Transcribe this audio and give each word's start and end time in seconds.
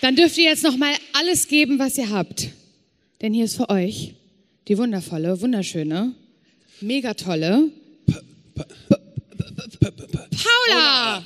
Dann 0.00 0.14
dürft 0.14 0.36
ihr 0.38 0.44
jetzt 0.44 0.62
noch 0.62 0.76
mal 0.76 0.94
alles 1.12 1.48
geben, 1.48 1.78
was 1.78 1.96
ihr 1.98 2.10
habt. 2.10 2.48
Denn 3.22 3.32
hier 3.32 3.46
ist 3.46 3.56
für 3.56 3.70
euch 3.70 4.14
die 4.68 4.76
wundervolle, 4.76 5.40
wunderschöne, 5.40 6.14
mega 6.80 7.14
tolle 7.14 7.70
Paula. 10.66 11.24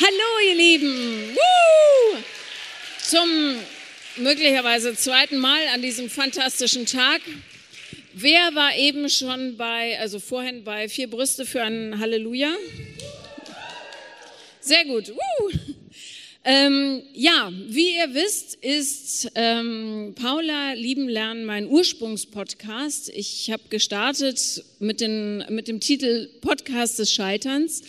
Hallo, 0.00 0.48
ihr 0.48 0.54
Lieben. 0.56 1.34
Woo! 1.34 2.18
Zum 3.02 3.28
möglicherweise 4.16 4.94
zweiten 4.94 5.38
Mal 5.38 5.60
an 5.74 5.82
diesem 5.82 6.10
fantastischen 6.10 6.86
Tag. 6.86 7.20
Wer 8.12 8.54
war 8.56 8.76
eben 8.76 9.08
schon 9.08 9.56
bei, 9.56 9.98
also 10.00 10.18
vorhin 10.18 10.64
bei 10.64 10.88
Vier 10.88 11.08
Brüste 11.08 11.46
für 11.46 11.62
ein 11.62 12.00
Halleluja? 12.00 12.52
Sehr 14.60 14.84
gut. 14.84 15.10
Woo! 15.10 15.50
Ähm, 16.42 17.02
ja, 17.12 17.52
wie 17.68 17.96
ihr 17.96 18.12
wisst, 18.14 18.56
ist 18.56 19.30
ähm, 19.36 20.14
Paula 20.16 20.72
Lieben 20.72 21.08
Lernen 21.08 21.44
mein 21.44 21.68
Ursprungspodcast. 21.68 23.10
Ich 23.10 23.50
habe 23.52 23.62
gestartet 23.68 24.64
mit, 24.80 25.00
den, 25.00 25.44
mit 25.48 25.68
dem 25.68 25.78
Titel 25.78 26.28
Podcast 26.40 26.98
des 26.98 27.12
Scheiterns, 27.12 27.82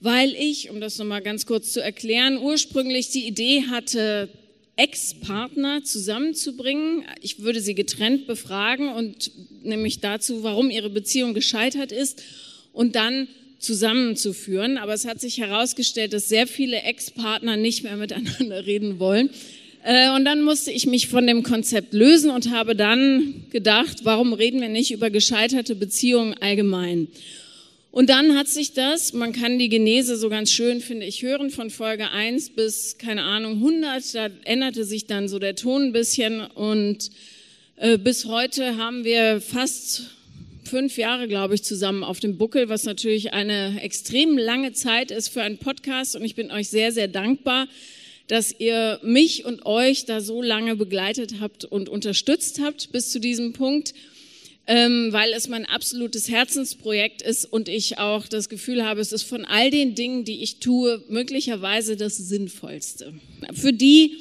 weil 0.00 0.34
ich, 0.34 0.70
um 0.70 0.80
das 0.80 0.98
nochmal 0.98 1.22
ganz 1.22 1.46
kurz 1.46 1.72
zu 1.72 1.82
erklären, 1.82 2.38
ursprünglich 2.38 3.10
die 3.10 3.26
Idee 3.26 3.64
hatte, 3.68 4.28
Ex-Partner 4.78 5.82
zusammenzubringen. 5.82 7.04
Ich 7.20 7.40
würde 7.40 7.60
sie 7.60 7.74
getrennt 7.74 8.26
befragen 8.26 8.88
und 8.88 9.32
nämlich 9.64 10.00
dazu, 10.00 10.44
warum 10.44 10.70
ihre 10.70 10.88
Beziehung 10.88 11.34
gescheitert 11.34 11.90
ist 11.90 12.22
und 12.72 12.94
dann 12.94 13.26
zusammenzuführen. 13.58 14.78
Aber 14.78 14.94
es 14.94 15.04
hat 15.04 15.20
sich 15.20 15.38
herausgestellt, 15.38 16.12
dass 16.12 16.28
sehr 16.28 16.46
viele 16.46 16.82
Ex-Partner 16.82 17.56
nicht 17.56 17.82
mehr 17.82 17.96
miteinander 17.96 18.66
reden 18.66 19.00
wollen. 19.00 19.30
Äh, 19.82 20.10
und 20.14 20.24
dann 20.24 20.42
musste 20.42 20.70
ich 20.70 20.86
mich 20.86 21.08
von 21.08 21.26
dem 21.26 21.42
Konzept 21.42 21.92
lösen 21.92 22.30
und 22.30 22.50
habe 22.50 22.76
dann 22.76 23.46
gedacht, 23.50 24.04
warum 24.04 24.32
reden 24.32 24.60
wir 24.60 24.68
nicht 24.68 24.92
über 24.92 25.10
gescheiterte 25.10 25.74
Beziehungen 25.74 26.34
allgemein? 26.40 27.08
Und 27.90 28.10
dann 28.10 28.36
hat 28.36 28.48
sich 28.48 28.74
das, 28.74 29.12
man 29.14 29.32
kann 29.32 29.58
die 29.58 29.70
Genese 29.70 30.16
so 30.16 30.28
ganz 30.28 30.52
schön, 30.52 30.80
finde 30.80 31.06
ich, 31.06 31.22
hören, 31.22 31.50
von 31.50 31.70
Folge 31.70 32.10
1 32.10 32.50
bis, 32.50 32.98
keine 32.98 33.22
Ahnung, 33.22 33.54
100, 33.54 34.14
da 34.14 34.28
änderte 34.44 34.84
sich 34.84 35.06
dann 35.06 35.28
so 35.28 35.38
der 35.38 35.54
Ton 35.54 35.84
ein 35.84 35.92
bisschen. 35.92 36.42
Und 36.42 37.10
äh, 37.76 37.96
bis 37.96 38.26
heute 38.26 38.76
haben 38.76 39.04
wir 39.04 39.40
fast 39.40 40.10
fünf 40.64 40.98
Jahre, 40.98 41.28
glaube 41.28 41.54
ich, 41.54 41.62
zusammen 41.62 42.04
auf 42.04 42.20
dem 42.20 42.36
Buckel, 42.36 42.68
was 42.68 42.84
natürlich 42.84 43.32
eine 43.32 43.80
extrem 43.80 44.36
lange 44.36 44.72
Zeit 44.74 45.10
ist 45.10 45.28
für 45.28 45.42
einen 45.42 45.58
Podcast. 45.58 46.14
Und 46.14 46.24
ich 46.24 46.34
bin 46.34 46.50
euch 46.50 46.68
sehr, 46.68 46.92
sehr 46.92 47.08
dankbar, 47.08 47.68
dass 48.26 48.54
ihr 48.60 49.00
mich 49.02 49.46
und 49.46 49.64
euch 49.64 50.04
da 50.04 50.20
so 50.20 50.42
lange 50.42 50.76
begleitet 50.76 51.36
habt 51.40 51.64
und 51.64 51.88
unterstützt 51.88 52.60
habt 52.62 52.92
bis 52.92 53.10
zu 53.10 53.18
diesem 53.18 53.54
Punkt, 53.54 53.94
ähm, 54.68 55.08
weil 55.12 55.32
es 55.32 55.48
mein 55.48 55.64
absolutes 55.64 56.28
Herzensprojekt 56.28 57.22
ist 57.22 57.46
und 57.46 57.70
ich 57.70 57.96
auch 57.96 58.28
das 58.28 58.50
Gefühl 58.50 58.84
habe, 58.84 59.00
es 59.00 59.12
ist 59.12 59.22
von 59.22 59.46
all 59.46 59.70
den 59.70 59.94
Dingen, 59.94 60.24
die 60.24 60.42
ich 60.42 60.60
tue, 60.60 61.02
möglicherweise 61.08 61.96
das 61.96 62.18
Sinnvollste. 62.18 63.14
Für 63.54 63.72
die, 63.72 64.12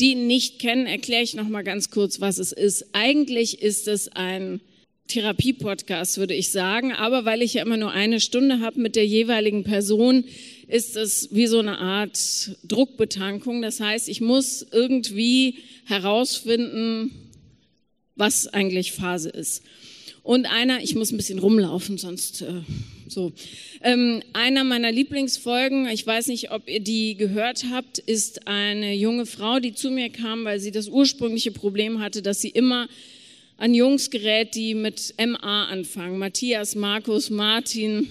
die 0.00 0.12
ihn 0.12 0.26
nicht 0.26 0.58
kennen, 0.58 0.86
erkläre 0.86 1.22
ich 1.22 1.34
noch 1.34 1.48
mal 1.48 1.62
ganz 1.62 1.90
kurz, 1.90 2.20
was 2.20 2.38
es 2.38 2.50
ist. 2.50 2.86
Eigentlich 2.92 3.62
ist 3.62 3.86
es 3.86 4.08
ein 4.08 4.60
Therapie-Podcast, 5.06 6.18
würde 6.18 6.34
ich 6.34 6.50
sagen. 6.50 6.92
Aber 6.92 7.24
weil 7.24 7.40
ich 7.40 7.54
ja 7.54 7.62
immer 7.62 7.76
nur 7.76 7.92
eine 7.92 8.18
Stunde 8.18 8.58
habe 8.58 8.80
mit 8.80 8.96
der 8.96 9.06
jeweiligen 9.06 9.62
Person, 9.62 10.24
ist 10.66 10.96
es 10.96 11.28
wie 11.30 11.46
so 11.46 11.60
eine 11.60 11.78
Art 11.78 12.56
Druckbetankung. 12.64 13.62
Das 13.62 13.78
heißt, 13.78 14.08
ich 14.08 14.20
muss 14.20 14.66
irgendwie 14.72 15.58
herausfinden, 15.84 17.12
was 18.16 18.48
eigentlich 18.48 18.92
Phase 18.92 19.30
ist. 19.30 19.62
Und 20.22 20.46
einer, 20.46 20.82
ich 20.82 20.94
muss 20.94 21.10
ein 21.10 21.16
bisschen 21.16 21.40
rumlaufen, 21.40 21.98
sonst 21.98 22.42
äh, 22.42 22.62
so. 23.08 23.32
Ähm, 23.82 24.22
einer 24.32 24.62
meiner 24.62 24.92
Lieblingsfolgen, 24.92 25.88
ich 25.88 26.06
weiß 26.06 26.28
nicht, 26.28 26.52
ob 26.52 26.68
ihr 26.68 26.80
die 26.80 27.16
gehört 27.16 27.64
habt, 27.70 27.98
ist 27.98 28.46
eine 28.46 28.94
junge 28.94 29.26
Frau, 29.26 29.58
die 29.58 29.74
zu 29.74 29.90
mir 29.90 30.10
kam, 30.10 30.44
weil 30.44 30.60
sie 30.60 30.70
das 30.70 30.88
ursprüngliche 30.88 31.50
Problem 31.50 32.00
hatte, 32.00 32.22
dass 32.22 32.40
sie 32.40 32.50
immer 32.50 32.88
an 33.56 33.74
Jungs 33.74 34.10
gerät, 34.10 34.54
die 34.54 34.74
mit 34.74 35.14
MA 35.18 35.66
anfangen. 35.66 36.18
Matthias, 36.18 36.74
Markus, 36.76 37.28
Martin. 37.28 38.08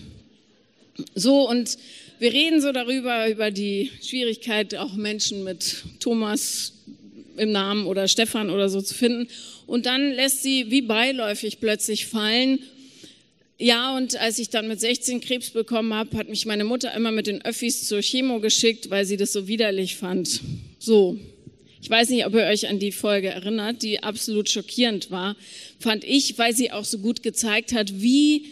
So, 1.15 1.49
und 1.49 1.77
wir 2.19 2.33
reden 2.33 2.61
so 2.61 2.71
darüber, 2.71 3.29
über 3.29 3.51
die 3.51 3.89
Schwierigkeit, 4.01 4.75
auch 4.75 4.93
Menschen 4.93 5.43
mit 5.43 5.83
Thomas 5.99 6.73
im 7.41 7.51
Namen 7.51 7.87
oder 7.87 8.07
Stefan 8.07 8.51
oder 8.51 8.69
so 8.69 8.81
zu 8.81 8.93
finden. 8.93 9.27
Und 9.65 9.87
dann 9.87 10.11
lässt 10.11 10.43
sie 10.43 10.69
wie 10.69 10.83
beiläufig 10.83 11.59
plötzlich 11.59 12.05
fallen. 12.05 12.59
Ja, 13.57 13.97
und 13.97 14.15
als 14.19 14.37
ich 14.37 14.49
dann 14.49 14.67
mit 14.67 14.79
16 14.79 15.21
Krebs 15.21 15.49
bekommen 15.49 15.93
habe, 15.93 16.17
hat 16.17 16.29
mich 16.29 16.45
meine 16.45 16.63
Mutter 16.63 16.93
immer 16.93 17.11
mit 17.11 17.27
den 17.27 17.43
Öffis 17.43 17.87
zur 17.87 18.01
Chemo 18.01 18.39
geschickt, 18.39 18.89
weil 18.89 19.05
sie 19.05 19.17
das 19.17 19.33
so 19.33 19.47
widerlich 19.47 19.95
fand. 19.95 20.41
So, 20.77 21.19
ich 21.81 21.89
weiß 21.89 22.09
nicht, 22.09 22.25
ob 22.27 22.35
ihr 22.35 22.45
euch 22.45 22.69
an 22.69 22.77
die 22.77 22.91
Folge 22.91 23.29
erinnert, 23.29 23.81
die 23.81 24.03
absolut 24.03 24.49
schockierend 24.49 25.09
war, 25.09 25.35
fand 25.79 26.03
ich, 26.03 26.37
weil 26.37 26.55
sie 26.55 26.71
auch 26.71 26.85
so 26.85 26.99
gut 26.99 27.23
gezeigt 27.23 27.73
hat, 27.73 28.01
wie 28.01 28.45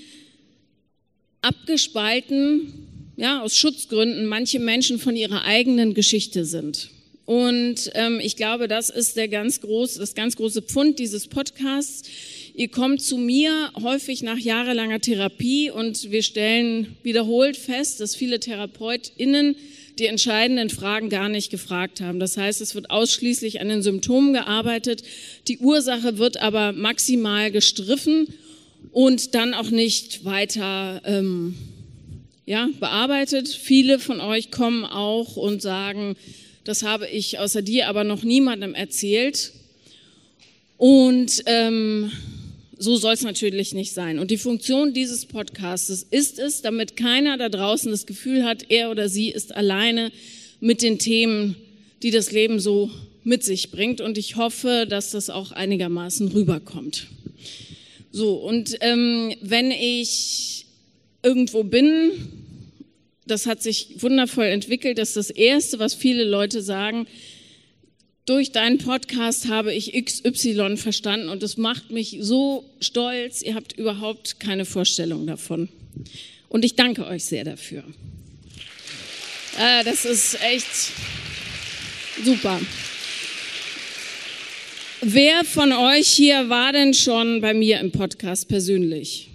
abgespalten, 1.42 2.74
ja, 3.18 3.44
aus 3.44 3.56
Schutzgründen 3.56 4.26
manche 4.26 4.60
Menschen 4.60 4.98
von 4.98 5.16
ihrer 5.16 5.44
eigenen 5.44 5.94
Geschichte 5.94 6.44
sind. 6.44 6.90
Und 7.30 7.92
ähm, 7.94 8.20
ich 8.20 8.38
glaube, 8.38 8.68
das 8.68 8.90
ist 8.90 9.16
der 9.16 9.28
ganz 9.28 9.62
groß, 9.62 10.00
das 10.00 10.16
ganz 10.16 10.36
große 10.36 10.64
Pfund 10.64 10.98
dieses 10.98 11.28
Podcasts. 11.28 12.10
Ihr 12.56 12.70
kommt 12.70 13.04
zu 13.04 13.20
mir 13.20 13.70
häufig 13.80 14.24
nach 14.24 14.40
jahrelanger 14.40 15.00
Therapie 15.00 15.70
und 15.70 16.10
wir 16.10 16.24
stellen 16.24 16.98
wiederholt 17.04 17.56
fest, 17.56 18.00
dass 18.00 18.16
viele 18.16 18.40
TherapeutInnen 18.40 19.56
die 20.00 20.08
entscheidenden 20.08 20.72
Fragen 20.72 21.10
gar 21.10 21.30
nicht 21.30 21.52
gefragt 21.52 22.02
haben. 22.02 22.20
Das 22.20 22.36
heißt, 22.36 22.62
es 22.62 22.74
wird 22.74 22.90
ausschließlich 22.90 23.62
an 23.62 23.70
den 23.70 23.84
Symptomen 23.84 24.34
gearbeitet. 24.34 25.04
Die 25.48 25.60
Ursache 25.60 26.18
wird 26.18 26.38
aber 26.38 26.72
maximal 26.72 27.52
gestriffen 27.52 28.26
und 28.92 29.36
dann 29.36 29.54
auch 29.54 29.70
nicht 29.70 30.26
weiter 30.26 31.04
ähm, 31.06 31.54
ja, 32.48 32.70
bearbeitet. 32.80 33.50
Viele 33.50 34.00
von 34.00 34.20
euch 34.20 34.50
kommen 34.50 34.84
auch 34.84 35.36
und 35.36 35.62
sagen, 35.62 36.16
das 36.64 36.84
habe 36.84 37.08
ich 37.08 37.40
außer 37.40 37.62
dir 37.62 37.88
aber 37.88 38.04
noch 38.04 38.24
niemandem 38.24 38.76
erzählt. 38.76 39.54
Und 40.78 41.44
ähm, 41.46 42.12
so 42.78 42.96
soll 42.96 43.14
es 43.14 43.24
natürlich 43.24 43.74
nicht 43.74 43.94
sein. 43.94 44.20
Und 44.20 44.32
die 44.32 44.38
Funktion 44.38 44.94
dieses 44.94 45.26
Podcasts 45.26 45.90
ist 46.10 46.40
es, 46.40 46.62
damit 46.62 46.96
keiner 46.96 47.38
da 47.38 47.50
draußen 47.50 47.92
das 47.92 48.06
Gefühl 48.06 48.46
hat, 48.46 48.66
er 48.70 48.90
oder 48.90 49.10
sie 49.10 49.30
ist 49.30 49.54
alleine 49.54 50.12
mit 50.62 50.82
den 50.82 50.98
Themen, 50.98 51.56
die 52.02 52.12
das 52.12 52.32
Leben 52.32 52.60
so 52.60 52.90
mit 53.24 53.44
sich 53.44 53.72
bringt. 53.72 54.00
Und 54.00 54.18
ich 54.18 54.38
hoffe, 54.38 54.88
dass 54.90 55.12
das 55.12 55.30
auch 55.30 55.52
einigermaßen 55.52 56.30
rüberkommt. 56.30 57.08
So, 58.12 58.36
und 58.36 58.78
ähm, 58.80 59.36
wenn 59.42 59.72
ich 59.72 60.66
irgendwo 61.22 61.64
bin, 61.64 62.12
das 63.30 63.46
hat 63.46 63.62
sich 63.62 64.02
wundervoll 64.02 64.46
entwickelt, 64.46 64.98
das 64.98 65.10
ist 65.10 65.18
das 65.18 65.30
Erste, 65.30 65.80
was 65.80 65.94
viele 65.94 66.24
Leute 66.24 66.62
sagen, 66.62 67.08
durch 68.26 68.52
deinen 68.52 68.78
Podcast 68.78 69.48
habe 69.48 69.74
ich 69.74 69.94
XY 70.06 70.78
verstanden 70.78 71.30
und 71.30 71.42
es 71.42 71.58
macht 71.58 71.90
mich 71.90 72.18
so 72.22 72.64
stolz. 72.80 73.42
Ihr 73.42 73.56
habt 73.56 73.74
überhaupt 73.74 74.40
keine 74.40 74.66
Vorstellung 74.66 75.26
davon. 75.26 75.68
Und 76.48 76.64
ich 76.64 76.76
danke 76.76 77.08
euch 77.08 77.26
sehr 77.26 77.44
dafür. 77.44 77.84
Äh, 79.58 79.84
das 79.84 80.06
ist 80.06 80.40
echt 80.44 80.92
super. 82.24 82.62
Wer 85.02 85.44
von 85.44 85.72
euch 85.72 86.08
hier 86.08 86.50
war 86.50 86.72
denn 86.72 86.94
schon 86.94 87.42
bei 87.42 87.56
mir 87.56 87.80
im 87.80 87.92
Podcast 87.92 88.48
persönlich? 88.48 89.29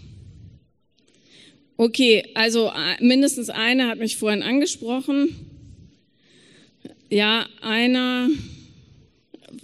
Okay, 1.77 2.25
also 2.35 2.69
äh, 2.69 3.03
mindestens 3.03 3.51
einer 3.51 3.89
hat 3.89 3.99
mich 3.99 4.17
vorhin 4.17 4.45
angesprochen. 4.45 5.35
Ja, 7.11 7.49
einer, 7.63 8.29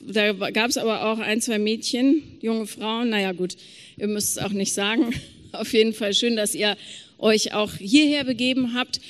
da 0.08 0.32
gab 0.32 0.70
es 0.70 0.76
aber 0.76 1.04
auch 1.04 1.20
ein, 1.20 1.40
zwei 1.40 1.60
Mädchen, 1.60 2.22
junge 2.40 2.66
Frauen. 2.66 3.10
Naja 3.10 3.30
gut, 3.30 3.56
ihr 3.96 4.08
müsst 4.08 4.36
es 4.36 4.42
auch 4.42 4.50
nicht 4.50 4.72
sagen. 4.72 5.14
Auf 5.52 5.72
jeden 5.72 5.94
Fall 5.94 6.12
schön, 6.12 6.34
dass 6.34 6.54
ihr 6.54 6.76
euch 7.18 7.54
auch 7.54 7.74
hierher 7.74 8.24
begeben 8.24 8.74
habt. 8.74 9.00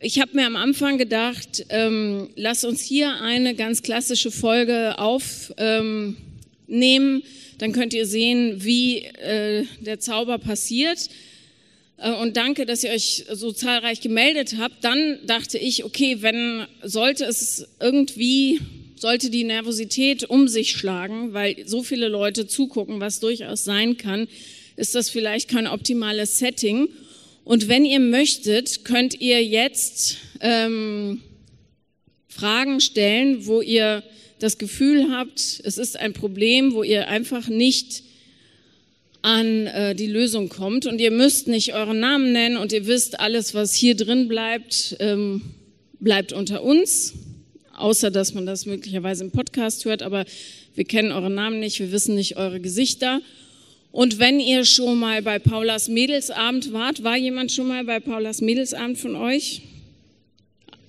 Ich 0.00 0.18
habe 0.18 0.34
mir 0.34 0.46
am 0.46 0.56
Anfang 0.56 0.96
gedacht, 0.96 1.66
ähm, 1.68 2.30
lasst 2.34 2.64
uns 2.64 2.80
hier 2.80 3.20
eine 3.20 3.54
ganz 3.54 3.82
klassische 3.82 4.30
Folge 4.30 4.98
auf, 4.98 5.52
ähm. 5.58 6.16
Dann 6.66 7.72
könnt 7.72 7.94
ihr 7.94 8.06
sehen, 8.06 8.62
wie 8.62 8.98
äh, 8.98 9.64
der 9.80 9.98
Zauber 10.00 10.38
passiert. 10.38 11.08
Äh, 11.98 12.12
und 12.12 12.36
danke, 12.36 12.66
dass 12.66 12.84
ihr 12.84 12.90
euch 12.90 13.24
so 13.32 13.52
zahlreich 13.52 14.00
gemeldet 14.00 14.56
habt. 14.58 14.82
Dann 14.82 15.18
dachte 15.26 15.58
ich, 15.58 15.84
okay, 15.84 16.18
wenn 16.20 16.66
sollte 16.82 17.24
es 17.24 17.66
irgendwie, 17.80 18.60
sollte 18.96 19.30
die 19.30 19.44
Nervosität 19.44 20.24
um 20.24 20.48
sich 20.48 20.70
schlagen, 20.70 21.34
weil 21.34 21.66
so 21.66 21.82
viele 21.82 22.08
Leute 22.08 22.46
zugucken, 22.46 23.00
was 23.00 23.20
durchaus 23.20 23.64
sein 23.64 23.96
kann, 23.96 24.28
ist 24.76 24.94
das 24.94 25.10
vielleicht 25.10 25.48
kein 25.48 25.66
optimales 25.66 26.38
Setting. 26.38 26.88
Und 27.44 27.68
wenn 27.68 27.84
ihr 27.84 28.00
möchtet, 28.00 28.84
könnt 28.84 29.20
ihr 29.20 29.42
jetzt 29.42 30.18
ähm, 30.40 31.22
Fragen 32.28 32.80
stellen, 32.80 33.46
wo 33.46 33.60
ihr 33.60 34.04
das 34.38 34.58
Gefühl 34.58 35.10
habt, 35.10 35.60
es 35.64 35.78
ist 35.78 35.98
ein 35.98 36.12
Problem, 36.12 36.74
wo 36.74 36.84
ihr 36.84 37.08
einfach 37.08 37.48
nicht 37.48 38.04
an 39.28 39.66
äh, 39.66 39.94
die 39.94 40.06
Lösung 40.06 40.48
kommt. 40.48 40.86
Und 40.86 41.00
ihr 41.00 41.10
müsst 41.10 41.48
nicht 41.48 41.74
euren 41.74 42.00
Namen 42.00 42.32
nennen 42.32 42.56
und 42.56 42.72
ihr 42.72 42.86
wisst, 42.86 43.20
alles, 43.20 43.52
was 43.52 43.74
hier 43.74 43.94
drin 43.94 44.26
bleibt, 44.26 44.96
ähm, 45.00 45.42
bleibt 46.00 46.32
unter 46.32 46.62
uns, 46.62 47.12
außer 47.76 48.10
dass 48.10 48.32
man 48.32 48.46
das 48.46 48.64
möglicherweise 48.64 49.24
im 49.24 49.30
Podcast 49.30 49.84
hört, 49.84 50.02
aber 50.02 50.24
wir 50.74 50.84
kennen 50.84 51.12
eure 51.12 51.28
Namen 51.28 51.60
nicht, 51.60 51.78
wir 51.78 51.92
wissen 51.92 52.14
nicht 52.14 52.38
eure 52.38 52.58
Gesichter. 52.58 53.20
Und 53.92 54.18
wenn 54.18 54.40
ihr 54.40 54.64
schon 54.64 54.98
mal 54.98 55.20
bei 55.20 55.38
Paulas 55.38 55.88
Mädelsabend 55.88 56.72
wart, 56.72 57.04
war 57.04 57.16
jemand 57.18 57.52
schon 57.52 57.68
mal 57.68 57.84
bei 57.84 58.00
Paulas 58.00 58.40
Mädelsabend 58.40 58.96
von 58.96 59.14
euch? 59.14 59.60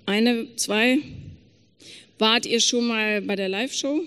Eine, 0.05 0.47
zwei? 0.55 0.99
Wart 2.17 2.45
ihr 2.45 2.61
schon 2.61 2.87
mal 2.87 3.21
bei 3.21 3.35
der 3.35 3.49
Live-Show? 3.49 4.03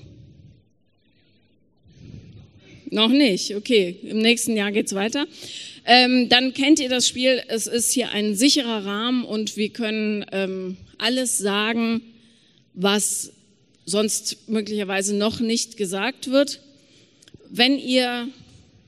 Noch 2.92 3.08
nicht, 3.08 3.56
okay. 3.56 3.96
Im 4.02 4.18
nächsten 4.18 4.54
Jahr 4.54 4.70
geht's 4.70 4.94
weiter. 4.94 5.26
Ähm, 5.86 6.28
dann 6.28 6.52
kennt 6.52 6.78
ihr 6.78 6.90
das 6.90 7.08
Spiel. 7.08 7.42
Es 7.48 7.66
ist 7.66 7.90
hier 7.90 8.10
ein 8.10 8.34
sicherer 8.34 8.84
Rahmen 8.84 9.24
und 9.24 9.56
wir 9.56 9.70
können 9.70 10.26
ähm, 10.30 10.76
alles 10.98 11.38
sagen, 11.38 12.02
was 12.74 13.32
sonst 13.86 14.46
möglicherweise 14.46 15.16
noch 15.16 15.40
nicht 15.40 15.78
gesagt 15.78 16.30
wird. 16.30 16.60
Wenn 17.48 17.78
ihr 17.78 18.28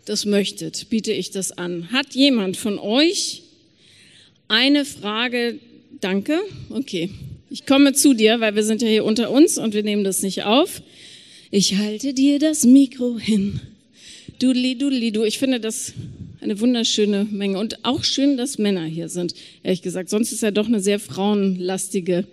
das 0.05 0.27
möchtet, 0.27 0.91
biete 0.91 1.13
ich 1.13 1.31
das 1.31 1.53
an. 1.53 1.91
Hat 1.91 2.15
jemand 2.15 2.59
von 2.59 2.79
euch 2.79 3.45
eine 4.49 4.85
Frage? 4.85 5.61
Danke. 6.03 6.41
Okay. 6.69 7.09
Ich 7.49 7.65
komme 7.65 7.95
zu 7.95 8.13
dir, 8.13 8.39
weil 8.41 8.55
wir 8.55 8.65
sind 8.65 8.83
ja 8.83 8.89
hier 8.89 9.07
unter 9.07 9.31
uns 9.31 9.57
und 9.57 9.73
wir 9.73 9.83
nehmen 9.83 10.05
das 10.05 10.21
nicht 10.21 10.43
auf. 10.43 10.83
Ich 11.51 11.77
halte 11.77 12.13
dir 12.13 12.39
das 12.39 12.65
Mikro 12.65 13.19
hin. 13.19 13.63
Dudeli, 14.45 14.77
dudeli, 14.77 15.11
du. 15.11 15.25
Ich 15.25 15.39
finde 15.39 15.59
das 15.59 15.95
eine 16.43 16.61
wunderschöne 16.61 17.27
Menge. 17.31 17.59
Und 17.59 17.83
auch 17.83 18.05
schön, 18.05 18.37
dass 18.37 18.59
Männer 18.59 18.85
hier 18.85 19.09
sind, 19.09 19.35
ehrlich 19.63 19.81
gesagt. 19.81 20.11
Sonst 20.11 20.33
ist 20.33 20.43
ja 20.43 20.51
doch 20.51 20.67
eine 20.67 20.81
sehr 20.81 20.99
frauenlastige 20.99 22.27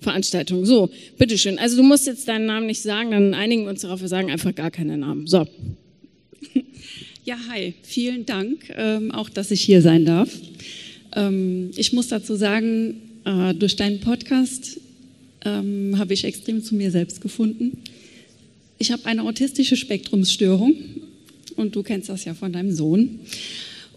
Veranstaltung. 0.00 0.64
So, 0.64 0.88
bitteschön. 1.18 1.58
Also 1.58 1.76
du 1.76 1.82
musst 1.82 2.06
jetzt 2.06 2.26
deinen 2.28 2.46
Namen 2.46 2.64
nicht 2.64 2.80
sagen, 2.80 3.10
dann 3.10 3.34
einigen 3.34 3.64
wir 3.64 3.68
uns 3.68 3.82
darauf, 3.82 4.00
wir 4.00 4.08
sagen 4.08 4.30
einfach 4.30 4.54
gar 4.54 4.70
keinen 4.70 5.00
Namen. 5.00 5.26
So. 5.26 5.46
Ja, 7.26 7.36
hi. 7.50 7.74
Vielen 7.82 8.24
Dank, 8.24 8.72
ähm, 8.74 9.10
auch 9.10 9.28
dass 9.28 9.50
ich 9.50 9.60
hier 9.60 9.82
sein 9.82 10.06
darf. 10.06 10.34
Ähm, 11.14 11.72
ich 11.76 11.92
muss 11.92 12.08
dazu 12.08 12.36
sagen, 12.36 12.94
äh, 13.26 13.52
durch 13.52 13.76
deinen 13.76 14.00
Podcast 14.00 14.80
ähm, 15.44 15.98
habe 15.98 16.14
ich 16.14 16.24
extrem 16.24 16.64
zu 16.64 16.74
mir 16.74 16.90
selbst 16.90 17.20
gefunden. 17.20 17.82
Ich 18.78 18.90
habe 18.90 19.04
eine 19.04 19.24
autistische 19.24 19.76
Spektrumsstörung 19.76 20.74
und 21.60 21.76
du 21.76 21.82
kennst 21.82 22.08
das 22.08 22.24
ja 22.24 22.34
von 22.34 22.52
deinem 22.52 22.72
Sohn. 22.72 23.20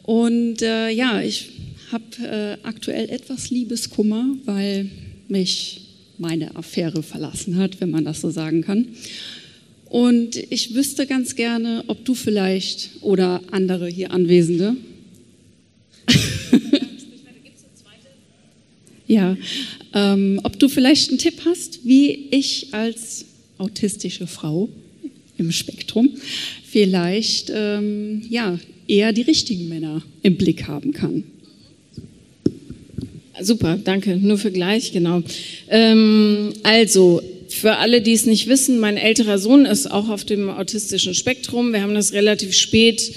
Und 0.03 0.61
äh, 0.61 0.89
ja, 0.89 1.21
ich 1.21 1.49
habe 1.91 2.03
äh, 2.23 2.57
aktuell 2.67 3.09
etwas 3.09 3.49
Liebeskummer, 3.49 4.35
weil 4.45 4.89
mich 5.27 5.81
meine 6.17 6.55
Affäre 6.55 7.03
verlassen 7.03 7.57
hat, 7.57 7.79
wenn 7.81 7.89
man 7.89 8.05
das 8.05 8.21
so 8.21 8.29
sagen 8.29 8.61
kann. 8.61 8.87
Und 9.85 10.35
ich 10.35 10.73
wüsste 10.73 11.05
ganz 11.05 11.35
gerne, 11.35 11.83
ob 11.87 12.03
du 12.03 12.15
vielleicht 12.15 12.89
oder 13.01 13.41
andere 13.51 13.87
hier 13.87 14.11
Anwesende. 14.11 14.75
ja, 19.07 19.37
ähm, 19.93 20.39
ob 20.43 20.59
du 20.59 20.67
vielleicht 20.67 21.09
einen 21.09 21.19
Tipp 21.19 21.41
hast, 21.45 21.85
wie 21.85 22.27
ich 22.31 22.73
als 22.73 23.25
autistische 23.57 24.27
Frau 24.27 24.69
im 25.37 25.51
Spektrum 25.51 26.09
vielleicht 26.73 27.51
ähm, 27.55 28.23
ja, 28.29 28.57
eher 28.87 29.13
die 29.13 29.21
richtigen 29.21 29.69
Männer 29.69 30.01
im 30.23 30.37
Blick 30.37 30.67
haben 30.67 30.91
kann. 30.91 31.23
Super, 33.39 33.77
danke. 33.83 34.17
Nur 34.17 34.39
für 34.39 34.51
gleich, 34.51 34.91
genau. 34.91 35.21
Ähm, 35.69 36.51
also, 36.63 37.21
für 37.47 37.77
alle, 37.77 38.01
die 38.01 38.13
es 38.13 38.25
nicht 38.25 38.47
wissen, 38.47 38.79
mein 38.79 38.97
älterer 38.97 39.37
Sohn 39.37 39.65
ist 39.65 39.91
auch 39.91 40.09
auf 40.09 40.25
dem 40.25 40.49
autistischen 40.49 41.13
Spektrum. 41.13 41.73
Wir 41.73 41.83
haben 41.83 41.93
das 41.93 42.11
relativ 42.11 42.53
spät 42.55 43.13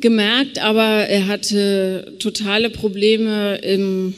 gemerkt, 0.00 0.58
aber 0.58 1.06
er 1.06 1.26
hatte 1.26 2.14
totale 2.18 2.70
Probleme 2.70 3.56
im, 3.56 4.14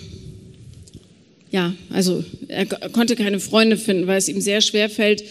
ja, 1.51 1.75
also 1.91 2.23
er 2.47 2.67
konnte 2.67 3.17
keine 3.17 3.41
Freunde 3.41 3.77
finden, 3.77 4.07
weil 4.07 4.19
es 4.19 4.29
ihm 4.29 4.41
sehr 4.41 4.61
schwer 4.61 4.89
fällt, 4.89 5.25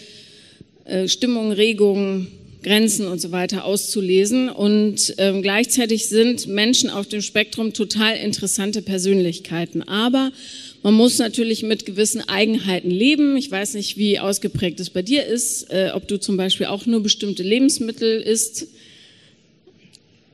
äh, 0.84 1.08
Stimmung, 1.08 1.52
Regungen, 1.52 2.26
Grenzen 2.62 3.06
und 3.06 3.20
so 3.20 3.32
weiter 3.32 3.64
auszulesen. 3.64 4.48
Und 4.48 5.14
ähm, 5.18 5.42
gleichzeitig 5.42 6.08
sind 6.08 6.46
Menschen 6.46 6.90
auf 6.90 7.06
dem 7.06 7.22
Spektrum 7.22 7.72
total 7.72 8.16
interessante 8.16 8.82
Persönlichkeiten. 8.82 9.82
Aber 9.82 10.32
man 10.82 10.94
muss 10.94 11.18
natürlich 11.18 11.62
mit 11.62 11.86
gewissen 11.86 12.28
Eigenheiten 12.28 12.90
leben. 12.90 13.36
Ich 13.36 13.50
weiß 13.50 13.74
nicht, 13.74 13.96
wie 13.96 14.18
ausgeprägt 14.18 14.80
es 14.80 14.90
bei 14.90 15.02
dir 15.02 15.24
ist, 15.26 15.70
äh, 15.70 15.90
ob 15.94 16.08
du 16.08 16.18
zum 16.18 16.36
Beispiel 16.36 16.66
auch 16.66 16.86
nur 16.86 17.02
bestimmte 17.02 17.42
Lebensmittel 17.42 18.20
isst. 18.20 18.66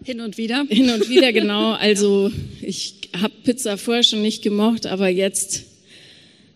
Hin 0.04 0.20
und 0.20 0.38
wieder. 0.38 0.64
Hin 0.69 0.90
und 0.90 1.08
wieder, 1.08 1.32
genau. 1.34 1.72
Also 1.72 2.30
ich 2.62 2.94
habe 3.20 3.34
Pizza 3.44 3.76
vorher 3.76 4.02
schon 4.02 4.22
nicht 4.22 4.42
gemocht, 4.42 4.86
aber 4.86 5.08
jetzt 5.08 5.64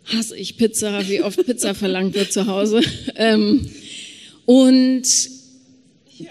hasse 0.07 0.37
ich 0.37 0.57
Pizza, 0.57 1.09
wie 1.09 1.23
oft 1.23 1.45
Pizza 1.45 1.75
verlangt 1.75 2.15
wird 2.15 2.33
zu 2.33 2.47
Hause. 2.47 2.81
Ähm, 3.15 3.69
und 4.47 5.07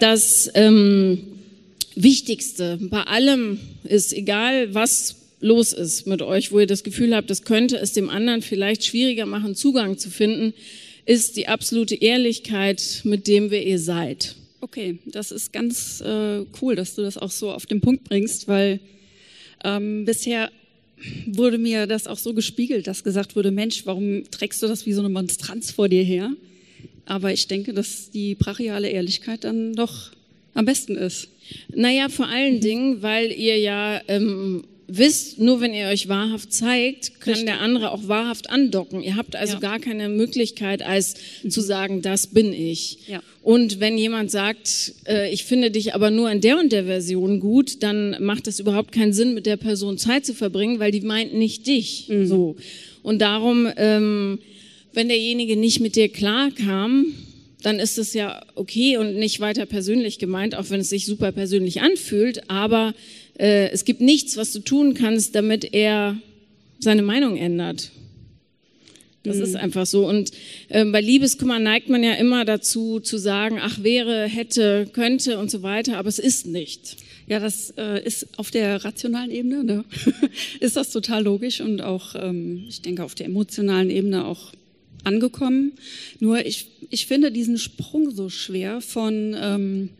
das 0.00 0.50
ähm, 0.54 1.18
Wichtigste 1.94 2.78
bei 2.80 3.02
allem 3.02 3.58
ist, 3.84 4.12
egal 4.12 4.74
was 4.74 5.16
los 5.40 5.72
ist 5.72 6.06
mit 6.06 6.22
euch, 6.22 6.52
wo 6.52 6.60
ihr 6.60 6.66
das 6.66 6.84
Gefühl 6.84 7.14
habt, 7.14 7.28
das 7.28 7.42
könnte 7.42 7.76
es 7.76 7.92
dem 7.92 8.08
anderen 8.08 8.42
vielleicht 8.42 8.84
schwieriger 8.84 9.26
machen, 9.26 9.54
Zugang 9.54 9.98
zu 9.98 10.10
finden, 10.10 10.54
ist 11.04 11.36
die 11.36 11.48
absolute 11.48 11.96
Ehrlichkeit, 11.96 13.00
mit 13.04 13.26
dem 13.26 13.50
wer 13.50 13.66
ihr 13.66 13.78
seid. 13.78 14.36
Okay, 14.60 14.98
das 15.04 15.32
ist 15.32 15.52
ganz 15.52 16.00
äh, 16.00 16.44
cool, 16.60 16.76
dass 16.76 16.94
du 16.94 17.02
das 17.02 17.18
auch 17.18 17.32
so 17.32 17.50
auf 17.50 17.66
den 17.66 17.80
Punkt 17.80 18.04
bringst, 18.04 18.46
weil 18.46 18.78
ähm, 19.64 20.04
bisher 20.04 20.50
wurde 21.26 21.58
mir 21.58 21.88
das 21.88 22.06
auch 22.06 22.18
so 22.18 22.32
gespiegelt, 22.32 22.86
dass 22.86 23.02
gesagt 23.02 23.34
wurde, 23.34 23.50
Mensch, 23.50 23.84
warum 23.86 24.22
trägst 24.30 24.62
du 24.62 24.68
das 24.68 24.86
wie 24.86 24.92
so 24.92 25.00
eine 25.00 25.08
Monstranz 25.08 25.72
vor 25.72 25.88
dir 25.88 26.04
her? 26.04 26.30
Aber 27.06 27.32
ich 27.32 27.48
denke, 27.48 27.72
dass 27.72 28.10
die 28.10 28.34
brachiale 28.34 28.88
Ehrlichkeit 28.88 29.44
dann 29.44 29.74
doch 29.74 30.10
am 30.54 30.64
besten 30.64 30.96
ist. 30.96 31.28
Naja, 31.74 32.08
vor 32.08 32.28
allen 32.28 32.60
Dingen, 32.60 33.02
weil 33.02 33.32
ihr 33.32 33.58
ja 33.58 34.00
ähm, 34.08 34.64
wisst, 34.86 35.38
nur 35.38 35.60
wenn 35.60 35.72
ihr 35.72 35.86
euch 35.86 36.08
wahrhaft 36.08 36.52
zeigt, 36.52 37.20
kann 37.20 37.34
Richtig. 37.34 37.46
der 37.46 37.60
andere 37.60 37.92
auch 37.92 38.08
wahrhaft 38.08 38.50
andocken. 38.50 39.02
Ihr 39.02 39.16
habt 39.16 39.36
also 39.36 39.54
ja. 39.54 39.60
gar 39.60 39.78
keine 39.78 40.08
Möglichkeit, 40.08 40.82
als 40.82 41.14
mhm. 41.42 41.50
zu 41.50 41.60
sagen, 41.60 42.02
das 42.02 42.26
bin 42.26 42.52
ich. 42.52 42.98
Ja. 43.08 43.22
Und 43.42 43.80
wenn 43.80 43.96
jemand 43.96 44.30
sagt, 44.30 44.94
äh, 45.06 45.32
ich 45.32 45.44
finde 45.44 45.70
dich 45.70 45.94
aber 45.94 46.10
nur 46.10 46.30
in 46.30 46.40
der 46.40 46.58
und 46.58 46.72
der 46.72 46.84
Version 46.84 47.40
gut, 47.40 47.82
dann 47.82 48.16
macht 48.22 48.46
es 48.46 48.60
überhaupt 48.60 48.92
keinen 48.92 49.12
Sinn, 49.12 49.34
mit 49.34 49.46
der 49.46 49.56
Person 49.56 49.98
Zeit 49.98 50.26
zu 50.26 50.34
verbringen, 50.34 50.78
weil 50.78 50.92
die 50.92 51.00
meint 51.00 51.34
nicht 51.34 51.66
dich. 51.66 52.08
Mhm. 52.08 52.26
So. 52.26 52.56
Und 53.02 53.20
darum 53.20 53.68
ähm, 53.76 54.38
wenn 54.92 55.08
derjenige 55.08 55.56
nicht 55.56 55.80
mit 55.80 55.96
dir 55.96 56.08
klar 56.08 56.50
kam, 56.50 57.06
dann 57.62 57.78
ist 57.78 57.98
es 57.98 58.12
ja 58.12 58.44
okay 58.54 58.96
und 58.96 59.16
nicht 59.16 59.40
weiter 59.40 59.66
persönlich 59.66 60.18
gemeint, 60.18 60.54
auch 60.54 60.70
wenn 60.70 60.80
es 60.80 60.90
sich 60.90 61.06
super 61.06 61.32
persönlich 61.32 61.80
anfühlt. 61.80 62.50
Aber 62.50 62.94
äh, 63.38 63.70
es 63.70 63.84
gibt 63.84 64.00
nichts, 64.00 64.36
was 64.36 64.52
du 64.52 64.60
tun 64.60 64.94
kannst, 64.94 65.34
damit 65.34 65.72
er 65.72 66.16
seine 66.78 67.02
Meinung 67.02 67.36
ändert. 67.36 67.90
Das 69.22 69.36
mhm. 69.36 69.42
ist 69.44 69.56
einfach 69.56 69.86
so. 69.86 70.08
Und 70.08 70.32
äh, 70.68 70.84
bei 70.84 71.00
Liebeskummer 71.00 71.58
neigt 71.58 71.88
man 71.88 72.02
ja 72.02 72.14
immer 72.14 72.44
dazu 72.44 72.98
zu 72.98 73.18
sagen, 73.18 73.58
ach 73.60 73.82
wäre, 73.82 74.26
hätte, 74.26 74.88
könnte 74.92 75.38
und 75.38 75.50
so 75.50 75.62
weiter, 75.62 75.98
aber 75.98 76.08
es 76.08 76.18
ist 76.18 76.46
nicht. 76.46 76.96
Ja, 77.28 77.38
das 77.38 77.72
äh, 77.78 78.04
ist 78.04 78.36
auf 78.38 78.50
der 78.50 78.84
rationalen 78.84 79.30
Ebene, 79.30 79.62
ne? 79.62 79.84
ist 80.60 80.76
das 80.76 80.90
total 80.90 81.22
logisch 81.22 81.60
und 81.60 81.80
auch, 81.80 82.16
ähm, 82.16 82.64
ich 82.68 82.82
denke, 82.82 83.04
auf 83.04 83.14
der 83.14 83.26
emotionalen 83.26 83.90
Ebene 83.90 84.26
auch 84.26 84.52
angekommen. 85.04 85.72
Nur 86.20 86.44
ich, 86.44 86.66
ich 86.90 87.06
finde 87.06 87.32
diesen 87.32 87.58
Sprung 87.58 88.10
so 88.10 88.28
schwer 88.28 88.80
von, 88.80 89.36
ähm, 89.38 89.90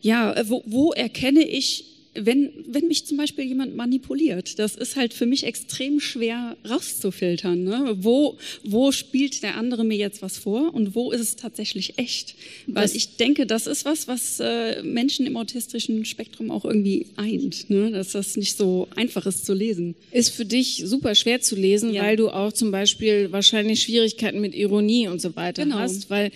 ja, 0.00 0.34
wo, 0.48 0.62
wo 0.66 0.92
erkenne 0.92 1.46
ich 1.46 1.84
wenn, 2.14 2.50
wenn 2.66 2.88
mich 2.88 3.06
zum 3.06 3.16
Beispiel 3.16 3.44
jemand 3.44 3.76
manipuliert, 3.76 4.58
das 4.58 4.74
ist 4.74 4.96
halt 4.96 5.14
für 5.14 5.26
mich 5.26 5.44
extrem 5.44 6.00
schwer 6.00 6.56
rauszufiltern. 6.68 7.62
Ne? 7.62 7.96
Wo, 8.00 8.38
wo 8.64 8.92
spielt 8.92 9.42
der 9.42 9.56
andere 9.56 9.84
mir 9.84 9.96
jetzt 9.96 10.22
was 10.22 10.38
vor 10.38 10.74
und 10.74 10.94
wo 10.94 11.12
ist 11.12 11.20
es 11.20 11.36
tatsächlich 11.36 11.98
echt? 11.98 12.34
Weil 12.66 12.84
das 12.84 12.94
ich 12.94 13.16
denke, 13.16 13.46
das 13.46 13.66
ist 13.66 13.84
was, 13.84 14.08
was 14.08 14.40
äh, 14.40 14.82
Menschen 14.82 15.26
im 15.26 15.36
autistischen 15.36 16.04
Spektrum 16.04 16.50
auch 16.50 16.64
irgendwie 16.64 17.06
eint, 17.16 17.70
ne? 17.70 17.90
dass 17.90 18.12
das 18.12 18.36
nicht 18.36 18.56
so 18.56 18.88
einfach 18.96 19.26
ist 19.26 19.46
zu 19.46 19.54
lesen. 19.54 19.94
Ist 20.10 20.30
für 20.30 20.44
dich 20.44 20.82
super 20.86 21.14
schwer 21.14 21.40
zu 21.40 21.56
lesen, 21.56 21.92
ja. 21.92 22.02
weil 22.02 22.16
du 22.16 22.30
auch 22.30 22.52
zum 22.52 22.70
Beispiel 22.70 23.30
wahrscheinlich 23.32 23.82
Schwierigkeiten 23.82 24.40
mit 24.40 24.54
Ironie 24.54 25.08
und 25.08 25.20
so 25.20 25.36
weiter 25.36 25.64
genau. 25.64 25.76
hast, 25.76 26.10
weil 26.10 26.30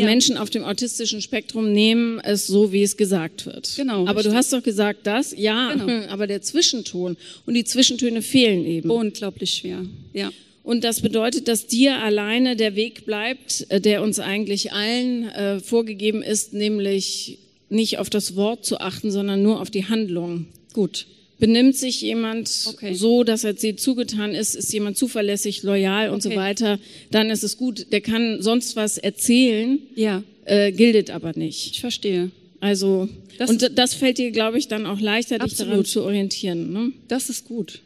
ja. 0.00 0.06
Menschen 0.06 0.36
auf 0.36 0.50
dem 0.50 0.64
autistischen 0.64 1.20
Spektrum 1.20 1.72
nehmen 1.72 2.20
es 2.20 2.46
so, 2.46 2.72
wie 2.72 2.82
es 2.82 2.96
gesagt 2.96 3.46
wird. 3.46 3.72
Genau. 3.76 4.06
Aber 4.06 4.16
richtig. 4.16 4.32
du 4.32 4.36
hast 4.36 4.52
doch 4.52 4.62
gesagt, 4.62 5.06
das, 5.06 5.34
ja, 5.36 5.72
genau. 5.74 6.06
aber 6.08 6.26
der 6.26 6.42
Zwischenton 6.42 7.16
und 7.46 7.54
die 7.54 7.64
Zwischentöne 7.64 8.22
fehlen 8.22 8.64
eben. 8.64 8.90
Unglaublich 8.90 9.52
schwer, 9.52 9.84
ja. 10.12 10.30
Und 10.62 10.82
das 10.82 11.00
bedeutet, 11.00 11.46
dass 11.46 11.68
dir 11.68 12.02
alleine 12.02 12.56
der 12.56 12.74
Weg 12.74 13.06
bleibt, 13.06 13.66
äh, 13.68 13.80
der 13.80 14.02
uns 14.02 14.18
eigentlich 14.18 14.72
allen 14.72 15.28
äh, 15.28 15.60
vorgegeben 15.60 16.22
ist, 16.22 16.54
nämlich 16.54 17.38
nicht 17.68 17.98
auf 17.98 18.10
das 18.10 18.34
Wort 18.34 18.64
zu 18.64 18.80
achten, 18.80 19.10
sondern 19.12 19.42
nur 19.42 19.60
auf 19.60 19.70
die 19.70 19.84
Handlung. 19.84 20.46
Gut. 20.72 21.06
Benimmt 21.38 21.76
sich 21.76 22.00
jemand 22.00 22.50
okay. 22.66 22.94
so, 22.94 23.22
dass 23.22 23.44
er 23.44 23.52
dir 23.52 23.76
zugetan 23.76 24.34
ist, 24.34 24.54
ist 24.54 24.72
jemand 24.72 24.96
zuverlässig, 24.96 25.62
loyal 25.62 26.06
okay. 26.06 26.14
und 26.14 26.22
so 26.22 26.34
weiter, 26.34 26.78
dann 27.10 27.28
ist 27.28 27.44
es 27.44 27.58
gut. 27.58 27.92
Der 27.92 28.00
kann 28.00 28.40
sonst 28.40 28.74
was 28.74 28.96
erzählen, 28.96 29.78
ja. 29.94 30.22
äh, 30.46 30.72
gilt 30.72 31.10
aber 31.10 31.32
nicht. 31.36 31.72
Ich 31.72 31.80
verstehe. 31.80 32.30
Also, 32.60 33.08
das 33.36 33.50
und 33.50 33.70
das 33.74 33.94
fällt 33.94 34.16
dir, 34.16 34.30
glaube 34.30 34.58
ich, 34.58 34.68
dann 34.68 34.86
auch 34.86 34.98
leichter, 34.98 35.38
dich 35.38 35.56
daran 35.56 35.84
zu 35.84 36.02
orientieren. 36.02 36.72
Ne? 36.72 36.92
Das 37.08 37.28
ist 37.28 37.44
gut. 37.44 37.80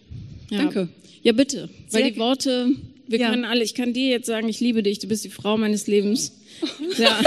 Ja. 0.50 0.58
Danke. 0.58 0.88
Ja, 1.22 1.32
bitte. 1.32 1.68
Weil 1.90 2.12
die 2.12 2.18
Worte, 2.18 2.70
wir 3.08 3.18
ja. 3.18 3.30
können 3.30 3.44
alle, 3.44 3.64
ich 3.64 3.74
kann 3.74 3.92
dir 3.92 4.08
jetzt 4.08 4.26
sagen, 4.26 4.48
ich 4.48 4.60
liebe 4.60 4.82
dich, 4.82 5.00
du 5.00 5.08
bist 5.08 5.24
die 5.24 5.30
Frau 5.30 5.56
meines 5.56 5.86
Lebens. 5.86 6.36
Ja. 6.98 7.18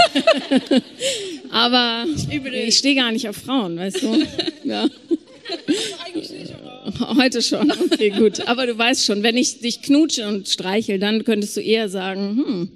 Aber 1.50 2.06
ich, 2.06 2.44
ich 2.44 2.78
stehe 2.78 2.94
gar 2.94 3.10
nicht 3.10 3.28
auf 3.28 3.36
Frauen, 3.36 3.76
weißt 3.76 4.02
du? 4.02 4.22
Ja. 4.64 4.88
Heute 7.16 7.42
schon, 7.42 7.70
okay, 7.70 8.10
gut. 8.10 8.46
Aber 8.46 8.66
du 8.66 8.76
weißt 8.76 9.04
schon, 9.04 9.22
wenn 9.22 9.36
ich 9.36 9.60
dich 9.60 9.82
knutsche 9.82 10.26
und 10.28 10.48
streichel, 10.48 10.98
dann 10.98 11.24
könntest 11.24 11.56
du 11.56 11.60
eher 11.60 11.88
sagen, 11.88 12.36
hm, 12.36 12.68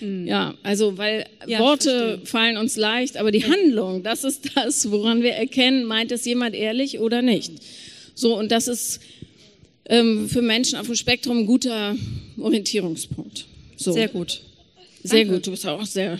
hm. 0.00 0.26
Ja, 0.26 0.54
also 0.62 0.96
weil 0.98 1.26
ja, 1.46 1.58
Worte 1.58 2.20
fallen 2.24 2.56
uns 2.56 2.76
leicht, 2.76 3.16
aber 3.16 3.30
die 3.30 3.44
Handlung, 3.44 4.02
das 4.02 4.24
ist 4.24 4.56
das, 4.56 4.90
woran 4.90 5.22
wir 5.22 5.32
erkennen, 5.32 5.84
meint 5.84 6.10
es 6.10 6.24
jemand 6.24 6.54
ehrlich 6.54 6.98
oder 6.98 7.22
nicht. 7.22 7.52
So, 8.14 8.36
und 8.36 8.50
das 8.50 8.66
ist 8.66 9.00
ähm, 9.86 10.28
für 10.28 10.42
Menschen 10.42 10.78
auf 10.78 10.86
dem 10.86 10.94
Spektrum 10.94 11.38
ein 11.38 11.46
guter 11.46 11.96
Orientierungspunkt. 12.38 13.46
So. 13.76 13.92
Sehr 13.92 14.08
gut. 14.08 14.42
Sehr 15.02 15.20
Danke. 15.20 15.34
gut, 15.34 15.46
du 15.46 15.50
bist 15.52 15.66
auch 15.66 15.84
sehr. 15.84 16.18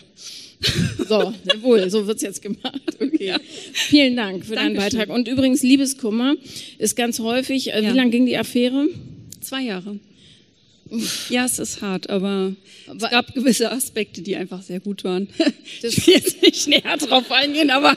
So, 1.09 1.33
sehr 1.45 1.62
wohl, 1.62 1.90
so 1.90 2.07
wird's 2.07 2.23
jetzt 2.23 2.43
gemacht. 2.43 2.81
Okay. 3.00 3.26
Ja. 3.26 3.38
Vielen 3.73 4.17
Dank 4.17 4.45
für 4.45 4.55
Dankeschön. 4.55 4.75
deinen 4.75 4.76
Beitrag. 4.76 5.09
Und 5.09 5.26
übrigens, 5.26 5.62
Liebeskummer 5.62 6.35
ist 6.79 6.97
ganz 6.97 7.19
häufig, 7.19 7.73
äh, 7.73 7.83
ja. 7.83 7.93
wie 7.93 7.97
lang 7.97 8.11
ging 8.11 8.26
die 8.26 8.37
Affäre? 8.37 8.87
Zwei 9.40 9.62
Jahre. 9.62 9.99
Ja, 11.29 11.45
es 11.45 11.59
ist 11.59 11.83
hart, 11.83 12.11
aber 12.11 12.52
es 12.87 13.11
gab 13.11 13.33
gewisse 13.33 13.71
Aspekte, 13.71 14.23
die 14.23 14.37
einfach 14.37 14.62
sehr 14.62 14.81
gut 14.81 15.05
waren. 15.05 15.29
Das 15.83 15.97
ich 15.97 16.07
will 16.07 16.14
jetzt 16.14 16.43
nicht 16.43 16.67
näher 16.67 16.97
drauf 16.97 17.31
eingehen, 17.31 17.71
aber. 17.71 17.97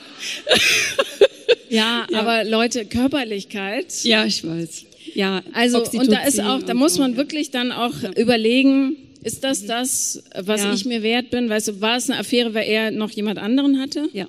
ja, 1.68 2.06
ja, 2.08 2.18
aber 2.18 2.44
Leute, 2.44 2.84
Körperlichkeit. 2.84 4.04
Ja, 4.04 4.24
ich 4.24 4.46
weiß. 4.46 4.86
Ja, 5.14 5.42
also, 5.52 5.78
Oxytocin 5.78 6.00
und 6.00 6.12
da 6.12 6.24
ist 6.24 6.40
auch, 6.40 6.62
da 6.62 6.74
muss 6.74 6.98
man 6.98 7.16
wirklich 7.16 7.50
dann 7.50 7.72
auch 7.72 8.00
ja. 8.00 8.12
überlegen, 8.12 8.96
ist 9.24 9.42
das 9.42 9.66
das, 9.66 10.22
was 10.38 10.62
ja. 10.62 10.72
ich 10.74 10.84
mir 10.84 11.02
wert 11.02 11.30
bin? 11.30 11.48
Weißt 11.48 11.68
du, 11.68 11.80
war 11.80 11.96
es 11.96 12.08
eine 12.08 12.20
Affäre, 12.20 12.54
weil 12.54 12.68
er 12.68 12.90
noch 12.90 13.10
jemand 13.10 13.38
anderen 13.38 13.80
hatte? 13.80 14.08
Ja. 14.12 14.28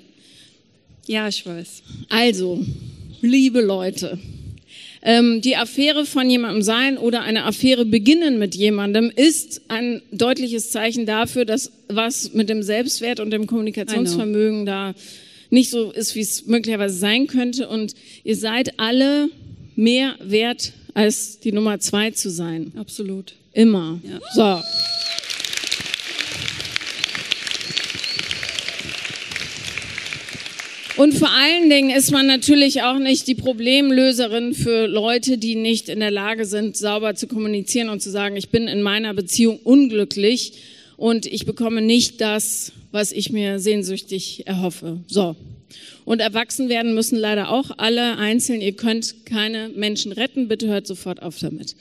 Ja, 1.06 1.28
ich 1.28 1.46
weiß. 1.46 1.82
Also, 2.08 2.64
liebe 3.20 3.60
Leute, 3.60 4.18
ähm, 5.02 5.40
die 5.40 5.56
Affäre 5.56 6.04
von 6.04 6.28
jemandem 6.28 6.62
sein 6.62 6.98
oder 6.98 7.22
eine 7.22 7.44
Affäre 7.44 7.84
beginnen 7.84 8.38
mit 8.40 8.56
jemandem 8.56 9.12
ist 9.14 9.62
ein 9.68 10.02
deutliches 10.10 10.70
Zeichen 10.70 11.06
dafür, 11.06 11.44
dass 11.44 11.70
was 11.88 12.32
mit 12.32 12.48
dem 12.48 12.62
Selbstwert 12.62 13.20
und 13.20 13.30
dem 13.30 13.46
Kommunikationsvermögen 13.46 14.66
da 14.66 14.94
nicht 15.50 15.70
so 15.70 15.92
ist, 15.92 16.16
wie 16.16 16.20
es 16.20 16.46
möglicherweise 16.46 16.96
sein 16.98 17.28
könnte. 17.28 17.68
Und 17.68 17.94
ihr 18.24 18.36
seid 18.36 18.80
alle 18.80 19.28
mehr 19.76 20.16
wert, 20.20 20.72
als 20.94 21.38
die 21.38 21.52
Nummer 21.52 21.78
zwei 21.78 22.10
zu 22.10 22.30
sein. 22.30 22.72
Absolut. 22.76 23.34
Immer. 23.56 23.98
Ja. 24.04 24.20
So. 24.34 24.62
Und 31.02 31.14
vor 31.14 31.30
allen 31.30 31.70
Dingen 31.70 31.90
ist 31.90 32.10
man 32.10 32.26
natürlich 32.26 32.82
auch 32.82 32.98
nicht 32.98 33.26
die 33.26 33.34
Problemlöserin 33.34 34.52
für 34.52 34.86
Leute, 34.86 35.38
die 35.38 35.54
nicht 35.54 35.88
in 35.88 36.00
der 36.00 36.10
Lage 36.10 36.44
sind, 36.44 36.76
sauber 36.76 37.14
zu 37.14 37.26
kommunizieren 37.26 37.88
und 37.88 38.02
zu 38.02 38.10
sagen, 38.10 38.36
ich 38.36 38.50
bin 38.50 38.68
in 38.68 38.82
meiner 38.82 39.14
Beziehung 39.14 39.58
unglücklich 39.64 40.52
und 40.98 41.24
ich 41.24 41.46
bekomme 41.46 41.80
nicht 41.80 42.20
das, 42.20 42.72
was 42.92 43.10
ich 43.10 43.32
mir 43.32 43.58
sehnsüchtig 43.58 44.46
erhoffe. 44.46 44.98
So. 45.06 45.34
Und 46.04 46.20
erwachsen 46.20 46.68
werden 46.68 46.94
müssen 46.94 47.16
leider 47.16 47.50
auch 47.50 47.70
alle 47.78 48.18
einzeln. 48.18 48.60
Ihr 48.60 48.72
könnt 48.72 49.24
keine 49.24 49.70
Menschen 49.70 50.12
retten. 50.12 50.48
Bitte 50.48 50.68
hört 50.68 50.86
sofort 50.86 51.22
auf 51.22 51.38
damit. 51.38 51.74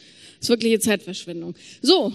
Ist 0.46 0.50
wirkliche 0.50 0.80
Zeitverschwendung. 0.80 1.56
So, 1.82 2.14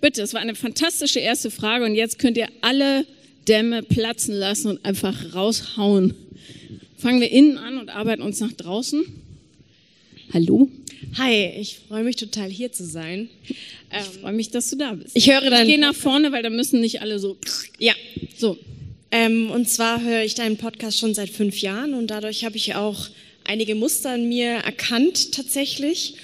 bitte, 0.00 0.22
es 0.22 0.34
war 0.34 0.40
eine 0.40 0.56
fantastische 0.56 1.20
erste 1.20 1.52
Frage 1.52 1.84
und 1.84 1.94
jetzt 1.94 2.18
könnt 2.18 2.36
ihr 2.36 2.48
alle 2.62 3.06
Dämme 3.46 3.84
platzen 3.84 4.34
lassen 4.34 4.70
und 4.70 4.84
einfach 4.84 5.36
raushauen. 5.36 6.14
Fangen 6.98 7.20
wir 7.20 7.30
innen 7.30 7.58
an 7.58 7.78
und 7.78 7.90
arbeiten 7.90 8.22
uns 8.22 8.40
nach 8.40 8.50
draußen. 8.50 9.04
Hallo. 10.34 10.68
Hi, 11.16 11.52
ich 11.60 11.78
freue 11.86 12.02
mich 12.02 12.16
total 12.16 12.50
hier 12.50 12.72
zu 12.72 12.84
sein. 12.84 13.28
Ich 13.44 13.56
ähm, 13.92 14.20
freue 14.20 14.32
mich, 14.32 14.50
dass 14.50 14.68
du 14.70 14.76
da 14.76 14.94
bist. 14.94 15.16
Ich 15.16 15.30
höre 15.30 15.48
dann. 15.48 15.62
Ich 15.62 15.68
gehe 15.68 15.78
nach 15.78 15.94
vorne, 15.94 16.32
weil 16.32 16.42
da 16.42 16.50
müssen 16.50 16.80
nicht 16.80 17.02
alle 17.02 17.20
so. 17.20 17.36
Ja. 17.78 17.94
So. 18.36 18.58
Ähm, 19.12 19.48
und 19.52 19.70
zwar 19.70 20.02
höre 20.02 20.24
ich 20.24 20.34
deinen 20.34 20.56
Podcast 20.56 20.98
schon 20.98 21.14
seit 21.14 21.30
fünf 21.30 21.60
Jahren 21.60 21.94
und 21.94 22.08
dadurch 22.08 22.44
habe 22.44 22.56
ich 22.56 22.74
auch 22.74 23.10
einige 23.44 23.76
Muster 23.76 24.16
in 24.16 24.28
mir 24.28 24.54
erkannt 24.54 25.30
tatsächlich. 25.30 26.16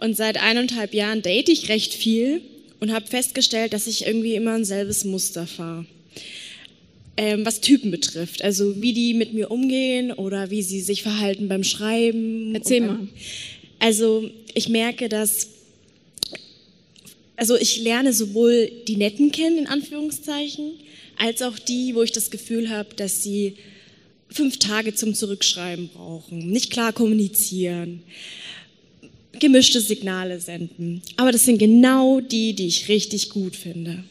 Und 0.00 0.16
seit 0.16 0.40
eineinhalb 0.42 0.94
Jahren 0.94 1.22
date 1.22 1.48
ich 1.48 1.68
recht 1.68 1.94
viel 1.94 2.40
und 2.80 2.92
habe 2.92 3.06
festgestellt, 3.06 3.72
dass 3.72 3.86
ich 3.86 4.06
irgendwie 4.06 4.34
immer 4.34 4.54
ein 4.54 4.64
selbes 4.64 5.04
Muster 5.04 5.46
fahre 5.46 5.86
ähm, 7.20 7.44
was 7.44 7.60
Typen 7.60 7.90
betrifft. 7.90 8.42
Also 8.42 8.80
wie 8.80 8.94
die 8.94 9.12
mit 9.12 9.34
mir 9.34 9.50
umgehen 9.50 10.10
oder 10.10 10.50
wie 10.50 10.62
sie 10.62 10.80
sich 10.80 11.02
verhalten 11.02 11.48
beim 11.48 11.64
Schreiben. 11.64 12.54
Erzähl 12.54 12.80
mal. 12.80 13.08
Also 13.78 14.30
ich 14.54 14.70
merke, 14.70 15.10
dass 15.10 15.48
also 17.36 17.56
ich 17.56 17.80
lerne 17.80 18.14
sowohl 18.14 18.70
die 18.88 18.96
Netten 18.96 19.32
kennen, 19.32 19.58
in 19.58 19.66
Anführungszeichen, 19.66 20.72
als 21.18 21.42
auch 21.42 21.58
die, 21.58 21.94
wo 21.94 22.02
ich 22.02 22.12
das 22.12 22.30
Gefühl 22.30 22.70
habe, 22.70 22.94
dass 22.94 23.22
sie 23.22 23.54
fünf 24.30 24.58
Tage 24.58 24.94
zum 24.94 25.14
Zurückschreiben 25.14 25.88
brauchen, 25.88 26.50
nicht 26.50 26.70
klar 26.70 26.92
kommunizieren, 26.92 28.02
gemischte 29.38 29.80
Signale 29.80 30.40
senden. 30.40 31.02
Aber 31.16 31.32
das 31.32 31.44
sind 31.44 31.58
genau 31.58 32.20
die, 32.20 32.52
die 32.52 32.66
ich 32.66 32.88
richtig 32.88 33.30
gut 33.30 33.56
finde. 33.56 34.04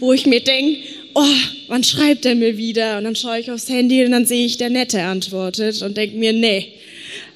Wo 0.00 0.12
ich 0.12 0.26
mir 0.26 0.40
denke, 0.40 0.80
oh, 1.14 1.34
wann 1.66 1.84
schreibt 1.84 2.24
er 2.24 2.34
mir 2.34 2.56
wieder? 2.56 2.98
Und 2.98 3.04
dann 3.04 3.16
schaue 3.16 3.40
ich 3.40 3.50
aufs 3.50 3.68
Handy 3.68 4.04
und 4.04 4.12
dann 4.12 4.26
sehe 4.26 4.46
ich, 4.46 4.56
der 4.56 4.70
Nette 4.70 5.02
antwortet 5.02 5.82
und 5.82 5.96
denke 5.96 6.16
mir, 6.16 6.32
nee, 6.32 6.72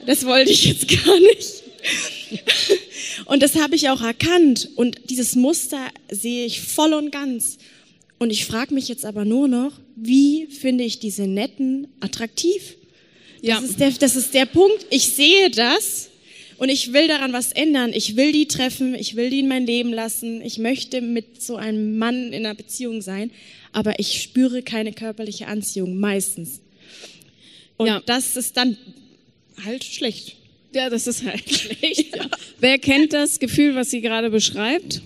das 0.06 0.24
wollte 0.24 0.52
ich 0.52 0.64
jetzt 0.64 0.88
gar 1.04 1.18
nicht. 1.20 1.62
Und 3.26 3.42
das 3.42 3.56
habe 3.56 3.74
ich 3.74 3.88
auch 3.88 4.00
erkannt 4.00 4.70
und 4.76 4.98
dieses 5.10 5.36
Muster 5.36 5.88
sehe 6.10 6.46
ich 6.46 6.60
voll 6.60 6.92
und 6.92 7.10
ganz. 7.10 7.58
Und 8.18 8.30
ich 8.30 8.44
frage 8.44 8.72
mich 8.72 8.88
jetzt 8.88 9.04
aber 9.04 9.24
nur 9.24 9.48
noch, 9.48 9.72
wie 9.96 10.46
finde 10.46 10.84
ich 10.84 11.00
diese 11.00 11.26
Netten 11.26 11.88
attraktiv? 12.00 12.76
Das, 13.42 13.48
ja. 13.48 13.58
ist 13.58 13.80
der, 13.80 13.90
das 13.90 14.16
ist 14.16 14.32
der 14.34 14.46
Punkt. 14.46 14.86
Ich 14.90 15.08
sehe 15.08 15.50
das 15.50 16.08
und 16.62 16.68
ich 16.68 16.92
will 16.92 17.08
daran 17.08 17.32
was 17.32 17.52
ändern. 17.52 17.90
Ich 17.92 18.16
will 18.16 18.32
die 18.32 18.46
treffen, 18.46 18.94
ich 18.94 19.16
will 19.16 19.30
die 19.30 19.40
in 19.40 19.48
mein 19.48 19.66
Leben 19.66 19.92
lassen. 19.92 20.40
Ich 20.42 20.58
möchte 20.58 21.00
mit 21.00 21.42
so 21.42 21.56
einem 21.56 21.98
Mann 21.98 22.32
in 22.32 22.46
einer 22.46 22.54
Beziehung 22.54 23.02
sein 23.02 23.30
aber 23.72 23.98
ich 23.98 24.22
spüre 24.22 24.62
keine 24.62 24.92
körperliche 24.92 25.46
Anziehung, 25.46 25.98
meistens. 25.98 26.60
Und 27.76 27.88
ja. 27.88 28.02
das 28.06 28.36
ist 28.36 28.56
dann 28.56 28.76
halt 29.64 29.82
schlecht. 29.82 30.36
Ja, 30.74 30.88
das 30.88 31.06
ist 31.06 31.24
halt 31.24 31.48
schlecht. 31.50 32.14
Ja. 32.14 32.26
Wer 32.60 32.78
kennt 32.78 33.12
das 33.12 33.40
Gefühl, 33.40 33.74
was 33.74 33.90
sie 33.90 34.00
gerade 34.00 34.30
beschreibt? 34.30 35.02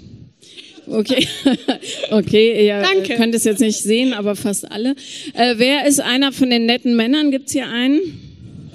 Okay, 0.88 1.26
okay, 2.10 2.64
ihr 2.64 2.80
Danke. 2.80 3.16
könnt 3.16 3.34
es 3.34 3.42
jetzt 3.42 3.58
nicht 3.58 3.82
sehen, 3.82 4.12
aber 4.12 4.36
fast 4.36 4.70
alle. 4.70 4.94
Äh, 5.34 5.54
wer 5.56 5.84
ist 5.84 5.98
einer 5.98 6.30
von 6.30 6.48
den 6.48 6.64
netten 6.64 6.94
Männern? 6.94 7.32
Gibt's 7.32 7.50
hier 7.50 7.66
einen? 7.66 8.25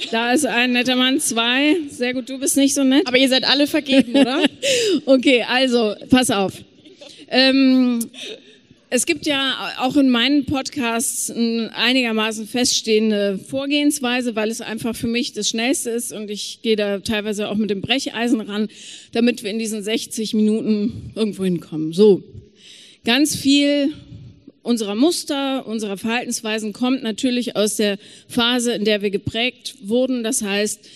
Da 0.10 0.34
ist 0.34 0.46
ein 0.46 0.72
netter 0.72 0.96
Mann, 0.96 1.20
zwei. 1.20 1.76
Sehr 1.90 2.14
gut, 2.14 2.30
du 2.30 2.40
bist 2.40 2.58
nicht 2.58 2.74
so 2.74 2.84
nett. 2.84 3.08
Aber 3.08 3.18
ihr 3.18 3.30
seid 3.30 3.44
alle 3.44 3.68
vergeben, 3.68 4.16
oder? 4.16 4.44
Okay, 5.06 5.44
also, 5.48 5.96
pass 6.10 6.32
auf. 6.32 6.54
Ähm, 7.28 8.00
es 8.90 9.06
gibt 9.06 9.26
ja 9.26 9.72
auch 9.80 9.96
in 9.96 10.10
meinen 10.10 10.46
Podcasts 10.46 11.32
eine 11.32 11.72
einigermaßen 11.74 12.46
feststehende 12.46 13.40
Vorgehensweise, 13.40 14.36
weil 14.36 14.50
es 14.50 14.60
einfach 14.60 14.96
für 14.96 15.08
mich 15.08 15.32
das 15.32 15.48
Schnellste 15.48 15.92
ist 15.92 16.12
und 16.12 16.30
ich 16.30 16.60
gehe 16.62 16.76
da 16.76 17.00
teilweise 17.00 17.48
auch 17.48 17.56
mit 17.56 17.70
dem 17.70 17.80
Brecheisen 17.80 18.42
ran, 18.42 18.68
damit 19.14 19.44
wir 19.44 19.50
in 19.50 19.60
diesen 19.60 19.82
60 19.82 20.34
Minuten 20.34 21.12
irgendwo 21.16 21.46
hinkommen. 21.46 21.94
So, 21.94 22.22
ganz 23.06 23.34
viel 23.34 23.94
unserer 24.64 24.96
Muster, 24.96 25.66
unserer 25.66 25.98
Verhaltensweisen 25.98 26.74
kommt 26.74 27.04
natürlich 27.04 27.56
aus 27.56 27.78
der 27.78 27.98
Phase, 28.28 28.74
in 28.74 28.86
der 28.86 29.02
wir 29.02 29.10
geprägt 29.10 29.76
wurden. 29.82 30.24
Das 30.24 30.42
heißt, 30.42 30.88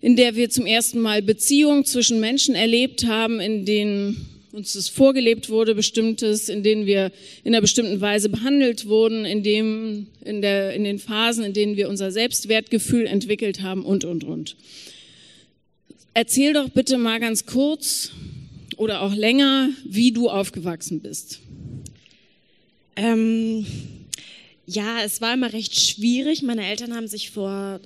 in 0.00 0.16
der 0.16 0.36
wir 0.36 0.50
zum 0.50 0.66
ersten 0.66 1.00
Mal 1.00 1.22
Beziehungen 1.22 1.84
zwischen 1.84 2.20
Menschen 2.20 2.54
erlebt 2.54 3.06
haben, 3.06 3.40
in 3.40 3.64
denen 3.64 4.28
uns 4.52 4.74
das 4.74 4.88
vorgelebt 4.88 5.50
wurde, 5.50 5.74
bestimmtes, 5.74 6.48
in 6.48 6.62
denen 6.62 6.86
wir 6.86 7.10
in 7.42 7.54
einer 7.54 7.60
bestimmten 7.60 8.00
Weise 8.00 8.28
behandelt 8.28 8.86
wurden, 8.86 9.24
in, 9.24 9.42
dem, 9.42 10.06
in, 10.24 10.42
der, 10.42 10.74
in 10.74 10.84
den 10.84 10.98
Phasen, 10.98 11.44
in 11.44 11.52
denen 11.52 11.76
wir 11.76 11.88
unser 11.88 12.12
Selbstwertgefühl 12.12 13.06
entwickelt 13.06 13.62
haben 13.62 13.84
und, 13.84 14.04
und, 14.04 14.22
und. 14.22 14.56
Erzähl 16.12 16.52
doch 16.52 16.68
bitte 16.68 16.98
mal 16.98 17.18
ganz 17.18 17.46
kurz 17.46 18.12
oder 18.76 19.02
auch 19.02 19.14
länger, 19.14 19.70
wie 19.84 20.12
du 20.12 20.28
aufgewachsen 20.30 21.00
bist. 21.00 21.40
Ähm, 22.96 23.66
ja, 24.66 24.98
es 25.04 25.20
war 25.20 25.34
immer 25.34 25.52
recht 25.52 25.78
schwierig. 25.78 26.42
Meine 26.42 26.66
Eltern 26.66 26.94
haben 26.94 27.08
sich 27.08 27.30
vor 27.30 27.80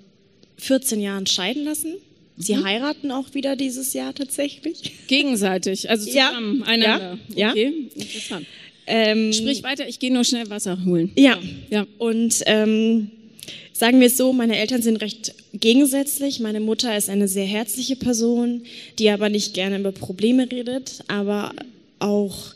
14 0.58 1.00
Jahren 1.00 1.26
scheiden 1.26 1.64
lassen. 1.64 1.94
Sie 2.36 2.56
heiraten 2.56 3.10
auch 3.10 3.34
wieder 3.34 3.56
dieses 3.56 3.94
Jahr 3.94 4.14
tatsächlich. 4.14 4.92
Gegenseitig, 5.08 5.90
also 5.90 6.08
Ja. 6.08 6.28
zusammen, 6.28 6.62
einander. 6.62 7.18
Ja. 7.34 7.50
Okay, 7.50 7.72
interessant. 7.96 8.46
Ähm, 8.86 9.32
Sprich 9.32 9.62
weiter, 9.64 9.88
ich 9.88 9.98
gehe 9.98 10.12
nur 10.12 10.24
schnell 10.24 10.48
Wasser 10.48 10.78
holen. 10.84 11.10
Ja. 11.16 11.36
Ja. 11.68 11.84
Und 11.98 12.42
ähm, 12.46 13.10
sagen 13.72 13.98
wir 14.00 14.06
es 14.06 14.16
so, 14.16 14.32
meine 14.32 14.56
Eltern 14.56 14.82
sind 14.82 14.96
recht 14.98 15.34
gegensätzlich. 15.52 16.38
Meine 16.38 16.60
Mutter 16.60 16.96
ist 16.96 17.10
eine 17.10 17.26
sehr 17.26 17.44
herzliche 17.44 17.96
Person, 17.96 18.62
die 19.00 19.10
aber 19.10 19.28
nicht 19.28 19.52
gerne 19.52 19.78
über 19.80 19.90
Probleme 19.92 20.50
redet, 20.50 21.02
aber 21.08 21.52
auch, 21.98 22.54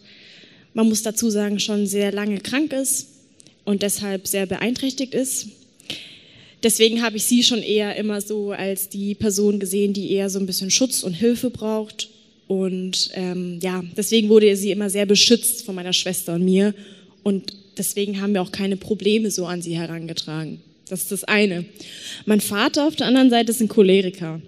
man 0.75 0.89
muss 0.89 1.03
dazu 1.03 1.31
sagen, 1.31 1.59
schon 1.59 1.87
sehr 1.87 2.13
lange 2.13 2.41
krank 2.41 2.73
ist 2.73 3.09
und 3.65 3.83
deshalb 3.83 4.27
sehr 4.27 4.47
beeinträchtigt 4.47 5.15
ist. 5.15 5.49
Deswegen 6.63 7.03
habe 7.03 7.17
ich 7.17 7.25
sie 7.25 7.43
schon 7.43 7.63
eher 7.63 7.97
immer 7.97 8.21
so 8.21 8.53
als 8.53 8.89
die 8.89 9.15
Person 9.15 9.59
gesehen, 9.59 9.93
die 9.93 10.13
eher 10.13 10.31
so 10.31 10.39
ein 10.39 10.47
bisschen 10.47 10.71
Schutz 10.71 11.03
und 11.03 11.13
Hilfe 11.13 11.51
braucht. 11.51 12.09
Und 12.47 13.11
ähm, 13.15 13.59
ja, 13.61 13.83
deswegen 13.97 14.29
wurde 14.29 14.55
sie 14.57 14.71
immer 14.71 14.89
sehr 14.89 15.07
beschützt 15.07 15.65
von 15.65 15.75
meiner 15.75 15.93
Schwester 15.93 16.35
und 16.35 16.45
mir. 16.45 16.75
Und 17.25 17.55
deswegen 17.77 18.21
haben 18.21 18.35
wir 18.35 18.43
auch 18.43 18.53
keine 18.53 18.77
Probleme 18.77 19.31
so 19.31 19.47
an 19.47 19.63
sie 19.63 19.77
herangetragen. 19.77 20.61
Das 20.89 21.03
ist 21.03 21.13
das 21.13 21.25
eine. 21.25 21.65
Mein 22.27 22.41
Vater 22.41 22.87
auf 22.87 22.95
der 22.95 23.07
anderen 23.07 23.31
Seite 23.31 23.51
ist 23.51 23.61
ein 23.61 23.69
Choleriker. 23.69 24.41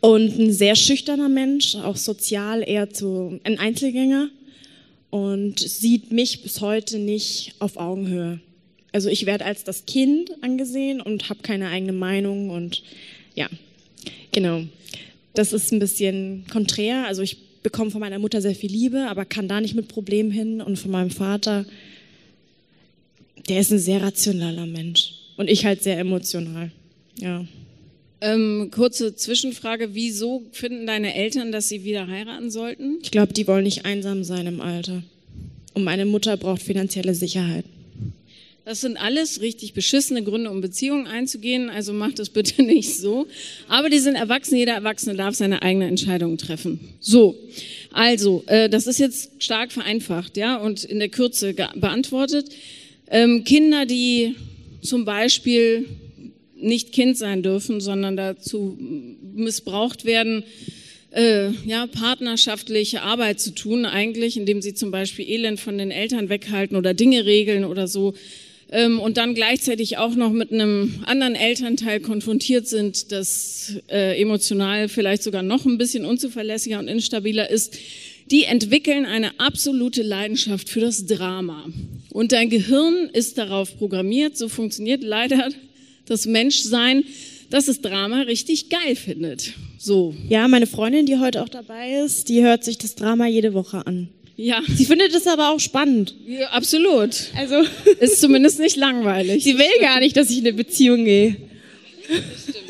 Und 0.00 0.38
ein 0.38 0.52
sehr 0.52 0.76
schüchterner 0.76 1.28
Mensch, 1.28 1.74
auch 1.74 1.96
sozial 1.96 2.62
eher 2.66 2.90
zu, 2.90 3.40
ein 3.42 3.58
Einzelgänger. 3.58 4.28
Und 5.10 5.60
sieht 5.60 6.12
mich 6.12 6.42
bis 6.42 6.60
heute 6.60 6.98
nicht 6.98 7.54
auf 7.58 7.76
Augenhöhe. 7.76 8.40
Also 8.92 9.08
ich 9.08 9.26
werde 9.26 9.44
als 9.44 9.64
das 9.64 9.86
Kind 9.86 10.30
angesehen 10.42 11.00
und 11.00 11.28
habe 11.28 11.42
keine 11.42 11.68
eigene 11.68 11.92
Meinung 11.92 12.50
und 12.50 12.82
ja, 13.34 13.48
genau. 14.32 14.62
Das 15.34 15.52
ist 15.52 15.70
ein 15.72 15.78
bisschen 15.78 16.44
konträr. 16.50 17.06
Also 17.06 17.22
ich 17.22 17.36
bekomme 17.62 17.90
von 17.90 18.00
meiner 18.00 18.18
Mutter 18.18 18.40
sehr 18.40 18.54
viel 18.54 18.70
Liebe, 18.70 19.06
aber 19.08 19.24
kann 19.24 19.48
da 19.48 19.60
nicht 19.60 19.74
mit 19.74 19.88
Problemen 19.88 20.30
hin 20.30 20.60
und 20.60 20.78
von 20.78 20.90
meinem 20.90 21.10
Vater, 21.10 21.66
der 23.48 23.60
ist 23.60 23.70
ein 23.70 23.78
sehr 23.78 24.02
rationaler 24.02 24.66
Mensch 24.66 25.12
und 25.36 25.50
ich 25.50 25.64
halt 25.64 25.82
sehr 25.82 25.98
emotional. 25.98 26.70
Ja. 27.18 27.44
Ähm, 28.26 28.72
kurze 28.72 29.14
Zwischenfrage, 29.14 29.90
wieso 29.92 30.42
finden 30.50 30.84
deine 30.84 31.14
Eltern, 31.14 31.52
dass 31.52 31.68
sie 31.68 31.84
wieder 31.84 32.08
heiraten 32.08 32.50
sollten? 32.50 32.98
Ich 33.00 33.12
glaube, 33.12 33.32
die 33.32 33.46
wollen 33.46 33.62
nicht 33.62 33.84
einsam 33.84 34.24
sein 34.24 34.48
im 34.48 34.60
Alter. 34.60 35.04
Und 35.74 35.84
meine 35.84 36.06
Mutter 36.06 36.36
braucht 36.36 36.60
finanzielle 36.60 37.14
Sicherheit. 37.14 37.64
Das 38.64 38.80
sind 38.80 38.96
alles 38.96 39.40
richtig 39.42 39.74
beschissene 39.74 40.24
Gründe, 40.24 40.50
um 40.50 40.60
Beziehungen 40.60 41.06
einzugehen, 41.06 41.70
also 41.70 41.92
macht 41.92 42.18
das 42.18 42.30
bitte 42.30 42.62
nicht 42.64 42.96
so. 42.96 43.28
Aber 43.68 43.90
die 43.90 44.00
sind 44.00 44.16
erwachsen, 44.16 44.56
jeder 44.56 44.72
Erwachsene 44.72 45.14
darf 45.14 45.36
seine 45.36 45.62
eigene 45.62 45.86
Entscheidung 45.86 46.36
treffen. 46.36 46.80
So, 46.98 47.36
also, 47.92 48.42
äh, 48.48 48.68
das 48.68 48.88
ist 48.88 48.98
jetzt 48.98 49.40
stark 49.40 49.70
vereinfacht, 49.70 50.36
ja, 50.36 50.56
und 50.56 50.82
in 50.82 50.98
der 50.98 51.10
Kürze 51.10 51.54
beantwortet. 51.76 52.48
Ähm, 53.08 53.44
Kinder, 53.44 53.86
die 53.86 54.34
zum 54.82 55.04
Beispiel 55.04 55.86
nicht 56.60 56.92
Kind 56.92 57.16
sein 57.16 57.42
dürfen, 57.42 57.80
sondern 57.80 58.16
dazu 58.16 58.78
missbraucht 59.34 60.04
werden, 60.04 60.44
äh, 61.10 61.50
ja, 61.64 61.86
partnerschaftliche 61.86 63.02
Arbeit 63.02 63.40
zu 63.40 63.54
tun, 63.54 63.86
eigentlich, 63.86 64.36
indem 64.36 64.60
sie 64.62 64.74
zum 64.74 64.90
Beispiel 64.90 65.28
Elend 65.28 65.60
von 65.60 65.78
den 65.78 65.90
Eltern 65.90 66.28
weghalten 66.28 66.76
oder 66.76 66.94
Dinge 66.94 67.24
regeln 67.24 67.64
oder 67.64 67.88
so, 67.88 68.14
ähm, 68.70 68.98
und 68.98 69.16
dann 69.16 69.34
gleichzeitig 69.34 69.96
auch 69.98 70.14
noch 70.16 70.32
mit 70.32 70.52
einem 70.52 71.02
anderen 71.06 71.36
Elternteil 71.36 72.00
konfrontiert 72.00 72.66
sind, 72.66 73.12
das 73.12 73.74
äh, 73.88 74.20
emotional 74.20 74.88
vielleicht 74.88 75.22
sogar 75.22 75.42
noch 75.42 75.64
ein 75.66 75.78
bisschen 75.78 76.04
unzuverlässiger 76.04 76.78
und 76.80 76.88
instabiler 76.88 77.48
ist, 77.48 77.78
die 78.30 78.42
entwickeln 78.42 79.06
eine 79.06 79.38
absolute 79.38 80.02
Leidenschaft 80.02 80.68
für 80.68 80.80
das 80.80 81.06
Drama. 81.06 81.64
Und 82.10 82.32
dein 82.32 82.50
Gehirn 82.50 83.08
ist 83.12 83.38
darauf 83.38 83.78
programmiert, 83.78 84.36
so 84.36 84.48
funktioniert 84.48 85.04
leider 85.04 85.48
das 86.06 86.26
Menschsein, 86.26 87.04
dass 87.50 87.68
es 87.68 87.80
Drama 87.80 88.22
richtig 88.22 88.70
geil 88.70 88.96
findet. 88.96 89.52
So, 89.78 90.14
Ja, 90.28 90.48
meine 90.48 90.66
Freundin, 90.66 91.06
die 91.06 91.18
heute 91.18 91.42
auch 91.42 91.48
dabei 91.48 92.00
ist, 92.04 92.28
die 92.28 92.42
hört 92.42 92.64
sich 92.64 92.78
das 92.78 92.94
Drama 92.96 93.26
jede 93.26 93.54
Woche 93.54 93.86
an. 93.86 94.08
ja, 94.36 94.60
Sie 94.66 94.84
findet 94.84 95.14
es 95.14 95.26
aber 95.26 95.52
auch 95.52 95.60
spannend. 95.60 96.14
ja 96.26 96.48
absolut. 96.48 97.10
Also 97.36 97.56
Ist 98.00 98.20
zumindest 98.20 98.58
nicht 98.58 98.76
langweilig. 98.76 99.44
sie 99.44 99.56
will 99.58 99.80
gar 99.80 100.00
nicht, 100.00 100.16
dass 100.16 100.30
ich 100.30 100.38
in 100.38 100.46
eine 100.46 100.54
Beziehung 100.54 101.04
gehe. 101.04 101.36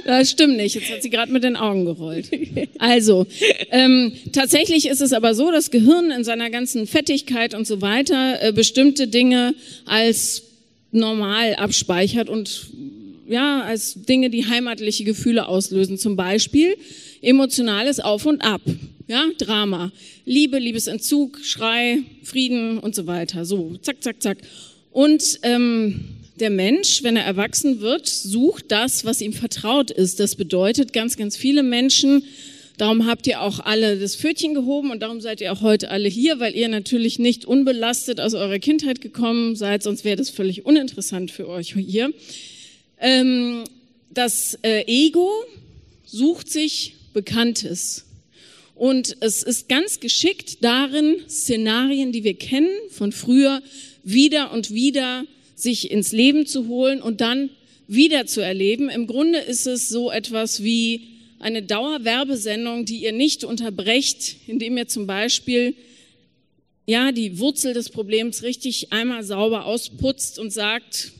Das 0.05 0.31
stimmt 0.31 0.57
nicht. 0.57 0.75
Jetzt 0.77 0.91
hat 0.91 1.03
sie 1.03 1.11
gerade 1.11 1.33
mit 1.33 1.43
den 1.45 1.57
Augen 1.57 1.85
gerollt. 1.85 2.31
Also, 2.79 3.27
ähm, 3.71 4.13
tatsächlich 4.33 4.87
ist 4.89 5.01
es 5.03 5.13
aber 5.13 5.35
so, 5.35 5.51
das 5.51 5.71
Gehirn 5.71 6.11
in 6.11 6.23
seiner 6.25 6.49
ganzen 6.49 6.87
Fettigkeit 6.87 7.55
und 7.55 7.67
so 7.67 7.81
weiter 7.83 8.41
äh, 8.43 8.53
bestimmte 8.53 9.09
Dinge 9.09 9.55
als 9.85 10.43
normal 10.93 11.57
abspeichert 11.57 12.29
und 12.31 12.69
ja, 13.29 13.63
als 13.63 13.95
Dinge, 13.95 14.31
die 14.31 14.47
heimatliche 14.47 15.05
Gefühle 15.05 15.49
auslösen. 15.49 15.99
Zum 15.99 16.17
Beispiel 16.17 16.77
emotionales 17.23 18.01
Auf 18.01 18.27
und 18.27 18.41
Ab. 18.41 18.63
Ja, 19.09 19.27
Drama. 19.39 19.93
Liebe, 20.25 20.59
Liebesentzug, 20.59 21.39
Schrei, 21.43 21.99
Frieden 22.23 22.79
und 22.79 22.95
so 22.95 23.07
weiter. 23.07 23.45
So, 23.45 23.77
zack, 23.83 24.03
zack, 24.03 24.23
zack. 24.23 24.39
Und 24.91 25.41
ähm, 25.43 26.05
der 26.41 26.51
Mensch, 26.51 27.03
wenn 27.03 27.17
er 27.17 27.25
erwachsen 27.25 27.81
wird, 27.81 28.09
sucht 28.09 28.67
das, 28.69 29.05
was 29.05 29.21
ihm 29.21 29.33
vertraut 29.33 29.91
ist. 29.91 30.21
Das 30.21 30.37
bedeutet, 30.37 30.93
ganz, 30.93 31.17
ganz 31.17 31.37
viele 31.37 31.63
Menschen, 31.63 32.25
darum 32.79 33.07
habt 33.07 33.27
ihr 33.27 33.41
auch 33.41 33.61
alle 33.61 33.99
das 33.99 34.17
Pfötchen 34.17 34.55
gehoben 34.55 34.91
und 34.91 35.01
darum 35.01 35.21
seid 35.21 35.41
ihr 35.41 35.53
auch 35.53 35.63
heute 35.63 35.91
alle 35.91 36.09
hier, 36.09 36.41
weil 36.41 36.55
ihr 36.55 36.69
natürlich 36.69 37.19
nicht 37.19 37.45
unbelastet 37.45 38.21
aus 38.21 38.35
eurer 38.35 38.59
Kindheit 38.59 39.01
gekommen 39.01 39.57
seid, 39.57 39.83
sonst 39.83 40.05
wäre 40.05 40.17
das 40.17 40.31
völlig 40.31 40.67
uninteressant 40.67 41.31
für 41.31 41.49
euch 41.49 41.75
hier. 41.75 42.13
Ähm, 42.99 43.65
das 44.11 44.59
äh, 44.63 44.85
Ego 44.87 45.31
sucht 46.05 46.51
sich 46.51 46.95
Bekanntes. 47.13 48.05
Und 48.75 49.17
es 49.21 49.43
ist 49.43 49.69
ganz 49.69 50.01
geschickt 50.01 50.59
darin, 50.63 51.17
Szenarien, 51.29 52.13
die 52.13 52.25
wir 52.25 52.35
kennen 52.35 52.71
von 52.91 53.13
früher, 53.13 53.63
wieder 54.05 54.53
und 54.53 54.73
wieder 54.73 55.25
sich 55.55 55.91
ins 55.91 56.13
Leben 56.13 56.47
zu 56.47 56.69
holen 56.69 57.01
und 57.01 57.21
dann 57.21 57.51
wieder 57.89 58.27
zu 58.27 58.41
erleben. 58.43 58.91
Im 58.91 59.07
Grunde 59.07 59.39
ist 59.39 59.67
es 59.67 59.89
so 59.89 60.11
etwas 60.11 60.63
wie 60.63 61.09
eine 61.39 61.63
Dauerwerbesendung, 61.63 62.85
die 62.85 62.99
ihr 62.99 63.13
nicht 63.13 63.45
unterbrecht, 63.45 64.37
indem 64.47 64.77
ihr 64.77 64.89
zum 64.89 65.07
Beispiel 65.07 65.75
ja 66.87 67.13
die 67.13 67.39
Wurzel 67.39 67.75
des 67.75 67.91
Problems 67.91 68.43
richtig 68.43 68.93
einmal 68.93 69.25
sauber 69.25 69.65
ausputzt 69.67 70.39
und 70.39 70.53
sagt, 70.53 71.13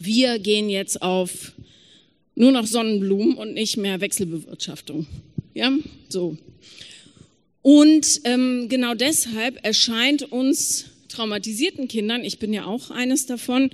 wir 0.00 0.38
gehen 0.38 0.68
jetzt 0.68 1.02
auf 1.02 1.52
nur 2.34 2.52
noch 2.52 2.66
Sonnenblumen 2.66 3.34
und 3.34 3.52
nicht 3.52 3.76
mehr 3.76 4.00
Wechselbewirtschaftung. 4.00 5.06
Ja, 5.54 5.70
so. 6.08 6.36
Und 7.62 8.22
ähm, 8.24 8.68
genau 8.68 8.94
deshalb 8.94 9.62
erscheint 9.62 10.32
uns 10.32 10.86
traumatisierten 11.08 11.86
Kindern, 11.86 12.24
ich 12.24 12.38
bin 12.38 12.52
ja 12.52 12.64
auch 12.64 12.90
eines 12.90 13.26
davon, 13.26 13.70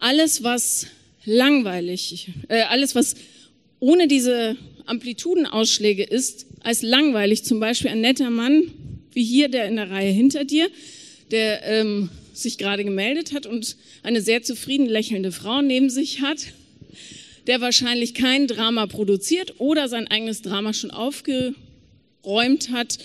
alles, 0.00 0.42
was 0.42 0.86
langweilig, 1.24 2.30
äh, 2.48 2.62
alles, 2.62 2.94
was 2.94 3.14
ohne 3.78 4.08
diese 4.08 4.56
Amplitudenausschläge 4.86 6.02
ist, 6.02 6.46
als 6.62 6.82
langweilig. 6.82 7.44
Zum 7.44 7.60
Beispiel 7.60 7.90
ein 7.90 8.00
netter 8.00 8.30
Mann, 8.30 8.72
wie 9.12 9.24
hier, 9.24 9.48
der 9.48 9.66
in 9.66 9.76
der 9.76 9.90
Reihe 9.90 10.10
hinter 10.10 10.44
dir, 10.44 10.68
der 11.30 11.64
ähm, 11.64 12.08
sich 12.42 12.58
gerade 12.58 12.84
gemeldet 12.84 13.32
hat 13.32 13.46
und 13.46 13.76
eine 14.02 14.20
sehr 14.20 14.42
zufrieden 14.42 14.86
lächelnde 14.86 15.32
Frau 15.32 15.62
neben 15.62 15.90
sich 15.90 16.20
hat, 16.20 16.46
der 17.46 17.60
wahrscheinlich 17.60 18.14
kein 18.14 18.46
Drama 18.46 18.86
produziert 18.86 19.54
oder 19.58 19.88
sein 19.88 20.08
eigenes 20.08 20.42
Drama 20.42 20.72
schon 20.72 20.90
aufgeräumt 20.90 22.70
hat, 22.70 22.98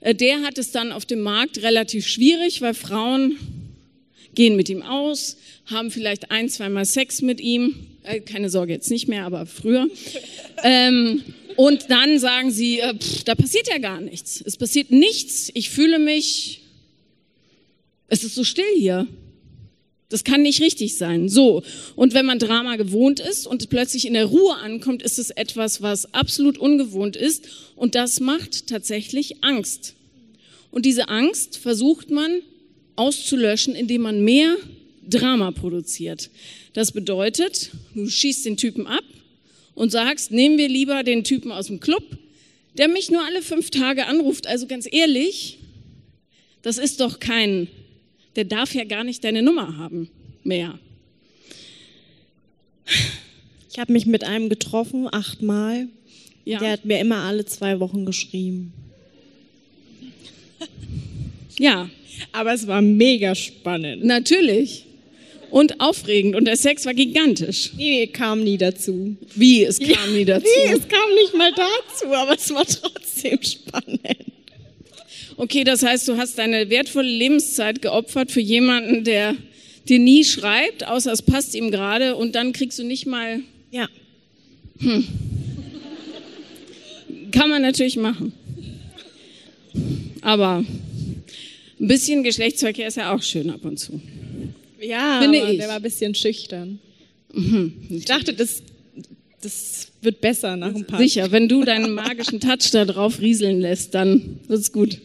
äh, 0.00 0.14
der 0.14 0.42
hat 0.42 0.58
es 0.58 0.70
dann 0.70 0.92
auf 0.92 1.04
dem 1.04 1.20
Markt 1.20 1.62
relativ 1.62 2.06
schwierig, 2.06 2.60
weil 2.60 2.74
Frauen 2.74 3.36
gehen 4.34 4.56
mit 4.56 4.68
ihm 4.68 4.82
aus, 4.82 5.36
haben 5.66 5.90
vielleicht 5.90 6.30
ein, 6.30 6.48
zweimal 6.48 6.84
Sex 6.84 7.22
mit 7.22 7.40
ihm, 7.40 7.74
äh, 8.04 8.20
keine 8.20 8.50
Sorge, 8.50 8.72
jetzt 8.72 8.90
nicht 8.90 9.08
mehr, 9.08 9.24
aber 9.24 9.46
früher. 9.46 9.88
ähm, 10.62 11.22
und 11.56 11.90
dann 11.90 12.18
sagen 12.18 12.50
sie, 12.50 12.80
äh, 12.80 12.94
pff, 12.94 13.24
da 13.24 13.34
passiert 13.34 13.68
ja 13.68 13.78
gar 13.78 14.00
nichts. 14.00 14.42
Es 14.44 14.56
passiert 14.56 14.90
nichts, 14.90 15.50
ich 15.54 15.70
fühle 15.70 15.98
mich, 15.98 16.60
es 18.08 18.24
ist 18.24 18.34
so 18.34 18.44
still 18.44 18.64
hier. 18.76 19.06
Das 20.08 20.22
kann 20.22 20.42
nicht 20.42 20.60
richtig 20.60 20.96
sein. 20.96 21.28
So. 21.28 21.62
Und 21.96 22.14
wenn 22.14 22.26
man 22.26 22.38
Drama 22.38 22.76
gewohnt 22.76 23.18
ist 23.18 23.46
und 23.46 23.68
plötzlich 23.70 24.06
in 24.06 24.14
der 24.14 24.26
Ruhe 24.26 24.54
ankommt, 24.56 25.02
ist 25.02 25.18
es 25.18 25.30
etwas, 25.30 25.82
was 25.82 26.14
absolut 26.14 26.58
ungewohnt 26.58 27.16
ist. 27.16 27.48
Und 27.74 27.96
das 27.96 28.20
macht 28.20 28.68
tatsächlich 28.68 29.42
Angst. 29.42 29.94
Und 30.70 30.86
diese 30.86 31.08
Angst 31.08 31.58
versucht 31.58 32.10
man 32.10 32.40
auszulöschen, 32.94 33.74
indem 33.74 34.02
man 34.02 34.22
mehr 34.22 34.56
Drama 35.08 35.50
produziert. 35.50 36.30
Das 36.72 36.92
bedeutet, 36.92 37.70
du 37.94 38.08
schießt 38.08 38.44
den 38.44 38.56
Typen 38.56 38.86
ab 38.86 39.04
und 39.74 39.90
sagst, 39.90 40.30
nehmen 40.30 40.58
wir 40.58 40.68
lieber 40.68 41.02
den 41.02 41.24
Typen 41.24 41.50
aus 41.50 41.66
dem 41.66 41.80
Club, 41.80 42.02
der 42.78 42.88
mich 42.88 43.10
nur 43.10 43.24
alle 43.24 43.42
fünf 43.42 43.70
Tage 43.70 44.06
anruft. 44.06 44.46
Also 44.46 44.66
ganz 44.66 44.86
ehrlich, 44.90 45.58
das 46.62 46.78
ist 46.78 47.00
doch 47.00 47.20
kein 47.20 47.68
der 48.36 48.44
darf 48.44 48.74
ja 48.74 48.84
gar 48.84 49.04
nicht 49.04 49.24
deine 49.24 49.42
Nummer 49.42 49.76
haben 49.78 50.10
mehr. 50.44 50.78
Ich 53.70 53.78
habe 53.78 53.92
mich 53.92 54.06
mit 54.06 54.24
einem 54.24 54.48
getroffen, 54.48 55.08
achtmal. 55.12 55.88
Ja. 56.44 56.60
Der 56.60 56.72
hat 56.72 56.84
mir 56.84 57.00
immer 57.00 57.24
alle 57.24 57.44
zwei 57.44 57.80
Wochen 57.80 58.06
geschrieben. 58.06 58.72
Ja. 61.58 61.90
Aber 62.32 62.54
es 62.54 62.66
war 62.66 62.80
mega 62.80 63.34
spannend. 63.34 64.04
Natürlich. 64.04 64.84
Und 65.50 65.80
aufregend. 65.80 66.36
Und 66.36 66.46
der 66.46 66.56
Sex 66.56 66.86
war 66.86 66.94
gigantisch. 66.94 67.72
Nee, 67.76 68.06
kam 68.06 68.44
nie 68.44 68.58
dazu. 68.58 69.16
Wie? 69.34 69.64
Es 69.64 69.78
kam 69.78 69.90
ja, 69.90 70.06
nie 70.06 70.24
dazu? 70.24 70.46
Nee, 70.46 70.72
es 70.72 70.88
kam 70.88 71.14
nicht 71.14 71.34
mal 71.34 71.52
dazu, 71.52 72.12
aber 72.12 72.34
es 72.34 72.52
war 72.52 72.64
trotzdem 72.64 73.38
spannend. 73.42 74.00
Okay, 75.38 75.64
das 75.64 75.82
heißt, 75.82 76.08
du 76.08 76.16
hast 76.16 76.38
deine 76.38 76.70
wertvolle 76.70 77.08
Lebenszeit 77.08 77.82
geopfert 77.82 78.30
für 78.30 78.40
jemanden, 78.40 79.04
der 79.04 79.36
dir 79.88 79.98
nie 79.98 80.24
schreibt, 80.24 80.86
außer 80.86 81.12
es 81.12 81.22
passt 81.22 81.54
ihm 81.54 81.70
gerade 81.70 82.16
und 82.16 82.34
dann 82.34 82.52
kriegst 82.52 82.78
du 82.78 82.84
nicht 82.84 83.06
mal. 83.06 83.40
Ja. 83.70 83.88
Hm. 84.80 85.06
Kann 87.32 87.50
man 87.50 87.62
natürlich 87.62 87.96
machen. 87.96 88.32
Aber 90.22 90.64
ein 91.78 91.88
bisschen 91.88 92.22
Geschlechtsverkehr 92.22 92.88
ist 92.88 92.96
ja 92.96 93.14
auch 93.14 93.22
schön 93.22 93.50
ab 93.50 93.64
und 93.64 93.78
zu. 93.78 94.00
Ja, 94.80 95.20
Finde 95.20 95.42
aber 95.42 95.52
ich. 95.52 95.58
der 95.58 95.68
war 95.68 95.76
ein 95.76 95.82
bisschen 95.82 96.14
schüchtern. 96.14 96.78
Mhm. 97.32 97.74
Ich 97.90 98.06
dachte, 98.06 98.32
das, 98.32 98.62
das 99.42 99.88
wird 100.00 100.20
besser 100.20 100.56
nach 100.56 100.74
ein 100.74 100.86
paar. 100.86 100.98
Sicher, 100.98 101.30
wenn 101.30 101.48
du 101.48 101.64
deinen 101.64 101.92
magischen 101.92 102.40
Touch 102.40 102.70
da 102.72 102.84
drauf 102.84 103.20
rieseln 103.20 103.60
lässt, 103.60 103.94
dann 103.94 104.40
wird's 104.48 104.72
gut. 104.72 104.98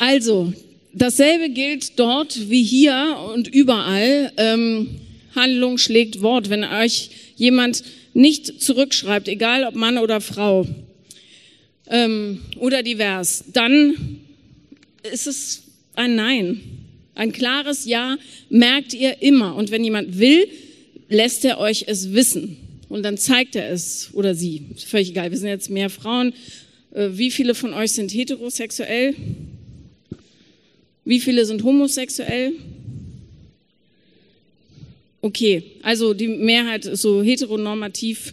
Also, 0.00 0.54
dasselbe 0.94 1.50
gilt 1.50 1.98
dort 1.98 2.48
wie 2.48 2.62
hier 2.62 3.18
und 3.34 3.48
überall. 3.48 4.32
Ähm, 4.38 4.88
Handlung 5.34 5.76
schlägt 5.76 6.22
Wort. 6.22 6.48
Wenn 6.48 6.64
euch 6.64 7.10
jemand 7.36 7.84
nicht 8.14 8.62
zurückschreibt, 8.62 9.28
egal 9.28 9.64
ob 9.64 9.74
Mann 9.74 9.98
oder 9.98 10.22
Frau 10.22 10.66
ähm, 11.86 12.40
oder 12.56 12.82
divers, 12.82 13.44
dann 13.52 14.20
ist 15.12 15.26
es 15.26 15.64
ein 15.96 16.14
Nein. 16.14 16.62
Ein 17.14 17.32
klares 17.32 17.84
Ja 17.84 18.16
merkt 18.48 18.94
ihr 18.94 19.20
immer. 19.20 19.54
Und 19.54 19.70
wenn 19.70 19.84
jemand 19.84 20.18
will, 20.18 20.48
lässt 21.10 21.44
er 21.44 21.58
euch 21.58 21.84
es 21.88 22.14
wissen. 22.14 22.56
Und 22.88 23.02
dann 23.02 23.18
zeigt 23.18 23.54
er 23.54 23.70
es 23.70 24.08
oder 24.14 24.34
sie. 24.34 24.62
Völlig 24.86 25.10
egal. 25.10 25.30
Wir 25.30 25.36
sind 25.36 25.50
jetzt 25.50 25.68
mehr 25.68 25.90
Frauen. 25.90 26.32
Äh, 26.94 27.10
wie 27.12 27.30
viele 27.30 27.54
von 27.54 27.74
euch 27.74 27.92
sind 27.92 28.14
heterosexuell? 28.14 29.14
Wie 31.04 31.20
viele 31.20 31.44
sind 31.44 31.62
homosexuell? 31.62 32.52
Okay, 35.22 35.62
also 35.82 36.14
die 36.14 36.28
Mehrheit 36.28 36.86
ist 36.86 37.02
so 37.02 37.22
heteronormativ. 37.22 38.32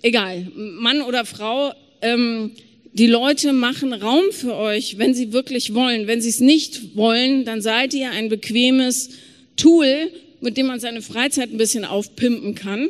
Egal, 0.00 0.50
Mann 0.54 1.02
oder 1.02 1.24
Frau, 1.24 1.72
ähm, 2.00 2.52
die 2.92 3.06
Leute 3.06 3.52
machen 3.52 3.92
Raum 3.92 4.24
für 4.32 4.56
euch, 4.56 4.98
wenn 4.98 5.14
sie 5.14 5.32
wirklich 5.32 5.74
wollen. 5.74 6.06
Wenn 6.06 6.20
sie 6.20 6.30
es 6.30 6.40
nicht 6.40 6.96
wollen, 6.96 7.44
dann 7.44 7.60
seid 7.60 7.94
ihr 7.94 8.10
ein 8.10 8.28
bequemes 8.28 9.10
Tool, 9.56 10.10
mit 10.40 10.56
dem 10.56 10.66
man 10.66 10.80
seine 10.80 11.02
Freizeit 11.02 11.52
ein 11.52 11.58
bisschen 11.58 11.84
aufpimpen 11.84 12.54
kann. 12.54 12.88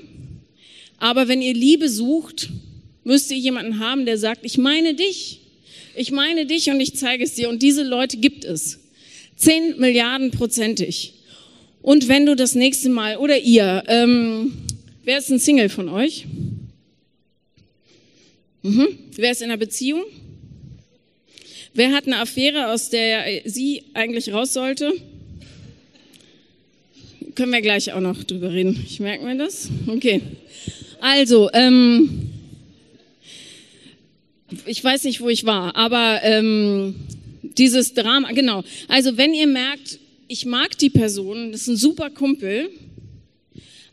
Aber 0.98 1.28
wenn 1.28 1.42
ihr 1.42 1.54
Liebe 1.54 1.88
sucht, 1.88 2.50
müsst 3.04 3.30
ihr 3.30 3.38
jemanden 3.38 3.78
haben, 3.78 4.06
der 4.06 4.18
sagt, 4.18 4.44
ich 4.44 4.58
meine 4.58 4.94
dich. 4.94 5.40
Ich 5.96 6.12
meine 6.12 6.46
dich 6.46 6.70
und 6.70 6.80
ich 6.80 6.94
zeige 6.94 7.24
es 7.24 7.34
dir. 7.34 7.48
Und 7.48 7.62
diese 7.62 7.82
Leute 7.82 8.18
gibt 8.18 8.44
es. 8.44 8.78
10 9.38 9.78
Milliarden 9.78 10.30
prozentig. 10.30 11.14
Und 11.80 12.08
wenn 12.08 12.26
du 12.26 12.36
das 12.36 12.54
nächste 12.54 12.90
Mal, 12.90 13.16
oder 13.16 13.38
ihr, 13.38 13.84
ähm, 13.86 14.52
wer 15.04 15.18
ist 15.18 15.30
ein 15.30 15.38
Single 15.38 15.68
von 15.68 15.88
euch? 15.88 16.26
Mhm. 18.62 18.88
Wer 19.16 19.30
ist 19.30 19.40
in 19.40 19.50
einer 19.50 19.56
Beziehung? 19.56 20.02
Wer 21.72 21.92
hat 21.92 22.06
eine 22.06 22.18
Affäre, 22.18 22.72
aus 22.72 22.90
der 22.90 23.42
sie 23.44 23.84
eigentlich 23.94 24.32
raus 24.32 24.52
sollte? 24.52 24.92
Können 27.36 27.52
wir 27.52 27.62
gleich 27.62 27.92
auch 27.92 28.00
noch 28.00 28.24
drüber 28.24 28.52
reden. 28.52 28.84
Ich 28.84 28.98
merke 28.98 29.24
mir 29.24 29.36
das. 29.38 29.70
Okay. 29.86 30.20
Also, 31.00 31.48
ähm, 31.52 32.30
ich 34.66 34.82
weiß 34.82 35.04
nicht, 35.04 35.20
wo 35.20 35.28
ich 35.28 35.46
war, 35.46 35.76
aber 35.76 36.20
ähm, 36.24 36.96
dieses 37.42 37.94
Drama, 37.94 38.32
genau. 38.32 38.64
Also 38.88 39.16
wenn 39.16 39.34
ihr 39.34 39.46
merkt, 39.46 39.98
ich 40.28 40.44
mag 40.44 40.76
die 40.78 40.90
Person, 40.90 41.52
das 41.52 41.62
ist 41.62 41.68
ein 41.68 41.76
super 41.76 42.10
Kumpel, 42.10 42.70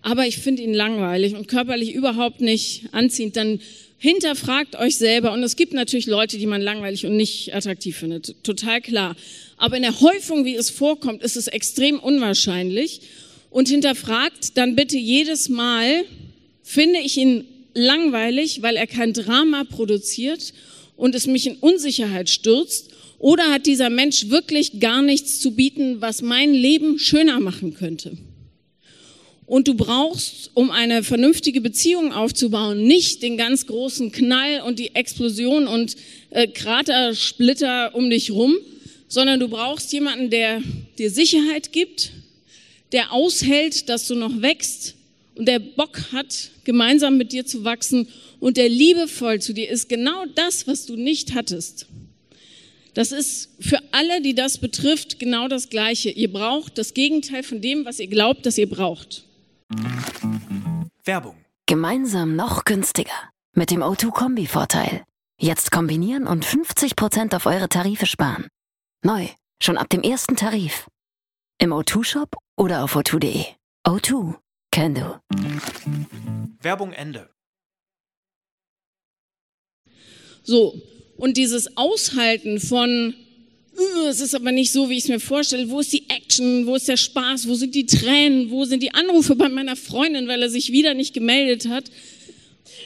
aber 0.01 0.27
ich 0.27 0.37
finde 0.37 0.61
ihn 0.61 0.73
langweilig 0.73 1.35
und 1.35 1.47
körperlich 1.47 1.93
überhaupt 1.93 2.41
nicht 2.41 2.83
anziehend, 2.91 3.35
dann 3.37 3.59
hinterfragt 3.97 4.75
euch 4.75 4.97
selber. 4.97 5.31
Und 5.31 5.41
es 5.41 5.55
gibt 5.55 5.73
natürlich 5.73 6.05
Leute, 6.05 6.37
die 6.37 6.45
man 6.45 6.61
langweilig 6.61 7.05
und 7.05 7.17
nicht 7.17 7.55
attraktiv 7.55 7.97
findet, 7.97 8.35
total 8.43 8.81
klar. 8.81 9.15
Aber 9.57 9.77
in 9.77 9.83
der 9.83 9.99
Häufung, 10.01 10.45
wie 10.45 10.55
es 10.55 10.69
vorkommt, 10.69 11.23
ist 11.23 11.35
es 11.35 11.47
extrem 11.47 11.99
unwahrscheinlich. 11.99 13.01
Und 13.49 13.69
hinterfragt 13.69 14.57
dann 14.57 14.75
bitte 14.75 14.97
jedes 14.97 15.49
Mal, 15.49 16.03
finde 16.61 16.99
ich 16.99 17.17
ihn 17.17 17.45
langweilig, 17.73 18.61
weil 18.61 18.75
er 18.75 18.87
kein 18.87 19.13
Drama 19.13 19.63
produziert 19.63 20.53
und 20.97 21.15
es 21.15 21.25
mich 21.25 21.47
in 21.47 21.55
Unsicherheit 21.55 22.29
stürzt 22.29 22.91
oder 23.17 23.51
hat 23.51 23.65
dieser 23.65 23.89
Mensch 23.89 24.29
wirklich 24.29 24.79
gar 24.79 25.01
nichts 25.01 25.39
zu 25.39 25.51
bieten, 25.51 26.01
was 26.01 26.21
mein 26.21 26.53
Leben 26.53 26.99
schöner 26.99 27.39
machen 27.39 27.73
könnte? 27.73 28.17
Und 29.47 29.67
du 29.67 29.75
brauchst, 29.75 30.51
um 30.55 30.71
eine 30.71 31.03
vernünftige 31.03 31.61
Beziehung 31.61 32.11
aufzubauen, 32.11 32.83
nicht 32.83 33.21
den 33.21 33.37
ganz 33.37 33.67
großen 33.67 34.11
Knall 34.11 34.61
und 34.61 34.79
die 34.79 34.95
Explosion 34.95 35.67
und 35.67 35.95
äh, 36.31 36.47
Kratersplitter 36.47 37.93
um 37.93 38.09
dich 38.09 38.31
rum, 38.31 38.55
sondern 39.07 39.39
du 39.39 39.47
brauchst 39.47 39.93
jemanden, 39.93 40.31
der 40.31 40.61
dir 40.97 41.11
Sicherheit 41.11 41.71
gibt, 41.71 42.11
der 42.91 43.13
aushält, 43.13 43.87
dass 43.87 44.07
du 44.07 44.15
noch 44.15 44.41
wächst 44.41 44.95
und 45.35 45.47
der 45.47 45.59
Bock 45.59 46.11
hat, 46.11 46.49
gemeinsam 46.63 47.17
mit 47.17 47.31
dir 47.31 47.45
zu 47.45 47.63
wachsen 47.63 48.07
und 48.39 48.57
der 48.57 48.69
liebevoll 48.69 49.41
zu 49.41 49.53
dir 49.53 49.69
ist. 49.69 49.89
Genau 49.89 50.25
das, 50.33 50.65
was 50.65 50.87
du 50.87 50.95
nicht 50.95 51.35
hattest. 51.35 51.85
Das 52.95 53.11
ist 53.11 53.49
für 53.59 53.79
alle, 53.91 54.21
die 54.21 54.33
das 54.33 54.57
betrifft, 54.57 55.19
genau 55.19 55.49
das 55.49 55.69
Gleiche. 55.69 56.09
Ihr 56.09 56.31
braucht 56.31 56.77
das 56.77 56.93
Gegenteil 56.93 57.43
von 57.43 57.61
dem, 57.61 57.85
was 57.85 57.99
ihr 57.99 58.07
glaubt, 58.07 58.45
dass 58.45 58.57
ihr 58.57 58.69
braucht. 58.69 59.25
Werbung. 61.03 61.35
Gemeinsam 61.65 62.37
noch 62.37 62.63
günstiger. 62.63 63.11
Mit 63.53 63.69
dem 63.69 63.81
O2-Kombi-Vorteil. 63.81 65.03
Jetzt 65.37 65.71
kombinieren 65.71 66.25
und 66.25 66.45
50% 66.45 67.35
auf 67.35 67.45
eure 67.45 67.67
Tarife 67.67 68.05
sparen. 68.05 68.47
Neu, 69.03 69.27
schon 69.61 69.77
ab 69.77 69.89
dem 69.89 70.01
ersten 70.01 70.37
Tarif. 70.37 70.87
Im 71.59 71.71
O2-Shop 71.71 72.37
oder 72.57 72.83
auf 72.83 72.95
o2.de. 72.95 73.45
O2, 73.85 74.35
can 74.71 74.95
do. 74.95 75.19
Werbung 76.61 76.93
Ende. 76.93 77.29
So, 80.43 80.73
und 81.17 81.37
dieses 81.37 81.77
Aushalten 81.77 82.59
von, 82.59 83.13
"Äh, 83.77 84.07
es 84.07 84.21
ist 84.21 84.35
aber 84.35 84.51
nicht 84.51 84.71
so, 84.71 84.89
wie 84.89 84.97
ich 84.97 85.03
es 85.03 85.09
mir 85.09 85.19
vorstelle, 85.19 85.69
wo 85.69 85.79
ist 85.79 85.93
die 85.93 86.03
Action, 86.09 86.65
wo 86.65 86.75
ist 86.75 86.87
der 86.87 86.97
Spaß, 86.97 87.47
wo 87.47 87.55
sind 87.55 87.75
die 87.75 87.85
Tränen, 87.85 88.51
wo 88.51 88.65
sind 88.65 88.83
die 88.83 88.93
Anrufe 88.93 89.35
bei 89.35 89.49
meiner 89.49 89.75
Freundin, 89.75 90.27
weil 90.27 90.41
er 90.41 90.49
sich 90.49 90.71
wieder 90.71 90.93
nicht 90.93 91.13
gemeldet 91.13 91.67
hat, 91.67 91.85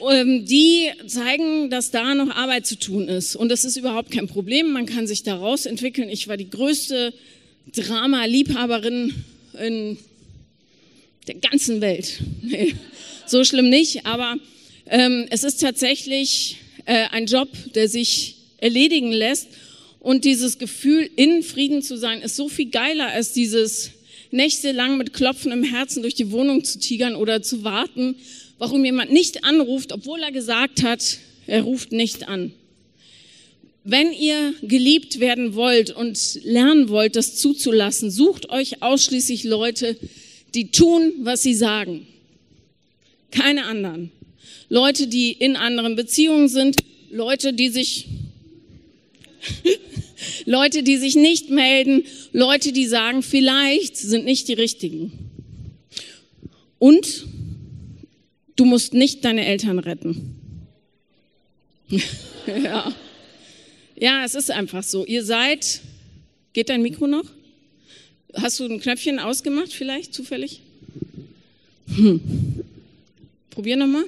ähm, 0.09 0.45
die 0.45 0.89
zeigen, 1.07 1.69
dass 1.69 1.91
da 1.91 2.15
noch 2.15 2.35
Arbeit 2.35 2.65
zu 2.65 2.77
tun 2.77 3.07
ist. 3.07 3.35
Und 3.35 3.49
das 3.49 3.65
ist 3.65 3.77
überhaupt 3.77 4.11
kein 4.11 4.27
Problem, 4.27 4.71
man 4.71 4.85
kann 4.85 5.07
sich 5.07 5.23
daraus 5.23 5.65
entwickeln. 5.65 6.09
Ich 6.09 6.27
war 6.27 6.37
die 6.37 6.49
größte 6.49 7.13
Drama-Liebhaberin 7.75 9.13
in 9.59 9.97
der 11.27 11.35
ganzen 11.35 11.81
Welt. 11.81 12.19
Nee, 12.41 12.75
so 13.25 13.43
schlimm 13.43 13.69
nicht, 13.69 14.05
aber 14.05 14.37
ähm, 14.87 15.27
es 15.29 15.43
ist 15.43 15.61
tatsächlich 15.61 16.57
äh, 16.89 17.07
ein 17.11 17.27
Job, 17.27 17.49
der 17.75 17.87
sich 17.87 18.35
erledigen 18.57 19.11
lässt. 19.11 19.47
Und 19.99 20.25
dieses 20.25 20.57
Gefühl, 20.57 21.07
in 21.15 21.43
Frieden 21.43 21.83
zu 21.83 21.97
sein, 21.97 22.21
ist 22.21 22.35
so 22.35 22.49
viel 22.49 22.69
geiler 22.71 23.07
als 23.09 23.31
dieses 23.31 23.91
nächtelang 24.31 24.97
mit 24.97 25.13
Klopfen 25.13 25.51
im 25.51 25.63
Herzen 25.63 26.01
durch 26.01 26.15
die 26.15 26.31
Wohnung 26.31 26.63
zu 26.63 26.79
tigern 26.79 27.15
oder 27.15 27.43
zu 27.43 27.63
warten, 27.63 28.15
warum 28.57 28.83
jemand 28.83 29.11
nicht 29.11 29.43
anruft, 29.43 29.91
obwohl 29.91 30.21
er 30.21 30.31
gesagt 30.31 30.81
hat, 30.81 31.19
er 31.45 31.61
ruft 31.61 31.91
nicht 31.91 32.27
an. 32.27 32.53
Wenn 33.83 34.11
ihr 34.11 34.53
geliebt 34.61 35.19
werden 35.19 35.53
wollt 35.53 35.91
und 35.91 36.39
lernen 36.43 36.89
wollt, 36.89 37.15
das 37.15 37.35
zuzulassen, 37.37 38.09
sucht 38.09 38.49
euch 38.49 38.81
ausschließlich 38.81 39.43
Leute, 39.43 39.95
die 40.55 40.71
tun, 40.71 41.13
was 41.21 41.43
sie 41.43 41.53
sagen. 41.53 42.07
Keine 43.31 43.65
anderen. 43.65 44.11
Leute, 44.69 45.07
die 45.07 45.31
in 45.31 45.55
anderen 45.55 45.95
Beziehungen 45.95 46.47
sind, 46.47 46.77
Leute, 47.11 47.53
die 47.53 47.69
sich, 47.69 48.07
Leute, 50.45 50.83
die 50.83 50.97
sich 50.97 51.15
nicht 51.15 51.49
melden, 51.49 52.03
Leute, 52.31 52.71
die 52.71 52.85
sagen, 52.85 53.23
vielleicht 53.23 53.97
sind 53.97 54.25
nicht 54.25 54.47
die 54.47 54.53
richtigen. 54.53 55.11
Und 56.77 57.25
du 58.55 58.65
musst 58.65 58.93
nicht 58.93 59.25
deine 59.25 59.45
Eltern 59.45 59.79
retten. 59.79 60.35
ja. 62.47 62.93
ja, 63.95 64.23
es 64.23 64.35
ist 64.35 64.51
einfach 64.51 64.83
so. 64.83 65.03
Ihr 65.05 65.23
seid, 65.23 65.81
geht 66.53 66.69
dein 66.69 66.83
Mikro 66.83 67.07
noch? 67.07 67.25
Hast 68.35 68.59
du 68.59 68.65
ein 68.65 68.79
Knöpfchen 68.79 69.17
ausgemacht 69.17 69.73
vielleicht 69.73 70.13
zufällig? 70.13 70.61
Hm. 71.95 72.21
Probier 73.49 73.75
nochmal. 73.75 74.05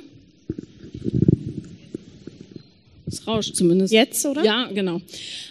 Es 3.11 3.27
rauscht 3.27 3.55
zumindest. 3.55 3.93
Jetzt, 3.93 4.25
oder? 4.25 4.43
Ja, 4.43 4.69
genau. 4.73 5.01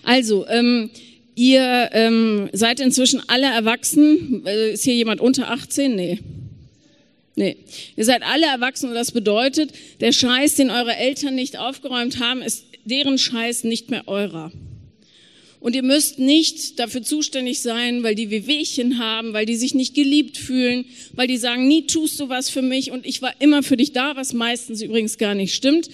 Also, 0.02 0.46
ähm, 0.48 0.90
ihr 1.34 1.90
ähm, 1.92 2.48
seid 2.52 2.80
inzwischen 2.80 3.22
alle 3.28 3.46
erwachsen. 3.46 4.42
Äh, 4.46 4.72
ist 4.72 4.84
hier 4.84 4.94
jemand 4.94 5.20
unter 5.20 5.50
18? 5.50 5.94
Nee. 5.94 6.18
Nee. 7.36 7.56
Ihr 7.96 8.04
seid 8.04 8.22
alle 8.22 8.46
erwachsen 8.46 8.88
und 8.88 8.94
das 8.94 9.12
bedeutet, 9.12 9.72
der 10.00 10.12
Scheiß, 10.12 10.56
den 10.56 10.70
eure 10.70 10.96
Eltern 10.96 11.34
nicht 11.34 11.58
aufgeräumt 11.58 12.18
haben, 12.18 12.42
ist 12.42 12.64
deren 12.84 13.18
Scheiß 13.18 13.64
nicht 13.64 13.90
mehr 13.90 14.08
eurer. 14.08 14.52
Und 15.60 15.74
ihr 15.74 15.82
müsst 15.82 16.18
nicht 16.18 16.78
dafür 16.78 17.02
zuständig 17.02 17.60
sein, 17.60 18.02
weil 18.02 18.14
die 18.14 18.30
Wehwehchen 18.30 18.98
haben, 18.98 19.34
weil 19.34 19.44
die 19.44 19.56
sich 19.56 19.74
nicht 19.74 19.94
geliebt 19.94 20.38
fühlen, 20.38 20.86
weil 21.12 21.28
die 21.28 21.36
sagen, 21.36 21.68
nie 21.68 21.86
tust 21.86 22.18
du 22.18 22.30
was 22.30 22.48
für 22.48 22.62
mich 22.62 22.90
und 22.90 23.04
ich 23.04 23.20
war 23.20 23.34
immer 23.40 23.62
für 23.62 23.76
dich 23.76 23.92
da, 23.92 24.16
was 24.16 24.32
meistens 24.32 24.80
übrigens 24.80 25.18
gar 25.18 25.34
nicht 25.34 25.54
stimmt. 25.54 25.90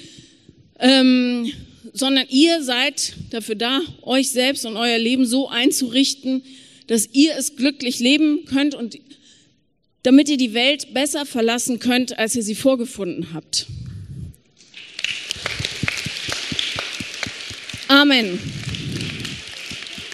Ähm, 0.79 1.53
sondern 1.93 2.27
ihr 2.29 2.62
seid 2.62 3.15
dafür 3.31 3.55
da, 3.55 3.81
euch 4.03 4.31
selbst 4.31 4.67
und 4.67 4.77
euer 4.77 4.99
Leben 4.99 5.27
so 5.27 5.49
einzurichten, 5.49 6.43
dass 6.87 7.09
ihr 7.12 7.35
es 7.37 7.57
glücklich 7.57 7.99
leben 7.99 8.45
könnt 8.45 8.75
und 8.75 8.99
damit 10.03 10.29
ihr 10.29 10.37
die 10.37 10.55
Welt 10.55 10.95
besser 10.95 11.27
verlassen 11.27 11.79
könnt, 11.79 12.19
als 12.19 12.37
ihr 12.37 12.43
sie 12.43 12.55
vorgefunden 12.55 13.35
habt. 13.35 13.67
Amen. 17.89 18.39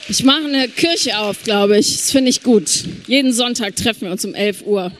Ich 0.09 0.25
mache 0.25 0.45
eine 0.45 0.69
Kirche 0.69 1.19
auf, 1.19 1.43
glaube 1.43 1.79
ich. 1.79 1.93
Das 1.93 2.11
finde 2.11 2.31
ich 2.31 2.43
gut. 2.43 2.85
Jeden 3.07 3.33
Sonntag 3.33 3.77
treffen 3.77 4.03
wir 4.03 4.13
uns 4.13 4.25
um 4.25 4.35
11 4.35 4.67
Uhr 4.67 4.93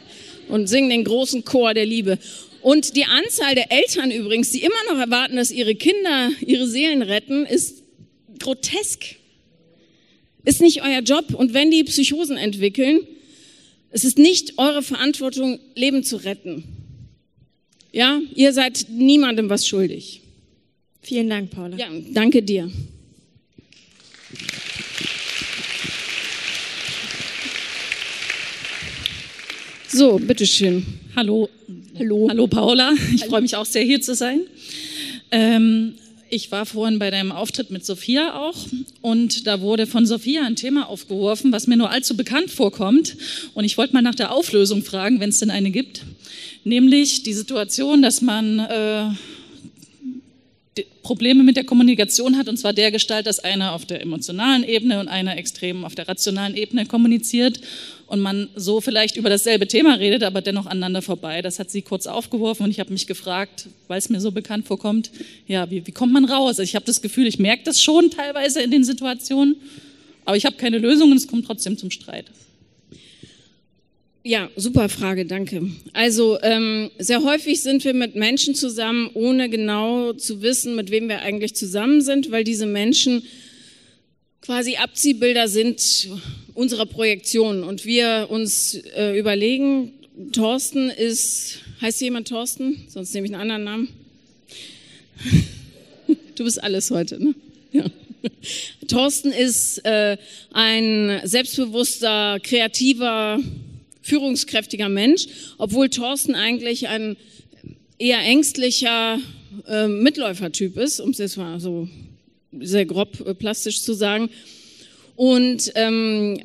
und 0.49 0.69
singen 0.69 0.91
den 0.91 1.05
großen 1.05 1.45
Chor 1.45 1.75
der 1.75 1.87
Liebe. 1.87 2.19
Und 2.63 2.97
die 2.97 3.05
Anzahl 3.05 3.55
der 3.55 3.73
Eltern 3.73 4.11
übrigens, 4.11 4.51
die 4.51 4.63
immer 4.63 4.75
noch 4.93 4.99
erwarten, 4.99 5.37
dass 5.37 5.51
ihre 5.51 5.75
Kinder 5.75 6.31
ihre 6.41 6.67
Seelen 6.67 7.03
retten, 7.03 7.45
ist 7.45 7.83
grotesk. 8.39 9.17
Ist 10.45 10.61
nicht 10.61 10.83
euer 10.83 11.01
Job. 11.01 11.35
Und 11.35 11.55
wenn 11.55 11.71
die 11.71 11.85
Psychosen 11.85 12.37
entwickeln, 12.37 13.01
es 13.91 14.05
ist 14.05 14.19
nicht 14.19 14.59
eure 14.59 14.83
Verantwortung, 14.83 15.61
Leben 15.75 16.03
zu 16.03 16.17
retten. 16.17 16.65
Ja, 17.93 18.21
ihr 18.35 18.53
seid 18.53 18.87
niemandem 18.89 19.51
was 19.51 19.67
schuldig. 19.67 20.23
Vielen 21.03 21.29
Dank, 21.29 21.51
Paula. 21.51 21.77
Ja, 21.77 21.89
danke 22.13 22.43
dir. 22.43 22.71
So, 29.89 30.19
bitteschön. 30.19 30.87
Hallo. 31.15 31.51
Hallo. 32.03 32.27
Hallo 32.29 32.49
Paula, 32.49 32.95
ich 33.15 33.27
freue 33.27 33.43
mich 33.43 33.55
auch 33.55 33.65
sehr 33.65 33.85
hier 33.85 34.01
zu 34.01 34.17
sein. 34.17 34.41
Ähm, 35.31 35.95
ich 36.31 36.51
war 36.51 36.67
vorhin 36.67 36.99
bei 36.99 37.13
deinem 37.13 37.31
Auftritt 37.31 37.71
mit 37.71 37.87
Sophia 37.87 38.35
auch 38.35 38.57
und 39.03 39.47
da 39.47 39.61
wurde 39.61 39.87
von 39.87 40.05
Sophia 40.05 40.45
ein 40.45 40.57
Thema 40.57 40.89
aufgeworfen, 40.89 41.53
was 41.53 41.69
mir 41.69 41.77
nur 41.77 41.91
allzu 41.91 42.17
bekannt 42.17 42.51
vorkommt. 42.51 43.17
Und 43.55 43.63
ich 43.63 43.79
wollte 43.79 43.95
mal 43.95 44.03
nach 44.03 44.17
der 44.17 44.33
Auflösung 44.33 44.83
fragen, 44.83 45.21
wenn 45.21 45.29
es 45.29 45.39
denn 45.39 45.53
eine 45.53 45.71
gibt. 45.71 46.03
Nämlich 46.65 47.23
die 47.23 47.35
Situation, 47.35 48.03
dass 48.03 48.21
man 48.21 48.59
äh, 48.59 49.05
Probleme 51.05 51.45
mit 51.45 51.57
der 51.57 51.65
Kommunikation 51.65 52.37
hat, 52.37 52.49
und 52.49 52.57
zwar 52.57 52.73
der 52.73 52.91
Gestalt, 52.91 53.29
dass 53.29 53.39
einer 53.39 53.75
auf 53.75 53.87
der 53.87 54.01
emotionalen 54.01 54.65
Ebene 54.65 54.99
und 54.99 55.07
einer 55.07 55.37
extrem 55.37 55.85
auf 55.85 55.95
der 55.95 56.09
rationalen 56.09 56.57
Ebene 56.57 56.85
kommuniziert 56.85 57.61
und 58.13 58.21
man 58.21 58.51
so 58.55 58.83
vielleicht 58.83 59.17
über 59.17 59.31
dasselbe 59.31 59.67
Thema 59.67 59.95
redet, 59.95 60.23
aber 60.23 60.43
dennoch 60.43 60.67
aneinander 60.67 61.01
vorbei. 61.01 61.41
Das 61.41 61.59
hat 61.59 61.71
sie 61.71 61.81
kurz 61.81 62.07
aufgeworfen 62.07 62.65
und 62.65 62.71
ich 62.71 62.79
habe 62.79 62.93
mich 62.93 63.07
gefragt, 63.07 63.69
weil 63.89 63.97
es 63.99 64.11
mir 64.11 64.21
so 64.21 64.33
bekannt 64.33 64.67
vorkommt, 64.67 65.11
ja, 65.47 65.71
wie, 65.71 65.87
wie 65.87 65.93
kommt 65.93 66.13
man 66.13 66.27
raus? 66.27 66.59
Also 66.59 66.63
ich 66.63 66.75
habe 66.75 66.85
das 66.85 67.01
Gefühl, 67.01 67.27
ich 67.27 67.39
merke 67.39 67.63
das 67.65 67.83
schon 67.83 68.11
teilweise 68.11 68.61
in 68.61 68.71
den 68.71 68.85
Situationen, 68.85 69.57
aber 70.27 70.37
ich 70.37 70.45
habe 70.45 70.57
keine 70.57 70.77
Lösung 70.77 71.11
und 71.11 71.17
es 71.17 71.27
kommt 71.27 71.47
trotzdem 71.47 71.79
zum 71.79 71.91
Streit. 71.91 72.27
Ja, 74.25 74.51
super 74.57 74.91
Frage, 74.91 75.25
danke. 75.25 75.71
Also 75.95 76.39
ähm, 76.43 76.91
sehr 76.99 77.25
häufig 77.25 77.63
sind 77.63 77.83
wir 77.83 77.95
mit 77.95 78.15
Menschen 78.15 78.55
zusammen, 78.55 79.09
ohne 79.15 79.49
genau 79.49 80.13
zu 80.13 80.43
wissen, 80.43 80.77
mit 80.77 80.91
wem 80.91 81.09
wir 81.09 81.23
eigentlich 81.23 81.57
zusammen 81.57 82.03
sind, 82.03 82.31
weil 82.31 82.45
diese 82.45 82.67
Menschen 82.67 83.23
quasi 84.43 84.77
Abziehbilder 84.77 85.49
sind 85.49 86.09
unserer 86.55 86.85
Projektion 86.85 87.63
und 87.65 87.87
wir 87.87 88.27
uns 88.29 88.75
äh, 88.75 89.19
überlegen, 89.19 89.93
Thorsten 90.33 90.91
ist, 90.91 91.61
heißt 91.81 92.01
jemand 92.03 92.29
Thorsten? 92.29 92.85
Sonst 92.89 93.15
nehme 93.15 93.27
ich 93.27 93.33
einen 93.33 93.41
anderen 93.41 93.65
Namen. 93.65 93.89
Du 96.35 96.45
bist 96.45 96.63
alles 96.63 96.91
heute, 96.91 97.23
ne? 97.23 97.35
Ja. 97.73 97.85
Thorsten 98.89 99.33
ist 99.33 99.85
äh, 99.85 100.17
ein 100.53 101.21
selbstbewusster, 101.25 102.39
kreativer, 102.43 103.39
führungskräftiger 104.01 104.89
Mensch, 104.89 105.27
obwohl 105.59 105.89
Thorsten 105.89 106.35
eigentlich 106.35 106.89
ein 106.89 107.17
eher 107.99 108.21
ängstlicher 108.21 109.19
äh, 109.67 109.89
Mitläufertyp 109.89 110.77
ist, 110.79 111.01
um 111.01 111.11
es 111.11 111.19
jetzt 111.19 111.37
mal 111.37 111.61
so 111.61 111.89
sehr 112.61 112.87
grob 112.87 113.21
äh, 113.27 113.35
plastisch 113.35 113.83
zu 113.83 113.95
sagen. 113.95 114.31
Und 115.17 115.73
ähm, 115.75 116.41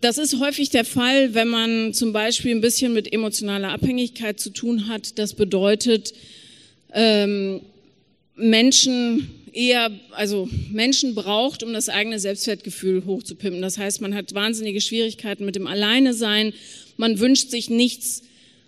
das 0.00 0.18
ist 0.18 0.38
häufig 0.38 0.70
der 0.70 0.84
Fall, 0.84 1.34
wenn 1.34 1.48
man 1.48 1.94
zum 1.94 2.12
Beispiel 2.12 2.52
ein 2.52 2.60
bisschen 2.60 2.92
mit 2.92 3.12
emotionaler 3.12 3.70
Abhängigkeit 3.70 4.38
zu 4.38 4.50
tun 4.50 4.88
hat. 4.88 5.18
Das 5.18 5.34
bedeutet, 5.34 6.12
ähm, 6.92 7.60
Menschen 8.36 9.30
eher, 9.52 9.90
also 10.12 10.48
Menschen 10.70 11.14
braucht, 11.14 11.62
um 11.62 11.72
das 11.72 11.88
eigene 11.88 12.18
Selbstwertgefühl 12.18 13.04
hochzupimpen. 13.04 13.62
Das 13.62 13.78
heißt, 13.78 14.00
man 14.00 14.14
hat 14.14 14.34
wahnsinnige 14.34 14.80
Schwierigkeiten 14.80 15.44
mit 15.44 15.56
dem 15.56 15.66
Alleine 15.66 16.14
sein. 16.14 16.52
Man 16.96 17.18
wünscht 17.18 17.50
sich 17.50 17.68
nichts 17.68 18.22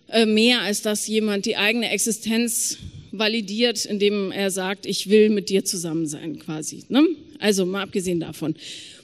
äh, 0.09 0.27
mehr, 0.27 0.61
als 0.63 0.83
dass 0.83 1.07
jemand 1.07 1.47
die 1.47 1.57
eigene 1.57 1.91
Existenz 1.91 2.79
validiert, 3.13 3.85
indem 3.85 4.33
er 4.33 4.51
sagt, 4.51 4.87
ich 4.87 5.09
will 5.09 5.31
mit 5.31 5.49
dir 5.49 5.65
zusammen 5.65 6.07
sein, 6.07 6.39
quasi. 6.39 6.85
Ne? 6.89 7.07
Also 7.39 7.67
mal 7.67 7.83
abgesehen 7.83 8.21
davon, 8.21 8.55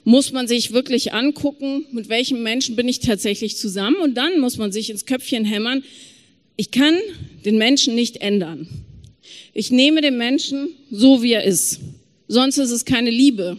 muss 0.03 0.31
man 0.31 0.47
sich 0.47 0.71
wirklich 0.71 1.13
angucken, 1.13 1.85
mit 1.91 2.09
welchem 2.09 2.41
Menschen 2.43 2.75
bin 2.75 2.87
ich 2.87 2.99
tatsächlich 2.99 3.57
zusammen 3.57 3.97
und 3.97 4.15
dann 4.15 4.39
muss 4.39 4.57
man 4.57 4.71
sich 4.71 4.89
ins 4.89 5.05
Köpfchen 5.05 5.45
hämmern, 5.45 5.83
ich 6.55 6.71
kann 6.71 6.95
den 7.45 7.57
Menschen 7.57 7.95
nicht 7.95 8.17
ändern. 8.17 8.67
Ich 9.53 9.71
nehme 9.71 10.01
den 10.01 10.17
Menschen 10.17 10.69
so, 10.91 11.23
wie 11.23 11.33
er 11.33 11.43
ist. 11.43 11.79
Sonst 12.27 12.57
ist 12.57 12.71
es 12.71 12.85
keine 12.85 13.09
Liebe. 13.09 13.57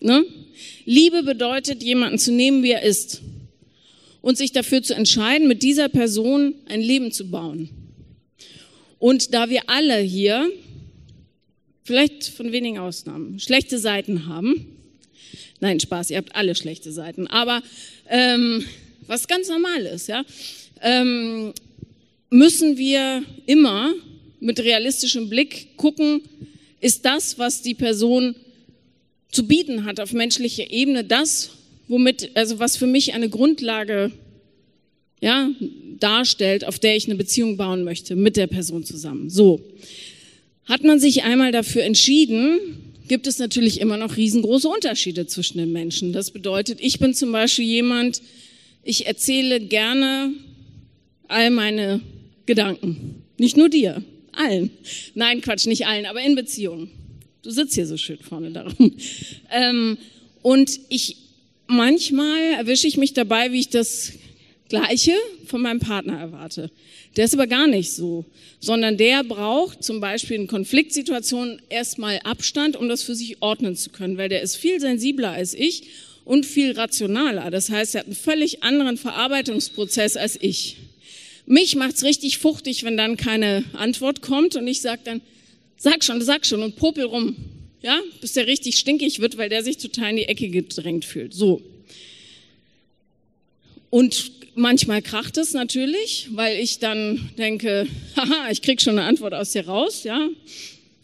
Ne? 0.00 0.24
Liebe 0.84 1.22
bedeutet, 1.22 1.82
jemanden 1.82 2.18
zu 2.18 2.32
nehmen, 2.32 2.62
wie 2.62 2.70
er 2.70 2.82
ist 2.82 3.22
und 4.22 4.36
sich 4.36 4.52
dafür 4.52 4.82
zu 4.82 4.94
entscheiden, 4.94 5.48
mit 5.48 5.62
dieser 5.62 5.88
Person 5.88 6.54
ein 6.66 6.80
Leben 6.80 7.12
zu 7.12 7.30
bauen. 7.30 7.70
Und 8.98 9.34
da 9.34 9.50
wir 9.50 9.68
alle 9.68 9.98
hier, 9.98 10.50
vielleicht 11.84 12.24
von 12.24 12.52
wenigen 12.52 12.78
Ausnahmen, 12.78 13.38
schlechte 13.38 13.78
Seiten 13.78 14.26
haben, 14.26 14.66
nein, 15.60 15.80
Spaß, 15.80 16.10
ihr 16.10 16.18
habt 16.18 16.34
alle 16.34 16.54
schlechte 16.54 16.92
Seiten, 16.92 17.26
aber 17.26 17.62
ähm, 18.08 18.64
was 19.06 19.28
ganz 19.28 19.48
normal 19.48 19.82
ist, 19.82 20.08
ja, 20.08 20.24
ähm, 20.82 21.52
müssen 22.30 22.76
wir 22.76 23.22
immer 23.46 23.94
mit 24.40 24.60
realistischem 24.60 25.28
Blick 25.28 25.76
gucken, 25.76 26.22
ist 26.80 27.04
das, 27.04 27.38
was 27.38 27.62
die 27.62 27.74
Person 27.74 28.34
zu 29.30 29.46
bieten 29.46 29.84
hat 29.84 30.00
auf 30.00 30.12
menschlicher 30.12 30.70
Ebene, 30.70 31.04
das, 31.04 31.50
womit, 31.88 32.30
also 32.34 32.58
was 32.58 32.76
für 32.76 32.86
mich 32.86 33.14
eine 33.14 33.28
Grundlage 33.28 34.12
ja, 35.26 35.50
darstellt, 35.98 36.64
auf 36.64 36.78
der 36.78 36.96
ich 36.96 37.06
eine 37.06 37.16
Beziehung 37.16 37.56
bauen 37.56 37.82
möchte 37.82 38.14
mit 38.14 38.36
der 38.36 38.46
Person 38.46 38.84
zusammen. 38.84 39.28
So. 39.28 39.60
Hat 40.66 40.84
man 40.84 41.00
sich 41.00 41.24
einmal 41.24 41.50
dafür 41.50 41.82
entschieden, 41.82 42.60
gibt 43.08 43.26
es 43.26 43.40
natürlich 43.40 43.80
immer 43.80 43.96
noch 43.96 44.16
riesengroße 44.16 44.68
Unterschiede 44.68 45.26
zwischen 45.26 45.58
den 45.58 45.72
Menschen. 45.72 46.12
Das 46.12 46.30
bedeutet, 46.30 46.78
ich 46.80 47.00
bin 47.00 47.12
zum 47.12 47.32
Beispiel 47.32 47.64
jemand, 47.64 48.22
ich 48.84 49.08
erzähle 49.08 49.58
gerne 49.58 50.32
all 51.26 51.50
meine 51.50 52.00
Gedanken. 52.46 53.22
Nicht 53.36 53.56
nur 53.56 53.68
dir, 53.68 54.04
allen. 54.30 54.70
Nein, 55.14 55.40
Quatsch, 55.40 55.66
nicht 55.66 55.88
allen, 55.88 56.06
aber 56.06 56.22
in 56.22 56.36
Beziehungen. 56.36 56.88
Du 57.42 57.50
sitzt 57.50 57.74
hier 57.74 57.86
so 57.88 57.96
schön 57.96 58.18
vorne 58.18 58.52
darum. 58.52 58.92
Ähm, 59.50 59.98
und 60.42 60.78
ich, 60.88 61.16
manchmal 61.66 62.38
erwische 62.58 62.86
ich 62.86 62.96
mich 62.96 63.12
dabei, 63.12 63.50
wie 63.50 63.58
ich 63.58 63.70
das 63.70 64.12
Gleiche 64.68 65.14
von 65.46 65.62
meinem 65.62 65.80
Partner 65.80 66.18
erwarte. 66.18 66.70
Der 67.16 67.24
ist 67.24 67.34
aber 67.34 67.46
gar 67.46 67.66
nicht 67.66 67.92
so, 67.92 68.24
sondern 68.60 68.96
der 68.96 69.22
braucht 69.22 69.84
zum 69.84 70.00
Beispiel 70.00 70.36
in 70.36 70.46
Konfliktsituationen 70.48 71.62
erstmal 71.68 72.20
Abstand, 72.24 72.76
um 72.76 72.88
das 72.88 73.02
für 73.02 73.14
sich 73.14 73.40
ordnen 73.42 73.76
zu 73.76 73.90
können, 73.90 74.18
weil 74.18 74.28
der 74.28 74.42
ist 74.42 74.56
viel 74.56 74.80
sensibler 74.80 75.30
als 75.30 75.54
ich 75.54 75.84
und 76.24 76.44
viel 76.44 76.72
rationaler. 76.72 77.50
Das 77.50 77.70
heißt, 77.70 77.94
er 77.94 78.00
hat 78.00 78.06
einen 78.06 78.16
völlig 78.16 78.62
anderen 78.64 78.96
Verarbeitungsprozess 78.96 80.16
als 80.16 80.36
ich. 80.40 80.76
Mich 81.46 81.76
macht's 81.76 82.02
richtig 82.02 82.38
fuchtig, 82.38 82.82
wenn 82.82 82.96
dann 82.96 83.16
keine 83.16 83.64
Antwort 83.72 84.20
kommt 84.20 84.56
und 84.56 84.66
ich 84.66 84.80
sag 84.80 85.04
dann, 85.04 85.20
sag 85.76 86.02
schon, 86.02 86.20
sag 86.20 86.44
schon 86.44 86.62
und 86.62 86.74
popel 86.74 87.04
rum, 87.04 87.36
ja, 87.82 88.00
bis 88.20 88.32
der 88.32 88.48
richtig 88.48 88.78
stinkig 88.78 89.20
wird, 89.20 89.38
weil 89.38 89.48
der 89.48 89.62
sich 89.62 89.78
total 89.78 90.10
in 90.10 90.16
die 90.16 90.24
Ecke 90.24 90.48
gedrängt 90.48 91.04
fühlt. 91.04 91.32
So. 91.32 91.62
Und 93.90 94.32
Manchmal 94.58 95.02
kracht 95.02 95.36
es 95.36 95.52
natürlich, 95.52 96.28
weil 96.32 96.58
ich 96.58 96.78
dann 96.78 97.28
denke, 97.36 97.86
haha, 98.16 98.50
ich 98.50 98.62
krieg 98.62 98.80
schon 98.80 98.98
eine 98.98 99.06
Antwort 99.06 99.34
aus 99.34 99.50
dir 99.52 99.66
raus, 99.66 100.02
ja. 100.02 100.30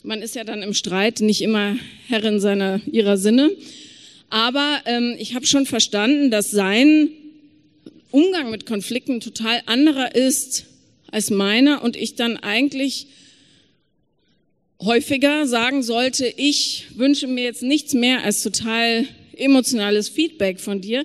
Man 0.03 0.23
ist 0.23 0.35
ja 0.35 0.45
dann 0.45 0.63
im 0.63 0.73
Streit 0.73 1.21
nicht 1.21 1.43
immer 1.43 1.77
Herrin 2.09 2.41
seiner 2.41 2.81
ihrer 2.91 3.19
Sinne. 3.19 3.51
Aber 4.31 4.81
ähm, 4.87 5.17
ich 5.19 5.35
habe 5.35 5.45
schon 5.45 5.67
verstanden, 5.67 6.31
dass 6.31 6.51
sein 6.51 7.11
Umgang 8.11 8.51
mit 8.51 8.65
Konflikten 8.65 9.21
total 9.21 9.61
anderer 9.67 10.15
ist 10.15 10.65
als 11.11 11.29
meiner 11.29 11.85
und 11.85 11.95
ich 11.95 12.15
dann 12.15 12.39
eigentlich 12.39 13.09
häufiger 14.81 15.47
sagen 15.47 15.83
sollte, 15.83 16.27
ich 16.39 16.87
wünsche 16.95 17.27
mir 17.27 17.45
jetzt 17.45 17.63
nichts 17.63 17.93
mehr 17.93 18.25
als 18.25 18.43
total 18.43 19.07
emotionales 19.37 20.09
Feedback 20.09 20.59
von 20.59 20.81
dir. 20.81 21.05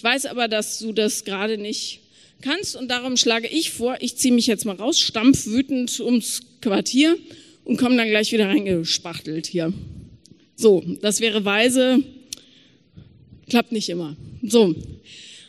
Ich 0.00 0.04
weiß 0.04 0.24
aber, 0.24 0.48
dass 0.48 0.78
du 0.78 0.94
das 0.94 1.26
gerade 1.26 1.58
nicht 1.58 2.00
kannst 2.40 2.74
und 2.74 2.90
darum 2.90 3.18
schlage 3.18 3.46
ich 3.46 3.70
vor, 3.70 3.98
ich 4.00 4.16
ziehe 4.16 4.32
mich 4.32 4.46
jetzt 4.46 4.64
mal 4.64 4.76
raus, 4.76 4.98
stampf 4.98 5.44
wütend 5.44 6.00
ums 6.00 6.40
Quartier 6.62 7.18
und 7.64 7.76
komme 7.76 7.98
dann 7.98 8.08
gleich 8.08 8.32
wieder 8.32 8.48
reingespachtelt 8.48 9.46
hier. 9.46 9.74
So, 10.56 10.82
das 11.02 11.20
wäre 11.20 11.44
weise, 11.44 12.02
klappt 13.50 13.72
nicht 13.72 13.90
immer. 13.90 14.16
So, 14.42 14.74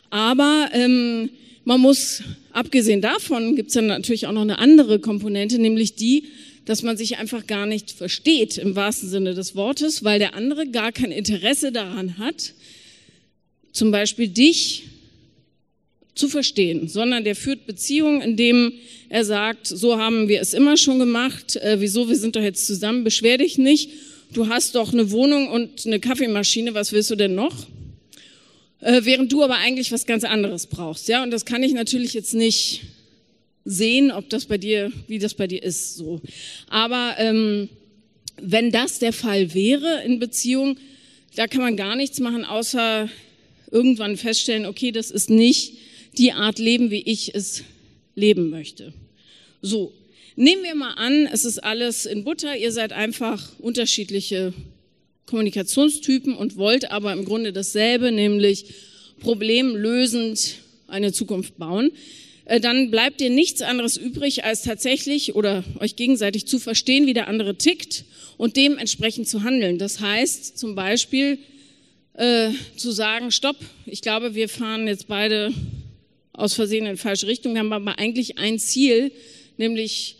aber 0.10 0.70
ähm, 0.74 1.30
man 1.64 1.80
muss, 1.80 2.22
abgesehen 2.52 3.00
davon, 3.00 3.56
gibt 3.56 3.70
es 3.70 3.76
dann 3.76 3.88
natürlich 3.88 4.28
auch 4.28 4.34
noch 4.34 4.42
eine 4.42 4.60
andere 4.60 5.00
Komponente, 5.00 5.60
nämlich 5.60 5.96
die, 5.96 6.26
dass 6.66 6.84
man 6.84 6.98
sich 6.98 7.18
einfach 7.20 7.48
gar 7.48 7.68
nicht 7.68 7.92
versteht 7.92 8.58
im 8.58 8.76
wahrsten 8.76 9.08
Sinne 9.08 9.34
des 9.34 9.56
Wortes, 9.56 10.04
weil 10.04 10.20
der 10.20 10.36
andere 10.36 10.68
gar 10.68 10.92
kein 10.92 11.14
Interesse 11.14 11.72
daran 11.72 12.18
hat, 12.18 12.54
zum 13.72 13.92
Beispiel 13.92 14.28
dich 14.28 14.84
zu 16.16 16.28
verstehen, 16.28 16.88
sondern 16.88 17.24
der 17.24 17.36
führt 17.36 17.66
Beziehungen, 17.66 18.22
indem 18.22 18.74
er 19.10 19.26
sagt, 19.26 19.68
so 19.68 19.98
haben 19.98 20.28
wir 20.28 20.42
es 20.42 20.54
immer 20.54 20.78
schon 20.78 21.00
gemacht, 21.00 21.56
äh, 21.56 21.78
wieso, 21.80 22.10
wir 22.10 22.16
sind 22.16 22.36
doch 22.36 22.42
jetzt 22.42 22.68
zusammen, 22.68 23.04
beschwer 23.04 23.38
dich 23.38 23.58
nicht, 23.58 23.92
du 24.34 24.48
hast 24.48 24.76
doch 24.76 24.94
eine 24.94 25.12
Wohnung 25.12 25.50
und 25.50 25.86
eine 25.86 26.00
Kaffeemaschine, 26.00 26.74
was 26.74 26.92
willst 26.92 27.10
du 27.12 27.16
denn 27.16 27.36
noch? 27.36 27.68
Äh, 28.82 29.02
während 29.04 29.32
du 29.32 29.44
aber 29.44 29.56
eigentlich 29.58 29.92
was 29.92 30.06
ganz 30.06 30.24
anderes 30.24 30.68
brauchst, 30.68 31.08
ja, 31.08 31.24
und 31.24 31.32
das 31.32 31.46
kann 31.46 31.64
ich 31.64 31.74
natürlich 31.74 32.14
jetzt 32.14 32.34
nicht 32.34 32.82
sehen, 33.64 34.12
ob 34.12 34.30
das 34.30 34.46
bei 34.46 34.58
dir, 34.58 34.92
wie 35.08 35.20
das 35.20 35.34
bei 35.34 35.48
dir 35.48 35.62
ist, 35.64 35.96
so. 35.96 36.22
Aber 36.68 37.16
ähm, 37.20 37.70
wenn 38.42 38.72
das 38.72 39.00
der 39.00 39.14
Fall 39.14 39.54
wäre 39.54 40.04
in 40.04 40.20
Beziehung, 40.20 40.78
da 41.36 41.48
kann 41.48 41.62
man 41.62 41.78
gar 41.78 41.96
nichts 41.96 42.20
machen, 42.20 42.44
außer 42.44 43.10
irgendwann 43.72 44.18
feststellen, 44.18 44.66
okay, 44.66 44.92
das 44.92 45.12
ist 45.12 45.30
nicht 45.30 45.78
die 46.18 46.34
Art 46.34 46.60
Leben, 46.60 46.92
wie 46.92 47.02
ich 47.02 47.34
es 47.34 47.64
leben 48.16 48.50
möchte. 48.50 48.94
So, 49.62 49.94
nehmen 50.36 50.64
wir 50.64 50.76
mal 50.76 50.94
an, 50.94 51.28
es 51.32 51.46
ist 51.46 51.64
alles 51.64 52.06
in 52.06 52.24
Butter, 52.24 52.56
ihr 52.58 52.72
seid 52.72 52.92
einfach 52.94 53.58
unterschiedliche 53.60 54.54
Kommunikationstypen 55.26 56.36
und 56.36 56.58
wollt 56.58 56.92
aber 56.92 57.14
im 57.14 57.26
Grunde 57.26 57.54
dasselbe, 57.54 58.12
nämlich 58.12 58.66
problemlösend 59.20 60.56
eine 60.88 61.14
Zukunft 61.14 61.58
bauen, 61.58 61.92
äh, 62.46 62.60
dann 62.60 62.92
bleibt 62.92 63.22
dir 63.22 63.30
nichts 63.30 63.62
anderes 63.62 63.96
übrig, 63.96 64.44
als 64.44 64.64
tatsächlich 64.64 65.36
oder 65.36 65.64
euch 65.80 65.96
gegenseitig 65.96 66.48
zu 66.48 66.60
verstehen, 66.60 67.06
wie 67.06 67.14
der 67.14 67.30
andere 67.30 67.56
tickt 67.56 68.04
und 68.38 68.58
dementsprechend 68.58 69.30
zu 69.30 69.44
handeln. 69.44 69.78
Das 69.78 70.02
heißt 70.02 70.58
zum 70.58 70.76
Beispiel, 70.76 71.38
äh, 72.14 72.50
zu 72.76 72.92
sagen, 72.92 73.32
stopp, 73.32 73.58
ich 73.86 74.02
glaube, 74.02 74.36
wir 74.36 74.50
fahren 74.50 74.88
jetzt 74.88 75.08
beide 75.08 75.54
aus 76.34 76.54
Versehen 76.54 76.86
in 76.86 76.98
falsche 76.98 77.28
Richtung, 77.28 77.54
wir 77.54 77.60
haben 77.60 77.74
aber 77.74 78.00
eigentlich 78.00 78.38
ein 78.38 78.60
Ziel, 78.60 79.12
nämlich 79.58 80.18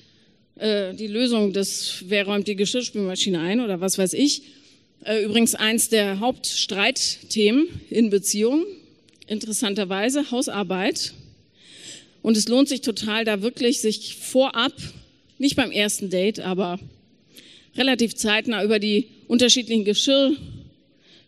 äh, 0.56 0.94
die 0.94 1.08
Lösung 1.08 1.54
des, 1.54 2.04
wer 2.08 2.26
räumt 2.26 2.48
die 2.48 2.56
Geschirrspülmaschine 2.56 3.40
ein 3.40 3.60
oder 3.60 3.82
was 3.82 3.98
weiß 3.98 4.14
ich. 4.14 4.44
Äh, 5.04 5.24
übrigens 5.24 5.56
eins 5.56 5.90
der 5.90 6.20
Hauptstreitthemen 6.20 7.68
in 7.90 8.10
Beziehungen, 8.10 8.66
interessanterweise 9.28 10.30
Hausarbeit. 10.32 11.14
Und 12.22 12.38
es 12.38 12.48
lohnt 12.48 12.70
sich 12.70 12.82
total, 12.82 13.26
da 13.26 13.42
wirklich 13.42 13.82
sich 13.82 14.16
vorab, 14.16 14.74
nicht 15.40 15.56
beim 15.56 15.72
ersten 15.72 16.12
Date, 16.12 16.40
aber 16.40 16.80
relativ 17.76 18.16
zeitnah 18.16 18.64
über 18.64 18.78
die 18.78 19.08
unterschiedlichen 19.28 19.86
Geschirr 19.86 20.36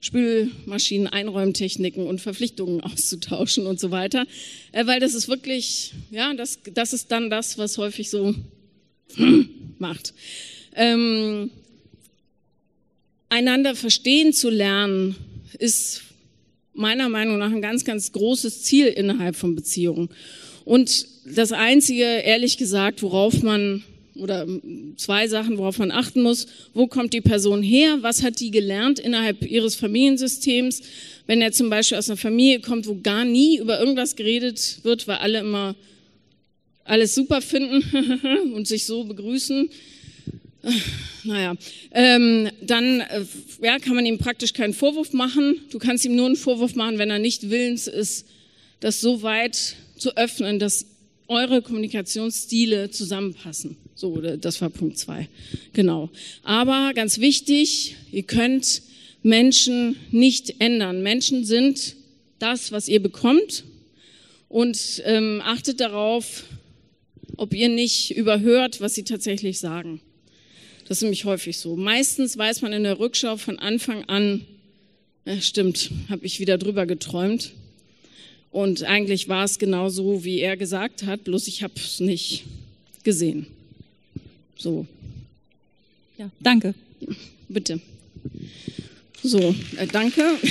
Spülmaschinen, 0.03 1.07
Einräumtechniken 1.07 2.05
und 2.05 2.19
Verpflichtungen 2.19 2.81
auszutauschen 2.81 3.65
und 3.65 3.79
so 3.79 3.89
weiter. 3.89 4.27
Äh, 4.73 4.85
weil 4.85 4.99
das 4.99 5.13
ist 5.13 5.29
wirklich, 5.29 5.93
ja, 6.11 6.33
das, 6.33 6.59
das 6.73 6.91
ist 6.91 7.11
dann 7.11 7.29
das, 7.29 7.57
was 7.57 7.77
häufig 7.77 8.09
so 8.09 8.35
macht. 9.79 10.13
Ähm, 10.75 11.51
einander 13.29 13.75
verstehen 13.75 14.33
zu 14.33 14.49
lernen, 14.49 15.15
ist 15.57 16.01
meiner 16.73 17.07
Meinung 17.07 17.37
nach 17.37 17.51
ein 17.51 17.61
ganz, 17.61 17.85
ganz 17.85 18.11
großes 18.11 18.63
Ziel 18.63 18.87
innerhalb 18.87 19.37
von 19.37 19.55
Beziehungen. 19.55 20.09
Und 20.65 21.07
das 21.25 21.53
Einzige, 21.53 22.03
ehrlich 22.03 22.57
gesagt, 22.57 23.03
worauf 23.03 23.41
man 23.41 23.83
oder 24.15 24.47
zwei 24.97 25.27
Sachen, 25.27 25.57
worauf 25.57 25.79
man 25.79 25.91
achten 25.91 26.21
muss. 26.21 26.47
Wo 26.73 26.87
kommt 26.87 27.13
die 27.13 27.21
Person 27.21 27.63
her? 27.63 27.97
Was 28.01 28.23
hat 28.23 28.39
die 28.39 28.51
gelernt 28.51 28.99
innerhalb 28.99 29.43
ihres 29.43 29.75
Familiensystems? 29.75 30.81
Wenn 31.25 31.41
er 31.41 31.51
zum 31.51 31.69
Beispiel 31.69 31.97
aus 31.97 32.09
einer 32.09 32.17
Familie 32.17 32.59
kommt, 32.59 32.87
wo 32.87 32.99
gar 33.01 33.25
nie 33.25 33.57
über 33.57 33.79
irgendwas 33.79 34.15
geredet 34.15 34.79
wird, 34.83 35.07
weil 35.07 35.17
alle 35.17 35.39
immer 35.39 35.75
alles 36.85 37.15
super 37.15 37.41
finden 37.41 38.51
und 38.53 38.67
sich 38.67 38.85
so 38.85 39.05
begrüßen. 39.05 39.69
Naja, 41.23 41.55
ähm, 41.91 42.49
dann 42.61 43.01
äh, 43.01 43.25
ja, 43.61 43.79
kann 43.79 43.95
man 43.95 44.05
ihm 44.05 44.17
praktisch 44.17 44.53
keinen 44.53 44.73
Vorwurf 44.73 45.11
machen. 45.13 45.59
Du 45.71 45.79
kannst 45.79 46.05
ihm 46.05 46.15
nur 46.15 46.25
einen 46.27 46.35
Vorwurf 46.35 46.75
machen, 46.75 46.97
wenn 46.97 47.09
er 47.09 47.19
nicht 47.19 47.49
willens 47.49 47.87
ist, 47.87 48.25
das 48.79 49.01
so 49.01 49.23
weit 49.23 49.75
zu 49.97 50.15
öffnen, 50.15 50.59
dass 50.59 50.85
eure 51.27 51.61
Kommunikationsstile 51.61 52.91
zusammenpassen. 52.91 53.77
So, 54.03 54.19
das 54.19 54.59
war 54.59 54.69
Punkt 54.69 54.97
zwei. 54.97 55.29
Genau. 55.71 56.09
Aber 56.43 56.91
ganz 56.93 57.19
wichtig, 57.19 57.95
ihr 58.11 58.23
könnt 58.23 58.81
Menschen 59.21 59.95
nicht 60.11 60.55
ändern. 60.59 61.01
Menschen 61.03 61.45
sind 61.45 61.95
das, 62.37 62.73
was 62.73 62.89
ihr 62.89 63.01
bekommt. 63.01 63.63
Und 64.49 65.01
ähm, 65.05 65.41
achtet 65.41 65.79
darauf, 65.79 66.43
ob 67.37 67.53
ihr 67.53 67.69
nicht 67.69 68.17
überhört, 68.17 68.81
was 68.81 68.93
sie 68.93 69.03
tatsächlich 69.03 69.59
sagen. 69.59 70.01
Das 70.85 70.97
ist 70.97 71.03
nämlich 71.03 71.23
häufig 71.23 71.57
so. 71.57 71.77
Meistens 71.77 72.37
weiß 72.37 72.61
man 72.61 72.73
in 72.73 72.83
der 72.83 72.99
Rückschau 72.99 73.37
von 73.37 73.57
Anfang 73.57 74.03
an, 74.09 74.45
ja, 75.25 75.39
stimmt, 75.39 75.91
habe 76.09 76.25
ich 76.25 76.41
wieder 76.41 76.57
drüber 76.57 76.85
geträumt. 76.85 77.53
Und 78.51 78.83
eigentlich 78.83 79.29
war 79.29 79.45
es 79.45 79.59
genau 79.59 79.87
so, 79.87 80.25
wie 80.25 80.41
er 80.41 80.57
gesagt 80.57 81.03
hat, 81.03 81.23
bloß 81.23 81.47
ich 81.47 81.63
habe 81.63 81.75
es 81.77 82.01
nicht 82.01 82.43
gesehen. 83.05 83.47
So. 84.57 84.85
Ja, 86.17 86.29
danke. 86.39 86.73
Bitte. 87.49 87.79
So, 89.21 89.55
äh, 89.77 89.87
danke. 89.91 90.21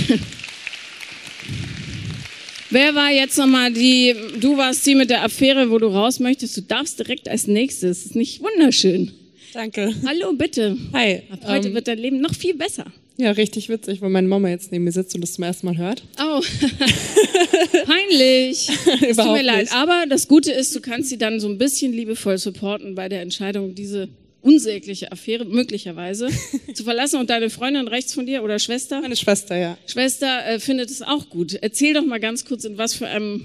Wer 2.70 2.94
war 2.94 3.10
jetzt 3.10 3.36
nochmal 3.36 3.70
die, 3.70 4.14
du 4.40 4.56
warst 4.56 4.86
die 4.86 4.94
mit 4.94 5.10
der 5.10 5.22
Affäre, 5.24 5.70
wo 5.70 5.78
du 5.78 5.88
raus 5.88 6.20
möchtest. 6.20 6.56
Du 6.56 6.62
darfst 6.62 6.98
direkt 6.98 7.28
als 7.28 7.46
nächstes. 7.46 8.06
Ist 8.06 8.16
nicht 8.16 8.40
wunderschön. 8.40 9.12
Danke. 9.52 9.94
Hallo, 10.06 10.32
bitte. 10.32 10.78
Hi. 10.94 11.20
Ab 11.30 11.40
heute 11.46 11.68
ähm, 11.68 11.74
wird 11.74 11.86
dein 11.86 11.98
Leben 11.98 12.22
noch 12.22 12.34
viel 12.34 12.54
besser. 12.54 12.86
Ja, 13.18 13.32
richtig 13.32 13.68
witzig, 13.68 14.00
weil 14.00 14.08
meine 14.08 14.26
Mama 14.26 14.48
jetzt 14.48 14.72
neben 14.72 14.84
mir 14.84 14.92
sitzt 14.92 15.14
und 15.14 15.20
das 15.20 15.34
zum 15.34 15.44
ersten 15.44 15.66
Mal 15.66 15.76
hört. 15.76 16.02
Oh, 16.18 16.40
peinlich. 17.86 18.68
Es 19.08 19.16
tut 19.16 19.32
mir 19.32 19.42
leid. 19.42 19.68
Aber 19.72 20.04
das 20.08 20.28
Gute 20.28 20.52
ist, 20.52 20.74
du 20.74 20.80
kannst 20.80 21.08
sie 21.08 21.18
dann 21.18 21.40
so 21.40 21.48
ein 21.48 21.58
bisschen 21.58 21.92
liebevoll 21.92 22.38
supporten 22.38 22.94
bei 22.94 23.08
der 23.08 23.22
Entscheidung, 23.22 23.74
diese 23.74 24.08
unsägliche 24.40 25.12
Affäre 25.12 25.44
möglicherweise 25.44 26.28
zu 26.74 26.84
verlassen. 26.84 27.20
Und 27.20 27.30
deine 27.30 27.50
Freundin 27.50 27.88
rechts 27.88 28.14
von 28.14 28.26
dir 28.26 28.42
oder 28.42 28.58
Schwester? 28.58 29.00
Meine 29.00 29.16
Schwester, 29.16 29.56
ja. 29.56 29.78
Schwester 29.86 30.46
äh, 30.46 30.58
findet 30.60 30.90
es 30.90 31.02
auch 31.02 31.28
gut. 31.30 31.54
Erzähl 31.54 31.94
doch 31.94 32.04
mal 32.04 32.20
ganz 32.20 32.44
kurz, 32.44 32.64
in 32.64 32.78
was 32.78 32.94
für 32.94 33.06
einem 33.06 33.44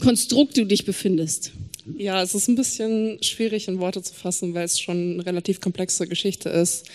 Konstrukt 0.00 0.56
du 0.56 0.64
dich 0.64 0.84
befindest. 0.84 1.52
Ja, 1.96 2.22
es 2.22 2.34
ist 2.34 2.48
ein 2.48 2.56
bisschen 2.56 3.22
schwierig 3.22 3.68
in 3.68 3.78
Worte 3.78 4.02
zu 4.02 4.12
fassen, 4.12 4.54
weil 4.54 4.64
es 4.64 4.80
schon 4.80 5.14
eine 5.14 5.26
relativ 5.26 5.60
komplexe 5.60 6.06
Geschichte 6.06 6.48
ist. 6.48 6.86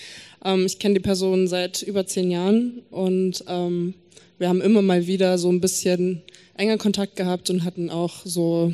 Ähm, 0.44 0.66
ich 0.66 0.80
kenne 0.80 0.96
die 0.96 1.00
Person 1.00 1.48
seit 1.48 1.82
über 1.82 2.06
zehn 2.06 2.30
Jahren 2.30 2.82
und 2.90 3.44
ähm, 3.48 3.94
wir 4.38 4.50
haben 4.50 4.62
immer 4.62 4.82
mal 4.82 5.08
wieder 5.08 5.38
so 5.38 5.50
ein 5.50 5.62
bisschen 5.62 6.24
enger 6.58 6.78
Kontakt 6.78 7.16
gehabt 7.16 7.50
und 7.50 7.64
hatten 7.64 7.90
auch 7.90 8.26
so 8.26 8.74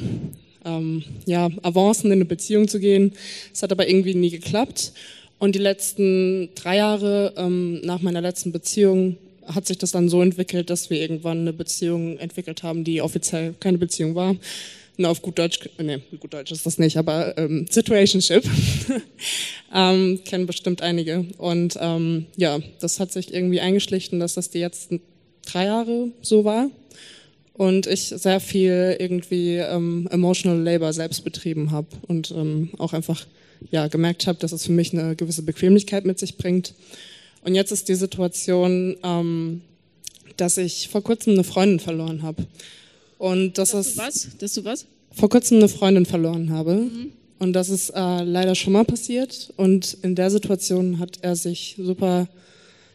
ähm, 0.65 1.03
ja, 1.25 1.49
Avancen 1.61 2.07
in 2.07 2.13
eine 2.13 2.25
Beziehung 2.25 2.67
zu 2.67 2.79
gehen. 2.79 3.13
Es 3.53 3.63
hat 3.63 3.71
aber 3.71 3.87
irgendwie 3.87 4.15
nie 4.15 4.29
geklappt. 4.29 4.93
Und 5.39 5.55
die 5.55 5.59
letzten 5.59 6.49
drei 6.55 6.77
Jahre 6.77 7.33
ähm, 7.37 7.81
nach 7.81 8.01
meiner 8.01 8.21
letzten 8.21 8.51
Beziehung 8.51 9.17
hat 9.45 9.65
sich 9.67 9.77
das 9.77 9.91
dann 9.91 10.09
so 10.09 10.21
entwickelt, 10.21 10.69
dass 10.69 10.89
wir 10.89 10.99
irgendwann 10.99 11.39
eine 11.39 11.53
Beziehung 11.53 12.17
entwickelt 12.17 12.63
haben, 12.63 12.83
die 12.83 13.01
offiziell 13.01 13.53
keine 13.59 13.77
Beziehung 13.77 14.15
war. 14.15 14.35
Na, 14.99 15.09
auf 15.09 15.21
gut 15.21 15.37
Deutsch, 15.37 15.59
nee, 15.77 15.99
gut 16.19 16.33
Deutsch 16.33 16.51
ist 16.51 16.65
das 16.65 16.79
nicht, 16.79 16.97
aber 16.97 17.37
ähm, 17.37 17.67
Situationship. 17.69 18.43
ähm, 19.73 20.19
kennen 20.25 20.47
bestimmt 20.47 20.81
einige. 20.81 21.25
Und 21.37 21.77
ähm, 21.79 22.25
ja, 22.35 22.59
das 22.81 22.99
hat 22.99 23.11
sich 23.11 23.31
irgendwie 23.31 23.61
eingeschlichen, 23.61 24.19
dass 24.19 24.33
das 24.33 24.49
die 24.49 24.59
jetzt 24.59 24.89
drei 25.45 25.65
Jahre 25.65 26.09
so 26.21 26.43
war. 26.45 26.71
Und 27.57 27.87
ich 27.87 28.09
sehr 28.09 28.39
viel 28.39 28.95
irgendwie 28.99 29.55
ähm, 29.55 30.07
Emotional 30.11 30.61
Labor 30.61 30.93
selbst 30.93 31.23
betrieben 31.23 31.71
habe 31.71 31.87
und 32.07 32.31
ähm, 32.31 32.69
auch 32.77 32.93
einfach 32.93 33.25
ja, 33.71 33.87
gemerkt 33.87 34.27
habe, 34.27 34.37
dass 34.37 34.51
es 34.51 34.67
für 34.67 34.71
mich 34.71 34.93
eine 34.93 35.15
gewisse 35.15 35.41
Bequemlichkeit 35.41 36.05
mit 36.05 36.19
sich 36.19 36.37
bringt. 36.37 36.75
Und 37.43 37.55
jetzt 37.55 37.71
ist 37.71 37.89
die 37.89 37.95
Situation, 37.95 38.97
ähm, 39.03 39.61
dass 40.37 40.57
ich 40.57 40.87
vor 40.89 41.01
kurzem 41.01 41.33
eine 41.33 41.43
Freundin 41.43 41.79
verloren 41.79 42.21
habe. 42.21 42.45
Und 43.17 43.57
das 43.57 43.71
dass 43.71 43.87
ist. 43.87 43.97
Du 43.97 44.01
was? 44.01 44.27
Dass 44.37 44.53
du 44.53 44.63
was? 44.63 44.85
Vor 45.11 45.29
kurzem 45.29 45.57
eine 45.57 45.69
Freundin 45.69 46.05
verloren 46.05 46.51
habe. 46.51 46.75
Mhm. 46.75 47.11
Und 47.39 47.53
das 47.53 47.69
ist 47.69 47.89
äh, 47.89 48.23
leider 48.23 48.53
schon 48.53 48.73
mal 48.73 48.85
passiert. 48.85 49.51
Und 49.57 49.97
in 50.03 50.13
der 50.13 50.29
Situation 50.29 50.99
hat 50.99 51.19
er 51.21 51.35
sich 51.35 51.75
super 51.79 52.27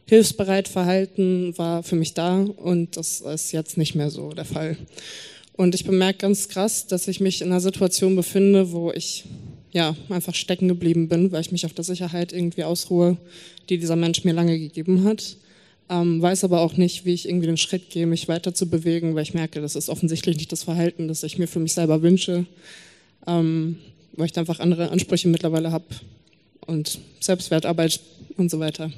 hilfsbereit 0.06 0.68
verhalten, 0.68 1.56
war 1.56 1.82
für 1.82 1.96
mich 1.96 2.14
da. 2.14 2.40
Und 2.40 2.96
das 2.96 3.20
ist 3.20 3.52
jetzt 3.52 3.76
nicht 3.78 3.94
mehr 3.94 4.10
so 4.10 4.30
der 4.30 4.44
Fall. 4.44 4.76
Und 5.54 5.74
ich 5.74 5.84
bemerke 5.84 6.18
ganz 6.18 6.48
krass, 6.48 6.86
dass 6.86 7.08
ich 7.08 7.20
mich 7.20 7.42
in 7.42 7.48
einer 7.48 7.60
Situation 7.60 8.16
befinde, 8.16 8.72
wo 8.72 8.90
ich 8.90 9.24
ja 9.70 9.96
einfach 10.08 10.34
stecken 10.34 10.68
geblieben 10.68 11.08
bin, 11.08 11.32
weil 11.32 11.40
ich 11.40 11.52
mich 11.52 11.66
auf 11.66 11.72
der 11.72 11.84
Sicherheit 11.84 12.32
irgendwie 12.32 12.64
ausruhe, 12.64 13.16
die 13.68 13.78
dieser 13.78 13.96
Mensch 13.96 14.24
mir 14.24 14.32
lange 14.32 14.58
gegeben 14.58 15.04
hat 15.04 15.36
ähm, 15.92 16.22
weiß 16.22 16.44
aber 16.44 16.60
auch 16.60 16.78
nicht, 16.78 17.04
wie 17.04 17.12
ich 17.12 17.28
irgendwie 17.28 17.48
den 17.48 17.58
Schritt 17.58 17.90
gehe, 17.90 18.06
mich 18.06 18.26
weiter 18.26 18.54
zu 18.54 18.68
bewegen, 18.68 19.14
weil 19.14 19.24
ich 19.24 19.34
merke, 19.34 19.60
das 19.60 19.76
ist 19.76 19.90
offensichtlich 19.90 20.38
nicht 20.38 20.50
das 20.50 20.62
Verhalten, 20.62 21.06
das 21.06 21.22
ich 21.22 21.38
mir 21.38 21.46
für 21.46 21.60
mich 21.60 21.74
selber 21.74 22.00
wünsche, 22.00 22.46
ähm, 23.26 23.76
weil 24.14 24.26
ich 24.26 24.32
da 24.32 24.40
einfach 24.40 24.58
andere 24.58 24.90
Ansprüche 24.90 25.28
mittlerweile 25.28 25.70
habe 25.70 25.84
und 26.66 26.98
Selbstwertarbeit 27.20 28.00
und 28.36 28.50
so 28.50 28.60
weiter 28.60 28.90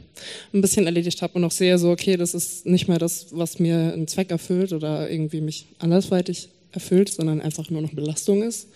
ein 0.52 0.60
bisschen 0.60 0.86
erledigt 0.86 1.22
habe 1.22 1.34
und 1.34 1.44
auch 1.44 1.50
sehe 1.50 1.78
so, 1.78 1.90
okay, 1.90 2.16
das 2.16 2.34
ist 2.34 2.66
nicht 2.66 2.88
mehr 2.88 2.98
das, 2.98 3.26
was 3.30 3.58
mir 3.58 3.92
einen 3.92 4.08
Zweck 4.08 4.30
erfüllt 4.30 4.72
oder 4.72 5.10
irgendwie 5.10 5.40
mich 5.40 5.66
andersweitig 5.78 6.48
erfüllt, 6.72 7.08
sondern 7.08 7.40
einfach 7.40 7.70
nur 7.70 7.82
noch 7.82 7.92
Belastung 7.92 8.42
ist. 8.42 8.68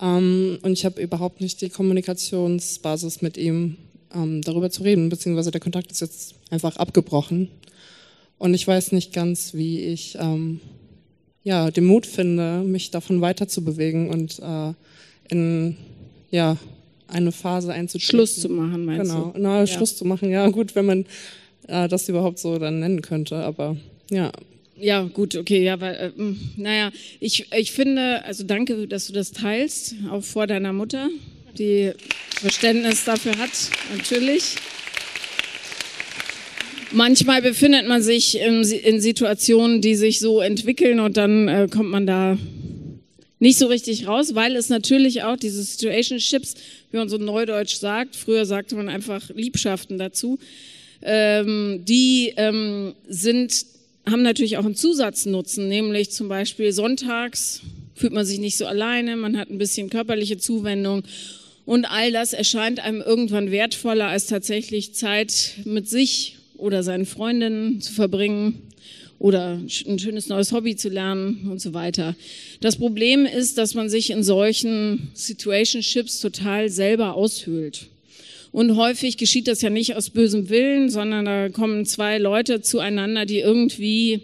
Ähm, 0.00 0.58
und 0.62 0.72
ich 0.72 0.84
habe 0.84 1.00
überhaupt 1.00 1.40
nicht 1.40 1.60
die 1.60 1.68
Kommunikationsbasis 1.68 3.22
mit 3.22 3.36
ihm 3.36 3.76
ähm, 4.14 4.42
darüber 4.42 4.70
zu 4.70 4.82
reden, 4.82 5.08
beziehungsweise 5.08 5.50
der 5.50 5.60
Kontakt 5.60 5.90
ist 5.90 6.00
jetzt 6.00 6.34
einfach 6.50 6.76
abgebrochen. 6.76 7.48
Und 8.38 8.54
ich 8.54 8.66
weiß 8.66 8.92
nicht 8.92 9.12
ganz, 9.12 9.54
wie 9.54 9.80
ich 9.80 10.16
ähm, 10.18 10.60
ja, 11.44 11.70
den 11.70 11.84
Mut 11.84 12.06
finde, 12.06 12.62
mich 12.64 12.90
davon 12.90 13.20
weiter 13.20 13.48
zu 13.48 13.64
bewegen 13.64 14.10
und 14.10 14.38
äh, 14.40 14.72
in 15.28 15.76
ja, 16.30 16.56
eine 17.12 17.32
Phase 17.32 17.72
einzutreten. 17.72 18.10
Schluss 18.10 18.40
zu 18.40 18.48
machen, 18.48 18.84
meinst 18.84 19.10
genau. 19.10 19.26
du? 19.26 19.32
Genau, 19.32 19.48
Na, 19.50 19.60
ja. 19.60 19.66
Schluss 19.66 19.96
zu 19.96 20.04
machen. 20.04 20.30
Ja, 20.30 20.48
gut, 20.48 20.74
wenn 20.74 20.86
man 20.86 21.06
äh, 21.68 21.88
das 21.88 22.08
überhaupt 22.08 22.38
so 22.38 22.58
dann 22.58 22.80
nennen 22.80 23.02
könnte, 23.02 23.36
aber 23.36 23.76
ja. 24.10 24.32
Ja, 24.76 25.02
gut, 25.02 25.36
okay, 25.36 25.62
ja, 25.62 25.80
weil, 25.80 25.94
äh, 25.94 26.10
naja, 26.56 26.90
ich, 27.20 27.46
ich 27.56 27.72
finde, 27.72 28.24
also 28.24 28.42
danke, 28.44 28.88
dass 28.88 29.06
du 29.06 29.12
das 29.12 29.32
teilst, 29.32 29.94
auch 30.10 30.24
vor 30.24 30.46
deiner 30.46 30.72
Mutter 30.72 31.08
die 31.58 31.92
Verständnis 32.40 33.04
dafür 33.04 33.36
hat, 33.38 33.50
natürlich. 33.94 34.56
Manchmal 36.90 37.42
befindet 37.42 37.86
man 37.86 38.02
sich 38.02 38.38
in, 38.38 38.62
in 38.62 39.00
Situationen, 39.00 39.80
die 39.80 39.94
sich 39.94 40.18
so 40.20 40.40
entwickeln 40.40 41.00
und 41.00 41.16
dann 41.16 41.48
äh, 41.48 41.68
kommt 41.70 41.90
man 41.90 42.06
da 42.06 42.36
nicht 43.42 43.58
so 43.58 43.66
richtig 43.66 44.06
raus, 44.06 44.36
weil 44.36 44.54
es 44.54 44.68
natürlich 44.68 45.24
auch 45.24 45.36
diese 45.36 45.64
Situationships, 45.64 46.54
wie 46.92 46.96
man 46.96 47.08
so 47.08 47.18
neudeutsch 47.18 47.74
sagt, 47.74 48.14
früher 48.14 48.46
sagte 48.46 48.76
man 48.76 48.88
einfach 48.88 49.30
Liebschaften 49.34 49.98
dazu, 49.98 50.38
ähm, 51.02 51.80
die 51.84 52.32
ähm, 52.36 52.94
sind, 53.08 53.66
haben 54.08 54.22
natürlich 54.22 54.58
auch 54.58 54.64
einen 54.64 54.76
Zusatznutzen, 54.76 55.66
nämlich 55.66 56.12
zum 56.12 56.28
Beispiel 56.28 56.70
sonntags 56.70 57.62
fühlt 57.96 58.12
man 58.12 58.24
sich 58.24 58.38
nicht 58.38 58.56
so 58.56 58.64
alleine, 58.64 59.16
man 59.16 59.36
hat 59.36 59.50
ein 59.50 59.58
bisschen 59.58 59.90
körperliche 59.90 60.38
Zuwendung 60.38 61.02
und 61.64 61.84
all 61.86 62.12
das 62.12 62.34
erscheint 62.34 62.78
einem 62.78 63.00
irgendwann 63.00 63.50
wertvoller, 63.50 64.06
als 64.06 64.28
tatsächlich 64.28 64.94
Zeit 64.94 65.54
mit 65.64 65.88
sich 65.88 66.36
oder 66.56 66.84
seinen 66.84 67.06
Freundinnen 67.06 67.80
zu 67.80 67.92
verbringen 67.92 68.71
oder 69.22 69.60
ein 69.86 69.98
schönes 70.00 70.26
neues 70.26 70.50
Hobby 70.50 70.74
zu 70.74 70.88
lernen 70.88 71.48
und 71.48 71.60
so 71.60 71.72
weiter. 71.74 72.16
Das 72.60 72.74
Problem 72.74 73.24
ist, 73.24 73.56
dass 73.56 73.74
man 73.74 73.88
sich 73.88 74.10
in 74.10 74.24
solchen 74.24 75.12
Situationships 75.14 76.18
total 76.18 76.68
selber 76.68 77.14
aushöhlt. 77.14 77.86
Und 78.50 78.76
häufig 78.76 79.18
geschieht 79.18 79.46
das 79.46 79.62
ja 79.62 79.70
nicht 79.70 79.94
aus 79.94 80.10
bösem 80.10 80.48
Willen, 80.48 80.90
sondern 80.90 81.24
da 81.24 81.48
kommen 81.50 81.86
zwei 81.86 82.18
Leute 82.18 82.62
zueinander, 82.62 83.24
die 83.24 83.38
irgendwie 83.38 84.22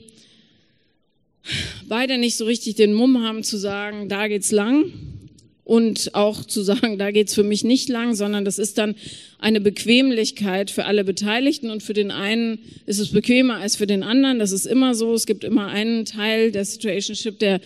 beide 1.88 2.18
nicht 2.18 2.36
so 2.36 2.44
richtig 2.44 2.74
den 2.74 2.92
Mumm 2.92 3.22
haben 3.22 3.44
zu 3.44 3.56
sagen, 3.56 4.08
da 4.08 4.26
geht's 4.26 4.50
lang 4.50 4.92
und 5.68 6.14
auch 6.14 6.44
zu 6.46 6.62
sagen, 6.62 6.96
da 6.96 7.10
geht's 7.10 7.34
für 7.34 7.42
mich 7.42 7.62
nicht 7.62 7.90
lang, 7.90 8.14
sondern 8.14 8.46
das 8.46 8.58
ist 8.58 8.78
dann 8.78 8.94
eine 9.38 9.60
Bequemlichkeit 9.60 10.70
für 10.70 10.86
alle 10.86 11.04
Beteiligten 11.04 11.68
und 11.68 11.82
für 11.82 11.92
den 11.92 12.10
einen 12.10 12.58
ist 12.86 12.98
es 12.98 13.10
bequemer 13.10 13.56
als 13.56 13.76
für 13.76 13.86
den 13.86 14.02
anderen. 14.02 14.38
Das 14.38 14.50
ist 14.50 14.64
immer 14.64 14.94
so. 14.94 15.12
Es 15.12 15.26
gibt 15.26 15.44
immer 15.44 15.66
einen 15.66 16.06
Teil 16.06 16.52
der 16.52 16.64
Situationship, 16.64 17.38
der 17.38 17.56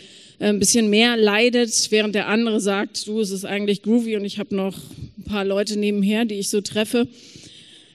äh, 0.40 0.46
ein 0.46 0.58
bisschen 0.58 0.90
mehr 0.90 1.16
leidet, 1.16 1.92
während 1.92 2.16
der 2.16 2.26
andere 2.26 2.60
sagt, 2.60 3.06
du, 3.06 3.20
es 3.20 3.30
ist 3.30 3.44
eigentlich 3.44 3.82
groovy 3.82 4.16
und 4.16 4.24
ich 4.24 4.40
habe 4.40 4.52
noch 4.56 4.76
ein 5.16 5.22
paar 5.24 5.44
Leute 5.44 5.78
nebenher, 5.78 6.24
die 6.24 6.40
ich 6.40 6.48
so 6.48 6.60
treffe. 6.60 7.06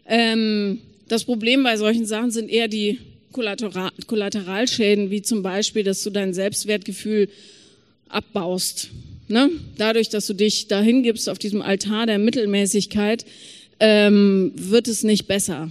Ähm, 0.07 0.79
das 1.09 1.25
Problem 1.25 1.63
bei 1.63 1.75
solchen 1.75 2.05
Sachen 2.05 2.31
sind 2.31 2.49
eher 2.49 2.69
die 2.69 2.99
Kollateral 3.33 3.91
Kollateralschäden, 4.07 5.11
wie 5.11 5.21
zum 5.21 5.43
Beispiel, 5.43 5.83
dass 5.83 6.01
du 6.01 6.11
dein 6.11 6.33
Selbstwertgefühl 6.33 7.27
abbaust. 8.07 8.89
Ne? 9.27 9.49
Dadurch, 9.77 10.09
dass 10.09 10.27
du 10.27 10.33
dich 10.33 10.67
dahin 10.67 11.03
gibst 11.03 11.27
auf 11.27 11.37
diesem 11.37 11.61
Altar 11.61 12.05
der 12.05 12.17
Mittelmäßigkeit, 12.17 13.25
ähm, 13.79 14.53
wird 14.55 14.87
es 14.87 15.03
nicht 15.03 15.27
besser, 15.27 15.69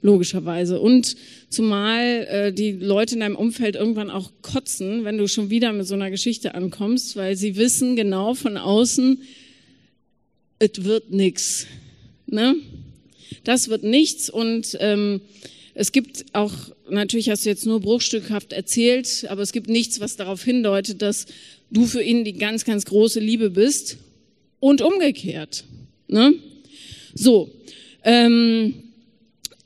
logischerweise. 0.00 0.80
Und 0.80 1.16
zumal 1.48 2.26
äh, 2.30 2.52
die 2.52 2.72
Leute 2.72 3.14
in 3.14 3.20
deinem 3.20 3.36
Umfeld 3.36 3.74
irgendwann 3.74 4.10
auch 4.10 4.30
kotzen, 4.42 5.04
wenn 5.04 5.18
du 5.18 5.26
schon 5.26 5.50
wieder 5.50 5.72
mit 5.72 5.86
so 5.86 5.94
einer 5.94 6.10
Geschichte 6.10 6.54
ankommst, 6.54 7.16
weil 7.16 7.36
sie 7.36 7.56
wissen 7.56 7.96
genau 7.96 8.34
von 8.34 8.56
außen, 8.56 9.22
es 10.60 10.84
wird 10.84 11.10
nix. 11.10 11.66
Ne? 12.26 12.54
Das 13.42 13.68
wird 13.68 13.82
nichts 13.82 14.30
und 14.30 14.76
ähm, 14.80 15.20
es 15.74 15.90
gibt 15.90 16.24
auch, 16.32 16.52
natürlich 16.88 17.30
hast 17.30 17.44
du 17.44 17.50
jetzt 17.50 17.66
nur 17.66 17.80
bruchstückhaft 17.80 18.52
erzählt, 18.52 19.26
aber 19.28 19.42
es 19.42 19.52
gibt 19.52 19.68
nichts, 19.68 19.98
was 19.98 20.16
darauf 20.16 20.42
hindeutet, 20.42 21.02
dass 21.02 21.26
du 21.70 21.86
für 21.86 22.02
ihn 22.02 22.24
die 22.24 22.34
ganz, 22.34 22.64
ganz 22.64 22.84
große 22.84 23.18
Liebe 23.18 23.50
bist 23.50 23.96
und 24.60 24.82
umgekehrt. 24.82 25.64
Ne? 26.06 26.34
So, 27.14 27.50
ähm, 28.04 28.74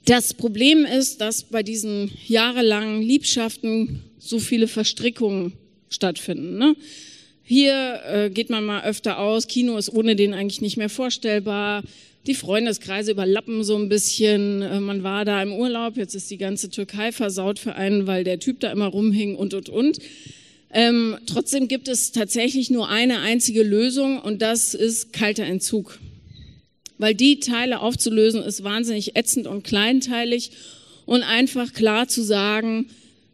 das 0.06 0.32
Problem 0.32 0.86
ist, 0.86 1.20
dass 1.20 1.42
bei 1.42 1.62
diesen 1.62 2.10
jahrelangen 2.26 3.02
Liebschaften 3.02 4.02
so 4.18 4.38
viele 4.38 4.66
Verstrickungen 4.66 5.52
stattfinden. 5.90 6.56
Ne? 6.56 6.74
Hier 7.42 8.00
äh, 8.06 8.30
geht 8.30 8.48
man 8.48 8.64
mal 8.64 8.84
öfter 8.84 9.18
aus, 9.18 9.46
Kino 9.46 9.76
ist 9.76 9.92
ohne 9.92 10.16
den 10.16 10.32
eigentlich 10.32 10.62
nicht 10.62 10.78
mehr 10.78 10.88
vorstellbar. 10.88 11.82
Die 12.28 12.34
Freundeskreise 12.34 13.12
überlappen 13.12 13.64
so 13.64 13.74
ein 13.74 13.88
bisschen. 13.88 14.60
Äh, 14.60 14.80
man 14.80 15.02
war 15.02 15.24
da 15.24 15.42
im 15.42 15.50
Urlaub, 15.50 15.96
jetzt 15.96 16.14
ist 16.14 16.30
die 16.30 16.36
ganze 16.36 16.68
Türkei 16.68 17.10
versaut 17.10 17.58
für 17.58 17.74
einen, 17.74 18.06
weil 18.06 18.22
der 18.22 18.38
Typ 18.38 18.60
da 18.60 18.70
immer 18.70 18.86
rumhing 18.86 19.34
und 19.34 19.54
und 19.54 19.70
und. 19.70 19.98
Ähm, 20.70 21.16
trotzdem 21.24 21.68
gibt 21.68 21.88
es 21.88 22.12
tatsächlich 22.12 22.68
nur 22.68 22.90
eine 22.90 23.20
einzige 23.20 23.62
Lösung 23.62 24.20
und 24.20 24.42
das 24.42 24.74
ist 24.74 25.14
kalter 25.14 25.44
Entzug. 25.44 25.98
Weil 26.98 27.14
die 27.14 27.40
Teile 27.40 27.80
aufzulösen 27.80 28.42
ist 28.42 28.62
wahnsinnig 28.62 29.16
ätzend 29.16 29.46
und 29.46 29.64
kleinteilig 29.64 30.50
und 31.06 31.22
einfach 31.22 31.72
klar 31.72 32.08
zu 32.08 32.22
sagen, 32.22 32.90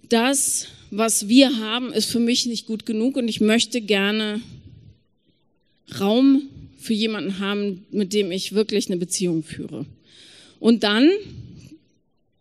das, 0.09 0.69
was 0.93 1.27
wir 1.27 1.59
haben, 1.59 1.93
ist 1.93 2.09
für 2.09 2.21
mich 2.21 2.47
nicht 2.47 2.67
gut 2.67 2.87
genug 2.87 3.17
und 3.17 3.27
ich 3.27 3.41
möchte 3.41 3.81
gerne 3.81 4.41
Raum 5.99 6.43
für 6.85 6.95
jemanden 6.95 7.39
haben, 7.39 7.87
mit 7.91 8.13
dem 8.13 8.31
ich 8.31 8.55
wirklich 8.55 8.87
eine 8.87 8.97
Beziehung 8.97 9.43
führe. 9.43 9.87
Und 10.61 10.85
dann 10.85 11.11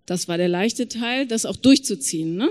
das 0.05 0.27
war 0.27 0.37
der 0.37 0.49
leichte 0.49 0.89
Teil, 0.89 1.25
das 1.25 1.45
auch 1.45 1.55
durchzuziehen, 1.55 2.35
ne? 2.35 2.49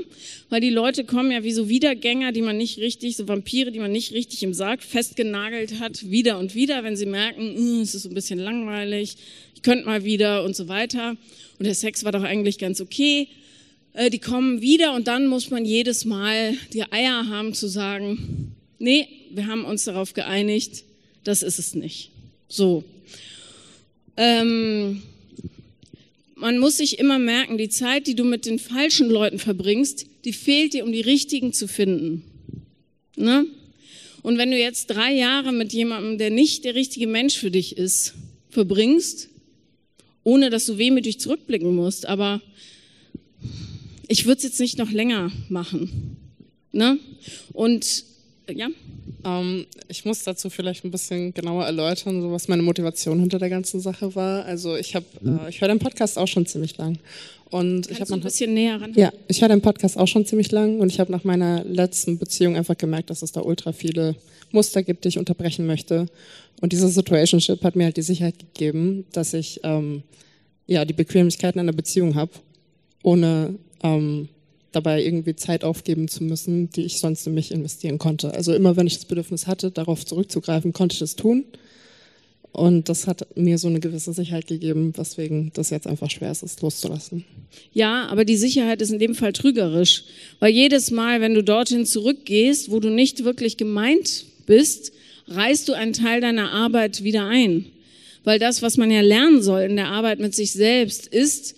Weil 0.49 0.63
die 0.63 0.71
Leute 0.71 1.05
kommen 1.05 1.31
ja 1.31 1.45
wie 1.45 1.53
so 1.53 1.69
Wiedergänger, 1.69 2.33
die 2.33 2.41
man 2.41 2.57
nicht 2.57 2.79
richtig, 2.79 3.17
so 3.17 3.29
Vampire, 3.29 3.71
die 3.71 3.79
man 3.79 3.93
nicht 3.93 4.13
richtig 4.13 4.43
im 4.43 4.55
Sarg 4.55 4.83
festgenagelt 4.83 5.79
hat, 5.79 6.11
wieder 6.11 6.39
und 6.39 6.55
wieder, 6.55 6.83
wenn 6.83 6.97
sie 6.97 7.05
merken, 7.05 7.55
hm, 7.55 7.81
es 7.83 7.95
ist 7.95 8.05
so 8.05 8.09
ein 8.09 8.15
bisschen 8.15 8.39
langweilig, 8.39 9.17
ich 9.55 9.61
könnte 9.61 9.85
mal 9.85 10.03
wieder 10.03 10.45
und 10.45 10.57
so 10.57 10.69
weiter. 10.69 11.17
Und 11.59 11.67
der 11.67 11.75
Sex 11.75 12.05
war 12.05 12.13
doch 12.13 12.23
eigentlich 12.23 12.57
ganz 12.57 12.81
okay. 12.81 13.29
Äh, 13.93 14.09
die 14.09 14.19
kommen 14.19 14.63
wieder 14.63 14.95
und 14.95 15.07
dann 15.07 15.27
muss 15.27 15.51
man 15.51 15.67
jedes 15.67 16.07
Mal 16.07 16.55
die 16.73 16.91
Eier 16.91 17.29
haben 17.29 17.53
zu 17.53 17.69
sagen, 17.69 18.55
nee, 18.79 19.07
wir 19.31 19.47
haben 19.47 19.67
uns 19.67 19.85
darauf 19.85 20.15
geeinigt, 20.15 20.85
das 21.25 21.43
ist 21.43 21.59
es 21.59 21.75
nicht. 21.75 22.11
So. 22.49 22.85
Ähm, 24.17 25.03
man 26.35 26.59
muss 26.59 26.77
sich 26.77 26.99
immer 26.99 27.19
merken, 27.19 27.57
die 27.57 27.69
Zeit, 27.69 28.07
die 28.07 28.15
du 28.15 28.25
mit 28.25 28.47
den 28.47 28.59
falschen 28.59 29.09
Leuten 29.09 29.39
verbringst, 29.39 30.07
die 30.25 30.33
fehlt 30.33 30.75
dir, 30.75 30.85
um 30.85 30.93
die 30.93 31.01
richtigen 31.01 31.53
zu 31.53 31.69
finden. 31.69 32.25
Ne? 33.17 33.47
Und 34.23 34.39
wenn 34.39 34.51
du 34.51 34.59
jetzt 34.59 34.87
drei 34.87 35.13
Jahre 35.13 35.53
mit 35.53 35.73
jemandem, 35.73 36.19
der 36.19 36.31
nicht 36.31 36.65
der 36.65 36.75
richtige 36.75 37.07
Mensch 37.07 37.37
für 37.37 37.51
dich 37.51 37.77
ist, 37.77 38.15
verbringst, 38.51 39.29
ohne 40.25 40.51
dass 40.51 40.67
du 40.67 40.79
wehmütig 40.79 41.19
zurückblicken 41.19 41.75
musst, 41.75 42.07
aber 42.07 42.41
ich 44.09 44.27
würde 44.27 44.39
es 44.39 44.45
jetzt 44.45 44.61
nicht 44.61 44.79
noch 44.79 44.91
länger 44.91 45.33
machen. 45.49 46.17
Ne? 46.73 46.99
Und 47.53 48.05
ja. 48.53 48.69
Ähm, 49.25 49.67
ich 49.89 50.05
muss 50.05 50.25
dazu 50.25 50.51
vielleicht 50.51 50.85
ein 50.85 50.91
bisschen 50.91 51.33
genauer 51.35 51.65
erläutern, 51.65 52.23
so 52.23 52.33
was 52.33 52.49
meine 52.49 52.63
Motivation 52.63 53.21
hinter 53.21 53.39
der 53.39 53.51
ganzen 53.51 53.81
Sache 53.81 54.15
war. 54.15 54.45
Also 54.45 54.77
ich 54.77 54.95
habe, 54.95 55.07
äh, 55.25 55.49
ich 55.49 55.61
höre 55.61 55.69
den 55.69 55.79
Podcast 55.79 56.19
auch 56.19 56.29
schon 56.29 56.47
ziemlich 56.47 56.77
lang. 56.79 56.99
Und 57.51 57.87
Kannst 57.87 57.91
ich 57.91 58.01
habe 58.01 58.15
ein 58.15 58.21
bisschen 58.21 58.55
näher 58.55 58.81
ran. 58.81 58.93
Ja, 58.95 59.13
ich 59.29 59.43
höre 59.43 59.49
den 59.49 59.61
Podcast 59.61 59.99
auch 59.99 60.09
schon 60.09 60.25
ziemlich 60.25 60.51
lang 60.51 60.81
und 60.81 60.91
ich 60.91 60.99
habe 60.99 61.13
nach 61.13 61.25
meiner 61.25 61.63
letzten 61.65 62.19
Beziehung 62.19 62.57
einfach 62.57 62.79
gemerkt, 62.79 63.11
dass 63.11 63.23
es 63.23 63.33
da 63.33 63.43
ultra 63.43 63.73
viele 63.73 64.17
Muster 64.53 64.83
gibt, 64.83 65.05
die 65.05 65.09
ich 65.09 65.19
unterbrechen 65.19 65.67
möchte. 65.67 66.07
Und 66.61 66.73
diese 66.73 66.89
Situationship 66.89 67.63
hat 67.63 67.77
mir 67.77 67.85
halt 67.85 67.97
die 67.97 68.03
Sicherheit 68.03 68.39
gegeben, 68.39 69.05
dass 69.13 69.35
ich 69.35 69.61
ähm, 69.65 70.03
ja 70.67 70.85
die 70.85 70.95
Bequemlichkeiten 70.95 71.61
einer 71.61 71.73
Beziehung 71.73 72.15
habe, 72.15 72.33
ohne 73.03 73.57
ähm, 73.83 74.29
dabei 74.73 75.05
irgendwie 75.05 75.37
Zeit 75.37 75.65
aufgeben 75.65 76.09
zu 76.09 76.25
müssen, 76.25 76.71
die 76.71 76.83
ich 76.83 76.99
sonst 76.99 77.27
in 77.27 77.35
mich 77.35 77.53
investieren 77.53 77.99
konnte. 77.99 78.35
Also 78.35 78.55
immer 78.55 78.77
wenn 78.77 78.87
ich 78.87 78.97
das 78.97 79.05
Bedürfnis 79.05 79.47
hatte, 79.47 79.71
darauf 79.71 80.05
zurückzugreifen, 80.05 80.73
konnte 80.73 80.95
ich 80.95 81.01
das 81.01 81.17
tun. 81.17 81.45
Und 82.53 82.91
das 82.91 83.07
hat 83.07 83.27
mir 83.35 83.57
so 83.57 83.69
eine 83.69 83.81
gewisse 83.81 84.13
Sicherheit 84.13 84.47
gegeben, 84.47 84.93
weswegen 84.97 85.53
das 85.55 85.71
jetzt 85.71 85.87
einfach 85.87 86.11
schwer 86.11 86.31
ist, 86.31 86.43
es 86.43 86.61
loszulassen. 86.61 87.25
Ja, 87.73 88.07
aber 88.09 88.27
die 88.27 88.37
Sicherheit 88.37 88.83
ist 88.83 88.93
in 88.93 88.99
dem 88.99 89.15
Fall 89.15 89.33
trügerisch. 89.33 90.05
Weil 90.39 90.53
jedes 90.53 90.91
Mal, 90.91 91.23
wenn 91.23 91.33
du 91.33 91.43
dorthin 91.43 91.87
zurückgehst, 91.87 92.71
wo 92.71 92.79
du 92.79 92.91
nicht 92.91 93.25
wirklich 93.25 93.57
gemeint 93.57 94.27
bist, 94.45 94.93
reißt 95.29 95.67
du 95.69 95.73
einen 95.73 95.95
Teil 95.95 96.21
deiner 96.21 96.53
Arbeit 96.53 97.03
wieder 97.03 97.27
ein. 97.27 97.67
Weil 98.25 98.39
das, 98.39 98.61
was 98.61 98.77
man 98.77 98.91
ja 98.91 99.01
lernen 99.01 99.43
soll 99.43 99.63
in 99.63 99.77
der 99.77 99.89
Arbeit 99.89 100.21
mit 100.21 100.35
sich 100.35 100.53
selbst, 100.53 101.07
ist, 101.07 101.55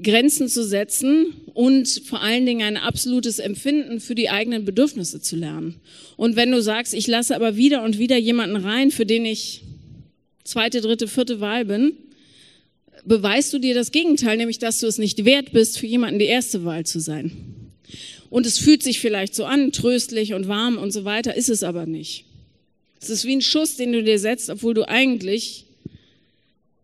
Grenzen 0.00 0.48
zu 0.48 0.64
setzen 0.64 1.26
und 1.52 2.02
vor 2.06 2.22
allen 2.22 2.46
Dingen 2.46 2.62
ein 2.62 2.76
absolutes 2.76 3.38
Empfinden 3.38 4.00
für 4.00 4.14
die 4.14 4.30
eigenen 4.30 4.64
Bedürfnisse 4.64 5.20
zu 5.20 5.36
lernen. 5.36 5.80
Und 6.16 6.34
wenn 6.34 6.50
du 6.50 6.62
sagst, 6.62 6.94
ich 6.94 7.06
lasse 7.06 7.36
aber 7.36 7.56
wieder 7.56 7.82
und 7.82 7.98
wieder 7.98 8.16
jemanden 8.16 8.56
rein, 8.56 8.90
für 8.90 9.04
den 9.04 9.26
ich 9.26 9.62
zweite, 10.44 10.80
dritte, 10.80 11.08
vierte 11.08 11.40
Wahl 11.40 11.66
bin, 11.66 11.92
beweist 13.04 13.52
du 13.52 13.58
dir 13.58 13.74
das 13.74 13.92
Gegenteil, 13.92 14.38
nämlich 14.38 14.58
dass 14.58 14.80
du 14.80 14.86
es 14.86 14.98
nicht 14.98 15.24
wert 15.24 15.52
bist, 15.52 15.78
für 15.78 15.86
jemanden 15.86 16.18
die 16.18 16.26
erste 16.26 16.64
Wahl 16.64 16.86
zu 16.86 16.98
sein. 16.98 17.32
Und 18.30 18.46
es 18.46 18.58
fühlt 18.58 18.82
sich 18.82 18.98
vielleicht 18.98 19.34
so 19.34 19.44
an, 19.44 19.72
tröstlich 19.72 20.32
und 20.32 20.48
warm 20.48 20.78
und 20.78 20.90
so 20.90 21.04
weiter, 21.04 21.36
ist 21.36 21.50
es 21.50 21.62
aber 21.62 21.84
nicht. 21.84 22.24
Es 22.98 23.10
ist 23.10 23.26
wie 23.26 23.36
ein 23.36 23.42
Schuss, 23.42 23.76
den 23.76 23.92
du 23.92 24.02
dir 24.02 24.18
setzt, 24.18 24.48
obwohl 24.48 24.72
du 24.72 24.88
eigentlich 24.88 25.66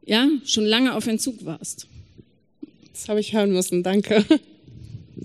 ja 0.04 0.28
schon 0.44 0.66
lange 0.66 0.94
auf 0.94 1.06
Entzug 1.06 1.44
warst. 1.44 1.86
Das 2.98 3.08
habe 3.08 3.20
ich 3.20 3.32
hören 3.32 3.52
müssen, 3.52 3.82
danke. 3.82 4.24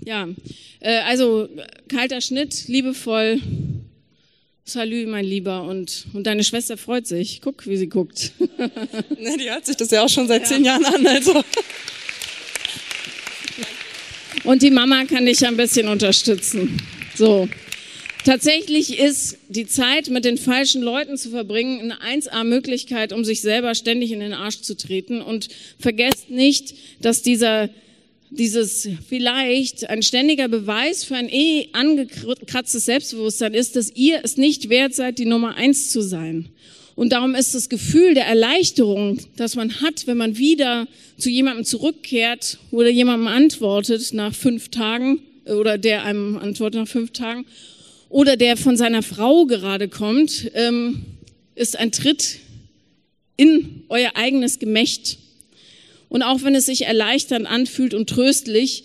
Ja, 0.06 0.28
äh, 0.80 0.98
also 1.06 1.48
kalter 1.88 2.20
Schnitt, 2.20 2.66
liebevoll. 2.66 3.40
Salü, 4.64 5.06
mein 5.06 5.24
Lieber. 5.24 5.62
Und, 5.62 6.06
und 6.12 6.26
deine 6.26 6.44
Schwester 6.44 6.76
freut 6.76 7.06
sich. 7.06 7.40
Guck, 7.40 7.66
wie 7.66 7.76
sie 7.76 7.88
guckt. 7.88 8.32
ne, 8.38 9.36
die 9.38 9.48
hört 9.48 9.64
sich 9.64 9.76
das 9.76 9.90
ja 9.92 10.04
auch 10.04 10.08
schon 10.08 10.26
seit 10.26 10.42
ja. 10.42 10.48
zehn 10.48 10.64
Jahren 10.64 10.84
an. 10.84 11.06
Also. 11.06 11.32
Und 14.44 14.62
die 14.62 14.72
Mama 14.72 15.04
kann 15.04 15.24
dich 15.24 15.46
ein 15.46 15.56
bisschen 15.56 15.88
unterstützen. 15.88 16.76
So. 17.14 17.48
Tatsächlich 18.24 18.98
ist 18.98 19.36
die 19.50 19.66
Zeit 19.66 20.08
mit 20.08 20.24
den 20.24 20.38
falschen 20.38 20.80
Leuten 20.80 21.18
zu 21.18 21.28
verbringen 21.28 21.92
eine 21.92 22.20
1A-Möglichkeit, 22.20 23.12
um 23.12 23.22
sich 23.22 23.42
selber 23.42 23.74
ständig 23.74 24.12
in 24.12 24.20
den 24.20 24.32
Arsch 24.32 24.62
zu 24.62 24.78
treten. 24.78 25.20
Und 25.20 25.48
vergesst 25.78 26.30
nicht, 26.30 26.74
dass 27.02 27.20
dieser, 27.20 27.68
dieses 28.30 28.88
vielleicht 29.06 29.90
ein 29.90 30.02
ständiger 30.02 30.48
Beweis 30.48 31.04
für 31.04 31.16
ein 31.16 31.28
eh 31.28 31.68
angekratztes 31.74 32.86
Selbstbewusstsein 32.86 33.52
ist, 33.52 33.76
dass 33.76 33.94
ihr 33.94 34.20
es 34.24 34.38
nicht 34.38 34.70
wert 34.70 34.94
seid, 34.94 35.18
die 35.18 35.26
Nummer 35.26 35.56
eins 35.56 35.90
zu 35.90 36.00
sein. 36.00 36.48
Und 36.94 37.12
darum 37.12 37.34
ist 37.34 37.54
das 37.54 37.68
Gefühl 37.68 38.14
der 38.14 38.26
Erleichterung, 38.26 39.18
das 39.36 39.54
man 39.54 39.82
hat, 39.82 40.06
wenn 40.06 40.16
man 40.16 40.38
wieder 40.38 40.88
zu 41.18 41.28
jemandem 41.28 41.66
zurückkehrt 41.66 42.58
oder 42.70 42.88
jemandem 42.88 43.28
antwortet 43.28 44.14
nach 44.14 44.34
fünf 44.34 44.70
Tagen 44.70 45.20
oder 45.44 45.76
der 45.76 46.04
einem 46.04 46.38
antwortet 46.38 46.80
nach 46.80 46.88
fünf 46.88 47.10
Tagen 47.10 47.44
oder 48.14 48.36
der 48.36 48.56
von 48.56 48.76
seiner 48.76 49.02
Frau 49.02 49.44
gerade 49.44 49.88
kommt, 49.88 50.48
ähm, 50.54 51.04
ist 51.56 51.76
ein 51.76 51.90
Tritt 51.90 52.38
in 53.36 53.82
euer 53.88 54.12
eigenes 54.14 54.60
Gemächt. 54.60 55.18
Und 56.08 56.22
auch 56.22 56.44
wenn 56.44 56.54
es 56.54 56.66
sich 56.66 56.82
erleichternd 56.82 57.44
anfühlt 57.44 57.92
und 57.92 58.08
tröstlich, 58.08 58.84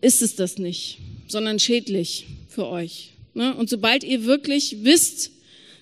ist 0.00 0.22
es 0.22 0.34
das 0.34 0.56
nicht, 0.56 0.96
sondern 1.26 1.58
schädlich 1.58 2.24
für 2.48 2.68
euch. 2.68 3.10
Ne? 3.34 3.54
Und 3.54 3.68
sobald 3.68 4.02
ihr 4.02 4.24
wirklich 4.24 4.78
wisst, 4.80 5.30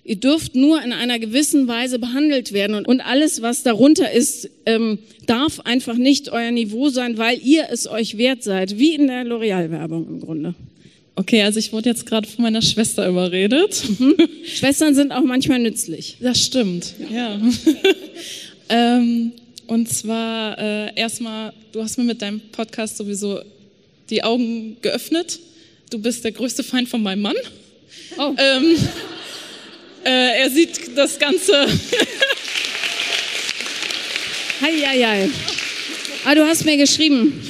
ihr 0.02 0.16
dürft 0.16 0.56
nur 0.56 0.82
in 0.82 0.92
einer 0.92 1.20
gewissen 1.20 1.68
Weise 1.68 2.00
behandelt 2.00 2.52
werden 2.52 2.84
und 2.84 3.00
alles, 3.00 3.42
was 3.42 3.62
darunter 3.62 4.10
ist, 4.10 4.50
ähm, 4.66 4.98
darf 5.26 5.60
einfach 5.60 5.94
nicht 5.94 6.30
euer 6.30 6.50
Niveau 6.50 6.88
sein, 6.88 7.16
weil 7.16 7.38
ihr 7.44 7.68
es 7.70 7.86
euch 7.86 8.18
wert 8.18 8.42
seid, 8.42 8.76
wie 8.76 8.96
in 8.96 9.06
der 9.06 9.24
L'Oreal-Werbung 9.24 10.08
im 10.08 10.20
Grunde. 10.20 10.56
Okay, 11.18 11.42
also 11.42 11.58
ich 11.58 11.72
wurde 11.72 11.88
jetzt 11.88 12.04
gerade 12.04 12.28
von 12.28 12.42
meiner 12.42 12.60
Schwester 12.60 13.08
überredet. 13.08 13.82
Mhm. 13.98 14.16
Schwestern 14.44 14.94
sind 14.94 15.12
auch 15.12 15.22
manchmal 15.22 15.58
nützlich. 15.58 16.18
Das 16.20 16.38
stimmt, 16.38 16.92
ja. 17.10 17.40
ähm, 18.68 19.32
und 19.66 19.88
zwar 19.88 20.58
äh, 20.58 20.94
erstmal, 20.94 21.54
du 21.72 21.82
hast 21.82 21.96
mir 21.96 22.04
mit 22.04 22.20
deinem 22.20 22.40
Podcast 22.52 22.98
sowieso 22.98 23.40
die 24.10 24.22
Augen 24.22 24.76
geöffnet. 24.82 25.40
Du 25.88 25.98
bist 25.98 26.22
der 26.22 26.32
größte 26.32 26.62
Feind 26.62 26.86
von 26.88 27.02
meinem 27.02 27.22
Mann. 27.22 27.36
Oh. 28.18 28.34
Ähm, 28.36 28.76
äh, 30.04 30.40
er 30.42 30.50
sieht 30.50 30.96
das 30.96 31.18
Ganze. 31.18 31.66
Hei, 34.60 34.72
hei, 34.86 35.02
hei. 35.02 35.30
Ah, 36.26 36.34
du 36.34 36.46
hast 36.46 36.66
mir 36.66 36.76
geschrieben. 36.76 37.42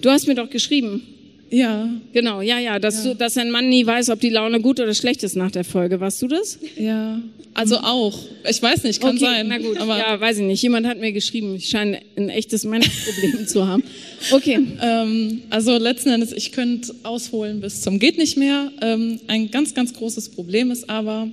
Du 0.00 0.10
hast 0.10 0.26
mir 0.26 0.34
doch 0.34 0.50
geschrieben. 0.50 1.11
Ja. 1.52 1.88
Genau, 2.14 2.40
ja, 2.40 2.58
ja, 2.58 2.78
dass, 2.78 3.04
ja. 3.04 3.12
Du, 3.12 3.16
dass 3.16 3.36
ein 3.36 3.50
Mann 3.50 3.68
nie 3.68 3.86
weiß, 3.86 4.08
ob 4.08 4.20
die 4.20 4.30
Laune 4.30 4.60
gut 4.60 4.80
oder 4.80 4.94
schlecht 4.94 5.22
ist 5.22 5.36
nach 5.36 5.50
der 5.50 5.64
Folge. 5.64 6.00
Warst 6.00 6.22
du 6.22 6.28
das? 6.28 6.58
Ja, 6.76 7.20
also 7.52 7.76
auch. 7.76 8.18
Ich 8.48 8.62
weiß 8.62 8.84
nicht, 8.84 9.02
kann 9.02 9.16
okay, 9.16 9.26
sein. 9.26 9.48
Na 9.48 9.58
gut, 9.58 9.76
aber 9.76 9.98
ja, 9.98 10.18
weiß 10.18 10.38
ich 10.38 10.44
nicht. 10.44 10.62
Jemand 10.62 10.86
hat 10.86 10.98
mir 10.98 11.12
geschrieben, 11.12 11.54
ich 11.54 11.68
scheine 11.68 12.00
ein 12.16 12.30
echtes 12.30 12.64
Männerproblem 12.64 13.46
zu 13.46 13.68
haben. 13.68 13.84
Okay. 14.30 14.60
Ähm, 14.80 15.42
also 15.50 15.76
letzten 15.76 16.08
Endes, 16.08 16.32
ich 16.32 16.52
könnte 16.52 16.94
ausholen 17.02 17.60
bis 17.60 17.82
zum 17.82 17.98
geht 17.98 18.16
nicht 18.16 18.38
mehr. 18.38 18.72
Ähm, 18.80 19.20
ein 19.26 19.50
ganz, 19.50 19.74
ganz 19.74 19.92
großes 19.92 20.30
Problem 20.30 20.70
ist 20.70 20.88
aber, 20.88 21.28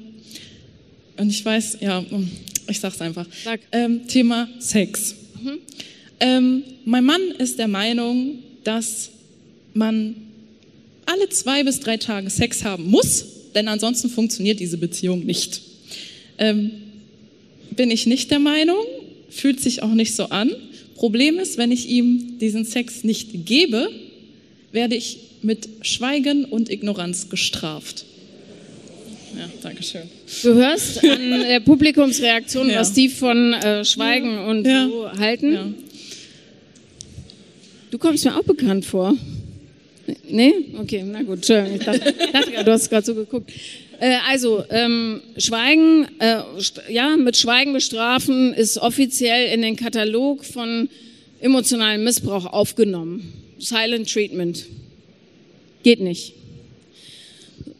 und 1.15 1.29
ich 1.29 1.43
weiß, 1.45 1.77
ja, 1.79 2.03
ich 2.67 2.79
sag's 2.81 2.99
einfach. 2.99 3.25
Sag. 3.45 3.61
Ähm, 3.71 4.05
Thema 4.05 4.49
Sex. 4.59 5.15
Mhm. 5.41 5.59
Ähm, 6.19 6.63
mein 6.83 7.05
Mann 7.05 7.21
ist 7.37 7.57
der 7.57 7.69
Meinung, 7.69 8.39
dass 8.65 9.11
man 9.73 10.15
alle 11.05 11.29
zwei 11.29 11.63
bis 11.63 11.79
drei 11.79 11.97
Tage 11.97 12.29
Sex 12.29 12.63
haben 12.63 12.89
muss, 12.89 13.25
denn 13.55 13.67
ansonsten 13.67 14.09
funktioniert 14.09 14.59
diese 14.59 14.77
Beziehung 14.77 15.25
nicht. 15.25 15.61
Ähm, 16.37 16.71
bin 17.75 17.91
ich 17.91 18.05
nicht 18.05 18.31
der 18.31 18.39
Meinung, 18.39 18.83
fühlt 19.29 19.59
sich 19.59 19.81
auch 19.83 19.93
nicht 19.93 20.15
so 20.15 20.25
an. 20.25 20.51
Problem 20.95 21.39
ist, 21.39 21.57
wenn 21.57 21.71
ich 21.71 21.87
ihm 21.89 22.37
diesen 22.39 22.65
Sex 22.65 23.03
nicht 23.03 23.45
gebe, 23.45 23.89
werde 24.71 24.95
ich 24.95 25.17
mit 25.41 25.69
Schweigen 25.81 26.45
und 26.45 26.69
Ignoranz 26.69 27.29
gestraft. 27.29 28.05
Ja, 29.37 29.49
danke 29.61 29.83
schön. 29.83 30.01
Du 30.43 30.53
hörst 30.55 31.03
an 31.03 31.31
der 31.47 31.59
Publikumsreaktion, 31.61 32.69
ja. 32.69 32.79
was 32.79 32.93
die 32.93 33.09
von 33.09 33.53
äh, 33.53 33.85
Schweigen 33.85 34.33
ja. 34.33 34.47
und 34.47 34.65
so 34.65 35.11
halten. 35.17 35.75
Du 37.91 37.97
kommst 37.97 38.25
mir 38.25 38.37
auch 38.37 38.43
bekannt 38.43 38.85
vor. 38.85 39.15
Nee? 40.29 40.53
Okay, 40.79 41.03
na 41.05 41.21
gut, 41.23 41.37
Entschuldigung. 41.37 41.79
Ich 41.79 41.85
dachte 41.85 42.63
du 42.63 42.71
hast 42.71 42.89
gerade 42.89 43.05
so 43.05 43.15
geguckt. 43.15 43.51
Äh, 43.99 44.15
also, 44.27 44.63
ähm, 44.69 45.21
Schweigen, 45.37 46.07
äh, 46.19 46.41
ja, 46.89 47.17
mit 47.17 47.35
Schweigen 47.35 47.73
bestrafen 47.73 48.53
ist 48.53 48.77
offiziell 48.77 49.53
in 49.53 49.61
den 49.61 49.75
Katalog 49.75 50.45
von 50.45 50.89
emotionalem 51.41 52.03
Missbrauch 52.03 52.45
aufgenommen. 52.45 53.33
Silent 53.59 54.11
Treatment. 54.11 54.65
Geht 55.83 55.99
nicht. 55.99 56.33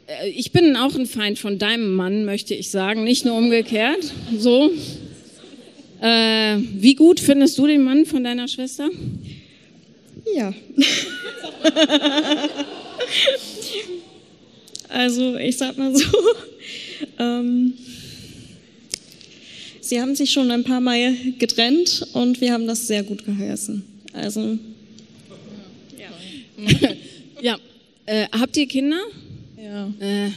Äh, 0.07 0.29
ich 0.29 0.51
bin 0.51 0.75
auch 0.75 0.95
ein 0.95 1.05
Feind 1.05 1.39
von 1.39 1.57
deinem 1.57 1.93
Mann, 1.93 2.25
möchte 2.25 2.53
ich 2.53 2.69
sagen, 2.69 3.03
nicht 3.03 3.25
nur 3.25 3.35
umgekehrt. 3.35 4.11
So. 4.37 4.71
Äh, 6.01 6.57
wie 6.75 6.95
gut 6.95 7.19
findest 7.19 7.57
du 7.57 7.67
den 7.67 7.83
Mann 7.83 8.05
von 8.05 8.23
deiner 8.23 8.47
Schwester? 8.47 8.89
Ja. 10.35 10.53
also 14.89 15.35
ich 15.37 15.57
sag 15.57 15.77
mal 15.77 15.95
so, 15.95 16.05
ähm, 17.17 17.73
sie 19.81 20.01
haben 20.01 20.15
sich 20.15 20.31
schon 20.31 20.51
ein 20.51 20.63
paar 20.63 20.81
Mal 20.81 21.15
getrennt 21.37 22.07
und 22.13 22.41
wir 22.41 22.53
haben 22.53 22.67
das 22.67 22.87
sehr 22.87 23.03
gut 23.03 23.25
geheißen. 23.25 23.83
Also 24.13 24.57
ja. 25.97 26.09
ja. 27.41 27.57
Äh, 28.05 28.27
habt 28.31 28.57
ihr 28.57 28.67
Kinder? 28.67 29.01
Ja. 29.61 29.93
Äh, 29.99 30.31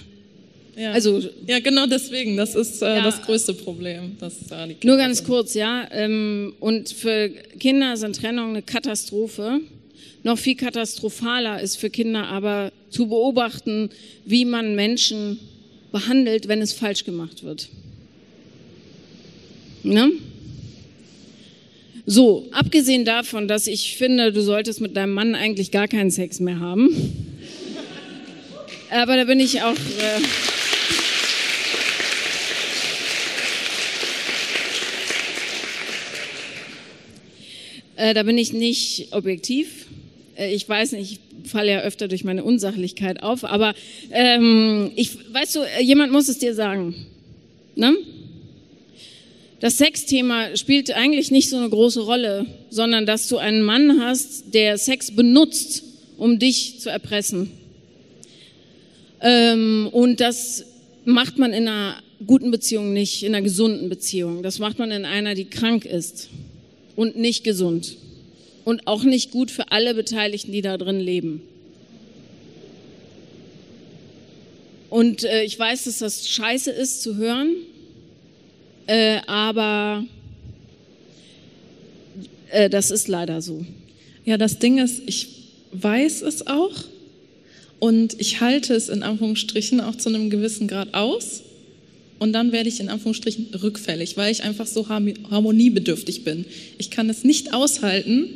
ja. 0.76 0.92
Also, 0.92 1.20
ja, 1.46 1.60
genau 1.60 1.86
deswegen. 1.86 2.36
Das 2.36 2.54
ist 2.54 2.82
äh, 2.82 2.96
ja, 2.96 3.02
das 3.02 3.22
größte 3.22 3.54
Problem. 3.54 4.16
Dass, 4.18 4.50
äh, 4.50 4.74
nur 4.84 4.96
ganz 4.96 5.18
sind. 5.18 5.26
kurz, 5.26 5.54
ja. 5.54 5.86
Ähm, 5.90 6.54
und 6.60 6.88
für 6.88 7.28
Kinder 7.58 7.96
sind 7.96 8.16
Trennungen 8.16 8.50
eine 8.52 8.62
Katastrophe. 8.62 9.60
Noch 10.22 10.38
viel 10.38 10.54
katastrophaler 10.54 11.60
ist 11.60 11.76
für 11.76 11.90
Kinder 11.90 12.26
aber 12.28 12.72
zu 12.90 13.08
beobachten, 13.08 13.90
wie 14.24 14.44
man 14.44 14.74
Menschen 14.74 15.38
behandelt, 15.90 16.48
wenn 16.48 16.62
es 16.62 16.72
falsch 16.72 17.04
gemacht 17.04 17.42
wird. 17.42 17.68
Ne? 19.82 20.12
So, 22.06 22.48
abgesehen 22.52 23.04
davon, 23.04 23.46
dass 23.46 23.66
ich 23.66 23.96
finde, 23.96 24.32
du 24.32 24.42
solltest 24.42 24.80
mit 24.80 24.96
deinem 24.96 25.12
Mann 25.12 25.34
eigentlich 25.34 25.70
gar 25.70 25.88
keinen 25.88 26.10
Sex 26.10 26.40
mehr 26.40 26.60
haben. 26.60 26.90
Aber 28.90 29.16
da 29.16 29.24
bin 29.24 29.40
ich 29.40 29.62
auch. 29.62 29.72
Äh, 29.72 30.20
äh, 37.96 38.14
da 38.14 38.22
bin 38.22 38.38
ich 38.38 38.52
nicht 38.52 39.08
objektiv. 39.12 39.86
Äh, 40.36 40.54
ich 40.54 40.68
weiß 40.68 40.92
nicht, 40.92 41.20
ich 41.44 41.50
falle 41.50 41.72
ja 41.72 41.80
öfter 41.80 42.08
durch 42.08 42.24
meine 42.24 42.44
Unsachlichkeit 42.44 43.22
auf, 43.22 43.44
aber 43.44 43.74
ähm, 44.10 44.90
ich, 44.96 45.16
weißt 45.32 45.56
du, 45.56 45.60
äh, 45.60 45.82
jemand 45.82 46.12
muss 46.12 46.28
es 46.28 46.38
dir 46.38 46.54
sagen. 46.54 46.94
Ne? 47.74 47.96
Das 49.60 49.78
Sexthema 49.78 50.56
spielt 50.56 50.90
eigentlich 50.92 51.30
nicht 51.30 51.48
so 51.48 51.56
eine 51.56 51.68
große 51.68 52.00
Rolle, 52.00 52.46
sondern 52.70 53.06
dass 53.06 53.28
du 53.28 53.38
einen 53.38 53.62
Mann 53.62 54.00
hast, 54.00 54.54
der 54.54 54.76
Sex 54.76 55.12
benutzt, 55.12 55.84
um 56.16 56.38
dich 56.38 56.80
zu 56.80 56.90
erpressen. 56.90 57.50
Ähm, 59.20 59.88
und 59.92 60.20
das 60.20 60.64
macht 61.04 61.38
man 61.38 61.52
in 61.52 61.68
einer 61.68 61.96
guten 62.26 62.50
Beziehung 62.50 62.92
nicht, 62.92 63.22
in 63.22 63.34
einer 63.34 63.42
gesunden 63.42 63.88
Beziehung. 63.88 64.42
Das 64.42 64.58
macht 64.58 64.78
man 64.78 64.90
in 64.90 65.04
einer, 65.04 65.34
die 65.34 65.44
krank 65.44 65.84
ist 65.84 66.28
und 66.96 67.16
nicht 67.16 67.44
gesund 67.44 67.96
und 68.64 68.86
auch 68.86 69.02
nicht 69.02 69.30
gut 69.30 69.50
für 69.50 69.72
alle 69.72 69.94
Beteiligten, 69.94 70.52
die 70.52 70.62
da 70.62 70.76
drin 70.78 71.00
leben. 71.00 71.42
Und 74.90 75.24
äh, 75.24 75.42
ich 75.44 75.58
weiß, 75.58 75.84
dass 75.84 75.98
das 75.98 76.28
scheiße 76.28 76.70
ist 76.70 77.02
zu 77.02 77.16
hören, 77.16 77.56
äh, 78.86 79.20
aber 79.26 80.04
äh, 82.50 82.68
das 82.68 82.90
ist 82.90 83.08
leider 83.08 83.40
so. 83.40 83.64
Ja, 84.24 84.36
das 84.36 84.58
Ding 84.58 84.78
ist, 84.78 85.02
ich 85.06 85.28
weiß 85.72 86.22
es 86.22 86.46
auch 86.46 86.74
und 87.80 88.20
ich 88.20 88.40
halte 88.40 88.74
es 88.74 88.88
in 88.88 89.02
Anführungsstrichen 89.02 89.80
auch 89.80 89.96
zu 89.96 90.10
einem 90.10 90.30
gewissen 90.30 90.68
Grad 90.68 90.92
aus. 90.92 91.42
Und 92.22 92.32
dann 92.34 92.52
werde 92.52 92.68
ich 92.68 92.78
in 92.78 92.88
Anführungsstrichen 92.88 93.48
rückfällig, 93.64 94.16
weil 94.16 94.30
ich 94.30 94.44
einfach 94.44 94.68
so 94.68 94.88
harmoniebedürftig 94.88 96.22
bin. 96.22 96.44
Ich 96.78 96.88
kann 96.88 97.10
es 97.10 97.24
nicht 97.24 97.52
aushalten, 97.52 98.28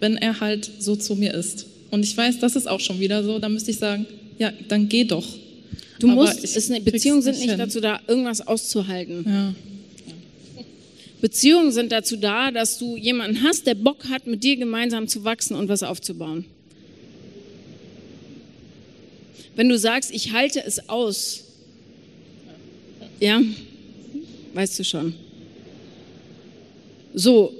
wenn 0.00 0.16
er 0.16 0.40
halt 0.40 0.70
so 0.78 0.96
zu 0.96 1.14
mir 1.14 1.34
ist. 1.34 1.66
Und 1.90 2.04
ich 2.04 2.16
weiß, 2.16 2.38
das 2.38 2.56
ist 2.56 2.66
auch 2.66 2.80
schon 2.80 3.00
wieder 3.00 3.22
so, 3.22 3.38
da 3.38 3.50
müsste 3.50 3.70
ich 3.70 3.76
sagen, 3.76 4.06
ja, 4.38 4.50
dann 4.68 4.88
geh 4.88 5.04
doch. 5.04 5.26
Du 5.98 6.08
Aber 6.08 6.24
musst, 6.24 6.42
es, 6.42 6.70
Beziehungen 6.82 7.20
sind 7.20 7.38
nicht 7.38 7.50
hin. 7.50 7.58
dazu 7.58 7.82
da, 7.82 8.00
irgendwas 8.08 8.46
auszuhalten. 8.46 9.26
Ja. 9.26 9.54
Beziehungen 11.20 11.70
sind 11.70 11.92
dazu 11.92 12.16
da, 12.16 12.50
dass 12.50 12.78
du 12.78 12.96
jemanden 12.96 13.42
hast, 13.42 13.66
der 13.66 13.74
Bock 13.74 14.08
hat, 14.08 14.26
mit 14.26 14.42
dir 14.42 14.56
gemeinsam 14.56 15.06
zu 15.06 15.22
wachsen 15.24 15.54
und 15.54 15.68
was 15.68 15.82
aufzubauen. 15.82 16.46
Wenn 19.54 19.68
du 19.68 19.76
sagst, 19.76 20.12
ich 20.12 20.32
halte 20.32 20.64
es 20.64 20.88
aus, 20.88 21.44
ja, 23.20 23.40
weißt 24.54 24.78
du 24.78 24.84
schon. 24.84 25.14
So, 27.14 27.52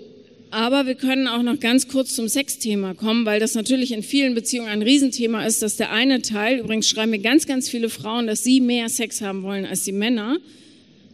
aber 0.51 0.87
wir 0.87 0.95
können 0.95 1.27
auch 1.27 1.43
noch 1.43 1.61
ganz 1.61 1.89
kurz 1.89 2.15
zum 2.15 2.29
Sexthema 2.29 2.95
kommen, 2.95 3.27
weil 3.27 3.41
das 3.41 3.55
natürlich 3.55 3.93
in 3.93 4.03
vielen 4.03 4.35
Beziehungen 4.35 4.69
ein 4.69 4.83
Riesenthema 4.83 5.45
ist, 5.45 5.63
dass 5.63 5.77
der 5.77 5.93
eine 5.93 6.23
Teil, 6.23 6.61
übrigens 6.61 6.89
schreiben 6.89 7.11
mir 7.11 7.19
ganz, 7.19 7.47
ganz 7.47 7.69
viele 7.69 7.91
Frauen, 7.91 8.27
dass 8.27 8.45
sie 8.45 8.61
mehr 8.61 8.89
Sex 8.89 9.21
haben 9.21 9.43
wollen 9.43 9.67
als 9.67 9.85
die 9.85 9.93
Männer. 9.93 10.39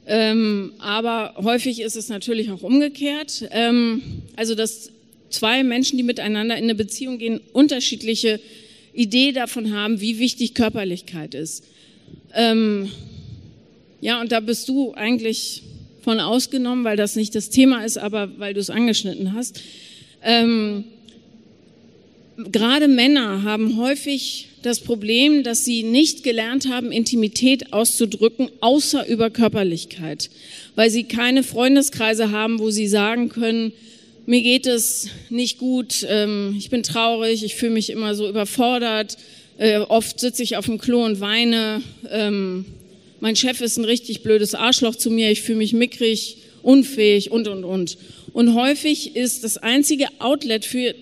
Ähm, 0.06 0.72
aber 0.78 1.34
häufig 1.42 1.80
ist 1.80 1.96
es 1.96 2.08
natürlich 2.08 2.50
auch 2.50 2.62
umgekehrt. 2.62 3.48
Ähm, 3.50 4.02
also, 4.36 4.54
dass 4.54 4.90
zwei 5.30 5.64
Menschen, 5.64 5.96
die 5.96 6.02
miteinander 6.02 6.56
in 6.56 6.64
eine 6.64 6.74
Beziehung 6.74 7.18
gehen, 7.18 7.40
unterschiedliche 7.52 8.40
Idee 8.92 9.32
davon 9.32 9.74
haben, 9.74 10.00
wie 10.00 10.18
wichtig 10.18 10.54
Körperlichkeit 10.54 11.34
ist. 11.34 11.64
Ähm, 12.34 12.90
ja, 14.04 14.20
und 14.20 14.32
da 14.32 14.40
bist 14.40 14.68
du 14.68 14.92
eigentlich 14.92 15.62
von 16.02 16.20
ausgenommen, 16.20 16.84
weil 16.84 16.98
das 16.98 17.16
nicht 17.16 17.34
das 17.34 17.48
Thema 17.48 17.86
ist, 17.86 17.96
aber 17.96 18.38
weil 18.38 18.52
du 18.52 18.60
es 18.60 18.68
angeschnitten 18.68 19.32
hast. 19.32 19.62
Ähm, 20.22 20.84
gerade 22.52 22.86
Männer 22.86 23.44
haben 23.44 23.78
häufig 23.78 24.48
das 24.60 24.80
Problem, 24.80 25.42
dass 25.42 25.64
sie 25.64 25.84
nicht 25.84 26.22
gelernt 26.22 26.68
haben, 26.68 26.92
Intimität 26.92 27.72
auszudrücken, 27.72 28.50
außer 28.60 29.08
über 29.08 29.30
Körperlichkeit, 29.30 30.28
weil 30.74 30.90
sie 30.90 31.04
keine 31.04 31.42
Freundeskreise 31.42 32.30
haben, 32.30 32.58
wo 32.58 32.68
sie 32.68 32.88
sagen 32.88 33.30
können, 33.30 33.72
mir 34.26 34.42
geht 34.42 34.66
es 34.66 35.08
nicht 35.30 35.56
gut, 35.56 36.06
ähm, 36.10 36.54
ich 36.58 36.68
bin 36.68 36.82
traurig, 36.82 37.42
ich 37.42 37.54
fühle 37.54 37.72
mich 37.72 37.88
immer 37.88 38.14
so 38.14 38.28
überfordert, 38.28 39.16
äh, 39.56 39.78
oft 39.78 40.20
sitze 40.20 40.42
ich 40.42 40.58
auf 40.58 40.66
dem 40.66 40.76
Klo 40.76 41.06
und 41.06 41.20
weine, 41.20 41.80
ähm, 42.10 42.66
mein 43.24 43.36
Chef 43.36 43.62
ist 43.62 43.78
ein 43.78 43.86
richtig 43.86 44.22
blödes 44.22 44.54
Arschloch 44.54 44.96
zu 44.96 45.10
mir, 45.10 45.30
ich 45.30 45.40
fühle 45.40 45.56
mich 45.56 45.72
mickrig, 45.72 46.36
unfähig 46.62 47.30
und, 47.30 47.48
und, 47.48 47.64
und. 47.64 47.96
Und 48.34 48.52
häufig 48.52 49.16
ist 49.16 49.44
das 49.44 49.56
einzige 49.56 50.08
Outlet 50.18 50.66
für 50.66 50.94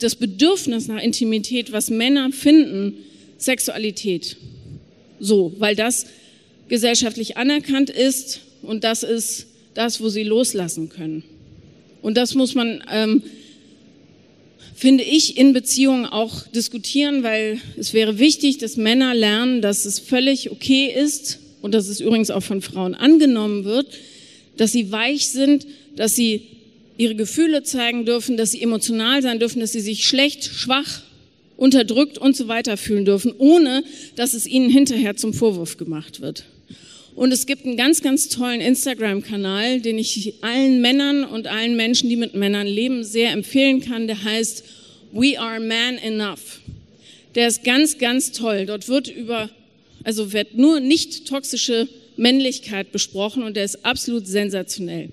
das 0.00 0.16
Bedürfnis 0.16 0.88
nach 0.88 1.00
Intimität, 1.00 1.70
was 1.70 1.88
Männer 1.88 2.32
finden, 2.32 2.96
Sexualität. 3.38 4.36
So, 5.20 5.54
weil 5.58 5.76
das 5.76 6.06
gesellschaftlich 6.66 7.36
anerkannt 7.36 7.88
ist 7.88 8.40
und 8.62 8.82
das 8.82 9.04
ist 9.04 9.46
das, 9.74 10.00
wo 10.00 10.08
sie 10.08 10.24
loslassen 10.24 10.88
können. 10.88 11.22
Und 12.02 12.16
das 12.16 12.34
muss 12.34 12.56
man, 12.56 12.82
ähm, 12.90 13.22
finde 14.74 15.04
ich, 15.04 15.36
in 15.36 15.52
Beziehungen 15.52 16.06
auch 16.06 16.48
diskutieren, 16.48 17.22
weil 17.22 17.60
es 17.76 17.94
wäre 17.94 18.18
wichtig, 18.18 18.58
dass 18.58 18.76
Männer 18.76 19.14
lernen, 19.14 19.62
dass 19.62 19.84
es 19.84 20.00
völlig 20.00 20.50
okay 20.50 20.86
ist 20.92 21.38
und 21.62 21.72
dass 21.72 21.88
es 21.88 22.00
übrigens 22.00 22.30
auch 22.30 22.42
von 22.42 22.62
Frauen 22.62 22.94
angenommen 22.94 23.64
wird, 23.64 23.86
dass 24.56 24.72
sie 24.72 24.90
weich 24.92 25.28
sind, 25.28 25.66
dass 25.96 26.16
sie 26.16 26.42
ihre 26.96 27.14
Gefühle 27.14 27.62
zeigen 27.62 28.04
dürfen, 28.04 28.36
dass 28.36 28.52
sie 28.52 28.62
emotional 28.62 29.22
sein 29.22 29.38
dürfen, 29.38 29.60
dass 29.60 29.72
sie 29.72 29.80
sich 29.80 30.04
schlecht, 30.04 30.44
schwach, 30.44 31.02
unterdrückt 31.56 32.18
und 32.18 32.36
so 32.36 32.48
weiter 32.48 32.76
fühlen 32.76 33.04
dürfen, 33.04 33.34
ohne 33.36 33.84
dass 34.16 34.34
es 34.34 34.46
ihnen 34.46 34.70
hinterher 34.70 35.16
zum 35.16 35.34
Vorwurf 35.34 35.76
gemacht 35.76 36.20
wird. 36.20 36.44
Und 37.14 37.32
es 37.32 37.44
gibt 37.44 37.66
einen 37.66 37.76
ganz, 37.76 38.02
ganz 38.02 38.28
tollen 38.28 38.60
Instagram-Kanal, 38.60 39.80
den 39.80 39.98
ich 39.98 40.34
allen 40.42 40.80
Männern 40.80 41.24
und 41.24 41.46
allen 41.46 41.76
Menschen, 41.76 42.08
die 42.08 42.16
mit 42.16 42.34
Männern 42.34 42.66
leben, 42.66 43.04
sehr 43.04 43.32
empfehlen 43.32 43.80
kann. 43.80 44.06
Der 44.06 44.22
heißt 44.22 44.64
We 45.12 45.38
Are 45.38 45.60
Man 45.60 45.98
Enough. 45.98 46.60
Der 47.34 47.48
ist 47.48 47.62
ganz, 47.62 47.98
ganz 47.98 48.32
toll. 48.32 48.64
Dort 48.66 48.88
wird 48.88 49.08
über, 49.08 49.50
also 50.04 50.32
wird 50.32 50.54
nur 50.54 50.80
nicht 50.80 51.26
toxische 51.26 51.88
Männlichkeit 52.16 52.92
besprochen 52.92 53.42
und 53.42 53.56
der 53.56 53.64
ist 53.64 53.84
absolut 53.84 54.26
sensationell. 54.26 55.10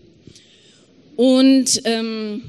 Und 1.15 1.81
ähm, 1.85 2.41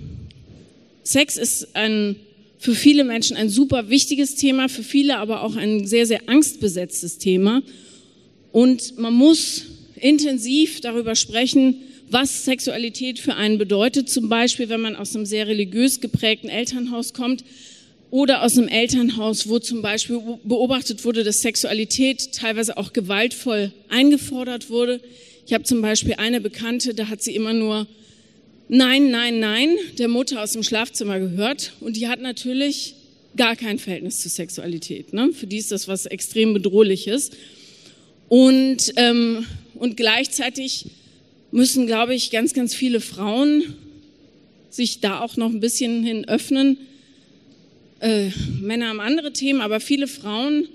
Sex 1.03 1.37
ist 1.37 1.75
ein, 1.75 2.17
für 2.59 2.75
viele 2.75 3.05
Menschen 3.05 3.37
ein 3.37 3.49
super 3.49 3.89
wichtiges 3.89 4.35
Thema, 4.35 4.69
für 4.69 4.83
viele 4.83 5.19
aber 5.19 5.43
auch 5.43 5.57
ein 5.57 5.87
sehr, 5.87 6.07
sehr 6.07 6.29
angstbesetztes 6.29 7.19
Thema. 7.19 7.63
Und 8.53 8.99
man 8.99 9.15
muss 9.15 9.63
intensiv 9.97 10.81
darüber 10.81 11.15
sprechen, 11.15 11.77
was 12.11 12.45
Sexualität 12.45 13.19
für 13.19 13.35
einen 13.35 13.59
bedeutet. 13.59 14.09
Zum 14.09 14.29
Beispiel, 14.29 14.69
wenn 14.69 14.81
man 14.81 14.97
aus 14.97 15.15
einem 15.15 15.27
sehr 15.27 15.47
religiös 15.47 16.01
geprägten 16.01 16.49
Elternhaus 16.49 17.13
kommt 17.13 17.45
oder 18.11 18.43
aus 18.43 18.57
einem 18.57 18.69
Elternhaus, 18.69 19.49
wo 19.49 19.59
zum 19.59 19.83
Beispiel 19.83 20.21
beobachtet 20.45 21.05
wurde, 21.05 21.25
dass 21.25 21.43
Sexualität 21.43 22.33
teilweise 22.33 22.77
auch 22.77 22.93
gewaltvoll 22.93 23.73
eingefordert 23.89 24.71
wurde. 24.71 25.01
Ich 25.47 25.53
habe 25.53 25.65
zum 25.65 25.83
Beispiel 25.83 26.15
eine 26.19 26.41
Bekannte, 26.41 26.95
da 26.95 27.09
hat 27.09 27.23
sie 27.23 27.35
immer 27.35 27.53
nur 27.53 27.87
Nein, 28.71 29.11
nein, 29.11 29.41
nein 29.41 29.77
der 29.97 30.09
Mutter 30.09 30.43
aus 30.43 30.53
dem 30.53 30.63
Schlafzimmer 30.63 31.19
gehört 31.19 31.73
und 31.81 31.97
die 31.97 32.07
hat 32.07 32.21
natürlich 32.21 32.95
gar 33.35 33.57
kein 33.57 33.79
Verhältnis 33.79 34.21
zur 34.21 34.31
Sexualität. 34.31 35.15
Ne? 35.15 35.33
Für 35.33 35.47
die 35.47 35.57
ist 35.57 35.73
das 35.73 35.89
was 35.89 36.05
extrem 36.05 36.53
bedrohliches. 36.53 37.31
Und, 38.29 38.93
ähm, 38.97 39.47
und 39.75 39.97
gleichzeitig 39.97 40.85
müssen, 41.51 41.87
glaube 41.87 42.15
ich, 42.15 42.31
ganz, 42.31 42.53
ganz 42.53 42.75
viele 42.75 43.01
Frauen 43.01 43.63
sich 44.69 45.01
da 45.01 45.21
auch 45.21 45.39
noch 45.39 45.49
ein 45.49 45.61
bisschen 45.61 46.05
hin 46.05 46.29
öffnen. 46.29 46.77
Äh, 48.01 48.31
Männer 48.61 48.89
haben 48.89 49.01
andere 49.01 49.33
Themen, 49.33 49.61
aber 49.61 49.81
viele 49.81 50.07
Frauen 50.07 50.69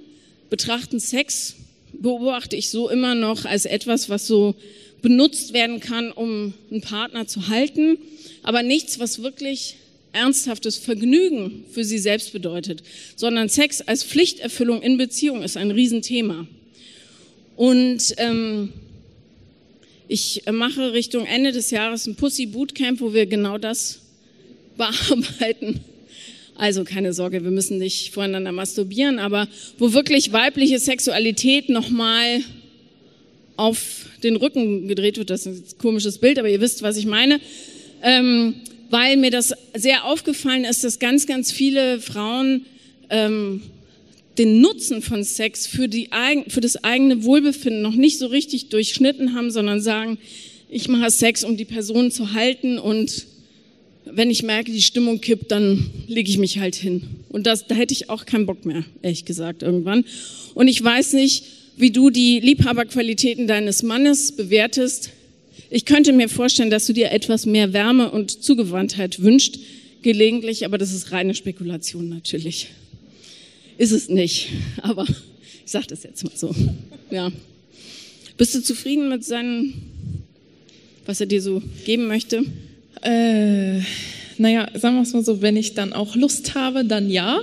betrachten 0.49 0.99
Sex, 0.99 1.55
beobachte 1.93 2.55
ich 2.55 2.69
so 2.69 2.89
immer 2.89 3.15
noch 3.15 3.45
als 3.45 3.65
etwas, 3.65 4.09
was 4.09 4.27
so 4.27 4.55
benutzt 5.01 5.53
werden 5.53 5.79
kann, 5.79 6.11
um 6.11 6.53
einen 6.71 6.81
Partner 6.81 7.27
zu 7.27 7.47
halten, 7.47 7.97
aber 8.41 8.63
nichts, 8.63 8.99
was 8.99 9.21
wirklich 9.21 9.75
ernsthaftes 10.11 10.77
Vergnügen 10.77 11.65
für 11.71 11.83
sie 11.83 11.97
selbst 11.97 12.33
bedeutet, 12.33 12.83
sondern 13.15 13.49
Sex 13.49 13.81
als 13.81 14.03
Pflichterfüllung 14.03 14.81
in 14.81 14.97
Beziehung 14.97 15.43
ist 15.43 15.57
ein 15.57 15.71
Riesenthema. 15.71 16.47
Und 17.55 18.13
ähm, 18.17 18.73
ich 20.07 20.43
mache 20.51 20.93
Richtung 20.93 21.25
Ende 21.25 21.51
des 21.51 21.71
Jahres 21.71 22.05
ein 22.05 22.15
Pussy 22.15 22.45
Bootcamp, 22.45 23.01
wo 23.01 23.13
wir 23.13 23.25
genau 23.25 23.57
das 23.57 24.01
bearbeiten. 24.77 25.81
Also 26.55 26.83
keine 26.83 27.13
Sorge, 27.13 27.43
wir 27.43 27.51
müssen 27.51 27.79
nicht 27.79 28.13
voreinander 28.13 28.51
masturbieren, 28.51 29.19
aber 29.19 29.47
wo 29.79 29.93
wirklich 29.93 30.31
weibliche 30.31 30.79
Sexualität 30.79 31.69
nochmal 31.69 32.41
auf 33.55 34.05
den 34.23 34.35
Rücken 34.35 34.87
gedreht 34.87 35.17
wird. 35.17 35.29
Das 35.29 35.45
ist 35.45 35.75
ein 35.75 35.77
komisches 35.79 36.19
Bild, 36.19 36.39
aber 36.39 36.49
ihr 36.49 36.61
wisst, 36.61 36.83
was 36.83 36.97
ich 36.97 37.05
meine. 37.05 37.39
Ähm, 38.01 38.55
weil 38.89 39.17
mir 39.17 39.31
das 39.31 39.53
sehr 39.73 40.05
aufgefallen 40.05 40.65
ist, 40.65 40.83
dass 40.83 40.99
ganz, 40.99 41.25
ganz 41.25 41.51
viele 41.51 41.99
Frauen 41.99 42.65
ähm, 43.09 43.61
den 44.37 44.61
Nutzen 44.61 45.01
von 45.01 45.23
Sex 45.23 45.65
für, 45.65 45.87
die, 45.87 46.09
für 46.47 46.61
das 46.61 46.83
eigene 46.83 47.23
Wohlbefinden 47.23 47.81
noch 47.81 47.95
nicht 47.95 48.19
so 48.19 48.27
richtig 48.27 48.69
durchschnitten 48.69 49.35
haben, 49.35 49.51
sondern 49.51 49.81
sagen, 49.81 50.17
ich 50.69 50.87
mache 50.87 51.09
Sex, 51.11 51.43
um 51.43 51.57
die 51.57 51.65
Person 51.65 52.11
zu 52.11 52.33
halten 52.33 52.79
und 52.79 53.25
wenn 54.05 54.29
ich 54.29 54.43
merke, 54.43 54.71
die 54.71 54.81
Stimmung 54.81 55.21
kippt, 55.21 55.51
dann 55.51 55.89
lege 56.07 56.29
ich 56.29 56.37
mich 56.37 56.59
halt 56.59 56.75
hin. 56.75 57.03
Und 57.29 57.47
das, 57.47 57.67
da 57.67 57.75
hätte 57.75 57.93
ich 57.93 58.09
auch 58.09 58.25
keinen 58.25 58.45
Bock 58.45 58.65
mehr, 58.65 58.83
ehrlich 59.01 59.25
gesagt, 59.25 59.63
irgendwann. 59.63 60.05
Und 60.53 60.67
ich 60.67 60.83
weiß 60.83 61.13
nicht, 61.13 61.43
wie 61.77 61.91
du 61.91 62.09
die 62.09 62.39
Liebhaberqualitäten 62.39 63.47
deines 63.47 63.83
Mannes 63.83 64.33
bewertest. 64.33 65.09
Ich 65.69 65.85
könnte 65.85 66.13
mir 66.13 66.29
vorstellen, 66.29 66.69
dass 66.69 66.85
du 66.85 66.93
dir 66.93 67.11
etwas 67.11 67.45
mehr 67.45 67.73
Wärme 67.73 68.11
und 68.11 68.43
Zugewandtheit 68.43 69.21
wünscht, 69.21 69.57
gelegentlich, 70.03 70.65
aber 70.65 70.77
das 70.77 70.93
ist 70.93 71.11
reine 71.11 71.33
Spekulation 71.33 72.09
natürlich. 72.09 72.67
Ist 73.77 73.91
es 73.91 74.09
nicht, 74.09 74.49
aber 74.81 75.07
ich 75.65 75.71
sage 75.71 75.87
das 75.87 76.03
jetzt 76.03 76.23
mal 76.23 76.35
so. 76.35 76.53
Ja. 77.09 77.31
Bist 78.37 78.53
du 78.53 78.61
zufrieden 78.61 79.09
mit 79.09 79.23
seinem, 79.23 79.73
was 81.05 81.19
er 81.19 81.25
dir 81.25 81.41
so 81.41 81.61
geben 81.85 82.07
möchte? 82.07 82.43
Äh, 83.03 83.81
naja, 84.37 84.67
sagen 84.73 84.95
wir 84.95 85.01
es 85.03 85.13
mal 85.13 85.23
so, 85.23 85.41
wenn 85.41 85.57
ich 85.57 85.73
dann 85.73 85.93
auch 85.93 86.15
Lust 86.15 86.55
habe, 86.55 86.85
dann 86.85 87.09
ja, 87.09 87.41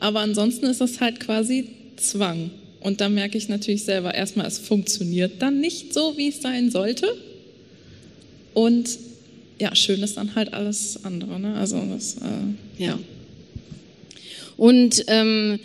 aber 0.00 0.20
ansonsten 0.20 0.66
ist 0.66 0.80
das 0.80 1.00
halt 1.00 1.20
quasi 1.20 1.68
Zwang. 1.96 2.50
Und 2.80 3.00
da 3.00 3.08
merke 3.08 3.38
ich 3.38 3.48
natürlich 3.48 3.84
selber 3.84 4.14
erstmal, 4.14 4.46
es 4.46 4.58
funktioniert 4.58 5.40
dann 5.40 5.60
nicht 5.60 5.94
so, 5.94 6.14
wie 6.16 6.28
es 6.28 6.42
sein 6.42 6.70
sollte. 6.70 7.06
Und 8.54 8.98
ja, 9.58 9.74
schön 9.76 10.02
ist 10.02 10.16
dann 10.16 10.34
halt 10.34 10.52
alles 10.52 11.04
andere. 11.04 11.38
Ne? 11.38 11.54
Also 11.54 11.80
das, 11.92 12.16
äh, 12.16 12.82
ja. 12.82 12.88
ja. 12.88 12.98
Und 14.56 15.04
ähm, 15.06 15.60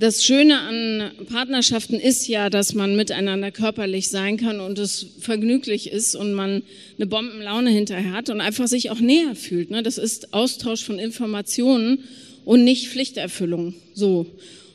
das 0.00 0.24
Schöne 0.24 0.58
an 0.58 1.26
Partnerschaften 1.26 2.00
ist 2.00 2.26
ja, 2.26 2.48
dass 2.48 2.74
man 2.74 2.96
miteinander 2.96 3.50
körperlich 3.50 4.08
sein 4.08 4.38
kann 4.38 4.58
und 4.58 4.78
es 4.78 5.06
vergnüglich 5.20 5.90
ist 5.90 6.16
und 6.16 6.32
man 6.32 6.62
eine 6.96 7.06
Bombenlaune 7.06 7.70
hinterher 7.70 8.12
hat 8.12 8.30
und 8.30 8.40
einfach 8.40 8.66
sich 8.66 8.90
auch 8.90 8.98
näher 8.98 9.34
fühlt. 9.34 9.70
Ne? 9.70 9.82
Das 9.82 9.98
ist 9.98 10.32
Austausch 10.32 10.84
von 10.84 10.98
Informationen 10.98 12.04
und 12.46 12.64
nicht 12.64 12.88
Pflichterfüllung. 12.88 13.74
So. 13.92 14.24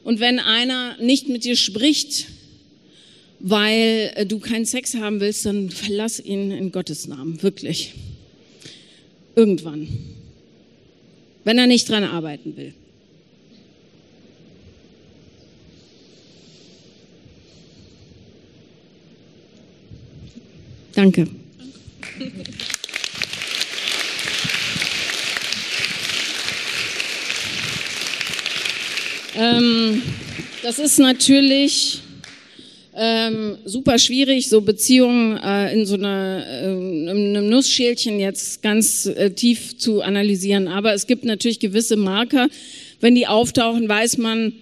Und 0.03 0.19
wenn 0.19 0.37
einer 0.37 0.95
nicht 1.01 1.27
mit 1.27 1.43
dir 1.43 1.55
spricht, 1.55 2.27
weil 3.39 4.11
äh, 4.15 4.25
du 4.27 4.37
keinen 4.39 4.65
Sex 4.65 4.93
haben 4.93 5.19
willst, 5.21 5.47
dann 5.47 5.71
verlass 5.71 6.19
ihn 6.19 6.51
in 6.51 6.71
Gottes 6.71 7.07
Namen, 7.07 7.41
wirklich. 7.41 7.93
Irgendwann. 9.35 9.87
Wenn 11.43 11.57
er 11.57 11.65
nicht 11.65 11.89
dran 11.89 12.03
arbeiten 12.03 12.55
will. 12.57 12.73
Danke. 20.95 21.27
ähm, 29.35 30.01
das 30.63 30.79
ist 30.79 30.99
natürlich 30.99 31.99
ähm, 32.95 33.57
super 33.65 33.99
schwierig, 33.99 34.47
so 34.47 34.61
Beziehungen 34.61 35.37
äh, 35.37 35.73
in 35.73 35.85
so 35.85 35.95
einer, 35.95 36.45
äh, 36.47 37.09
einem 37.09 37.49
Nussschälchen 37.49 38.19
jetzt 38.19 38.61
ganz 38.61 39.05
äh, 39.05 39.31
tief 39.31 39.77
zu 39.77 40.01
analysieren. 40.01 40.69
Aber 40.69 40.93
es 40.93 41.07
gibt 41.07 41.25
natürlich 41.25 41.59
gewisse 41.59 41.97
Marker. 41.97 42.47
Wenn 43.01 43.15
die 43.15 43.27
auftauchen, 43.27 43.89
weiß 43.89 44.17
man, 44.17 44.53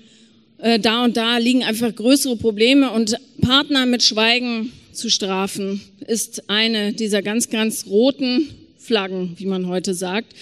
äh, 0.57 0.79
da 0.79 1.03
und 1.03 1.15
da 1.15 1.37
liegen 1.37 1.63
einfach 1.63 1.93
größere 1.93 2.37
Probleme 2.37 2.89
und 2.89 3.15
Partner 3.39 3.85
mit 3.85 4.01
Schweigen 4.01 4.71
zu 4.93 5.09
strafen 5.09 5.81
ist 6.07 6.49
eine 6.49 6.93
dieser 6.93 7.21
ganz, 7.21 7.49
ganz 7.49 7.87
roten 7.87 8.49
Flaggen, 8.77 9.33
wie 9.37 9.45
man 9.45 9.67
heute 9.67 9.93
sagt, 9.93 10.33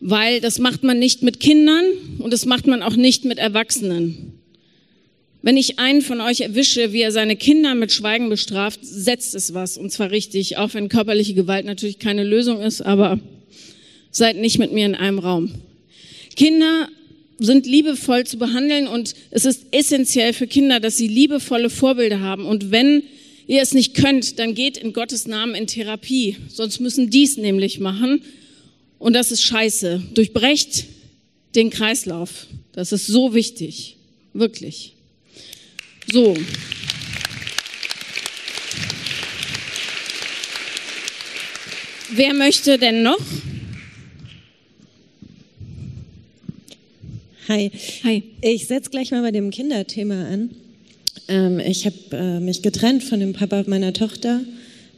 weil 0.00 0.40
das 0.40 0.58
macht 0.58 0.82
man 0.82 0.98
nicht 0.98 1.22
mit 1.22 1.40
Kindern 1.40 1.84
und 2.18 2.32
das 2.32 2.46
macht 2.46 2.66
man 2.66 2.82
auch 2.82 2.96
nicht 2.96 3.24
mit 3.24 3.38
Erwachsenen. 3.38 4.34
Wenn 5.42 5.56
ich 5.56 5.78
einen 5.78 6.02
von 6.02 6.20
euch 6.20 6.40
erwische, 6.40 6.92
wie 6.92 7.00
er 7.00 7.12
seine 7.12 7.36
Kinder 7.36 7.74
mit 7.74 7.92
Schweigen 7.92 8.28
bestraft, 8.28 8.80
setzt 8.82 9.34
es 9.34 9.54
was, 9.54 9.78
und 9.78 9.90
zwar 9.90 10.10
richtig, 10.10 10.58
auch 10.58 10.74
wenn 10.74 10.88
körperliche 10.90 11.34
Gewalt 11.34 11.64
natürlich 11.64 11.98
keine 11.98 12.24
Lösung 12.24 12.60
ist, 12.60 12.82
aber 12.82 13.18
seid 14.10 14.36
nicht 14.36 14.58
mit 14.58 14.72
mir 14.72 14.84
in 14.84 14.94
einem 14.94 15.18
Raum. 15.18 15.52
Kinder 16.36 16.88
sind 17.38 17.66
liebevoll 17.66 18.26
zu 18.26 18.36
behandeln 18.36 18.86
und 18.86 19.14
es 19.30 19.46
ist 19.46 19.66
essentiell 19.70 20.34
für 20.34 20.46
Kinder, 20.46 20.78
dass 20.78 20.98
sie 20.98 21.08
liebevolle 21.08 21.70
Vorbilder 21.70 22.20
haben. 22.20 22.44
Und 22.44 22.70
wenn 22.70 23.02
ihr 23.50 23.62
es 23.62 23.74
nicht 23.74 23.94
könnt, 23.94 24.38
dann 24.38 24.54
geht 24.54 24.76
in 24.76 24.92
Gottes 24.92 25.26
Namen 25.26 25.56
in 25.56 25.66
Therapie. 25.66 26.36
Sonst 26.48 26.78
müssen 26.78 27.10
die 27.10 27.24
es 27.24 27.36
nämlich 27.36 27.80
machen. 27.80 28.22
Und 29.00 29.14
das 29.14 29.32
ist 29.32 29.42
scheiße. 29.42 30.04
Durchbrecht 30.14 30.84
den 31.56 31.70
Kreislauf. 31.70 32.46
Das 32.72 32.92
ist 32.92 33.08
so 33.08 33.34
wichtig. 33.34 33.96
Wirklich. 34.34 34.94
So. 36.12 36.36
Wer 42.12 42.34
möchte 42.34 42.78
denn 42.78 43.02
noch? 43.02 43.18
Hi. 47.48 47.72
Hi. 48.04 48.22
Ich 48.42 48.68
setze 48.68 48.90
gleich 48.90 49.10
mal 49.10 49.22
bei 49.22 49.32
dem 49.32 49.50
Kinderthema 49.50 50.28
an. 50.28 50.50
Ähm, 51.30 51.60
ich 51.60 51.86
habe 51.86 51.96
äh, 52.12 52.40
mich 52.40 52.60
getrennt 52.60 53.04
von 53.04 53.20
dem 53.20 53.32
Papa 53.32 53.62
meiner 53.66 53.92
Tochter. 53.92 54.40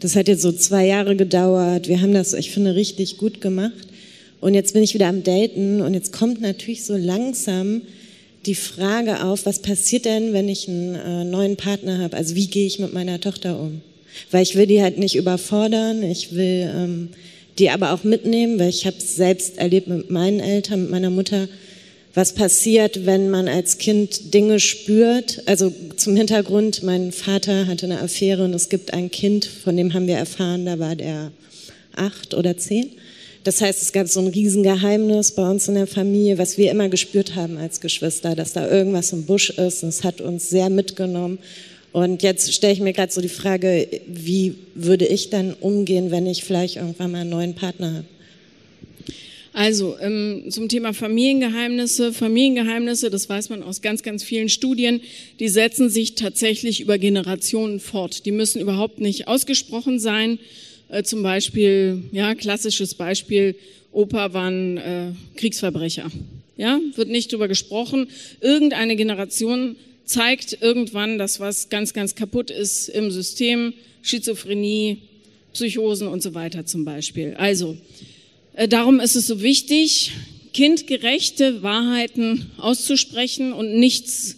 Das 0.00 0.16
hat 0.16 0.26
jetzt 0.26 0.42
so 0.42 0.50
zwei 0.50 0.86
Jahre 0.86 1.14
gedauert. 1.14 1.86
Wir 1.86 2.00
haben 2.00 2.14
das, 2.14 2.32
ich 2.32 2.50
finde, 2.50 2.74
richtig 2.74 3.18
gut 3.18 3.40
gemacht. 3.40 3.86
Und 4.40 4.54
jetzt 4.54 4.72
bin 4.72 4.82
ich 4.82 4.94
wieder 4.94 5.06
am 5.06 5.22
Daten 5.22 5.80
und 5.80 5.94
jetzt 5.94 6.12
kommt 6.12 6.40
natürlich 6.40 6.84
so 6.84 6.96
langsam 6.96 7.82
die 8.44 8.56
Frage 8.56 9.22
auf, 9.22 9.46
was 9.46 9.60
passiert 9.60 10.04
denn, 10.04 10.32
wenn 10.32 10.48
ich 10.48 10.68
einen 10.68 10.96
äh, 10.96 11.22
neuen 11.22 11.56
Partner 11.56 11.98
habe? 11.98 12.16
Also 12.16 12.34
wie 12.34 12.48
gehe 12.48 12.66
ich 12.66 12.80
mit 12.80 12.92
meiner 12.92 13.20
Tochter 13.20 13.60
um? 13.60 13.82
Weil 14.32 14.42
ich 14.42 14.56
will 14.56 14.66
die 14.66 14.82
halt 14.82 14.98
nicht 14.98 15.14
überfordern, 15.14 16.02
ich 16.02 16.34
will 16.34 16.68
ähm, 16.74 17.08
die 17.58 17.70
aber 17.70 17.92
auch 17.92 18.02
mitnehmen, 18.02 18.58
weil 18.58 18.70
ich 18.70 18.84
habe 18.84 18.96
es 18.98 19.14
selbst 19.14 19.58
erlebt 19.58 19.86
mit 19.86 20.10
meinen 20.10 20.40
Eltern, 20.40 20.82
mit 20.82 20.90
meiner 20.90 21.10
Mutter, 21.10 21.48
was 22.14 22.34
passiert, 22.34 23.06
wenn 23.06 23.30
man 23.30 23.48
als 23.48 23.78
Kind 23.78 24.34
Dinge 24.34 24.60
spürt. 24.60 25.42
Also 25.46 25.72
zum 25.96 26.16
Hintergrund, 26.16 26.82
mein 26.82 27.12
Vater 27.12 27.66
hatte 27.66 27.86
eine 27.86 28.00
Affäre 28.00 28.44
und 28.44 28.54
es 28.54 28.68
gibt 28.68 28.92
ein 28.92 29.10
Kind, 29.10 29.44
von 29.44 29.76
dem 29.76 29.94
haben 29.94 30.06
wir 30.06 30.16
erfahren, 30.16 30.66
da 30.66 30.78
war 30.78 30.94
der 30.94 31.32
acht 31.96 32.34
oder 32.34 32.56
zehn. 32.56 32.90
Das 33.44 33.60
heißt, 33.60 33.82
es 33.82 33.92
gab 33.92 34.06
so 34.08 34.20
ein 34.20 34.28
Riesengeheimnis 34.28 35.32
bei 35.32 35.48
uns 35.48 35.66
in 35.66 35.74
der 35.74 35.88
Familie, 35.88 36.38
was 36.38 36.58
wir 36.58 36.70
immer 36.70 36.88
gespürt 36.88 37.34
haben 37.34 37.58
als 37.58 37.80
Geschwister, 37.80 38.36
dass 38.36 38.52
da 38.52 38.70
irgendwas 38.70 39.12
im 39.12 39.24
Busch 39.24 39.50
ist. 39.50 39.82
Und 39.82 39.88
es 39.88 40.04
hat 40.04 40.20
uns 40.20 40.48
sehr 40.48 40.70
mitgenommen. 40.70 41.38
Und 41.90 42.22
jetzt 42.22 42.52
stelle 42.54 42.72
ich 42.72 42.80
mir 42.80 42.92
gerade 42.92 43.12
so 43.12 43.20
die 43.20 43.28
Frage, 43.28 43.88
wie 44.06 44.54
würde 44.74 45.06
ich 45.06 45.30
dann 45.30 45.54
umgehen, 45.54 46.10
wenn 46.10 46.26
ich 46.26 46.44
vielleicht 46.44 46.76
irgendwann 46.76 47.10
mal 47.10 47.22
einen 47.22 47.30
neuen 47.30 47.54
Partner 47.54 47.94
habe? 47.94 48.04
Also 49.52 49.98
ähm, 50.00 50.44
zum 50.48 50.68
Thema 50.68 50.94
Familiengeheimnisse. 50.94 52.12
Familiengeheimnisse, 52.12 53.10
das 53.10 53.28
weiß 53.28 53.50
man 53.50 53.62
aus 53.62 53.82
ganz, 53.82 54.02
ganz 54.02 54.24
vielen 54.24 54.48
Studien, 54.48 55.00
die 55.40 55.48
setzen 55.48 55.90
sich 55.90 56.14
tatsächlich 56.14 56.80
über 56.80 56.96
Generationen 56.98 57.78
fort. 57.78 58.24
Die 58.24 58.32
müssen 58.32 58.60
überhaupt 58.60 59.00
nicht 59.00 59.28
ausgesprochen 59.28 59.98
sein. 59.98 60.38
Äh, 60.88 61.02
zum 61.02 61.22
Beispiel, 61.22 62.02
ja, 62.12 62.34
klassisches 62.34 62.94
Beispiel, 62.94 63.54
Opa 63.92 64.32
war 64.32 64.50
ein 64.50 64.78
äh, 64.78 65.12
Kriegsverbrecher. 65.36 66.10
Ja, 66.56 66.80
wird 66.94 67.08
nicht 67.08 67.32
drüber 67.32 67.48
gesprochen. 67.48 68.08
Irgendeine 68.40 68.96
Generation 68.96 69.76
zeigt 70.04 70.58
irgendwann, 70.60 71.18
dass 71.18 71.40
was 71.40 71.68
ganz, 71.68 71.92
ganz 71.92 72.14
kaputt 72.14 72.50
ist 72.50 72.88
im 72.88 73.10
System, 73.10 73.74
Schizophrenie, 74.02 74.98
Psychosen 75.52 76.08
und 76.08 76.22
so 76.22 76.34
weiter 76.34 76.64
zum 76.64 76.84
Beispiel. 76.84 77.34
Also, 77.34 77.76
darum 78.68 79.00
ist 79.00 79.16
es 79.16 79.26
so 79.26 79.42
wichtig, 79.42 80.12
kindgerechte 80.52 81.62
Wahrheiten 81.62 82.50
auszusprechen 82.58 83.52
und 83.52 83.74
nichts 83.78 84.36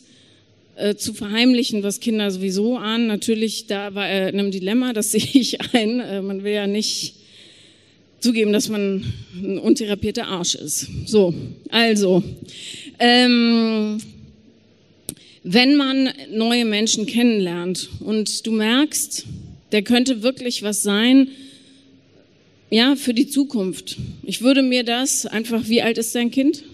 äh, 0.76 0.94
zu 0.96 1.14
verheimlichen, 1.14 1.82
was 1.82 2.00
Kinder 2.00 2.30
sowieso 2.30 2.76
ahnen. 2.76 3.06
Natürlich, 3.06 3.66
da 3.66 3.94
war 3.94 4.08
er 4.08 4.28
in 4.28 4.38
einem 4.38 4.50
Dilemma, 4.50 4.92
das 4.92 5.10
sehe 5.12 5.28
ich 5.32 5.60
ein. 5.72 6.00
Äh, 6.00 6.22
man 6.22 6.44
will 6.44 6.52
ja 6.52 6.66
nicht 6.66 7.14
zugeben, 8.20 8.52
dass 8.52 8.68
man 8.68 9.04
ein 9.34 9.58
untherapierter 9.58 10.26
Arsch 10.26 10.54
ist. 10.54 10.88
So, 11.06 11.34
also, 11.68 12.22
ähm, 12.98 13.98
wenn 15.42 15.76
man 15.76 16.08
neue 16.32 16.64
Menschen 16.64 17.04
kennenlernt 17.04 17.90
und 18.00 18.46
du 18.46 18.52
merkst, 18.52 19.26
der 19.72 19.82
könnte 19.82 20.22
wirklich 20.22 20.62
was 20.62 20.82
sein, 20.82 21.28
ja, 22.70 22.96
für 22.96 23.14
die 23.14 23.28
Zukunft. 23.28 23.96
Ich 24.22 24.42
würde 24.42 24.62
mir 24.62 24.84
das 24.84 25.26
einfach, 25.26 25.68
wie 25.68 25.82
alt 25.82 25.98
ist 25.98 26.14
dein 26.14 26.30
Kind? 26.30 26.64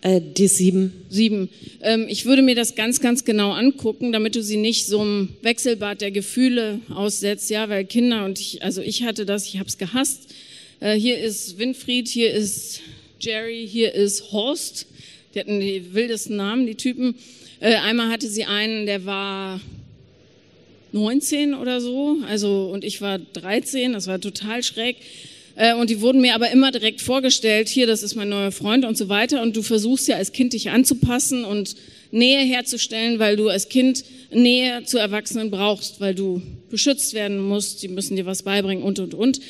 Äh, 0.00 0.20
die 0.20 0.46
sieben. 0.46 0.92
Sieben. 1.08 1.48
Ähm, 1.82 2.06
ich 2.08 2.24
würde 2.24 2.42
mir 2.42 2.54
das 2.54 2.76
ganz, 2.76 3.00
ganz 3.00 3.24
genau 3.24 3.50
angucken, 3.50 4.12
damit 4.12 4.36
du 4.36 4.42
sie 4.42 4.56
nicht 4.56 4.86
so 4.86 5.00
einem 5.00 5.30
Wechselbad 5.42 6.00
der 6.00 6.12
Gefühle 6.12 6.80
aussetzt, 6.88 7.50
ja, 7.50 7.68
weil 7.68 7.84
Kinder 7.84 8.24
und 8.24 8.38
ich, 8.38 8.62
also 8.62 8.80
ich 8.80 9.02
hatte 9.02 9.26
das, 9.26 9.46
ich 9.46 9.58
habe 9.58 9.68
es 9.68 9.76
gehasst. 9.76 10.32
Äh, 10.78 10.94
hier 10.94 11.18
ist 11.18 11.58
Winfried, 11.58 12.06
hier 12.06 12.32
ist 12.32 12.80
Jerry, 13.18 13.66
hier 13.68 13.92
ist 13.92 14.30
Horst. 14.30 14.86
Die 15.34 15.40
hatten 15.40 15.58
die 15.58 15.92
wildesten 15.92 16.36
Namen, 16.36 16.66
die 16.66 16.76
Typen. 16.76 17.16
Äh, 17.58 17.74
einmal 17.74 18.10
hatte 18.10 18.28
sie 18.28 18.44
einen, 18.44 18.86
der 18.86 19.04
war 19.04 19.60
19 20.92 21.54
oder 21.54 21.80
so, 21.80 22.18
also 22.26 22.70
und 22.72 22.84
ich 22.84 23.00
war 23.00 23.18
13, 23.18 23.92
das 23.92 24.06
war 24.06 24.20
total 24.20 24.62
schräg. 24.62 24.96
Äh, 25.58 25.74
und 25.74 25.90
die 25.90 26.00
wurden 26.00 26.20
mir 26.20 26.36
aber 26.36 26.50
immer 26.52 26.70
direkt 26.70 27.00
vorgestellt, 27.00 27.68
hier, 27.68 27.88
das 27.88 28.04
ist 28.04 28.14
mein 28.14 28.28
neuer 28.28 28.52
Freund 28.52 28.84
und 28.84 28.96
so 28.96 29.08
weiter. 29.08 29.42
Und 29.42 29.56
du 29.56 29.62
versuchst 29.62 30.06
ja 30.06 30.16
als 30.16 30.32
Kind 30.32 30.52
dich 30.52 30.70
anzupassen 30.70 31.44
und 31.44 31.74
Nähe 32.12 32.38
herzustellen, 32.38 33.18
weil 33.18 33.36
du 33.36 33.48
als 33.48 33.68
Kind 33.68 34.04
Nähe 34.30 34.84
zu 34.84 34.98
Erwachsenen 34.98 35.50
brauchst, 35.50 36.00
weil 36.00 36.14
du 36.14 36.40
beschützt 36.70 37.12
werden 37.12 37.40
musst, 37.40 37.80
sie 37.80 37.88
müssen 37.88 38.16
dir 38.16 38.24
was 38.24 38.44
beibringen 38.44 38.84
und, 38.84 39.00
und, 39.00 39.14
und. 39.14 39.40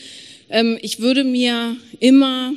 Ähm, 0.48 0.78
ich 0.80 0.98
würde 0.98 1.24
mir 1.24 1.76
immer 2.00 2.54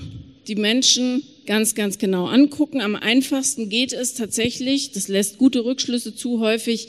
die 0.48 0.56
Menschen 0.56 1.24
ganz, 1.46 1.76
ganz 1.76 1.98
genau 1.98 2.28
angucken. 2.28 2.80
Am 2.80 2.96
einfachsten 2.96 3.68
geht 3.68 3.92
es 3.92 4.14
tatsächlich, 4.14 4.94
das 4.94 5.10
lässt 5.10 5.38
gute 5.38 5.66
Rückschlüsse 5.66 6.16
zu 6.16 6.40
häufig, 6.40 6.88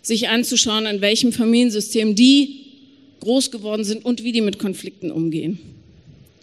sich 0.00 0.28
anzuschauen, 0.28 0.86
an 0.86 1.00
welchem 1.00 1.32
Familiensystem 1.32 2.14
die 2.14 2.60
groß 3.18 3.50
geworden 3.50 3.82
sind 3.82 4.04
und 4.04 4.22
wie 4.22 4.32
die 4.32 4.42
mit 4.42 4.60
Konflikten 4.60 5.10
umgehen. 5.10 5.73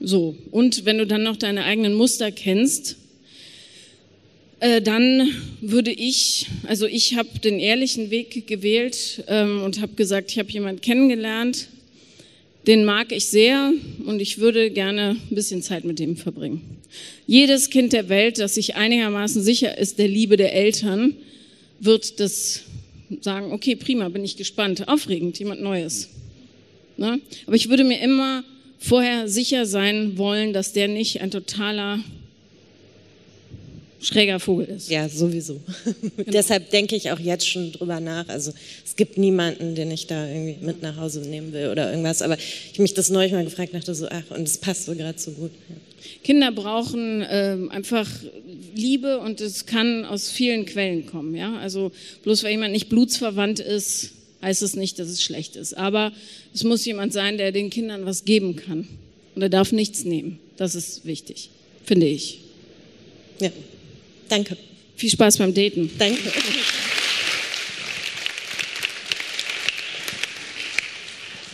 So, 0.04 0.36
und 0.50 0.86
wenn 0.86 0.98
du 0.98 1.06
dann 1.06 1.22
noch 1.22 1.38
deine 1.38 1.64
eigenen 1.64 1.94
Muster 1.94 2.32
kennst, 2.32 2.96
äh, 4.60 4.82
dann 4.82 5.32
würde 5.62 5.92
ich, 5.92 6.48
also 6.66 6.88
ich 6.88 7.16
habe 7.16 7.30
den 7.38 7.60
ehrlichen 7.60 8.10
Weg 8.10 8.48
gewählt 8.48 9.24
ähm, 9.28 9.62
und 9.62 9.80
habe 9.80 9.94
gesagt, 9.94 10.32
ich 10.32 10.40
habe 10.40 10.50
jemanden 10.50 10.82
kennengelernt, 10.82 11.68
den 12.66 12.84
mag 12.84 13.12
ich 13.12 13.26
sehr 13.28 13.74
und 14.06 14.20
ich 14.22 14.40
würde 14.40 14.72
gerne 14.72 15.18
ein 15.30 15.36
bisschen 15.36 15.62
Zeit 15.62 15.84
mit 15.84 16.00
dem 16.00 16.18
verbringen. 16.18 16.62
Jedes 17.28 17.70
Kind 17.70 17.94
der 17.94 18.10
Welt, 18.10 18.40
das 18.40 18.56
sich 18.56 18.76
einigermaßen 18.76 19.44
sicher 19.44 19.78
ist 19.78 20.00
der 20.00 20.08
Liebe 20.08 20.36
der 20.36 20.54
Eltern, 20.56 21.16
wird 21.80 22.20
das 22.20 22.62
sagen, 23.22 23.52
okay, 23.52 23.76
prima, 23.76 24.10
bin 24.10 24.24
ich 24.24 24.36
gespannt, 24.36 24.88
aufregend, 24.88 25.38
jemand 25.38 25.62
Neues. 25.62 26.10
Ne? 26.98 27.20
Aber 27.46 27.56
ich 27.56 27.70
würde 27.70 27.84
mir 27.84 28.00
immer 28.00 28.44
vorher 28.82 29.28
sicher 29.28 29.66
sein 29.66 30.18
wollen, 30.18 30.52
dass 30.52 30.74
der 30.74 30.88
nicht 30.88 31.22
ein 31.22 31.32
totaler 31.32 32.00
schräger 34.02 34.40
Vogel 34.40 34.66
ist. 34.66 34.90
Ja, 34.90 35.08
sowieso. 35.08 35.62
Genau. 36.18 36.32
Deshalb 36.32 36.72
denke 36.72 36.96
ich 36.96 37.12
auch 37.12 37.20
jetzt 37.20 37.48
schon 37.48 37.72
drüber 37.72 38.00
nach. 38.00 38.28
Also 38.28 38.52
es 38.84 38.96
gibt 38.96 39.18
niemanden, 39.18 39.76
den 39.76 39.92
ich 39.92 40.08
da 40.08 40.28
irgendwie 40.28 40.66
mit 40.66 40.82
nach 40.82 40.98
Hause 40.98 41.22
nehmen 41.22 41.54
will 41.54 41.70
oder 41.70 41.90
irgendwas. 41.90 42.22
Aber 42.22 42.38
ich 42.38 42.80
mich 42.80 42.94
das 42.94 43.10
neulich 43.10 43.32
mal 43.32 43.44
gefragt, 43.44 43.74
dachte 43.74 43.94
so, 43.94 44.08
ach, 44.10 44.32
und 44.32 44.48
es 44.48 44.58
passt 44.58 44.86
so 44.86 44.96
gerade 44.96 45.20
so 45.20 45.32
gut. 45.32 45.52
Ja. 45.70 45.76
Kinder 46.24 46.52
brauchen 46.52 47.22
äh, 47.22 47.58
einfach 47.70 48.08
Liebe 48.76 49.20
und 49.20 49.42
es 49.42 49.68
kann 49.68 50.06
aus 50.06 50.30
vielen 50.30 50.66
Quellen 50.66 51.06
kommen. 51.06 51.36
Ja? 51.36 51.58
Also 51.58 51.92
bloß 52.24 52.44
weil 52.44 52.52
jemand 52.52 52.74
nicht 52.74 52.90
blutsverwandt 52.90 53.60
ist, 53.60 54.14
heißt 54.42 54.62
es 54.62 54.76
nicht, 54.76 55.00
dass 55.00 55.08
es 55.08 55.22
schlecht 55.22 55.56
ist. 55.56 55.78
Aber 55.78 56.12
es 56.54 56.64
muss 56.64 56.86
jemand 56.86 57.14
sein, 57.14 57.38
der 57.38 57.52
den 57.52 57.70
Kindern 57.70 58.06
was 58.06 58.26
geben 58.26 58.56
kann. 58.56 58.88
Und 59.36 59.42
er 59.42 59.50
darf 59.50 59.72
nichts 59.72 60.04
nehmen. 60.04 60.40
Das 60.58 60.76
ist 60.76 61.06
wichtig, 61.06 61.50
finde 61.86 62.08
ich. 62.08 62.40
Ja, 63.40 63.50
danke. 64.30 64.58
Viel 64.96 65.10
Spaß 65.10 65.38
beim 65.38 65.54
Daten. 65.54 65.90
Danke. 65.98 66.32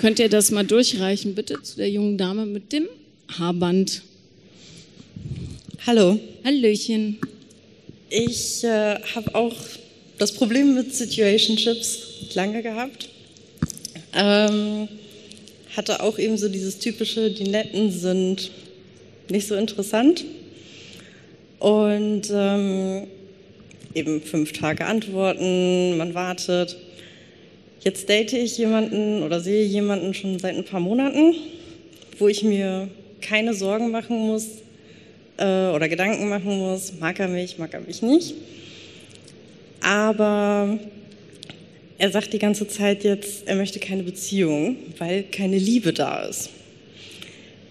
Könnt 0.01 0.19
ihr 0.19 0.29
das 0.29 0.51
mal 0.51 0.65
durchreichen, 0.65 1.33
bitte, 1.33 1.61
zu 1.63 1.77
der 1.77 1.89
jungen 1.89 2.17
Dame 2.17 2.45
mit 2.45 2.71
dem 2.71 2.87
Haarband? 3.39 4.03
Hallo. 5.87 6.19
Hallöchen. 6.43 7.19
Ich 8.09 8.63
äh, 8.63 8.99
habe 9.15 9.33
auch 9.33 9.55
das 10.17 10.31
Problem 10.31 10.75
mit 10.75 10.95
Situationships 10.95 12.33
lange 12.33 12.63
gehabt. 12.63 13.09
Ähm, 14.13 14.87
hatte 15.75 16.01
auch 16.01 16.17
eben 16.17 16.37
so 16.37 16.49
dieses 16.49 16.79
typische, 16.79 17.29
die 17.31 17.43
Netten 17.43 17.91
sind 17.91 18.51
nicht 19.29 19.47
so 19.47 19.55
interessant. 19.55 20.25
Und 21.59 22.31
ähm, 22.31 23.07
eben 23.93 24.21
fünf 24.21 24.53
Tage 24.53 24.85
antworten, 24.85 25.97
man 25.97 26.13
wartet. 26.13 26.77
Jetzt 27.81 28.09
date 28.09 28.33
ich 28.33 28.57
jemanden 28.57 29.23
oder 29.23 29.39
sehe 29.39 29.65
jemanden 29.65 30.13
schon 30.13 30.39
seit 30.39 30.55
ein 30.55 30.65
paar 30.65 30.79
Monaten, 30.79 31.35
wo 32.17 32.27
ich 32.27 32.43
mir 32.43 32.89
keine 33.21 33.53
Sorgen 33.53 33.91
machen 33.91 34.27
muss 34.27 34.45
äh, 35.37 35.69
oder 35.69 35.87
Gedanken 35.89 36.29
machen 36.29 36.57
muss, 36.57 36.93
mag 36.99 37.19
er 37.19 37.27
mich, 37.27 37.57
mag 37.57 37.73
er 37.73 37.81
mich 37.81 38.01
nicht. 38.01 38.33
Aber 39.81 40.79
er 41.97 42.11
sagt 42.11 42.33
die 42.33 42.39
ganze 42.39 42.67
Zeit 42.67 43.03
jetzt, 43.03 43.47
er 43.47 43.55
möchte 43.55 43.79
keine 43.79 44.03
Beziehung, 44.03 44.77
weil 44.97 45.23
keine 45.23 45.57
Liebe 45.57 45.93
da 45.93 46.23
ist. 46.23 46.49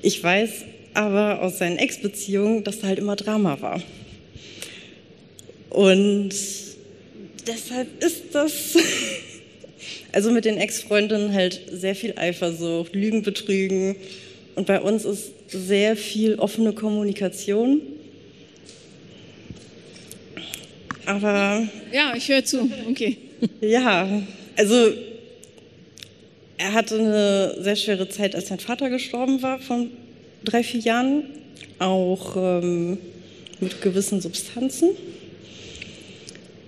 Ich 0.02 0.22
weiß 0.22 0.50
aber 0.94 1.42
aus 1.42 1.58
seinen 1.58 1.78
Ex-Beziehungen, 1.78 2.64
dass 2.64 2.80
da 2.80 2.88
halt 2.88 2.98
immer 2.98 3.16
Drama 3.16 3.60
war. 3.60 3.82
Und 5.70 6.30
deshalb 7.46 8.02
ist 8.02 8.22
das, 8.32 8.76
also 10.12 10.30
mit 10.30 10.44
den 10.44 10.56
Ex-Freundinnen 10.56 11.34
halt 11.34 11.60
sehr 11.70 11.94
viel 11.94 12.14
Eifersucht, 12.16 12.94
Lügen, 12.94 13.22
Betrügen. 13.22 13.96
Und 14.54 14.66
bei 14.66 14.80
uns 14.80 15.04
ist 15.04 15.32
sehr 15.48 15.96
viel 15.96 16.36
offene 16.36 16.72
Kommunikation. 16.72 17.80
Aber. 21.06 21.66
Ja, 21.92 22.14
ich 22.16 22.28
höre 22.28 22.44
zu. 22.44 22.70
Okay. 22.90 23.16
Ja, 23.60 24.22
also 24.56 24.92
er 26.58 26.72
hatte 26.72 26.98
eine 26.98 27.62
sehr 27.62 27.76
schwere 27.76 28.08
Zeit, 28.08 28.34
als 28.34 28.48
sein 28.48 28.58
Vater 28.58 28.90
gestorben 28.90 29.42
war, 29.42 29.58
von 29.58 29.90
drei, 30.44 30.62
vier 30.62 30.80
Jahren, 30.80 31.24
auch 31.78 32.36
ähm, 32.36 32.98
mit 33.60 33.80
gewissen 33.82 34.20
Substanzen. 34.20 34.90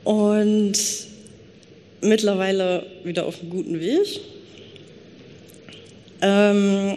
Und 0.04 0.78
mittlerweile 2.00 2.86
wieder 3.04 3.26
auf 3.26 3.40
einem 3.40 3.50
guten 3.50 3.80
Weg. 3.80 4.20
Ähm, 6.20 6.96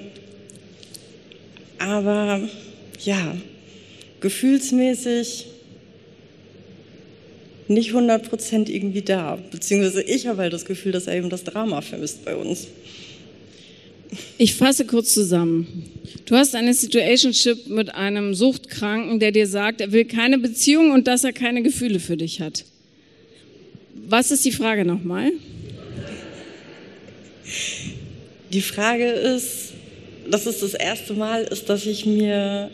aber 1.79 2.41
ja, 3.03 3.35
gefühlsmäßig 4.19 5.47
nicht 7.73 7.91
100% 7.93 8.69
irgendwie 8.69 9.01
da. 9.01 9.37
Beziehungsweise 9.51 10.01
ich 10.03 10.27
habe 10.27 10.43
halt 10.43 10.53
das 10.53 10.65
Gefühl, 10.65 10.91
dass 10.91 11.07
er 11.07 11.15
eben 11.15 11.29
das 11.29 11.43
Drama 11.43 11.81
vermisst 11.81 12.23
bei 12.25 12.35
uns. 12.35 12.67
Ich 14.37 14.55
fasse 14.55 14.85
kurz 14.85 15.13
zusammen. 15.13 15.85
Du 16.25 16.35
hast 16.35 16.55
eine 16.55 16.73
Situationship 16.73 17.67
mit 17.67 17.95
einem 17.95 18.33
Suchtkranken, 18.33 19.19
der 19.19 19.31
dir 19.31 19.47
sagt, 19.47 19.81
er 19.81 19.91
will 19.91 20.05
keine 20.05 20.37
Beziehung 20.37 20.91
und 20.91 21.07
dass 21.07 21.23
er 21.23 21.33
keine 21.33 21.61
Gefühle 21.61 21.99
für 21.99 22.17
dich 22.17 22.41
hat. 22.41 22.65
Was 24.07 24.31
ist 24.31 24.43
die 24.43 24.51
Frage 24.51 24.83
nochmal? 24.83 25.31
Die 28.51 28.61
Frage 28.61 29.05
ist, 29.05 29.73
dass 30.29 30.45
es 30.45 30.59
das 30.59 30.73
erste 30.73 31.13
Mal 31.13 31.43
ist, 31.43 31.69
dass 31.69 31.85
ich 31.85 32.05
mir, 32.05 32.69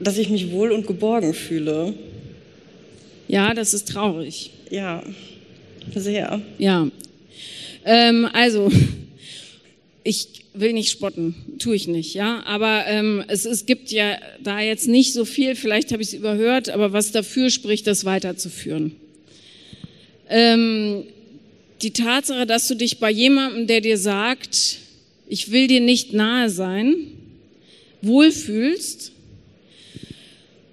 dass 0.00 0.16
ich 0.16 0.30
mich 0.30 0.50
wohl 0.50 0.72
und 0.72 0.86
geborgen 0.86 1.34
fühle. 1.34 1.94
Ja, 3.30 3.54
das 3.54 3.74
ist 3.74 3.86
traurig. 3.86 4.50
Ja, 4.70 5.04
sehr. 5.94 6.42
Ja. 6.58 6.88
Ähm, 7.84 8.28
also, 8.32 8.72
ich 10.02 10.46
will 10.52 10.72
nicht 10.72 10.90
spotten, 10.90 11.36
tue 11.60 11.76
ich 11.76 11.86
nicht, 11.86 12.14
ja. 12.14 12.42
Aber 12.44 12.86
ähm, 12.88 13.22
es, 13.28 13.44
es 13.44 13.66
gibt 13.66 13.92
ja 13.92 14.18
da 14.42 14.58
jetzt 14.58 14.88
nicht 14.88 15.12
so 15.12 15.24
viel, 15.24 15.54
vielleicht 15.54 15.92
habe 15.92 16.02
ich 16.02 16.08
es 16.08 16.14
überhört, 16.14 16.70
aber 16.70 16.92
was 16.92 17.12
dafür 17.12 17.50
spricht, 17.50 17.86
das 17.86 18.04
weiterzuführen. 18.04 18.96
Ähm, 20.28 21.04
die 21.82 21.92
Tatsache, 21.92 22.46
dass 22.46 22.66
du 22.66 22.74
dich 22.74 22.98
bei 22.98 23.12
jemandem, 23.12 23.68
der 23.68 23.80
dir 23.80 23.96
sagt, 23.96 24.78
ich 25.28 25.52
will 25.52 25.68
dir 25.68 25.80
nicht 25.80 26.12
nahe 26.12 26.50
sein, 26.50 26.96
wohlfühlst, 28.02 29.12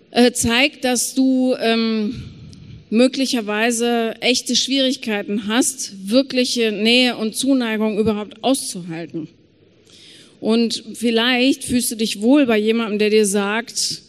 äh, 0.09 0.31
zeigt, 0.31 0.85
dass 0.85 1.13
du 1.13 1.53
ähm, 1.59 2.33
möglicherweise 2.89 4.15
echte 4.21 4.55
Schwierigkeiten 4.55 5.47
hast, 5.47 6.09
wirkliche 6.09 6.71
Nähe 6.71 7.17
und 7.17 7.35
Zuneigung 7.35 7.97
überhaupt 7.97 8.43
auszuhalten. 8.43 9.27
Und 10.39 10.83
vielleicht 10.93 11.63
fühlst 11.63 11.91
du 11.91 11.95
dich 11.95 12.21
wohl 12.21 12.45
bei 12.45 12.57
jemandem, 12.57 12.99
der 12.99 13.09
dir 13.09 13.25
sagt, 13.25 14.01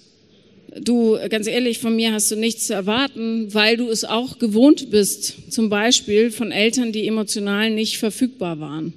du, 0.81 1.18
ganz 1.31 1.47
ehrlich, 1.47 1.79
von 1.79 1.97
mir 1.97 2.12
hast 2.12 2.31
du 2.31 2.37
nichts 2.37 2.66
zu 2.66 2.74
erwarten, 2.74 3.53
weil 3.55 3.76
du 3.76 3.89
es 3.89 4.05
auch 4.05 4.39
gewohnt 4.39 4.91
bist, 4.91 5.35
zum 5.51 5.70
Beispiel 5.70 6.31
von 6.31 6.53
Eltern, 6.53 6.93
die 6.93 7.07
emotional 7.07 7.70
nicht 7.70 7.99
verfügbar 7.99 8.61
waren. 8.61 8.93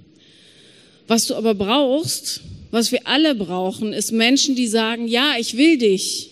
Was 1.08 1.28
du 1.28 1.36
aber 1.36 1.56
brauchst, 1.56 2.42
was 2.72 2.92
wir 2.92 3.08
alle 3.08 3.36
brauchen, 3.36 3.94
ist 3.94 4.12
Menschen, 4.12 4.56
die 4.56 4.68
sagen, 4.68 5.08
ja, 5.08 5.36
ich 5.40 5.58
will 5.58 5.78
dich. 5.78 6.31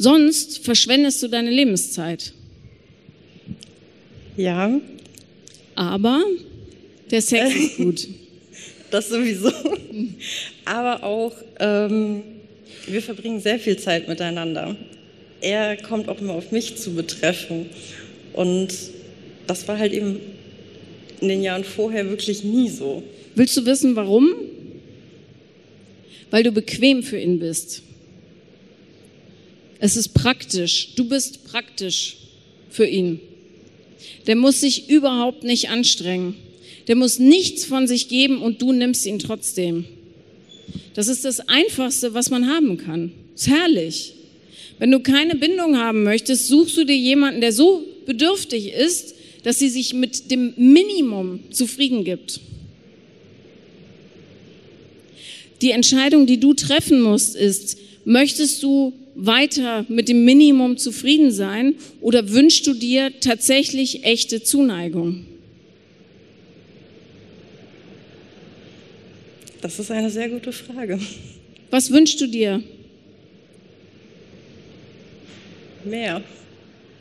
Sonst 0.00 0.64
verschwendest 0.64 1.22
du 1.22 1.28
deine 1.28 1.50
Lebenszeit. 1.50 2.32
Ja. 4.34 4.80
Aber 5.74 6.22
der 7.10 7.20
Sex 7.20 7.54
ist 7.54 7.76
gut. 7.76 8.08
Das 8.90 9.08
sowieso. 9.08 9.52
Aber 10.64 11.04
auch, 11.04 11.32
ähm, 11.60 12.22
wir 12.88 13.00
verbringen 13.02 13.38
sehr 13.38 13.60
viel 13.60 13.76
Zeit 13.76 14.08
miteinander. 14.08 14.74
Er 15.40 15.76
kommt 15.76 16.08
auch 16.08 16.20
immer 16.20 16.32
auf 16.32 16.50
mich 16.50 16.76
zu 16.76 16.92
betreffen. 16.92 17.66
Und 18.32 18.74
das 19.46 19.68
war 19.68 19.78
halt 19.78 19.92
eben 19.92 20.18
in 21.20 21.28
den 21.28 21.42
Jahren 21.42 21.62
vorher 21.62 22.08
wirklich 22.08 22.42
nie 22.42 22.68
so. 22.68 23.04
Willst 23.36 23.56
du 23.56 23.64
wissen, 23.64 23.94
warum? 23.94 24.30
Weil 26.32 26.42
du 26.42 26.50
bequem 26.50 27.04
für 27.04 27.20
ihn 27.20 27.38
bist. 27.38 27.84
Es 29.80 29.96
ist 29.96 30.10
praktisch. 30.10 30.94
Du 30.94 31.04
bist 31.04 31.44
praktisch 31.44 32.18
für 32.68 32.86
ihn. 32.86 33.18
Der 34.26 34.36
muss 34.36 34.60
sich 34.60 34.88
überhaupt 34.90 35.42
nicht 35.42 35.70
anstrengen. 35.70 36.34
Der 36.86 36.96
muss 36.96 37.18
nichts 37.18 37.64
von 37.64 37.88
sich 37.88 38.08
geben 38.08 38.42
und 38.42 38.60
du 38.62 38.72
nimmst 38.72 39.06
ihn 39.06 39.18
trotzdem. 39.18 39.86
Das 40.94 41.08
ist 41.08 41.24
das 41.24 41.40
Einfachste, 41.48 42.14
was 42.14 42.30
man 42.30 42.46
haben 42.46 42.76
kann. 42.76 43.12
Ist 43.34 43.48
herrlich. 43.48 44.12
Wenn 44.78 44.90
du 44.90 45.00
keine 45.00 45.34
Bindung 45.34 45.76
haben 45.76 46.02
möchtest, 46.02 46.48
suchst 46.48 46.76
du 46.76 46.84
dir 46.84 46.96
jemanden, 46.96 47.40
der 47.40 47.52
so 47.52 47.84
bedürftig 48.06 48.72
ist, 48.72 49.14
dass 49.44 49.58
sie 49.58 49.68
sich 49.68 49.94
mit 49.94 50.30
dem 50.30 50.52
Minimum 50.56 51.40
zufrieden 51.50 52.04
gibt. 52.04 52.40
Die 55.62 55.70
Entscheidung, 55.70 56.26
die 56.26 56.40
du 56.40 56.54
treffen 56.54 57.00
musst, 57.00 57.36
ist, 57.36 57.78
möchtest 58.04 58.62
du 58.62 58.92
weiter 59.14 59.84
mit 59.88 60.08
dem 60.08 60.24
Minimum 60.24 60.76
zufrieden 60.76 61.32
sein 61.32 61.74
oder 62.00 62.30
wünschst 62.30 62.66
du 62.66 62.74
dir 62.74 63.12
tatsächlich 63.20 64.04
echte 64.04 64.42
Zuneigung? 64.42 65.26
Das 69.60 69.78
ist 69.78 69.90
eine 69.90 70.10
sehr 70.10 70.28
gute 70.28 70.52
Frage. 70.52 70.98
Was 71.70 71.90
wünschst 71.90 72.20
du 72.20 72.26
dir? 72.26 72.62
Mehr. 75.84 76.22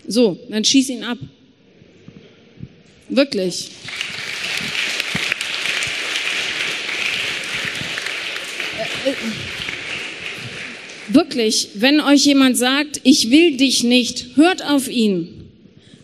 So, 0.08 0.38
dann 0.50 0.64
schieß 0.64 0.90
ihn 0.90 1.04
ab. 1.04 1.18
Wirklich. 3.10 3.72
Äh, 9.06 9.10
äh, 9.10 9.49
wirklich, 11.14 11.70
wenn 11.76 12.00
euch 12.00 12.26
jemand 12.26 12.58
sagt, 12.58 13.02
ich 13.04 13.32
will 13.32 13.58
dich 13.58 13.84
nicht, 13.84 14.36
hört 14.36 14.66
auf 14.66 14.90
ihn. 14.90 15.28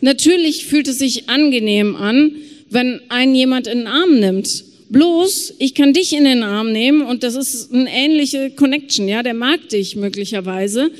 Natürlich 0.01 0.65
fühlt 0.65 0.87
es 0.87 0.99
sich 0.99 1.29
angenehm 1.29 1.95
an, 1.95 2.31
wenn 2.69 3.01
ein 3.09 3.33
jemand 3.33 3.67
in 3.67 3.79
den 3.79 3.87
Arm 3.87 4.19
nimmt. 4.19 4.63
Bloß, 4.89 5.55
ich 5.57 5.73
kann 5.73 5.93
dich 5.93 6.13
in 6.13 6.25
den 6.25 6.43
Arm 6.43 6.71
nehmen 6.71 7.01
und 7.01 7.23
das 7.23 7.35
ist 7.35 7.73
eine 7.73 7.89
ähnliche 7.89 8.51
Connection, 8.51 9.07
ja, 9.07 9.23
der 9.23 9.33
mag 9.33 9.67
dich 9.69 9.95
möglicherweise, 9.95 10.91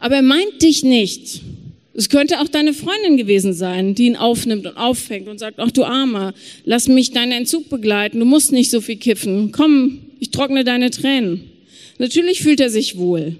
aber 0.00 0.16
er 0.16 0.22
meint 0.22 0.60
dich 0.60 0.82
nicht. 0.82 1.40
Es 1.94 2.08
könnte 2.08 2.40
auch 2.40 2.48
deine 2.48 2.72
Freundin 2.72 3.16
gewesen 3.16 3.52
sein, 3.52 3.94
die 3.94 4.06
ihn 4.06 4.16
aufnimmt 4.16 4.66
und 4.66 4.76
auffängt 4.76 5.28
und 5.28 5.38
sagt, 5.38 5.60
ach 5.60 5.70
du 5.70 5.84
Armer, 5.84 6.34
lass 6.64 6.88
mich 6.88 7.12
deinen 7.12 7.32
Entzug 7.32 7.68
begleiten, 7.68 8.18
du 8.18 8.24
musst 8.24 8.50
nicht 8.50 8.70
so 8.70 8.80
viel 8.80 8.96
kiffen, 8.96 9.52
komm, 9.52 10.00
ich 10.18 10.30
trockne 10.30 10.64
deine 10.64 10.90
Tränen. 10.90 11.51
Natürlich 12.02 12.42
fühlt 12.42 12.58
er 12.58 12.68
sich 12.68 12.98
wohl. 12.98 13.36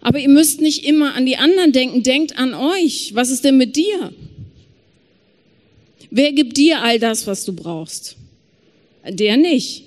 Aber 0.00 0.18
ihr 0.18 0.28
müsst 0.28 0.60
nicht 0.60 0.84
immer 0.84 1.14
an 1.14 1.24
die 1.24 1.36
anderen 1.36 1.70
denken, 1.70 2.02
denkt 2.02 2.36
an 2.36 2.52
euch. 2.52 3.12
Was 3.14 3.30
ist 3.30 3.44
denn 3.44 3.58
mit 3.58 3.76
dir? 3.76 4.12
Wer 6.10 6.32
gibt 6.32 6.56
dir 6.56 6.82
all 6.82 6.98
das, 6.98 7.28
was 7.28 7.44
du 7.44 7.52
brauchst? 7.52 8.16
Der 9.08 9.36
nicht. 9.36 9.84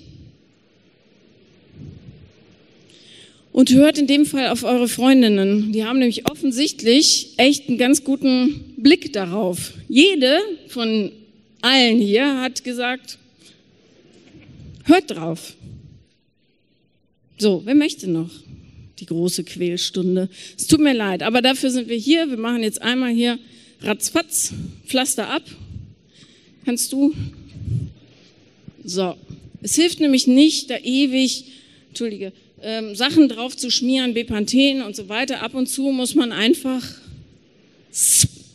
Und 3.52 3.70
hört 3.74 3.98
in 3.98 4.06
dem 4.06 4.24
Fall 4.24 4.48
auf 4.48 4.64
eure 4.64 4.88
Freundinnen. 4.88 5.70
Die 5.72 5.84
haben 5.84 5.98
nämlich 5.98 6.26
offensichtlich 6.30 7.34
echt 7.36 7.68
einen 7.68 7.76
ganz 7.76 8.02
guten 8.02 8.64
Blick 8.78 9.12
darauf. 9.12 9.74
Jede 9.90 10.38
von 10.68 11.12
allen 11.60 11.98
hier 11.98 12.40
hat 12.40 12.64
gesagt, 12.64 13.18
hört 14.84 15.10
drauf. 15.10 15.54
So, 17.44 17.60
wer 17.66 17.74
möchte 17.74 18.08
noch? 18.08 18.30
Die 19.00 19.04
große 19.04 19.44
Quälstunde. 19.44 20.30
Es 20.56 20.66
tut 20.66 20.80
mir 20.80 20.94
leid, 20.94 21.22
aber 21.22 21.42
dafür 21.42 21.68
sind 21.68 21.90
wir 21.90 21.96
hier. 21.98 22.30
Wir 22.30 22.38
machen 22.38 22.62
jetzt 22.62 22.80
einmal 22.80 23.12
hier 23.12 23.38
ratzfatz, 23.82 24.54
Pflaster 24.86 25.28
ab. 25.28 25.42
Kannst 26.64 26.90
du? 26.94 27.12
So. 28.82 29.14
Es 29.60 29.74
hilft 29.74 30.00
nämlich 30.00 30.26
nicht, 30.26 30.70
da 30.70 30.78
ewig, 30.78 31.44
entschuldige, 31.90 32.32
ähm, 32.62 32.94
Sachen 32.94 33.28
drauf 33.28 33.54
zu 33.54 33.70
schmieren, 33.70 34.14
Bepanthen 34.14 34.80
und 34.80 34.96
so 34.96 35.10
weiter. 35.10 35.42
Ab 35.42 35.52
und 35.54 35.66
zu 35.66 35.82
muss 35.90 36.14
man 36.14 36.32
einfach 36.32 36.82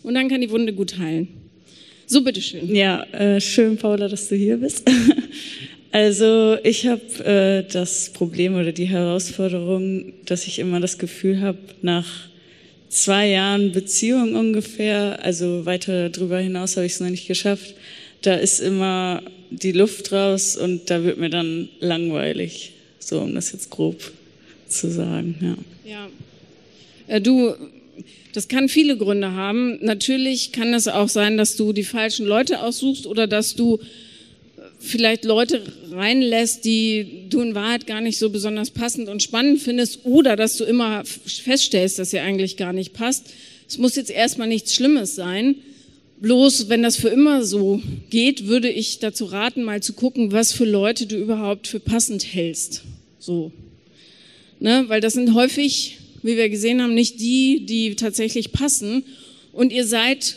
und 0.01 0.15
dann 0.15 0.29
kann 0.29 0.41
die 0.41 0.49
Wunde 0.49 0.73
gut 0.73 0.97
heilen. 0.97 1.27
So, 2.07 2.23
bitteschön. 2.23 2.73
Ja, 2.73 3.03
äh, 3.11 3.39
schön, 3.39 3.77
Paula, 3.77 4.07
dass 4.07 4.29
du 4.29 4.35
hier 4.35 4.57
bist. 4.57 4.89
Also 5.91 6.57
ich 6.63 6.85
habe 6.85 7.25
äh, 7.25 7.71
das 7.71 8.11
Problem 8.11 8.55
oder 8.55 8.71
die 8.71 8.85
Herausforderung, 8.85 10.13
dass 10.25 10.45
ich 10.45 10.59
immer 10.59 10.79
das 10.79 10.99
Gefühl 10.99 11.41
habe, 11.41 11.57
nach 11.81 12.05
zwei 12.89 13.27
Jahren 13.27 13.71
Beziehung 13.71 14.35
ungefähr, 14.35 15.23
also 15.23 15.65
weiter 15.65 16.09
darüber 16.09 16.39
hinaus 16.39 16.75
habe 16.75 16.85
ich 16.85 16.93
es 16.93 16.99
noch 16.99 17.09
nicht 17.09 17.27
geschafft, 17.27 17.73
da 18.21 18.35
ist 18.35 18.59
immer 18.59 19.23
die 19.49 19.71
Luft 19.71 20.11
raus 20.11 20.55
und 20.57 20.89
da 20.91 21.03
wird 21.03 21.17
mir 21.17 21.29
dann 21.29 21.69
langweilig, 21.79 22.73
so 22.99 23.21
um 23.21 23.33
das 23.33 23.51
jetzt 23.51 23.71
grob 23.71 24.11
zu 24.67 24.91
sagen. 24.91 25.35
Ja. 25.85 25.91
ja. 25.91 26.09
Äh, 27.07 27.21
du, 27.21 27.55
das 28.33 28.47
kann 28.47 28.69
viele 28.69 28.95
Gründe 28.95 29.31
haben. 29.31 29.79
Natürlich 29.81 30.51
kann 30.51 30.73
es 30.75 30.87
auch 30.87 31.09
sein, 31.09 31.37
dass 31.37 31.55
du 31.55 31.73
die 31.73 31.83
falschen 31.83 32.27
Leute 32.27 32.61
aussuchst 32.61 33.07
oder 33.07 33.25
dass 33.25 33.55
du 33.55 33.79
vielleicht 34.79 35.25
Leute 35.25 35.61
reinlässt, 35.91 36.65
die 36.65 37.25
du 37.29 37.41
in 37.41 37.53
Wahrheit 37.53 37.85
gar 37.85 38.01
nicht 38.01 38.17
so 38.17 38.29
besonders 38.29 38.71
passend 38.71 39.09
und 39.09 39.21
spannend 39.21 39.61
findest 39.61 40.05
oder 40.05 40.35
dass 40.35 40.57
du 40.57 40.63
immer 40.63 41.03
feststellst, 41.05 41.99
dass 41.99 42.13
ihr 42.13 42.23
eigentlich 42.23 42.57
gar 42.57 42.73
nicht 42.73 42.93
passt. 42.93 43.27
Es 43.67 43.77
muss 43.77 43.95
jetzt 43.95 44.09
erstmal 44.09 44.47
nichts 44.47 44.73
Schlimmes 44.73 45.15
sein. 45.15 45.55
Bloß, 46.21 46.69
wenn 46.69 46.81
das 46.81 46.97
für 46.97 47.09
immer 47.09 47.43
so 47.43 47.81
geht, 48.09 48.47
würde 48.47 48.69
ich 48.69 48.99
dazu 48.99 49.25
raten, 49.25 49.63
mal 49.63 49.81
zu 49.81 49.93
gucken, 49.93 50.31
was 50.31 50.51
für 50.51 50.65
Leute 50.65 51.05
du 51.05 51.15
überhaupt 51.15 51.67
für 51.67 51.79
passend 51.79 52.33
hältst. 52.33 52.83
So. 53.19 53.51
Ne? 54.59 54.85
Weil 54.87 55.01
das 55.01 55.13
sind 55.13 55.33
häufig, 55.33 55.97
wie 56.23 56.35
wir 56.35 56.49
gesehen 56.49 56.81
haben, 56.81 56.93
nicht 56.93 57.19
die, 57.21 57.65
die 57.65 57.95
tatsächlich 57.95 58.51
passen. 58.51 59.03
Und 59.53 59.71
ihr 59.71 59.85
seid 59.85 60.35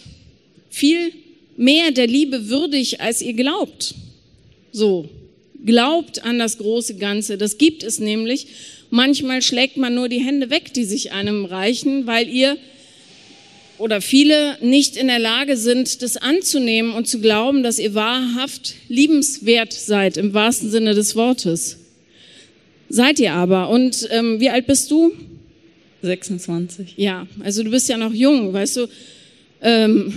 viel 0.70 1.12
mehr 1.56 1.90
der 1.90 2.06
Liebe 2.06 2.48
würdig, 2.48 3.00
als 3.00 3.22
ihr 3.22 3.34
glaubt. 3.34 3.94
So, 4.72 5.08
glaubt 5.64 6.24
an 6.24 6.38
das 6.38 6.58
große 6.58 6.96
Ganze. 6.96 7.38
Das 7.38 7.58
gibt 7.58 7.82
es 7.82 8.00
nämlich. 8.00 8.46
Manchmal 8.90 9.42
schlägt 9.42 9.76
man 9.76 9.94
nur 9.94 10.08
die 10.08 10.20
Hände 10.20 10.50
weg, 10.50 10.72
die 10.74 10.84
sich 10.84 11.12
einem 11.12 11.44
reichen, 11.44 12.06
weil 12.06 12.28
ihr 12.28 12.56
oder 13.78 14.00
viele 14.00 14.58
nicht 14.60 14.96
in 14.96 15.08
der 15.08 15.18
Lage 15.18 15.56
sind, 15.56 16.02
das 16.02 16.16
anzunehmen 16.16 16.92
und 16.92 17.08
zu 17.08 17.20
glauben, 17.20 17.62
dass 17.62 17.78
ihr 17.78 17.94
wahrhaft 17.94 18.74
liebenswert 18.88 19.72
seid, 19.72 20.16
im 20.16 20.34
wahrsten 20.34 20.70
Sinne 20.70 20.94
des 20.94 21.16
Wortes. 21.16 21.78
Seid 22.88 23.18
ihr 23.18 23.32
aber. 23.32 23.70
Und 23.70 24.08
ähm, 24.10 24.38
wie 24.38 24.50
alt 24.50 24.66
bist 24.66 24.90
du? 24.90 25.12
26. 26.02 26.94
Ja, 26.96 27.26
also 27.40 27.62
du 27.62 27.70
bist 27.70 27.88
ja 27.88 27.96
noch 27.96 28.12
jung, 28.12 28.52
weißt 28.52 28.76
du. 28.76 28.88
Ähm, 29.62 30.14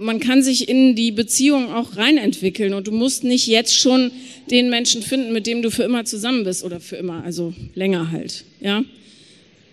man 0.00 0.18
kann 0.18 0.42
sich 0.42 0.68
in 0.68 0.96
die 0.96 1.12
Beziehung 1.12 1.72
auch 1.72 1.96
reinentwickeln 1.96 2.72
und 2.72 2.86
du 2.86 2.92
musst 2.92 3.22
nicht 3.22 3.46
jetzt 3.46 3.76
schon 3.76 4.10
den 4.50 4.70
Menschen 4.70 5.02
finden, 5.02 5.32
mit 5.32 5.46
dem 5.46 5.62
du 5.62 5.70
für 5.70 5.82
immer 5.82 6.04
zusammen 6.04 6.44
bist 6.44 6.64
oder 6.64 6.80
für 6.80 6.96
immer, 6.96 7.22
also 7.22 7.52
länger 7.74 8.10
halt, 8.10 8.44
ja. 8.60 8.82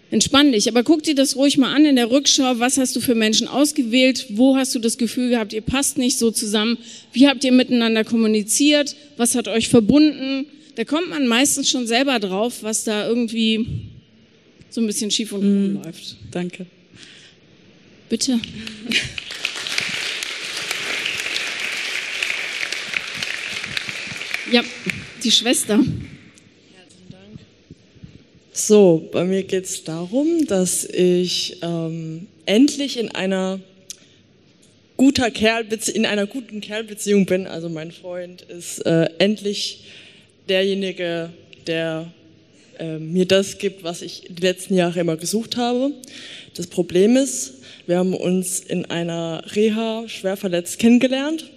Entspann 0.09 0.53
dich, 0.53 0.69
aber 0.69 0.83
guck 0.83 1.03
dir 1.03 1.15
das 1.15 1.35
ruhig 1.35 1.57
mal 1.57 1.73
an 1.73 1.83
in 1.83 1.97
der 1.97 2.09
Rückschau. 2.09 2.59
Was 2.59 2.77
hast 2.77 2.95
du 2.95 3.01
für 3.01 3.13
Menschen 3.13 3.49
ausgewählt? 3.49 4.27
Wo 4.29 4.55
hast 4.55 4.73
du 4.73 4.79
das 4.79 4.97
Gefühl 4.97 5.31
gehabt, 5.31 5.51
ihr 5.51 5.61
passt 5.61 5.97
nicht 5.97 6.17
so 6.17 6.31
zusammen? 6.31 6.77
Wie 7.11 7.27
habt 7.27 7.43
ihr 7.43 7.51
miteinander 7.51 8.05
kommuniziert? 8.05 8.95
Was 9.17 9.35
hat 9.35 9.49
euch 9.49 9.67
verbunden? 9.67 10.45
Da 10.75 10.85
kommt 10.85 11.09
man 11.09 11.27
meistens 11.27 11.69
schon 11.69 11.87
selber 11.87 12.19
drauf, 12.19 12.63
was 12.63 12.85
da 12.85 13.05
irgendwie 13.05 13.65
so 14.69 14.79
ein 14.79 14.87
bisschen 14.87 15.11
schief 15.11 15.33
und 15.33 15.41
krumm 15.41 15.73
mm, 15.73 15.83
läuft. 15.83 16.15
Danke. 16.31 16.67
Bitte. 18.07 18.39
Ja, 24.49 24.63
die 25.25 25.31
Schwester. 25.31 25.75
Herzlichen 25.75 27.09
Dank. 27.11 27.39
So, 28.53 29.09
bei 29.11 29.25
mir 29.25 29.43
geht 29.43 29.65
es 29.65 29.83
darum, 29.83 30.47
dass 30.47 30.85
ich 30.85 31.57
ähm, 31.61 32.27
endlich 32.45 32.97
in 32.97 33.13
einer 33.13 33.59
guter 34.95 35.31
Kerl 35.31 35.65
in 35.93 36.05
einer 36.05 36.27
guten 36.27 36.61
Kerlbeziehung 36.61 37.25
bin. 37.25 37.45
Also 37.45 37.67
mein 37.67 37.91
Freund 37.91 38.41
ist 38.43 38.79
äh, 38.85 39.09
endlich 39.17 39.83
derjenige, 40.47 41.29
der 41.67 42.13
äh, 42.79 42.99
mir 42.99 43.25
das 43.25 43.57
gibt, 43.57 43.83
was 43.83 44.01
ich 44.01 44.27
die 44.29 44.41
letzten 44.41 44.75
Jahre 44.75 45.01
immer 45.01 45.17
gesucht 45.17 45.57
habe. 45.57 45.91
Das 46.55 46.67
Problem 46.67 47.17
ist, 47.17 47.55
wir 47.85 47.97
haben 47.97 48.13
uns 48.13 48.61
in 48.61 48.85
einer 48.85 49.43
Reha 49.53 50.05
schwer 50.07 50.37
verletzt 50.37 50.79
kennengelernt 50.79 51.51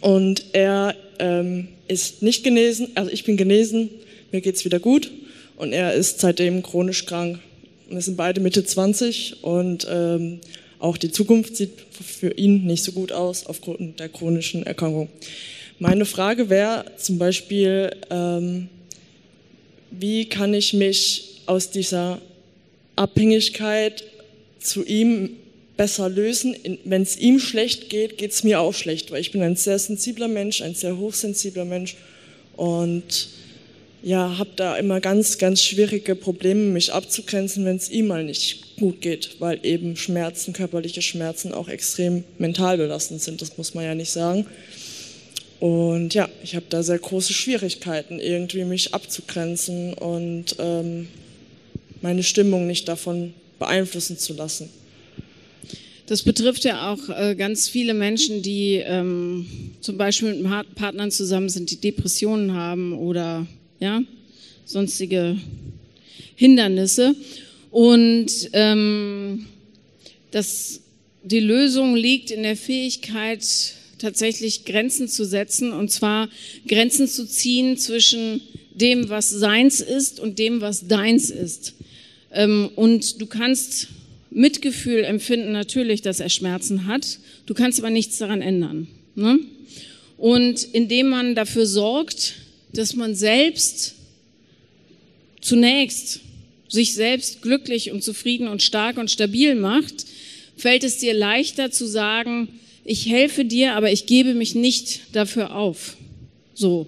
und 0.00 0.44
er 0.52 0.94
ähm, 1.18 1.66
ist 1.88 2.22
nicht 2.22 2.44
genesen, 2.44 2.88
also 2.94 3.10
ich 3.10 3.24
bin 3.24 3.36
genesen, 3.36 3.90
mir 4.32 4.40
geht's 4.40 4.64
wieder 4.64 4.80
gut 4.80 5.10
und 5.56 5.72
er 5.72 5.94
ist 5.94 6.20
seitdem 6.20 6.62
chronisch 6.62 7.06
krank. 7.06 7.38
Wir 7.88 8.00
sind 8.00 8.16
beide 8.16 8.40
Mitte 8.40 8.64
20 8.64 9.44
und 9.44 9.86
ähm, 9.88 10.40
auch 10.78 10.96
die 10.96 11.10
Zukunft 11.10 11.56
sieht 11.56 11.72
für 11.90 12.32
ihn 12.32 12.64
nicht 12.64 12.84
so 12.84 12.92
gut 12.92 13.12
aus 13.12 13.46
aufgrund 13.46 14.00
der 14.00 14.08
chronischen 14.08 14.66
Erkrankung. 14.66 15.08
Meine 15.78 16.04
Frage 16.04 16.50
wäre 16.50 16.84
zum 16.96 17.18
Beispiel, 17.18 17.90
ähm, 18.10 18.68
wie 19.90 20.26
kann 20.26 20.52
ich 20.54 20.72
mich 20.72 21.42
aus 21.46 21.70
dieser 21.70 22.20
Abhängigkeit 22.96 24.04
zu 24.58 24.84
ihm 24.84 25.30
besser 25.76 26.08
lösen. 26.08 26.56
Wenn 26.84 27.02
es 27.02 27.16
ihm 27.16 27.38
schlecht 27.38 27.90
geht, 27.90 28.18
geht 28.18 28.32
es 28.32 28.44
mir 28.44 28.60
auch 28.60 28.74
schlecht, 28.74 29.10
weil 29.10 29.20
ich 29.20 29.32
bin 29.32 29.42
ein 29.42 29.56
sehr 29.56 29.78
sensibler 29.78 30.28
Mensch, 30.28 30.62
ein 30.62 30.74
sehr 30.74 30.96
hochsensibler 30.96 31.64
Mensch 31.64 31.96
und 32.56 33.28
ja, 34.02 34.38
habe 34.38 34.50
da 34.54 34.76
immer 34.76 35.00
ganz, 35.00 35.38
ganz 35.38 35.62
schwierige 35.62 36.14
Probleme, 36.14 36.60
mich 36.60 36.92
abzugrenzen, 36.92 37.64
wenn 37.64 37.76
es 37.76 37.90
ihm 37.90 38.06
mal 38.06 38.24
nicht 38.24 38.76
gut 38.76 39.00
geht, 39.00 39.40
weil 39.40 39.58
eben 39.64 39.96
Schmerzen, 39.96 40.52
körperliche 40.52 41.02
Schmerzen 41.02 41.52
auch 41.52 41.68
extrem 41.68 42.24
mental 42.38 42.76
belastend 42.76 43.20
sind, 43.20 43.42
das 43.42 43.58
muss 43.58 43.74
man 43.74 43.84
ja 43.84 43.94
nicht 43.94 44.10
sagen. 44.10 44.46
Und 45.58 46.12
ja, 46.14 46.28
ich 46.42 46.54
habe 46.54 46.66
da 46.68 46.82
sehr 46.82 46.98
große 46.98 47.32
Schwierigkeiten, 47.32 48.20
irgendwie 48.20 48.64
mich 48.64 48.92
abzugrenzen 48.92 49.94
und 49.94 50.54
ähm, 50.58 51.08
meine 52.02 52.22
Stimmung 52.22 52.66
nicht 52.66 52.86
davon 52.88 53.32
beeinflussen 53.58 54.18
zu 54.18 54.34
lassen. 54.34 54.68
Das 56.06 56.22
betrifft 56.22 56.62
ja 56.62 56.92
auch 56.92 57.08
äh, 57.08 57.34
ganz 57.34 57.68
viele 57.68 57.92
Menschen, 57.92 58.40
die 58.40 58.74
ähm, 58.76 59.44
zum 59.80 59.98
Beispiel 59.98 60.34
mit 60.34 60.74
Partnern 60.76 61.10
zusammen 61.10 61.48
sind, 61.48 61.72
die 61.72 61.80
Depressionen 61.80 62.54
haben 62.54 62.92
oder 62.92 63.44
ja, 63.80 64.02
sonstige 64.64 65.36
Hindernisse. 66.36 67.16
Und 67.72 68.30
ähm, 68.52 69.46
das, 70.30 70.80
die 71.24 71.40
Lösung 71.40 71.96
liegt 71.96 72.30
in 72.30 72.44
der 72.44 72.56
Fähigkeit, 72.56 73.44
tatsächlich 73.98 74.64
Grenzen 74.64 75.08
zu 75.08 75.24
setzen, 75.24 75.72
und 75.72 75.90
zwar 75.90 76.28
Grenzen 76.68 77.08
zu 77.08 77.26
ziehen 77.26 77.78
zwischen 77.78 78.42
dem, 78.72 79.08
was 79.08 79.30
seins 79.30 79.80
ist 79.80 80.20
und 80.20 80.38
dem, 80.38 80.60
was 80.60 80.86
deins 80.86 81.30
ist. 81.30 81.74
Ähm, 82.30 82.70
und 82.76 83.20
du 83.20 83.26
kannst 83.26 83.88
Mitgefühl 84.36 85.02
empfinden 85.02 85.52
natürlich, 85.52 86.02
dass 86.02 86.20
er 86.20 86.28
Schmerzen 86.28 86.86
hat. 86.86 87.18
Du 87.46 87.54
kannst 87.54 87.78
aber 87.78 87.88
nichts 87.88 88.18
daran 88.18 88.42
ändern. 88.42 88.86
Ne? 89.14 89.38
Und 90.18 90.62
indem 90.62 91.08
man 91.08 91.34
dafür 91.34 91.64
sorgt, 91.64 92.34
dass 92.74 92.94
man 92.94 93.14
selbst 93.14 93.94
zunächst 95.40 96.20
sich 96.68 96.92
selbst 96.92 97.40
glücklich 97.40 97.92
und 97.92 98.04
zufrieden 98.04 98.48
und 98.48 98.62
stark 98.62 98.98
und 98.98 99.10
stabil 99.10 99.54
macht, 99.54 100.04
fällt 100.58 100.84
es 100.84 100.98
dir 100.98 101.14
leichter 101.14 101.70
zu 101.70 101.86
sagen, 101.86 102.48
ich 102.84 103.06
helfe 103.06 103.46
dir, 103.46 103.72
aber 103.72 103.90
ich 103.90 104.04
gebe 104.04 104.34
mich 104.34 104.54
nicht 104.54 105.00
dafür 105.12 105.56
auf. 105.56 105.96
So. 106.52 106.86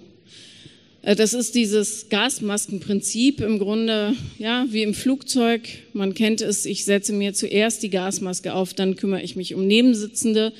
Äh, 1.01 1.15
das 1.15 1.33
ist 1.33 1.55
dieses 1.55 2.09
Gasmaskenprinzip 2.09 3.41
im 3.41 3.59
Grunde, 3.59 4.15
ja, 4.37 4.65
wie 4.69 4.83
im 4.83 4.93
Flugzeug. 4.93 5.61
Man 5.93 6.13
kennt 6.13 6.41
es, 6.41 6.65
ich 6.65 6.85
setze 6.85 7.13
mir 7.13 7.33
zuerst 7.33 7.83
die 7.83 7.89
Gasmaske 7.89 8.53
auf, 8.53 8.73
dann 8.73 8.95
kümmere 8.95 9.21
ich 9.21 9.35
mich 9.35 9.55
um 9.55 9.65
Nebensitzende. 9.67 10.53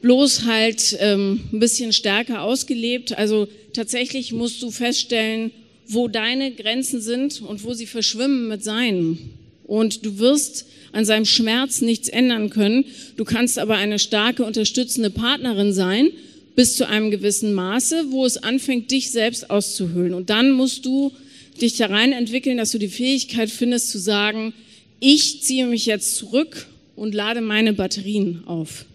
Bloß 0.00 0.44
halt 0.44 0.96
ähm, 1.00 1.40
ein 1.52 1.58
bisschen 1.58 1.92
stärker 1.92 2.42
ausgelebt. 2.42 3.18
Also 3.18 3.48
tatsächlich 3.72 4.32
musst 4.32 4.62
du 4.62 4.70
feststellen, 4.70 5.50
wo 5.88 6.06
deine 6.06 6.52
Grenzen 6.52 7.00
sind 7.00 7.42
und 7.42 7.64
wo 7.64 7.74
sie 7.74 7.86
verschwimmen 7.86 8.46
mit 8.46 8.62
seinen. 8.62 9.30
Und 9.64 10.06
du 10.06 10.18
wirst 10.18 10.66
an 10.92 11.04
seinem 11.04 11.24
Schmerz 11.24 11.80
nichts 11.80 12.08
ändern 12.08 12.48
können. 12.48 12.84
Du 13.16 13.24
kannst 13.24 13.58
aber 13.58 13.76
eine 13.76 13.98
starke, 13.98 14.44
unterstützende 14.44 15.10
Partnerin 15.10 15.72
sein 15.72 16.10
bis 16.58 16.74
zu 16.74 16.88
einem 16.88 17.12
gewissen 17.12 17.54
Maße, 17.54 18.10
wo 18.10 18.26
es 18.26 18.36
anfängt, 18.36 18.90
dich 18.90 19.12
selbst 19.12 19.48
auszuhöhlen. 19.48 20.12
Und 20.12 20.28
dann 20.28 20.50
musst 20.50 20.84
du 20.84 21.12
dich 21.60 21.76
da 21.76 21.86
rein 21.86 22.10
entwickeln, 22.10 22.56
dass 22.56 22.72
du 22.72 22.78
die 22.78 22.88
Fähigkeit 22.88 23.48
findest 23.48 23.90
zu 23.90 23.98
sagen, 24.00 24.52
ich 24.98 25.40
ziehe 25.40 25.68
mich 25.68 25.86
jetzt 25.86 26.16
zurück 26.16 26.66
und 26.96 27.14
lade 27.14 27.42
meine 27.42 27.74
Batterien 27.74 28.42
auf. 28.46 28.86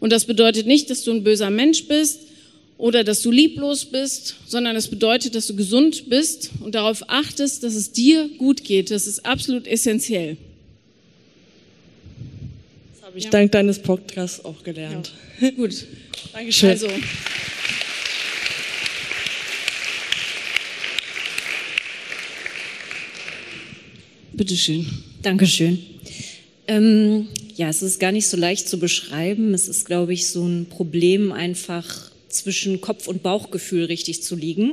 Und 0.00 0.10
das 0.10 0.24
bedeutet 0.24 0.66
nicht, 0.66 0.90
dass 0.90 1.04
du 1.04 1.12
ein 1.12 1.22
böser 1.22 1.50
Mensch 1.50 1.86
bist 1.86 2.18
oder 2.78 3.04
dass 3.04 3.22
du 3.22 3.30
lieblos 3.30 3.84
bist, 3.84 4.34
sondern 4.48 4.74
es 4.74 4.88
bedeutet, 4.88 5.36
dass 5.36 5.46
du 5.46 5.54
gesund 5.54 6.10
bist 6.10 6.50
und 6.64 6.74
darauf 6.74 7.04
achtest, 7.06 7.62
dass 7.62 7.76
es 7.76 7.92
dir 7.92 8.28
gut 8.38 8.64
geht. 8.64 8.90
Das 8.90 9.06
ist 9.06 9.24
absolut 9.24 9.68
essentiell. 9.68 10.36
Das 12.92 13.06
habe 13.06 13.18
ich 13.18 13.24
ja. 13.26 13.30
dank 13.30 13.52
deines 13.52 13.78
Podcasts 13.78 14.44
auch 14.44 14.64
gelernt. 14.64 15.12
Ja. 15.40 15.50
Gut. 15.50 15.86
Dankeschön. 16.32 16.70
Also. 16.70 16.88
Bitteschön. 24.32 24.86
Dankeschön. 25.22 25.78
Ähm, 26.66 27.28
ja, 27.56 27.68
es 27.68 27.82
ist 27.82 28.00
gar 28.00 28.10
nicht 28.10 28.26
so 28.26 28.36
leicht 28.36 28.68
zu 28.68 28.78
beschreiben. 28.78 29.54
Es 29.54 29.68
ist, 29.68 29.86
glaube 29.86 30.12
ich, 30.12 30.28
so 30.28 30.44
ein 30.44 30.66
Problem 30.66 31.30
einfach 31.30 32.10
zwischen 32.34 32.80
Kopf- 32.80 33.06
und 33.06 33.22
Bauchgefühl 33.22 33.84
richtig 33.84 34.22
zu 34.22 34.34
liegen. 34.34 34.72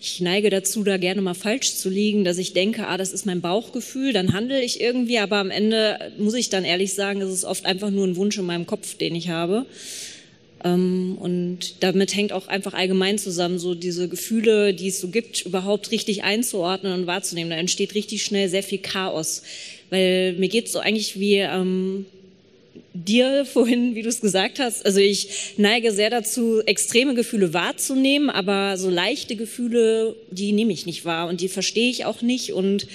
Ich 0.00 0.20
neige 0.20 0.48
dazu, 0.48 0.84
da 0.84 0.96
gerne 0.96 1.20
mal 1.20 1.34
falsch 1.34 1.74
zu 1.74 1.90
liegen, 1.90 2.24
dass 2.24 2.38
ich 2.38 2.52
denke, 2.52 2.86
ah, 2.86 2.96
das 2.96 3.12
ist 3.12 3.26
mein 3.26 3.40
Bauchgefühl, 3.40 4.12
dann 4.12 4.32
handle 4.32 4.62
ich 4.62 4.80
irgendwie, 4.80 5.18
aber 5.18 5.38
am 5.38 5.50
Ende 5.50 6.12
muss 6.18 6.34
ich 6.34 6.48
dann 6.50 6.64
ehrlich 6.64 6.94
sagen, 6.94 7.20
es 7.20 7.32
ist 7.32 7.44
oft 7.44 7.66
einfach 7.66 7.90
nur 7.90 8.06
ein 8.06 8.16
Wunsch 8.16 8.38
in 8.38 8.46
meinem 8.46 8.66
Kopf, 8.66 8.94
den 8.94 9.14
ich 9.16 9.28
habe. 9.28 9.66
Ähm, 10.64 11.16
und 11.18 11.82
damit 11.82 12.14
hängt 12.14 12.32
auch 12.32 12.48
einfach 12.48 12.74
allgemein 12.74 13.18
zusammen, 13.18 13.58
so 13.58 13.74
diese 13.74 14.08
Gefühle, 14.08 14.74
die 14.74 14.88
es 14.88 15.00
so 15.00 15.08
gibt, 15.08 15.42
überhaupt 15.46 15.90
richtig 15.90 16.22
einzuordnen 16.24 16.92
und 16.92 17.06
wahrzunehmen. 17.06 17.50
Da 17.50 17.56
entsteht 17.56 17.94
richtig 17.94 18.24
schnell 18.24 18.48
sehr 18.48 18.62
viel 18.62 18.78
Chaos. 18.78 19.42
Weil 19.90 20.34
mir 20.34 20.48
geht 20.48 20.66
es 20.66 20.72
so 20.72 20.78
eigentlich 20.78 21.18
wie 21.18 21.36
ähm, 21.36 22.06
dir 22.92 23.44
vorhin, 23.44 23.94
wie 23.94 24.02
du 24.02 24.08
es 24.08 24.20
gesagt 24.20 24.58
hast. 24.58 24.84
Also 24.84 25.00
ich 25.00 25.54
neige 25.56 25.92
sehr 25.92 26.10
dazu, 26.10 26.60
extreme 26.66 27.14
Gefühle 27.14 27.54
wahrzunehmen, 27.54 28.30
aber 28.30 28.76
so 28.76 28.90
leichte 28.90 29.36
Gefühle, 29.36 30.14
die 30.30 30.52
nehme 30.52 30.72
ich 30.72 30.86
nicht 30.86 31.04
wahr 31.04 31.28
und 31.28 31.40
die 31.40 31.48
verstehe 31.48 31.90
ich 31.90 32.04
auch 32.04 32.22
nicht. 32.22 32.52
Und 32.52 32.86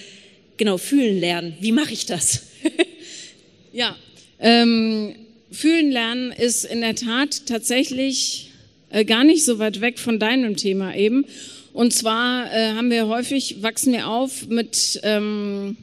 genau, 0.58 0.78
fühlen 0.78 1.20
lernen. 1.20 1.56
Wie 1.60 1.72
mache 1.72 1.94
ich 1.94 2.06
das? 2.06 2.44
ja, 3.74 3.96
ähm, 4.40 5.16
Fühlen 5.52 5.92
lernen 5.92 6.32
ist 6.32 6.66
in 6.66 6.82
der 6.82 6.96
Tat 6.96 7.46
tatsächlich 7.46 8.52
äh, 8.90 9.06
gar 9.06 9.24
nicht 9.24 9.46
so 9.46 9.60
weit 9.60 9.82
weg 9.82 10.00
von 10.00 10.20
deinem 10.20 10.56
Thema 10.56 10.96
eben. 10.96 11.26
Und 11.74 11.94
zwar 11.94 12.52
äh, 12.54 12.72
haben 12.72 12.90
wir 12.90 13.08
häufig, 13.08 13.62
wachsen 13.62 13.92
wir 13.94 14.08
auf 14.08 14.48
mit, 14.48 15.00
ähm, 15.04 15.76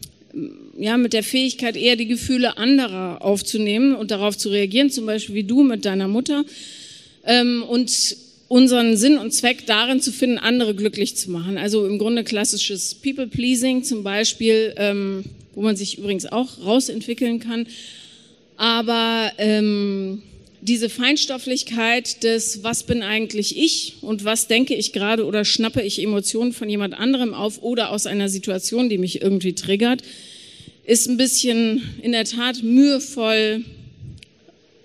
ja, 0.78 0.96
mit 0.96 1.12
der 1.12 1.22
Fähigkeit, 1.22 1.76
eher 1.76 1.96
die 1.96 2.06
Gefühle 2.06 2.56
anderer 2.56 3.22
aufzunehmen 3.22 3.94
und 3.94 4.10
darauf 4.10 4.38
zu 4.38 4.48
reagieren, 4.48 4.90
zum 4.90 5.04
Beispiel 5.04 5.34
wie 5.34 5.44
du 5.44 5.62
mit 5.62 5.84
deiner 5.84 6.08
Mutter. 6.08 6.44
Ähm, 7.24 7.62
und 7.62 8.16
unseren 8.48 8.96
Sinn 8.96 9.18
und 9.18 9.32
Zweck 9.32 9.66
darin 9.66 10.00
zu 10.00 10.12
finden, 10.12 10.38
andere 10.38 10.74
glücklich 10.74 11.16
zu 11.16 11.30
machen. 11.30 11.58
Also 11.58 11.86
im 11.86 11.98
Grunde 11.98 12.24
klassisches 12.24 12.94
People-Pleasing 12.94 13.84
zum 13.84 14.02
Beispiel, 14.02 14.74
ähm, 14.76 15.24
wo 15.54 15.62
man 15.62 15.76
sich 15.76 15.98
übrigens 15.98 16.26
auch 16.26 16.64
rausentwickeln 16.64 17.40
kann. 17.40 17.66
Aber 18.56 19.32
ähm, 19.38 20.22
diese 20.62 20.88
Feinstofflichkeit 20.88 22.22
des, 22.22 22.62
was 22.62 22.84
bin 22.84 23.02
eigentlich 23.02 23.58
ich 23.58 23.96
und 24.00 24.24
was 24.24 24.46
denke 24.46 24.74
ich 24.74 24.92
gerade 24.92 25.26
oder 25.26 25.44
schnappe 25.44 25.82
ich 25.82 26.00
Emotionen 26.00 26.52
von 26.52 26.68
jemand 26.68 26.94
anderem 26.94 27.34
auf 27.34 27.62
oder 27.62 27.90
aus 27.90 28.06
einer 28.06 28.28
Situation, 28.28 28.88
die 28.88 28.98
mich 28.98 29.20
irgendwie 29.20 29.54
triggert, 29.54 30.02
ist 30.84 31.08
ein 31.08 31.16
bisschen 31.16 31.82
in 32.00 32.12
der 32.12 32.24
Tat 32.24 32.62
mühevoll 32.62 33.64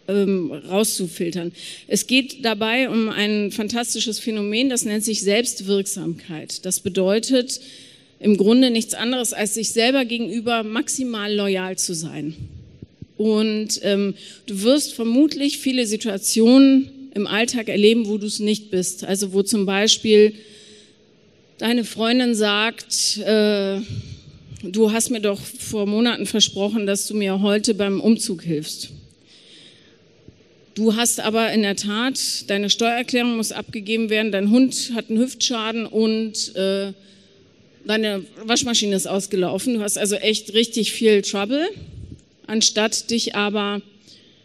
ähm, 0.08 0.52
rauszufiltern. 0.52 1.52
Es 1.88 2.08
geht 2.08 2.44
dabei 2.44 2.90
um 2.90 3.10
ein 3.10 3.52
fantastisches 3.52 4.18
Phänomen, 4.18 4.70
das 4.70 4.84
nennt 4.84 5.04
sich 5.04 5.22
Selbstwirksamkeit. 5.22 6.66
Das 6.66 6.80
bedeutet 6.80 7.60
im 8.20 8.38
Grunde 8.38 8.72
nichts 8.72 8.96
anderes, 8.96 9.34
als 9.34 9.54
sich 9.54 9.74
selber 9.74 10.06
gegenüber 10.06 10.64
maximal 10.64 11.32
loyal 11.32 11.78
zu 11.78 11.94
sein. 11.94 12.36
Und 13.18 13.80
ähm, 13.84 14.14
du 14.46 14.62
wirst 14.62 14.94
vermutlich 14.94 15.58
viele 15.58 15.88
Situationen 15.88 17.10
im 17.14 17.26
Alltag 17.28 17.68
erleben, 17.68 18.08
wo 18.08 18.18
du 18.18 18.28
es 18.28 18.40
nicht 18.40 18.70
bist. 18.70 19.04
Also 19.04 19.34
wo 19.34 19.42
zum 19.42 19.66
Beispiel 19.66 20.34
deine 21.58 21.84
Freundin 21.84 22.36
sagt, 22.36 23.18
äh, 23.18 23.80
du 24.64 24.92
hast 24.92 25.10
mir 25.10 25.22
doch 25.22 25.40
vor 25.40 25.88
Monaten 25.88 26.26
versprochen, 26.26 26.86
dass 26.86 27.08
du 27.08 27.16
mir 27.16 27.42
heute 27.42 27.74
beim 27.74 28.00
Umzug 28.00 28.44
hilfst. 28.44 28.90
Du 30.76 30.96
hast 30.96 31.20
aber 31.20 31.52
in 31.54 31.64
der 31.64 31.76
Tat, 31.76 32.20
deine 32.48 32.70
Steuererklärung 32.70 33.38
muss 33.38 33.52
abgegeben 33.52 34.12
werden, 34.12 34.32
dein 34.32 34.52
Hund 34.52 34.92
hat 34.94 35.10
einen 35.10 35.18
Hüftschaden 35.18 35.88
und 35.88 36.56
äh, 36.56 36.94
deine 37.84 38.24
Waschmaschine 38.44 38.96
ist 38.96 39.08
ausgelaufen. 39.08 39.74
Du 39.74 39.82
hast 39.82 39.98
also 39.98 40.18
echt 40.18 40.54
richtig 40.54 40.92
viel 40.92 41.24
Trouble. 41.24 41.68
Anstatt 42.48 43.10
dich 43.10 43.36
aber 43.36 43.82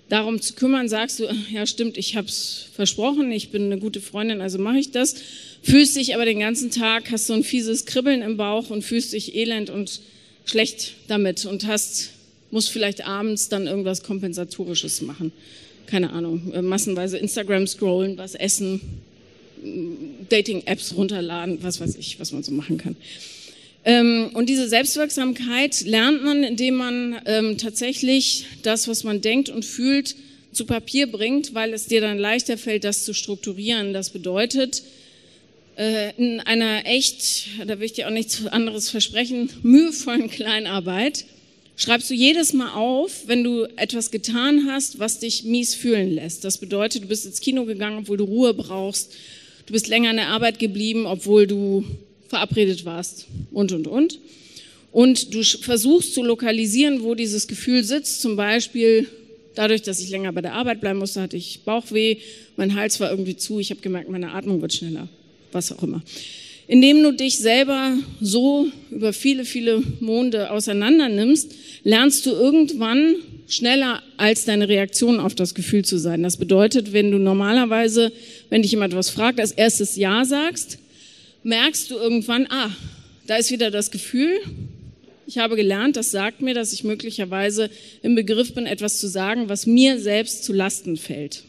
darum 0.08 0.40
zu 0.42 0.52
kümmern, 0.52 0.88
sagst 0.88 1.20
du, 1.20 1.28
ja 1.50 1.66
stimmt, 1.66 1.96
ich 1.96 2.16
habe 2.16 2.26
es 2.26 2.66
versprochen, 2.74 3.32
ich 3.32 3.50
bin 3.50 3.64
eine 3.64 3.78
gute 3.78 4.00
Freundin, 4.00 4.40
also 4.40 4.58
mache 4.58 4.78
ich 4.78 4.90
das. 4.90 5.14
Fühlst 5.62 5.96
dich 5.96 6.14
aber 6.14 6.24
den 6.24 6.40
ganzen 6.40 6.70
Tag, 6.70 7.10
hast 7.10 7.28
so 7.28 7.32
ein 7.32 7.44
fieses 7.44 7.86
Kribbeln 7.86 8.20
im 8.20 8.36
Bauch 8.36 8.70
und 8.70 8.82
fühlst 8.82 9.12
dich 9.12 9.34
elend 9.34 9.70
und 9.70 10.00
schlecht 10.44 10.94
damit 11.06 11.46
und 11.46 11.66
hast, 11.66 12.10
musst 12.50 12.70
vielleicht 12.70 13.06
abends 13.06 13.48
dann 13.48 13.66
irgendwas 13.66 14.02
Kompensatorisches 14.02 15.00
machen. 15.00 15.32
Keine 15.86 16.12
Ahnung, 16.12 16.52
äh, 16.52 16.60
massenweise 16.60 17.16
Instagram 17.18 17.66
scrollen, 17.66 18.18
was 18.18 18.34
essen, 18.34 18.80
Dating-Apps 20.28 20.94
runterladen, 20.96 21.62
was 21.62 21.80
weiß 21.80 21.96
ich, 21.96 22.18
was 22.18 22.32
man 22.32 22.42
so 22.42 22.52
machen 22.52 22.78
kann. 22.78 22.96
Ähm, 23.84 24.30
und 24.34 24.48
diese 24.48 24.68
Selbstwirksamkeit 24.68 25.82
lernt 25.82 26.22
man, 26.22 26.44
indem 26.44 26.76
man 26.76 27.20
ähm, 27.26 27.58
tatsächlich 27.58 28.46
das, 28.62 28.86
was 28.86 29.02
man 29.02 29.20
denkt 29.20 29.48
und 29.48 29.64
fühlt, 29.64 30.14
zu 30.52 30.66
Papier 30.66 31.06
bringt, 31.06 31.54
weil 31.54 31.72
es 31.72 31.86
dir 31.86 32.00
dann 32.00 32.18
leichter 32.18 32.58
fällt, 32.58 32.84
das 32.84 33.04
zu 33.04 33.14
strukturieren. 33.14 33.92
Das 33.92 34.10
bedeutet, 34.10 34.82
äh, 35.76 36.12
in 36.16 36.40
einer 36.40 36.86
echt, 36.86 37.48
da 37.66 37.78
will 37.78 37.86
ich 37.86 37.94
dir 37.94 38.06
auch 38.06 38.12
nichts 38.12 38.46
anderes 38.46 38.90
versprechen, 38.90 39.50
mühevollen 39.62 40.30
Kleinarbeit, 40.30 41.24
schreibst 41.74 42.10
du 42.10 42.14
jedes 42.14 42.52
Mal 42.52 42.74
auf, 42.74 43.26
wenn 43.26 43.42
du 43.42 43.64
etwas 43.76 44.10
getan 44.10 44.68
hast, 44.68 44.98
was 44.98 45.18
dich 45.18 45.44
mies 45.44 45.74
fühlen 45.74 46.14
lässt. 46.14 46.44
Das 46.44 46.58
bedeutet, 46.58 47.04
du 47.04 47.08
bist 47.08 47.26
ins 47.26 47.40
Kino 47.40 47.64
gegangen, 47.64 47.98
obwohl 47.98 48.18
du 48.18 48.24
Ruhe 48.24 48.54
brauchst. 48.54 49.12
Du 49.66 49.72
bist 49.72 49.88
länger 49.88 50.10
in 50.10 50.16
der 50.16 50.28
Arbeit 50.28 50.58
geblieben, 50.58 51.06
obwohl 51.06 51.46
du 51.46 51.84
verabredet 52.32 52.86
warst 52.86 53.26
und, 53.50 53.72
und, 53.72 53.86
und. 53.86 54.18
Und 54.90 55.34
du 55.34 55.42
versuchst 55.42 56.14
zu 56.14 56.22
lokalisieren, 56.22 57.02
wo 57.02 57.14
dieses 57.14 57.46
Gefühl 57.46 57.84
sitzt. 57.84 58.22
Zum 58.22 58.36
Beispiel 58.36 59.06
dadurch, 59.54 59.82
dass 59.82 60.00
ich 60.00 60.08
länger 60.08 60.32
bei 60.32 60.40
der 60.40 60.54
Arbeit 60.54 60.80
bleiben 60.80 60.98
musste, 60.98 61.20
hatte 61.20 61.36
ich 61.36 61.60
Bauchweh, 61.66 62.16
mein 62.56 62.74
Hals 62.74 63.00
war 63.00 63.10
irgendwie 63.10 63.36
zu, 63.36 63.58
ich 63.58 63.70
habe 63.70 63.82
gemerkt, 63.82 64.08
meine 64.08 64.32
Atmung 64.32 64.62
wird 64.62 64.72
schneller, 64.72 65.08
was 65.52 65.72
auch 65.72 65.82
immer. 65.82 66.02
Indem 66.68 67.02
du 67.02 67.12
dich 67.12 67.36
selber 67.36 67.98
so 68.22 68.68
über 68.90 69.12
viele, 69.12 69.44
viele 69.44 69.82
Monde 70.00 70.50
auseinander 70.50 71.10
nimmst, 71.10 71.54
lernst 71.84 72.24
du 72.24 72.30
irgendwann 72.30 73.16
schneller 73.46 74.02
als 74.16 74.46
deine 74.46 74.68
Reaktion 74.68 75.20
auf 75.20 75.34
das 75.34 75.54
Gefühl 75.54 75.84
zu 75.84 75.98
sein. 75.98 76.22
Das 76.22 76.38
bedeutet, 76.38 76.94
wenn 76.94 77.10
du 77.10 77.18
normalerweise, 77.18 78.10
wenn 78.48 78.62
dich 78.62 78.70
jemand 78.70 78.94
was 78.94 79.10
fragt, 79.10 79.38
als 79.38 79.52
erstes 79.52 79.96
Ja 79.96 80.24
sagst, 80.24 80.78
merkst 81.42 81.90
du 81.90 81.96
irgendwann, 81.96 82.46
ah, 82.50 82.70
da 83.26 83.36
ist 83.36 83.50
wieder 83.50 83.70
das 83.70 83.90
Gefühl. 83.90 84.40
Ich 85.26 85.38
habe 85.38 85.56
gelernt, 85.56 85.96
das 85.96 86.10
sagt 86.10 86.42
mir, 86.42 86.54
dass 86.54 86.72
ich 86.72 86.84
möglicherweise 86.84 87.70
im 88.02 88.14
Begriff 88.14 88.54
bin, 88.54 88.66
etwas 88.66 88.98
zu 88.98 89.06
sagen, 89.06 89.48
was 89.48 89.66
mir 89.66 89.98
selbst 89.98 90.44
zu 90.44 90.52
Lasten 90.52 90.96
fällt. 90.96 91.44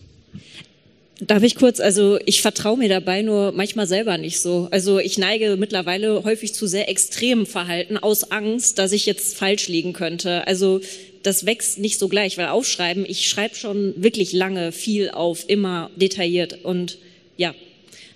Darf 1.20 1.44
ich 1.44 1.56
kurz, 1.56 1.80
also 1.80 2.20
ich 2.26 2.42
vertraue 2.42 2.78
mir 2.78 2.90
dabei 2.90 3.22
nur 3.22 3.52
manchmal 3.52 3.88
selber 3.88 4.18
nicht 4.18 4.40
so. 4.40 4.68
Also 4.72 5.00
ich 5.00 5.18
neige 5.18 5.58
mittlerweile 5.58 6.24
häufig 6.24 6.54
zu 6.54 6.68
sehr 6.68 6.90
extremem 6.90 7.46
Verhalten 7.46 7.98
aus 7.98 8.32
Angst, 8.32 8.80
dass 8.80 8.92
ich 8.92 9.06
jetzt 9.06 9.38
falsch 9.38 9.68
liegen 9.68 9.94
könnte. 9.94 10.46
Also 10.48 10.82
das 11.22 11.46
wächst 11.46 11.80
nicht 11.80 12.00
so 12.00 12.10
gleich, 12.10 12.38
weil 12.38 12.48
aufschreiben, 12.48 13.06
ich 13.08 13.30
schreibe 13.30 13.56
schon 13.56 13.94
wirklich 13.98 14.34
lange 14.34 14.72
viel 14.72 15.12
auf, 15.12 15.48
immer 15.48 15.90
detailliert 15.96 16.64
und 16.64 16.98
ja, 17.38 17.56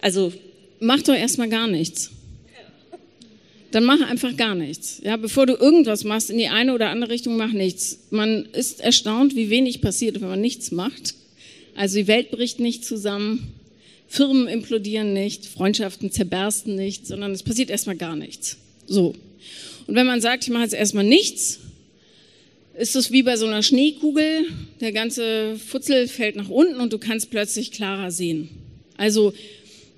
also. 0.01 0.31
Mach 0.79 1.01
doch 1.01 1.15
erstmal 1.15 1.49
gar 1.49 1.67
nichts. 1.67 2.11
Dann 3.71 3.83
mach 3.83 4.01
einfach 4.01 4.35
gar 4.37 4.55
nichts. 4.55 5.01
Ja, 5.03 5.17
bevor 5.17 5.45
du 5.45 5.53
irgendwas 5.53 6.03
machst 6.03 6.29
in 6.29 6.37
die 6.37 6.47
eine 6.47 6.73
oder 6.73 6.89
andere 6.89 7.11
Richtung, 7.11 7.35
mach 7.35 7.51
nichts. 7.51 7.99
Man 8.11 8.45
ist 8.53 8.79
erstaunt, 8.79 9.35
wie 9.35 9.49
wenig 9.49 9.81
passiert, 9.81 10.21
wenn 10.21 10.29
man 10.29 10.41
nichts 10.41 10.71
macht. 10.71 11.15
Also 11.75 11.97
die 11.97 12.07
Welt 12.07 12.31
bricht 12.31 12.59
nicht 12.59 12.85
zusammen, 12.85 13.53
Firmen 14.07 14.47
implodieren 14.47 15.13
nicht, 15.13 15.45
Freundschaften 15.45 16.11
zerbersten 16.11 16.75
nicht, 16.75 17.05
sondern 17.05 17.33
es 17.33 17.43
passiert 17.43 17.69
erstmal 17.69 17.97
gar 17.97 18.15
nichts. 18.15 18.57
So. 18.87 19.13
Und 19.85 19.95
wenn 19.95 20.07
man 20.07 20.21
sagt, 20.21 20.43
ich 20.45 20.49
mache 20.49 20.63
jetzt 20.63 20.73
erstmal 20.73 21.03
nichts, 21.03 21.59
ist 22.77 22.95
es 22.95 23.11
wie 23.11 23.23
bei 23.23 23.37
so 23.37 23.45
einer 23.45 23.63
Schneekugel, 23.63 24.45
der 24.81 24.91
ganze 24.91 25.57
Futzel 25.57 26.07
fällt 26.07 26.35
nach 26.35 26.49
unten 26.49 26.79
und 26.79 26.93
du 26.93 26.99
kannst 26.99 27.31
plötzlich 27.31 27.71
klarer 27.71 28.11
sehen. 28.11 28.49
Also 28.97 29.33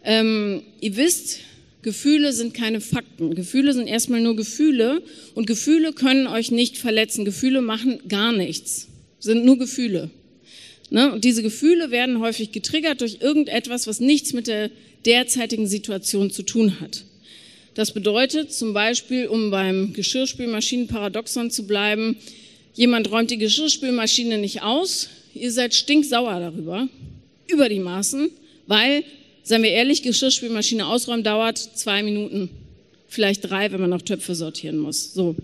ähm, 0.09 0.63
ihr 0.81 0.97
wisst, 0.97 1.41
Gefühle 1.83 2.33
sind 2.33 2.55
keine 2.55 2.81
Fakten. 2.81 3.35
Gefühle 3.35 3.73
sind 3.73 3.85
erstmal 3.85 4.21
nur 4.21 4.35
Gefühle 4.35 5.03
und 5.35 5.45
Gefühle 5.45 5.93
können 5.93 6.25
euch 6.25 6.49
nicht 6.49 6.79
verletzen. 6.79 7.25
Gefühle 7.25 7.61
machen 7.61 7.99
gar 8.09 8.31
nichts, 8.31 8.87
sind 9.19 9.45
nur 9.45 9.59
Gefühle. 9.59 10.09
Ne? 10.89 11.13
Und 11.13 11.25
diese 11.25 11.43
Gefühle 11.43 11.91
werden 11.91 12.21
häufig 12.21 12.51
getriggert 12.51 13.01
durch 13.01 13.17
irgendetwas, 13.21 13.85
was 13.85 13.99
nichts 13.99 14.33
mit 14.33 14.47
der 14.47 14.71
derzeitigen 15.05 15.67
Situation 15.67 16.31
zu 16.31 16.41
tun 16.41 16.79
hat. 16.79 17.05
Das 17.75 17.93
bedeutet 17.93 18.51
zum 18.51 18.73
Beispiel, 18.73 19.27
um 19.27 19.51
beim 19.51 19.93
Geschirrspülmaschinenparadoxon 19.93 21.51
zu 21.51 21.67
bleiben, 21.67 22.17
jemand 22.73 23.11
räumt 23.11 23.29
die 23.29 23.37
Geschirrspülmaschine 23.37 24.39
nicht 24.39 24.63
aus, 24.63 25.07
ihr 25.35 25.51
seid 25.51 25.75
stinksauer 25.75 26.39
darüber, 26.39 26.89
über 27.47 27.69
die 27.69 27.79
Maßen, 27.79 28.31
weil, 28.65 29.03
seien 29.49 29.63
wir 29.63 29.71
ehrlich, 29.71 30.03
Geschirrspülmaschine 30.03 30.85
ausräumen 30.85 31.23
dauert 31.23 31.57
zwei 31.57 32.03
Minuten, 32.03 32.51
vielleicht 33.07 33.49
drei, 33.49 33.71
wenn 33.71 33.81
man 33.81 33.89
noch 33.89 34.03
Töpfe 34.03 34.35
sortieren 34.35 34.77
muss. 34.77 35.11
So. 35.11 35.35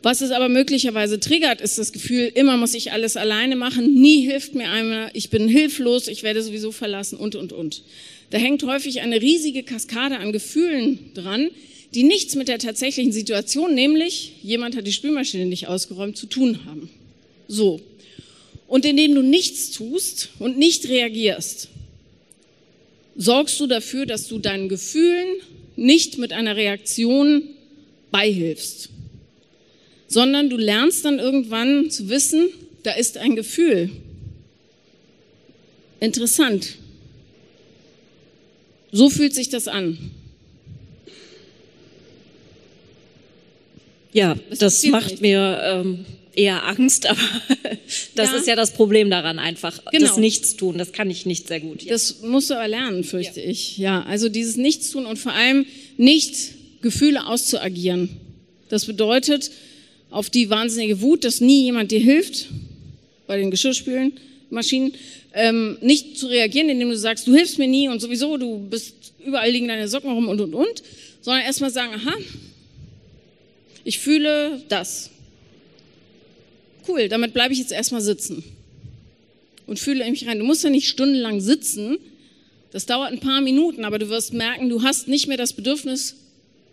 Was 0.00 0.20
es 0.20 0.30
aber 0.30 0.48
möglicherweise 0.48 1.18
triggert, 1.18 1.60
ist 1.60 1.76
das 1.76 1.90
Gefühl, 1.90 2.30
immer 2.32 2.56
muss 2.56 2.72
ich 2.72 2.92
alles 2.92 3.16
alleine 3.16 3.56
machen, 3.56 4.00
nie 4.00 4.22
hilft 4.22 4.54
mir 4.54 4.70
einer, 4.70 5.10
ich 5.12 5.28
bin 5.28 5.48
hilflos, 5.48 6.06
ich 6.06 6.22
werde 6.22 6.40
sowieso 6.40 6.70
verlassen 6.70 7.18
und, 7.18 7.34
und, 7.34 7.52
und. 7.52 7.82
Da 8.30 8.38
hängt 8.38 8.62
häufig 8.62 9.00
eine 9.00 9.20
riesige 9.20 9.64
Kaskade 9.64 10.18
an 10.18 10.30
Gefühlen 10.30 11.10
dran, 11.14 11.50
die 11.92 12.04
nichts 12.04 12.36
mit 12.36 12.46
der 12.46 12.60
tatsächlichen 12.60 13.10
Situation, 13.10 13.74
nämlich 13.74 14.34
jemand 14.44 14.76
hat 14.76 14.86
die 14.86 14.92
Spülmaschine 14.92 15.46
nicht 15.46 15.66
ausgeräumt, 15.66 16.16
zu 16.16 16.26
tun 16.26 16.64
haben. 16.64 16.88
So. 17.48 17.80
Und 18.68 18.84
indem 18.84 19.16
du 19.16 19.22
nichts 19.22 19.72
tust 19.72 20.28
und 20.38 20.58
nicht 20.58 20.88
reagierst, 20.88 21.70
sorgst 23.16 23.58
du 23.60 23.66
dafür, 23.66 24.06
dass 24.06 24.28
du 24.28 24.38
deinen 24.38 24.68
Gefühlen 24.68 25.28
nicht 25.76 26.18
mit 26.18 26.32
einer 26.32 26.56
Reaktion 26.56 27.42
beihilfst 28.10 28.90
sondern 30.10 30.50
du 30.50 30.56
lernst 30.56 31.04
dann 31.04 31.20
irgendwann 31.20 31.88
zu 31.88 32.08
wissen, 32.08 32.48
da 32.82 32.90
ist 32.90 33.16
ein 33.16 33.36
Gefühl. 33.36 33.90
Interessant. 36.00 36.76
So 38.90 39.08
fühlt 39.08 39.34
sich 39.34 39.48
das 39.50 39.68
an. 39.68 40.10
Ja, 44.12 44.36
das, 44.58 44.82
macht 44.86 45.20
mir 45.20 45.60
ähm, 45.62 46.04
eher 46.34 46.66
Angst, 46.66 47.06
aber 47.10 47.20
das 48.14 48.30
ja. 48.30 48.36
ist 48.36 48.46
ja 48.46 48.56
das 48.56 48.72
Problem 48.72 49.10
daran 49.10 49.38
einfach. 49.38 49.84
Genau. 49.90 50.06
Das 50.06 50.16
Nichtstun, 50.16 50.78
das 50.78 50.92
kann 50.92 51.10
ich 51.10 51.26
nicht 51.26 51.48
sehr 51.48 51.60
gut. 51.60 51.82
Ja. 51.82 51.92
Das 51.92 52.22
musst 52.22 52.50
du 52.50 52.54
aber 52.54 52.68
lernen, 52.68 53.04
fürchte 53.04 53.40
ja. 53.40 53.48
ich. 53.48 53.78
Ja, 53.78 54.02
also 54.02 54.28
dieses 54.28 54.56
Nichtstun 54.56 55.06
und 55.06 55.18
vor 55.18 55.32
allem 55.32 55.66
nicht 55.96 56.54
Gefühle 56.82 57.26
auszuagieren. 57.26 58.08
Das 58.68 58.86
bedeutet, 58.86 59.50
auf 60.10 60.30
die 60.30 60.50
wahnsinnige 60.50 61.00
Wut, 61.00 61.24
dass 61.24 61.40
nie 61.40 61.64
jemand 61.64 61.90
dir 61.90 62.00
hilft, 62.00 62.48
bei 63.26 63.36
den 63.36 63.50
Geschirrspülen, 63.50 64.12
Maschinen, 64.50 64.92
ähm, 65.32 65.78
nicht 65.80 66.18
zu 66.18 66.26
reagieren, 66.26 66.68
indem 66.68 66.90
du 66.90 66.96
sagst, 66.96 67.26
du 67.26 67.34
hilfst 67.34 67.58
mir 67.58 67.68
nie 67.68 67.88
und 67.88 68.00
sowieso, 68.00 68.36
du 68.36 68.58
bist, 68.58 69.12
überall 69.24 69.50
liegen 69.50 69.68
deine 69.68 69.86
Socken 69.86 70.10
rum 70.10 70.28
und, 70.28 70.40
und, 70.40 70.54
und, 70.54 70.82
sondern 71.20 71.44
erstmal 71.44 71.70
sagen, 71.70 71.94
aha, 71.94 72.14
ich 73.84 73.98
fühle 73.98 74.62
das. 74.68 75.10
Cool, 76.88 77.08
damit 77.08 77.32
bleibe 77.34 77.52
ich 77.52 77.58
jetzt 77.58 77.72
erstmal 77.72 78.00
sitzen 78.00 78.42
und 79.66 79.78
fühle 79.78 80.08
mich 80.10 80.26
rein. 80.26 80.38
Du 80.38 80.44
musst 80.44 80.64
ja 80.64 80.70
nicht 80.70 80.88
stundenlang 80.88 81.40
sitzen, 81.40 81.98
das 82.72 82.86
dauert 82.86 83.12
ein 83.12 83.20
paar 83.20 83.40
Minuten, 83.40 83.84
aber 83.84 83.98
du 83.98 84.08
wirst 84.08 84.32
merken, 84.32 84.68
du 84.68 84.82
hast 84.82 85.08
nicht 85.08 85.26
mehr 85.26 85.36
das 85.36 85.52
Bedürfnis, 85.52 86.16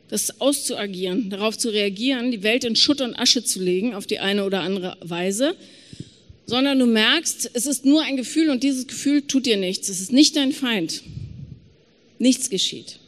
das 0.09 0.39
auszuagieren, 0.39 1.29
darauf 1.29 1.57
zu 1.57 1.69
reagieren, 1.69 2.31
die 2.31 2.43
Welt 2.43 2.63
in 2.63 2.75
Schutt 2.75 3.01
und 3.01 3.15
Asche 3.15 3.43
zu 3.43 3.61
legen 3.61 3.93
auf 3.93 4.07
die 4.07 4.19
eine 4.19 4.45
oder 4.45 4.61
andere 4.61 4.97
Weise, 5.01 5.55
sondern 6.45 6.79
du 6.79 6.85
merkst, 6.85 7.51
es 7.53 7.65
ist 7.65 7.85
nur 7.85 8.03
ein 8.03 8.15
Gefühl 8.15 8.49
und 8.49 8.63
dieses 8.63 8.88
Gefühl 8.88 9.23
tut 9.23 9.45
dir 9.45 9.57
nichts. 9.57 9.89
Es 9.89 9.99
ist 9.99 10.13
nicht 10.13 10.35
dein 10.38 10.53
Feind. 10.53 11.03
Nichts 12.19 12.49
geschieht, 12.49 12.99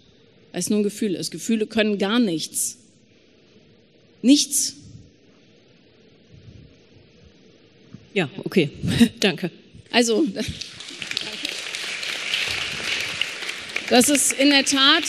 weil 0.52 0.60
es 0.60 0.70
nur 0.70 0.80
ein 0.80 0.84
Gefühl 0.84 1.16
ist. 1.16 1.32
Gefühle 1.32 1.66
können 1.66 1.98
gar 1.98 2.20
nichts. 2.20 2.78
Nichts. 4.22 4.76
Ja, 8.14 8.30
okay. 8.44 8.70
Danke. 9.20 9.52
Also, 9.92 10.26
das 13.90 14.10
ist 14.10 14.34
in 14.34 14.50
der 14.50 14.66
Tat 14.66 15.04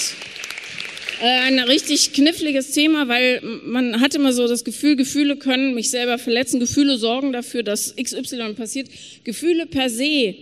äh, 1.21 1.27
ein 1.27 1.59
richtig 1.59 2.13
kniffliges 2.13 2.73
Thema, 2.73 3.09
weil 3.09 3.43
man 3.65 4.01
hat 4.01 4.15
immer 4.15 4.33
so 4.33 4.49
das 4.49 4.65
Gefühl, 4.65 4.97
Gefühle 4.97 5.37
können 5.37 5.75
mich 5.75 5.91
selber 5.91 6.19
verletzen, 6.19 6.61
Gefühle 6.61 6.97
sorgen 6.97 7.33
dafür, 7.33 7.63
dass 7.63 7.95
XY 7.97 8.55
passiert. 8.55 8.89
Gefühle 9.25 9.67
per 9.67 9.91
se 9.91 10.35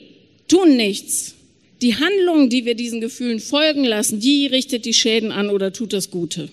tun 0.46 0.76
nichts. 0.76 1.34
Die 1.82 1.94
Handlung, 1.94 2.48
die 2.48 2.64
wir 2.64 2.74
diesen 2.74 3.00
Gefühlen 3.00 3.40
folgen 3.40 3.84
lassen, 3.84 4.20
die 4.20 4.46
richtet 4.46 4.84
die 4.84 4.94
Schäden 4.94 5.30
an 5.30 5.50
oder 5.50 5.72
tut 5.72 5.92
das 5.92 6.10
Gute. 6.10 6.48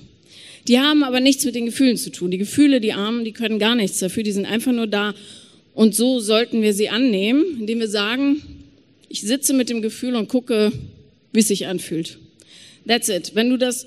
Die 0.68 0.80
haben 0.80 1.04
aber 1.04 1.20
nichts 1.20 1.46
mit 1.46 1.56
den 1.56 1.66
Gefühlen 1.66 1.98
zu 1.98 2.12
tun. 2.12 2.32
Die 2.32 2.38
Gefühle, 2.38 2.82
die 2.82 2.94
Armen, 2.94 3.26
die 3.26 3.32
können 3.32 3.60
gar 3.60 3.76
nichts 3.76 4.00
dafür, 4.00 4.24
die 4.24 4.32
sind 4.32 4.46
einfach 4.46 4.72
nur 4.72 4.88
da. 4.88 5.14
Und 5.76 5.94
so 5.94 6.20
sollten 6.22 6.62
wir 6.62 6.74
sie 6.74 6.90
annehmen, 6.90 7.60
indem 7.60 7.82
wir 7.82 7.90
sagen, 7.90 8.42
ich 9.10 9.22
sitze 9.22 9.54
mit 9.54 9.70
dem 9.70 9.82
Gefühl 9.82 10.16
und 10.16 10.30
gucke, 10.30 10.72
wie 11.34 11.40
es 11.40 11.50
sich 11.50 11.68
anfühlt. 11.68 12.18
That's 12.88 13.10
it. 13.10 13.32
Wenn 13.36 13.50
du 13.50 13.58
das 13.58 13.86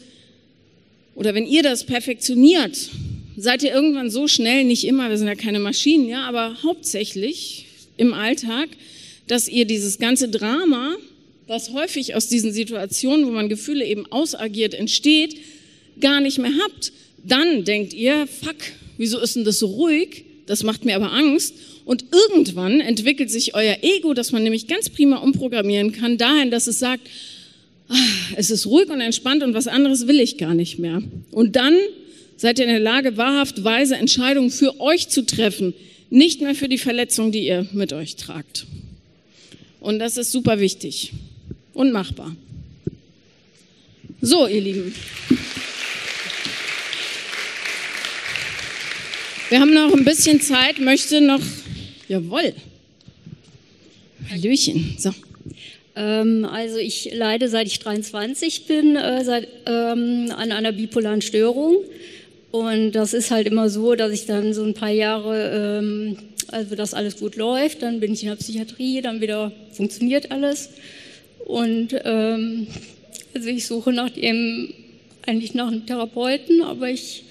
oder 1.14 1.34
wenn 1.34 1.46
ihr 1.46 1.62
das 1.62 1.84
perfektioniert, 1.84 2.90
seid 3.36 3.62
ihr 3.62 3.72
irgendwann 3.72 4.10
so 4.10 4.28
schnell, 4.28 4.64
nicht 4.64 4.84
immer, 4.84 5.08
wir 5.08 5.16
sind 5.18 5.26
ja 5.26 5.34
keine 5.34 5.58
Maschinen, 5.58 6.08
ja, 6.08 6.28
aber 6.28 6.62
hauptsächlich 6.62 7.66
im 7.96 8.12
Alltag, 8.12 8.68
dass 9.26 9.48
ihr 9.48 9.64
dieses 9.64 9.98
ganze 9.98 10.28
Drama, 10.28 10.94
was 11.46 11.72
häufig 11.72 12.14
aus 12.14 12.28
diesen 12.28 12.52
Situationen, 12.52 13.26
wo 13.26 13.30
man 13.30 13.48
Gefühle 13.48 13.84
eben 13.84 14.06
ausagiert, 14.12 14.74
entsteht, 14.74 15.36
gar 16.00 16.20
nicht 16.20 16.38
mehr 16.38 16.52
habt. 16.64 16.92
Dann 17.24 17.64
denkt 17.64 17.94
ihr, 17.94 18.26
fuck, 18.26 18.56
wieso 18.98 19.18
ist 19.18 19.36
denn 19.36 19.44
das 19.44 19.58
so 19.58 19.66
ruhig? 19.66 20.24
Das 20.48 20.62
macht 20.62 20.84
mir 20.84 20.96
aber 20.96 21.12
Angst. 21.12 21.54
Und 21.84 22.06
irgendwann 22.10 22.80
entwickelt 22.80 23.30
sich 23.30 23.54
euer 23.54 23.78
Ego, 23.82 24.14
das 24.14 24.32
man 24.32 24.42
nämlich 24.42 24.66
ganz 24.66 24.88
prima 24.88 25.18
umprogrammieren 25.18 25.92
kann, 25.92 26.18
dahin, 26.18 26.50
dass 26.50 26.66
es 26.66 26.78
sagt, 26.78 27.06
ah, 27.88 27.94
es 28.36 28.50
ist 28.50 28.66
ruhig 28.66 28.88
und 28.88 29.00
entspannt 29.00 29.42
und 29.42 29.54
was 29.54 29.68
anderes 29.68 30.06
will 30.06 30.20
ich 30.20 30.38
gar 30.38 30.54
nicht 30.54 30.78
mehr. 30.78 31.02
Und 31.30 31.56
dann 31.56 31.76
seid 32.36 32.58
ihr 32.58 32.64
in 32.64 32.70
der 32.70 32.80
Lage, 32.80 33.16
wahrhaft 33.16 33.62
weise 33.62 33.96
Entscheidungen 33.96 34.50
für 34.50 34.80
euch 34.80 35.08
zu 35.08 35.22
treffen, 35.22 35.74
nicht 36.10 36.40
mehr 36.40 36.54
für 36.54 36.68
die 36.68 36.78
Verletzung, 36.78 37.30
die 37.30 37.46
ihr 37.46 37.66
mit 37.72 37.92
euch 37.92 38.16
tragt. 38.16 38.66
Und 39.80 39.98
das 39.98 40.16
ist 40.16 40.32
super 40.32 40.58
wichtig 40.60 41.12
und 41.74 41.92
machbar. 41.92 42.34
So, 44.20 44.46
ihr 44.46 44.60
Lieben. 44.60 44.94
Wir 49.50 49.60
haben 49.60 49.72
noch 49.72 49.94
ein 49.94 50.04
bisschen 50.04 50.42
Zeit, 50.42 50.78
möchte 50.78 51.22
noch, 51.22 51.40
jawohl, 52.06 52.52
Hallöchen, 54.30 54.96
so. 54.98 55.14
Ähm, 55.96 56.44
also 56.44 56.76
ich 56.76 57.08
leide 57.14 57.48
seit 57.48 57.66
ich 57.66 57.78
23 57.78 58.66
bin 58.66 58.96
äh, 58.96 59.24
seit, 59.24 59.48
ähm, 59.64 60.30
an 60.36 60.52
einer 60.52 60.72
bipolaren 60.72 61.22
Störung. 61.22 61.76
Und 62.50 62.92
das 62.92 63.14
ist 63.14 63.30
halt 63.30 63.46
immer 63.46 63.70
so, 63.70 63.94
dass 63.94 64.12
ich 64.12 64.26
dann 64.26 64.52
so 64.52 64.64
ein 64.64 64.74
paar 64.74 64.90
Jahre, 64.90 65.78
ähm, 65.80 66.18
also 66.48 66.74
das 66.74 66.92
alles 66.92 67.18
gut 67.18 67.36
läuft, 67.36 67.80
dann 67.80 68.00
bin 68.00 68.12
ich 68.12 68.24
in 68.24 68.28
der 68.28 68.36
Psychiatrie, 68.36 69.00
dann 69.00 69.22
wieder 69.22 69.50
funktioniert 69.72 70.30
alles. 70.30 70.68
Und 71.46 71.98
ähm, 72.04 72.66
also 73.34 73.48
ich 73.48 73.66
suche 73.66 73.94
nach 73.94 74.10
dem 74.10 74.74
eigentlich 75.24 75.54
nach 75.54 75.68
einem 75.68 75.86
Therapeuten, 75.86 76.62
aber 76.62 76.90
ich 76.90 77.24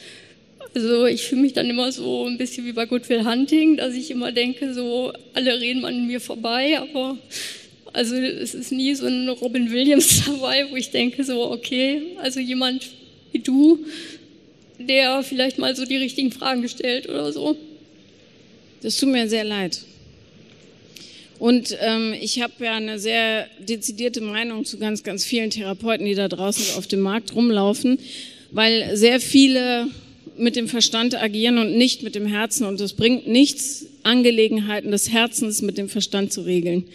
also 0.78 1.08
ich 1.08 1.24
fühle 1.24 1.42
mich 1.42 1.54
dann 1.54 1.68
immer 1.72 1.92
so 1.92 2.28
ein 2.28 2.38
bisschen 2.38 2.64
wie 2.68 2.72
bei 2.72 2.86
Good 2.86 3.10
Will 3.10 3.26
Hunting, 3.26 3.78
dass 3.78 3.96
ich 3.96 4.12
immer 4.12 4.32
denke, 4.32 4.76
so 4.76 5.12
alle 5.34 5.60
reden 5.60 5.84
an 5.86 6.06
mir 6.06 6.22
vorbei, 6.22 6.78
aber 6.78 7.18
also 7.94 8.16
es 8.16 8.54
ist 8.54 8.72
nie 8.72 8.94
so 8.94 9.08
ein 9.08 9.28
Robin 9.28 9.72
Williams 9.72 10.24
dabei, 10.28 10.68
wo 10.70 10.76
ich 10.76 10.92
denke 10.92 11.24
so, 11.24 11.50
okay, 11.50 12.04
also 12.22 12.40
jemand 12.40 12.92
wie 13.32 13.40
du, 13.40 13.86
der 14.78 15.24
vielleicht 15.24 15.58
mal 15.58 15.76
so 15.76 15.84
die 15.84 15.96
richtigen 15.96 16.32
Fragen 16.32 16.70
stellt 16.70 17.10
oder 17.10 17.34
so. 17.34 17.58
Das 18.84 18.98
tut 18.98 19.10
mir 19.10 19.28
sehr 19.28 19.46
leid. 19.46 19.80
Und 21.40 21.76
ähm, 21.82 22.14
ich 22.22 22.40
habe 22.44 22.54
ja 22.60 22.76
eine 22.76 23.00
sehr 23.00 23.48
dezidierte 23.58 24.22
Meinung 24.22 24.64
zu 24.64 24.78
ganz, 24.78 25.02
ganz 25.02 25.26
vielen 25.26 25.50
Therapeuten, 25.50 26.06
die 26.06 26.14
da 26.14 26.28
draußen 26.28 26.78
auf 26.78 26.86
dem 26.86 27.00
Markt 27.00 27.34
rumlaufen, 27.34 27.98
weil 28.52 28.96
sehr 28.96 29.20
viele 29.20 29.88
mit 30.38 30.56
dem 30.56 30.68
Verstand 30.68 31.16
agieren 31.16 31.58
und 31.58 31.78
nicht 31.78 32.04
mit 32.04 32.16
dem 32.16 32.26
Herzen. 32.26 32.66
Und 32.66 32.80
es 32.82 32.94
bringt 32.94 33.28
nichts, 33.28 33.86
Angelegenheiten 34.04 34.92
des 34.92 35.12
Herzens 35.12 35.62
mit 35.62 35.78
dem 35.78 35.90
Verstand 35.90 36.32
zu 36.32 36.42
regeln. 36.42 36.86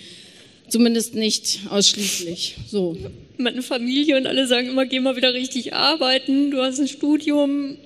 Zumindest 0.68 1.14
nicht 1.14 1.60
ausschließlich. 1.68 2.56
So. 2.68 2.96
Meine 3.36 3.62
Familie 3.62 4.16
und 4.16 4.26
alle 4.26 4.46
sagen 4.46 4.68
immer, 4.68 4.86
geh 4.86 5.00
mal 5.00 5.16
wieder 5.16 5.34
richtig 5.34 5.74
arbeiten. 5.74 6.50
Du 6.50 6.62
hast 6.62 6.80
ein 6.80 6.88
Studium. 6.88 7.76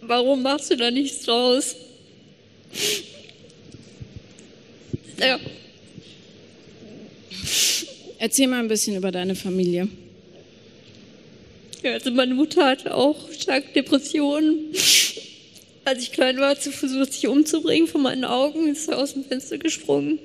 Warum 0.00 0.42
machst 0.42 0.70
du 0.70 0.76
da 0.76 0.90
nichts 0.90 1.24
draus? 1.24 1.76
Ja. 5.20 5.38
Erzähl 8.18 8.46
mal 8.46 8.60
ein 8.60 8.68
bisschen 8.68 8.96
über 8.96 9.12
deine 9.12 9.34
Familie. 9.34 9.88
Also 11.84 12.10
meine 12.10 12.34
Mutter 12.34 12.66
hatte 12.66 12.94
auch 12.94 13.30
stark 13.32 13.72
Depressionen. 13.74 14.72
Als 15.84 16.02
ich 16.02 16.12
klein 16.12 16.38
war, 16.38 16.50
hat 16.50 16.62
sie 16.62 16.70
versucht, 16.70 17.12
sich 17.12 17.28
umzubringen 17.28 17.88
von 17.88 18.02
meinen 18.02 18.24
Augen, 18.24 18.68
ist 18.68 18.92
aus 18.92 19.14
dem 19.14 19.24
Fenster 19.24 19.58
gesprungen. 19.58 20.18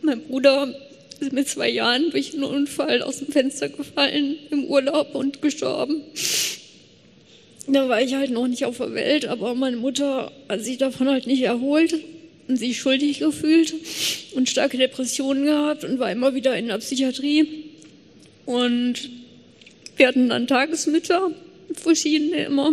Mein 0.00 0.22
Bruder 0.22 0.74
ist 1.20 1.32
mit 1.32 1.48
zwei 1.48 1.68
Jahren 1.68 2.10
durch 2.10 2.32
einen 2.32 2.44
Unfall 2.44 3.02
aus 3.02 3.18
dem 3.18 3.28
Fenster 3.28 3.68
gefallen 3.68 4.36
im 4.50 4.64
Urlaub 4.64 5.14
und 5.14 5.42
gestorben. 5.42 6.02
Da 7.66 7.88
war 7.88 8.00
ich 8.00 8.14
halt 8.14 8.30
noch 8.30 8.46
nicht 8.46 8.64
auf 8.64 8.78
der 8.78 8.94
Welt, 8.94 9.26
aber 9.26 9.54
meine 9.54 9.76
Mutter 9.76 10.30
hat 10.48 10.64
sich 10.64 10.78
davon 10.78 11.08
halt 11.08 11.26
nicht 11.26 11.42
erholt 11.42 11.96
und 12.46 12.56
sich 12.56 12.78
schuldig 12.78 13.18
gefühlt 13.18 13.74
und 14.34 14.48
starke 14.48 14.78
Depressionen 14.78 15.44
gehabt 15.44 15.84
und 15.84 15.98
war 15.98 16.12
immer 16.12 16.34
wieder 16.34 16.56
in 16.56 16.68
der 16.68 16.78
Psychiatrie. 16.78 17.64
Und 18.44 19.10
wir 19.96 20.08
hatten 20.08 20.28
dann 20.28 20.46
Tagesmütter, 20.46 21.30
verschiedene 21.74 22.44
immer. 22.44 22.72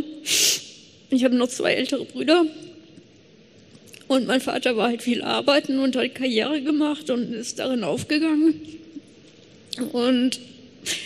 Ich 1.09 1.23
habe 1.23 1.35
noch 1.35 1.47
zwei 1.47 1.73
ältere 1.73 2.05
Brüder. 2.05 2.45
Und 4.07 4.27
mein 4.27 4.41
Vater 4.41 4.75
war 4.75 4.89
halt 4.89 5.01
viel 5.01 5.21
arbeiten 5.21 5.79
und 5.79 5.95
hat 5.95 6.15
Karriere 6.15 6.61
gemacht 6.61 7.09
und 7.09 7.33
ist 7.33 7.59
darin 7.59 7.83
aufgegangen. 7.83 8.61
Und 9.91 10.39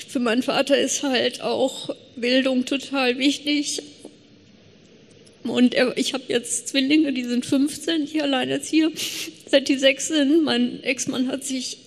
für 0.08 0.20
meinen 0.20 0.44
Vater 0.44 0.78
ist 0.78 1.04
halt 1.04 1.42
auch 1.42 1.96
Bildung 2.16 2.66
total 2.66 3.18
wichtig. 3.18 3.82
Und 5.44 5.76
er, 5.76 5.98
ich 5.98 6.14
habe 6.14 6.24
jetzt 6.28 6.70
Zwillinge, 6.70 7.14
die 7.14 7.24
sind 7.24 7.46
15, 7.46 8.04
ich 8.04 8.22
allein 8.22 8.50
jetzt 8.50 8.70
hier, 8.70 8.92
seit 9.50 9.70
die 9.70 9.78
sechs 9.78 10.08
sind. 10.08 10.44
Mein 10.44 10.84
Ex-Mann 10.84 11.28
hat 11.30 11.44
sich 11.44 11.78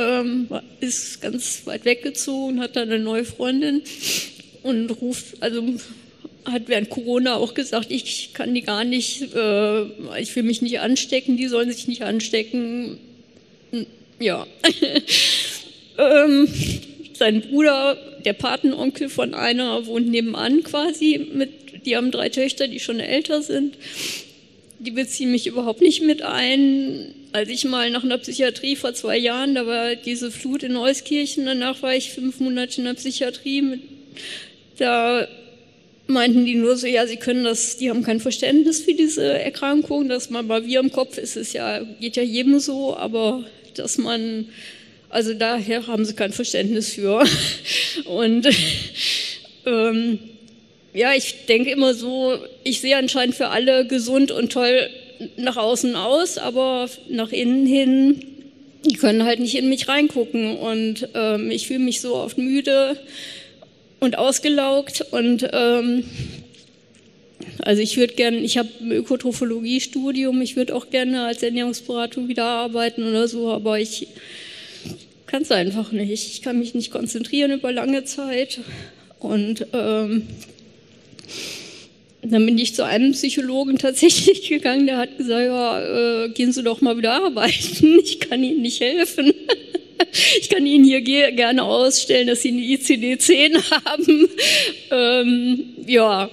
ähm, 0.00 0.48
ist 0.80 1.20
ganz 1.20 1.62
weit 1.66 1.84
weggezogen, 1.84 2.60
hat 2.60 2.76
da 2.76 2.82
eine 2.82 2.98
neue 2.98 3.24
Freundin 3.24 3.82
und 4.62 4.90
ruft, 4.90 5.42
also 5.42 5.62
hat 6.44 6.68
während 6.68 6.90
Corona 6.90 7.36
auch 7.36 7.54
gesagt, 7.54 7.90
ich 7.90 8.30
kann 8.32 8.54
die 8.54 8.62
gar 8.62 8.84
nicht, 8.84 9.34
äh, 9.34 9.82
ich 10.20 10.34
will 10.34 10.42
mich 10.42 10.62
nicht 10.62 10.80
anstecken, 10.80 11.36
die 11.36 11.48
sollen 11.48 11.70
sich 11.70 11.86
nicht 11.86 12.02
anstecken. 12.02 12.98
Ja. 14.18 14.46
ähm, 15.98 16.48
sein 17.14 17.42
Bruder, 17.42 17.96
der 18.24 18.32
Patenonkel 18.32 19.08
von 19.08 19.34
einer, 19.34 19.86
wohnt 19.86 20.08
nebenan 20.08 20.62
quasi. 20.62 21.28
Mit, 21.32 21.84
die 21.84 21.96
haben 21.96 22.10
drei 22.10 22.30
Töchter, 22.30 22.68
die 22.68 22.80
schon 22.80 23.00
älter 23.00 23.42
sind. 23.42 23.76
Die 24.78 24.90
beziehen 24.90 25.30
mich 25.30 25.46
überhaupt 25.46 25.82
nicht 25.82 26.02
mit 26.02 26.22
ein. 26.22 27.14
Als 27.32 27.48
ich 27.48 27.64
mal 27.64 27.90
nach 27.90 28.02
einer 28.02 28.18
Psychiatrie 28.18 28.74
vor 28.74 28.92
zwei 28.92 29.16
Jahren, 29.16 29.54
da 29.54 29.64
war 29.64 29.94
diese 29.94 30.32
Flut 30.32 30.64
in 30.64 30.76
Euskirchen, 30.76 31.46
danach 31.46 31.80
war 31.80 31.94
ich 31.94 32.10
fünf 32.10 32.40
Monate 32.40 32.78
in 32.78 32.86
der 32.86 32.94
Psychiatrie. 32.94 33.62
Mit, 33.62 33.82
da 34.78 35.28
meinten 36.08 36.44
die 36.44 36.56
nur 36.56 36.76
so, 36.76 36.88
ja, 36.88 37.06
sie 37.06 37.18
können 37.18 37.44
das, 37.44 37.76
die 37.76 37.88
haben 37.88 38.02
kein 38.02 38.18
Verständnis 38.18 38.80
für 38.80 38.94
diese 38.94 39.24
Erkrankung, 39.24 40.08
dass 40.08 40.30
man 40.30 40.48
bei 40.48 40.66
wir 40.66 40.80
im 40.80 40.90
Kopf 40.90 41.18
ist 41.18 41.36
es 41.36 41.52
ja, 41.52 41.80
geht 42.00 42.16
ja 42.16 42.24
jedem 42.24 42.58
so, 42.58 42.96
aber 42.96 43.44
dass 43.74 43.96
man, 43.96 44.48
also 45.08 45.32
daher 45.32 45.86
haben 45.86 46.04
sie 46.04 46.14
kein 46.14 46.32
Verständnis 46.32 46.94
für. 46.94 47.24
Und 48.06 48.48
ähm, 49.66 50.18
ja, 50.92 51.14
ich 51.14 51.46
denke 51.46 51.70
immer 51.70 51.94
so, 51.94 52.36
ich 52.64 52.80
sehe 52.80 52.96
anscheinend 52.96 53.36
für 53.36 53.48
alle 53.48 53.86
gesund 53.86 54.32
und 54.32 54.50
toll 54.50 54.90
nach 55.36 55.56
außen 55.56 55.96
aus, 55.96 56.38
aber 56.38 56.88
nach 57.08 57.32
innen 57.32 57.66
hin, 57.66 58.24
die 58.84 58.94
können 58.94 59.24
halt 59.24 59.40
nicht 59.40 59.56
in 59.56 59.68
mich 59.68 59.88
reingucken. 59.88 60.56
Und 60.56 61.08
ähm, 61.14 61.50
ich 61.50 61.66
fühle 61.66 61.80
mich 61.80 62.00
so 62.00 62.16
oft 62.16 62.38
müde 62.38 62.96
und 64.00 64.18
ausgelaugt. 64.18 65.04
Und 65.10 65.48
ähm, 65.52 66.04
also 67.62 67.82
ich 67.82 67.96
würde 67.96 68.14
gerne, 68.14 68.38
ich 68.38 68.58
habe 68.58 68.68
ein 68.80 68.92
Ökotrophologie-Studium, 68.92 70.40
ich 70.42 70.56
würde 70.56 70.74
auch 70.74 70.90
gerne 70.90 71.24
als 71.24 71.42
Ernährungsberatung 71.42 72.28
wieder 72.28 72.44
arbeiten 72.44 73.02
oder 73.02 73.28
so, 73.28 73.50
aber 73.50 73.78
ich 73.78 74.08
kann 75.26 75.42
es 75.42 75.52
einfach 75.52 75.92
nicht. 75.92 76.26
Ich 76.26 76.42
kann 76.42 76.58
mich 76.58 76.74
nicht 76.74 76.90
konzentrieren 76.90 77.52
über 77.52 77.70
lange 77.70 78.04
Zeit. 78.04 78.60
Und 79.20 79.66
ähm, 79.72 80.26
dann 82.22 82.44
bin 82.44 82.58
ich 82.58 82.74
zu 82.74 82.84
einem 82.84 83.12
Psychologen 83.12 83.78
tatsächlich 83.78 84.42
gegangen, 84.48 84.86
der 84.86 84.98
hat 84.98 85.16
gesagt, 85.16 85.46
ja, 85.46 86.24
äh, 86.24 86.28
gehen 86.30 86.52
Sie 86.52 86.62
doch 86.62 86.80
mal 86.80 86.96
wieder 86.96 87.12
arbeiten, 87.12 87.98
ich 88.02 88.20
kann 88.20 88.42
Ihnen 88.42 88.62
nicht 88.62 88.80
helfen. 88.80 89.32
Ich 90.40 90.48
kann 90.48 90.64
Ihnen 90.64 90.82
hier 90.82 91.02
gerne 91.02 91.62
ausstellen, 91.62 92.26
dass 92.26 92.40
Sie 92.40 92.48
eine 92.48 92.62
ICD-10 92.62 93.84
haben. 93.84 94.28
Ähm, 94.90 95.64
ja. 95.86 96.30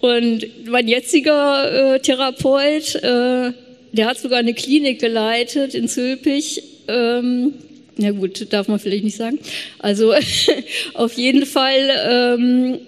Und 0.00 0.46
mein 0.68 0.88
jetziger 0.88 1.94
äh, 1.94 2.00
Therapeut, 2.00 2.96
äh, 2.96 3.52
der 3.92 4.06
hat 4.06 4.18
sogar 4.18 4.40
eine 4.40 4.52
Klinik 4.52 5.00
geleitet 5.00 5.74
in 5.74 5.88
Zülpich. 5.88 6.62
Ähm, 6.86 7.54
na 7.96 8.10
gut, 8.10 8.52
darf 8.52 8.68
man 8.68 8.78
vielleicht 8.78 9.04
nicht 9.04 9.16
sagen. 9.16 9.38
Also 9.78 10.12
auf 10.94 11.14
jeden 11.14 11.46
Fall 11.46 11.90
ähm, 12.08 12.78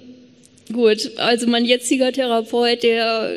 Gut, 0.73 1.11
also 1.17 1.47
mein 1.47 1.65
jetziger 1.65 2.13
Therapeut, 2.13 2.83
der 2.83 3.31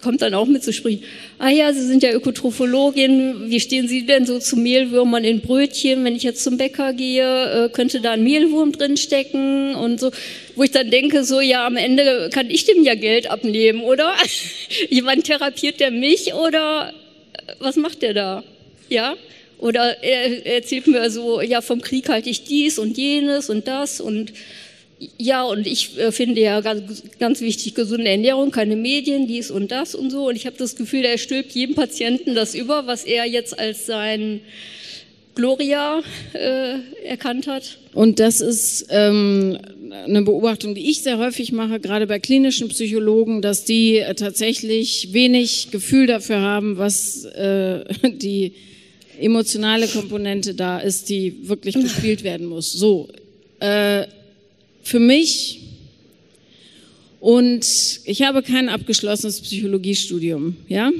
kommt 0.00 0.22
dann 0.22 0.34
auch 0.34 0.46
mit 0.46 0.62
zu 0.62 0.72
sprechen. 0.72 1.02
Ah 1.38 1.50
ja, 1.50 1.72
Sie 1.72 1.84
sind 1.84 2.02
ja 2.02 2.12
Ökotrophologin. 2.12 3.50
Wie 3.50 3.60
stehen 3.60 3.86
Sie 3.86 4.06
denn 4.06 4.24
so 4.24 4.38
zu 4.38 4.56
Mehlwürmern 4.56 5.24
in 5.24 5.40
Brötchen? 5.40 6.04
Wenn 6.04 6.16
ich 6.16 6.22
jetzt 6.22 6.42
zum 6.42 6.56
Bäcker 6.56 6.92
gehe, 6.94 7.66
äh, 7.66 7.68
könnte 7.68 8.00
da 8.00 8.12
ein 8.12 8.24
Mehlwurm 8.24 8.72
drin 8.72 8.96
stecken 8.96 9.74
und 9.74 10.00
so. 10.00 10.10
Wo 10.56 10.62
ich 10.62 10.70
dann 10.70 10.90
denke, 10.90 11.24
so 11.24 11.40
ja, 11.40 11.66
am 11.66 11.76
Ende 11.76 12.30
kann 12.32 12.50
ich 12.50 12.64
dem 12.64 12.82
ja 12.82 12.94
Geld 12.94 13.30
abnehmen, 13.30 13.82
oder? 13.82 14.14
Jemand 14.88 15.24
therapiert 15.24 15.80
der 15.80 15.90
mich 15.90 16.32
oder 16.34 16.94
äh, 17.34 17.52
was 17.58 17.76
macht 17.76 18.02
der 18.02 18.14
da? 18.14 18.44
Ja? 18.88 19.16
Oder 19.58 20.02
er 20.02 20.46
erzählt 20.46 20.86
mir 20.86 21.10
so, 21.10 21.42
ja, 21.42 21.60
vom 21.60 21.82
Krieg 21.82 22.08
halte 22.08 22.30
ich 22.30 22.44
dies 22.44 22.78
und 22.78 22.96
jenes 22.96 23.50
und 23.50 23.68
das 23.68 24.00
und 24.00 24.32
ja, 25.16 25.44
und 25.44 25.66
ich 25.66 25.98
äh, 25.98 26.12
finde 26.12 26.40
ja 26.40 26.60
ganz, 26.60 27.02
ganz 27.18 27.40
wichtig 27.40 27.74
gesunde 27.74 28.08
Ernährung, 28.08 28.50
keine 28.50 28.76
Medien, 28.76 29.26
dies 29.26 29.50
und 29.50 29.70
das 29.70 29.94
und 29.94 30.10
so. 30.10 30.28
Und 30.28 30.36
ich 30.36 30.46
habe 30.46 30.56
das 30.58 30.76
Gefühl, 30.76 31.04
er 31.04 31.16
stülpt 31.16 31.52
jedem 31.52 31.74
Patienten 31.74 32.34
das 32.34 32.54
über, 32.54 32.86
was 32.86 33.04
er 33.04 33.24
jetzt 33.24 33.58
als 33.58 33.86
sein 33.86 34.40
Gloria 35.34 36.02
äh, 36.34 36.78
erkannt 37.04 37.46
hat. 37.46 37.78
Und 37.94 38.18
das 38.18 38.42
ist 38.42 38.88
ähm, 38.90 39.58
eine 39.90 40.22
Beobachtung, 40.22 40.74
die 40.74 40.90
ich 40.90 41.02
sehr 41.02 41.18
häufig 41.18 41.52
mache, 41.52 41.80
gerade 41.80 42.06
bei 42.06 42.18
klinischen 42.18 42.68
Psychologen, 42.68 43.40
dass 43.40 43.64
die 43.64 43.98
äh, 43.98 44.14
tatsächlich 44.14 45.12
wenig 45.12 45.70
Gefühl 45.70 46.06
dafür 46.06 46.40
haben, 46.40 46.76
was 46.76 47.24
äh, 47.24 47.84
die 48.02 48.52
emotionale 49.18 49.86
Komponente 49.88 50.54
da 50.54 50.78
ist, 50.78 51.08
die 51.08 51.48
wirklich 51.48 51.74
bespielt 51.74 52.22
werden 52.22 52.46
muss. 52.46 52.72
So, 52.72 53.08
äh, 53.60 54.06
für 54.82 55.00
mich 55.00 55.60
und 57.20 57.66
ich 58.04 58.22
habe 58.22 58.42
kein 58.42 58.68
abgeschlossenes 58.68 59.40
Psychologiestudium, 59.42 60.56
ja? 60.68 60.90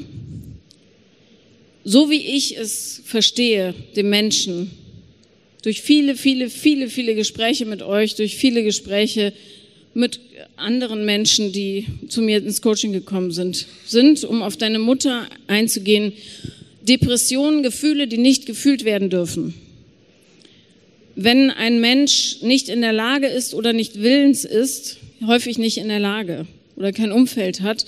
So 1.83 2.11
wie 2.11 2.37
ich 2.37 2.59
es 2.59 3.01
verstehe, 3.05 3.75
dem 3.97 4.11
Menschen, 4.11 4.71
durch 5.63 5.81
viele, 5.81 6.15
viele, 6.15 6.51
viele, 6.51 6.89
viele 6.89 7.15
Gespräche 7.15 7.65
mit 7.65 7.83
euch, 7.83 8.15
durch 8.17 8.37
viele 8.37 8.63
Gespräche 8.63 9.33
mit 9.95 10.21
anderen 10.57 11.05
Menschen, 11.05 11.53
die 11.53 11.87
zu 12.09 12.23
mir 12.23 12.39
ins 12.39 12.63
Coaching 12.63 12.93
gekommen 12.93 13.33
sind, 13.33 13.67
sind, 13.87 14.25
um 14.25 14.43
auf 14.43 14.57
deine 14.57 14.79
Mutter 14.79 15.27
einzugehen, 15.47 16.13
Depressionen, 16.83 17.63
Gefühle, 17.63 18.09
die 18.09 18.19
nicht 18.19 18.47
gefühlt 18.47 18.85
werden 18.85 19.11
dürfen 19.11 19.55
wenn 21.23 21.51
ein 21.51 21.81
Mensch 21.81 22.39
nicht 22.41 22.69
in 22.69 22.81
der 22.81 22.95
Lage 22.95 23.27
ist 23.27 23.55
oder 23.55 23.73
nicht 23.73 24.01
willens 24.01 24.45
ist, 24.45 24.97
häufig 25.27 25.59
nicht 25.59 25.77
in 25.77 25.89
der 25.89 26.01
Lage 26.01 26.47
oder 26.77 26.93
kein 26.93 27.13
Umfeld 27.13 27.61
hat, 27.61 27.85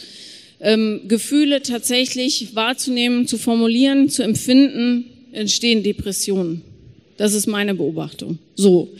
ähm, 0.60 1.02
Gefühle 1.09 1.62
tatsächlich 1.62 2.54
wahrzunehmen, 2.54 3.26
zu 3.26 3.38
formulieren, 3.38 4.10
zu 4.10 4.22
empfinden, 4.22 5.06
entstehen 5.32 5.82
Depressionen. 5.82 6.62
Das 7.16 7.32
ist 7.32 7.46
meine 7.46 7.74
Beobachtung. 7.74 8.38
So. 8.54 8.90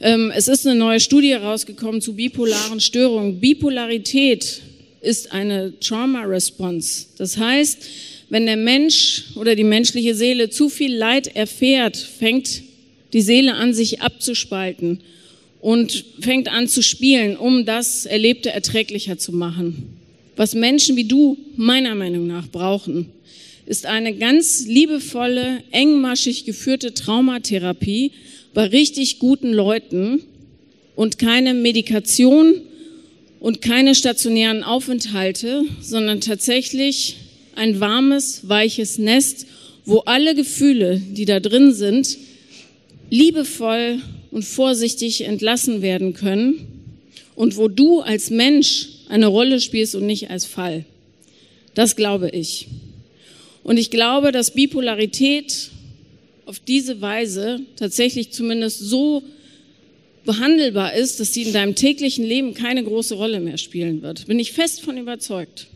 Ähm, 0.00 0.32
es 0.34 0.48
ist 0.48 0.66
eine 0.66 0.78
neue 0.78 0.98
Studie 0.98 1.34
rausgekommen 1.34 2.00
zu 2.00 2.14
bipolaren 2.14 2.80
Störungen. 2.80 3.38
Bipolarität 3.38 4.62
ist 5.00 5.30
eine 5.32 5.78
Trauma 5.78 6.22
Response. 6.22 7.06
Das 7.18 7.36
heißt, 7.36 7.78
wenn 8.30 8.46
der 8.46 8.56
Mensch 8.56 9.24
oder 9.36 9.54
die 9.54 9.64
menschliche 9.64 10.14
Seele 10.14 10.50
zu 10.50 10.68
viel 10.68 10.94
Leid 10.94 11.36
erfährt, 11.36 11.96
fängt 11.96 12.62
die 13.12 13.22
Seele 13.22 13.54
an 13.54 13.74
sich 13.74 14.00
abzuspalten 14.02 15.00
und 15.60 16.04
fängt 16.20 16.48
an 16.48 16.68
zu 16.68 16.82
spielen, 16.82 17.36
um 17.36 17.64
das 17.64 18.06
Erlebte 18.06 18.50
erträglicher 18.50 19.18
zu 19.18 19.32
machen. 19.32 19.96
Was 20.36 20.54
Menschen 20.54 20.96
wie 20.96 21.04
du 21.04 21.36
meiner 21.56 21.94
Meinung 21.94 22.26
nach 22.26 22.48
brauchen, 22.48 23.10
ist 23.66 23.86
eine 23.86 24.14
ganz 24.14 24.66
liebevolle, 24.66 25.62
engmaschig 25.70 26.44
geführte 26.44 26.94
Traumatherapie 26.94 28.12
bei 28.54 28.64
richtig 28.66 29.18
guten 29.18 29.52
Leuten 29.52 30.22
und 30.96 31.18
keine 31.18 31.54
Medikation 31.54 32.62
und 33.38 33.60
keine 33.60 33.94
stationären 33.94 34.64
Aufenthalte, 34.64 35.62
sondern 35.80 36.20
tatsächlich 36.20 37.16
ein 37.54 37.80
warmes, 37.80 38.48
weiches 38.48 38.98
Nest, 38.98 39.46
wo 39.84 39.98
alle 40.00 40.34
Gefühle, 40.34 41.00
die 41.00 41.24
da 41.24 41.40
drin 41.40 41.72
sind, 41.72 42.18
liebevoll 43.10 44.00
und 44.30 44.44
vorsichtig 44.44 45.22
entlassen 45.22 45.82
werden 45.82 46.14
können 46.14 46.66
und 47.34 47.56
wo 47.56 47.68
du 47.68 48.00
als 48.00 48.30
Mensch 48.30 48.88
eine 49.08 49.26
Rolle 49.26 49.60
spielst 49.60 49.94
und 49.94 50.06
nicht 50.06 50.30
als 50.30 50.46
Fall. 50.46 50.84
Das 51.74 51.96
glaube 51.96 52.30
ich. 52.30 52.68
Und 53.62 53.76
ich 53.76 53.90
glaube, 53.90 54.32
dass 54.32 54.52
Bipolarität 54.52 55.70
auf 56.46 56.60
diese 56.60 57.00
Weise 57.00 57.60
tatsächlich 57.76 58.30
zumindest 58.30 58.80
so 58.80 59.22
behandelbar 60.24 60.94
ist, 60.94 61.20
dass 61.20 61.32
sie 61.32 61.42
in 61.42 61.52
deinem 61.52 61.74
täglichen 61.74 62.24
Leben 62.24 62.54
keine 62.54 62.84
große 62.84 63.14
Rolle 63.14 63.40
mehr 63.40 63.58
spielen 63.58 64.02
wird. 64.02 64.26
Bin 64.26 64.38
ich 64.38 64.52
fest 64.52 64.80
von 64.80 64.98
überzeugt. 64.98 65.66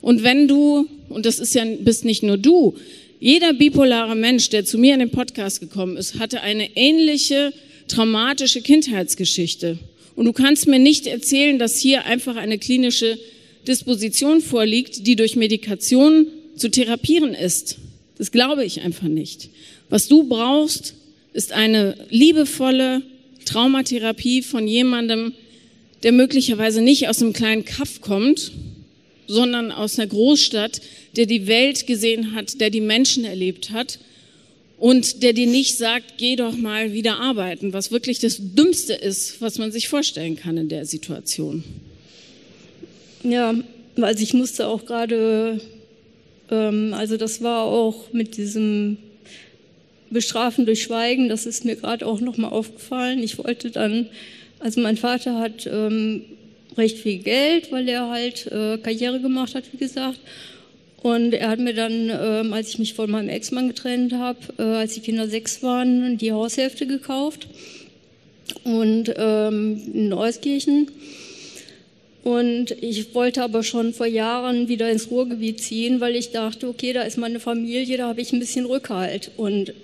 Und 0.00 0.22
wenn 0.22 0.48
du, 0.48 0.88
und 1.08 1.26
das 1.26 1.38
ist 1.38 1.54
ja, 1.54 1.64
bist 1.64 2.04
nicht 2.04 2.22
nur 2.22 2.36
du, 2.36 2.76
jeder 3.20 3.52
bipolare 3.52 4.16
Mensch, 4.16 4.50
der 4.50 4.64
zu 4.64 4.78
mir 4.78 4.94
in 4.94 5.00
den 5.00 5.10
Podcast 5.10 5.60
gekommen 5.60 5.96
ist, 5.96 6.18
hatte 6.18 6.42
eine 6.42 6.76
ähnliche 6.76 7.52
traumatische 7.88 8.60
Kindheitsgeschichte. 8.60 9.78
Und 10.16 10.26
du 10.26 10.32
kannst 10.32 10.66
mir 10.66 10.78
nicht 10.78 11.06
erzählen, 11.06 11.58
dass 11.58 11.78
hier 11.78 12.04
einfach 12.04 12.36
eine 12.36 12.58
klinische 12.58 13.18
Disposition 13.66 14.40
vorliegt, 14.40 15.06
die 15.06 15.16
durch 15.16 15.36
Medikation 15.36 16.26
zu 16.56 16.70
therapieren 16.70 17.34
ist. 17.34 17.78
Das 18.18 18.30
glaube 18.30 18.64
ich 18.64 18.82
einfach 18.82 19.08
nicht. 19.08 19.48
Was 19.88 20.08
du 20.08 20.24
brauchst, 20.24 20.94
ist 21.32 21.52
eine 21.52 21.96
liebevolle 22.10 23.02
Traumatherapie 23.44 24.42
von 24.42 24.68
jemandem, 24.68 25.32
der 26.02 26.12
möglicherweise 26.12 26.80
nicht 26.80 27.08
aus 27.08 27.20
einem 27.20 27.32
kleinen 27.32 27.64
Kaff 27.64 28.00
kommt, 28.00 28.52
sondern 29.26 29.72
aus 29.72 29.98
einer 29.98 30.08
Großstadt, 30.08 30.80
der 31.16 31.26
die 31.26 31.46
Welt 31.46 31.86
gesehen 31.86 32.34
hat, 32.34 32.60
der 32.60 32.70
die 32.70 32.80
Menschen 32.80 33.24
erlebt 33.24 33.70
hat 33.70 33.98
und 34.78 35.22
der 35.22 35.32
dir 35.32 35.46
nicht 35.46 35.76
sagt, 35.78 36.18
geh 36.18 36.36
doch 36.36 36.56
mal 36.56 36.92
wieder 36.92 37.20
arbeiten, 37.20 37.72
was 37.72 37.90
wirklich 37.90 38.18
das 38.18 38.38
Dümmste 38.38 38.94
ist, 38.94 39.40
was 39.40 39.58
man 39.58 39.72
sich 39.72 39.88
vorstellen 39.88 40.36
kann 40.36 40.56
in 40.56 40.68
der 40.68 40.84
Situation. 40.84 41.64
Ja, 43.22 43.54
also 44.00 44.22
ich 44.22 44.34
musste 44.34 44.66
auch 44.66 44.84
gerade, 44.84 45.60
ähm, 46.50 46.92
also 46.94 47.16
das 47.16 47.42
war 47.42 47.64
auch 47.64 48.12
mit 48.12 48.36
diesem 48.36 48.98
Bestrafen 50.10 50.66
durch 50.66 50.82
Schweigen, 50.82 51.28
das 51.28 51.46
ist 51.46 51.64
mir 51.64 51.76
gerade 51.76 52.06
auch 52.06 52.20
nochmal 52.20 52.50
aufgefallen. 52.50 53.22
Ich 53.22 53.38
wollte 53.38 53.70
dann, 53.70 54.08
also 54.58 54.80
mein 54.80 54.96
Vater 54.96 55.38
hat 55.38 55.66
ähm, 55.66 56.22
recht 56.76 56.98
viel 56.98 57.18
Geld, 57.18 57.72
weil 57.72 57.88
er 57.88 58.08
halt 58.08 58.46
äh, 58.46 58.78
Karriere 58.78 59.20
gemacht 59.20 59.54
hat, 59.54 59.64
wie 59.72 59.78
gesagt. 59.78 60.18
Und 61.02 61.34
er 61.34 61.50
hat 61.50 61.58
mir 61.58 61.74
dann, 61.74 62.10
ähm, 62.10 62.52
als 62.54 62.70
ich 62.70 62.78
mich 62.78 62.94
von 62.94 63.10
meinem 63.10 63.28
Ex-Mann 63.28 63.68
getrennt 63.68 64.14
habe, 64.14 64.38
äh, 64.58 64.62
als 64.62 64.94
die 64.94 65.00
Kinder 65.00 65.28
sechs 65.28 65.62
waren, 65.62 66.16
die 66.16 66.32
Haushälfte 66.32 66.86
gekauft 66.86 67.46
und 68.64 69.12
ähm, 69.16 69.82
in 69.92 70.12
Euskirchen. 70.12 70.88
Und 72.22 72.70
ich 72.82 73.14
wollte 73.14 73.42
aber 73.42 73.62
schon 73.62 73.92
vor 73.92 74.06
Jahren 74.06 74.68
wieder 74.68 74.90
ins 74.90 75.10
Ruhrgebiet 75.10 75.60
ziehen, 75.60 76.00
weil 76.00 76.16
ich 76.16 76.30
dachte, 76.30 76.68
okay, 76.68 76.94
da 76.94 77.02
ist 77.02 77.18
meine 77.18 77.38
Familie, 77.38 77.98
da 77.98 78.08
habe 78.08 78.22
ich 78.22 78.32
ein 78.32 78.40
bisschen 78.40 78.64
Rückhalt. 78.64 79.30
Und 79.36 79.74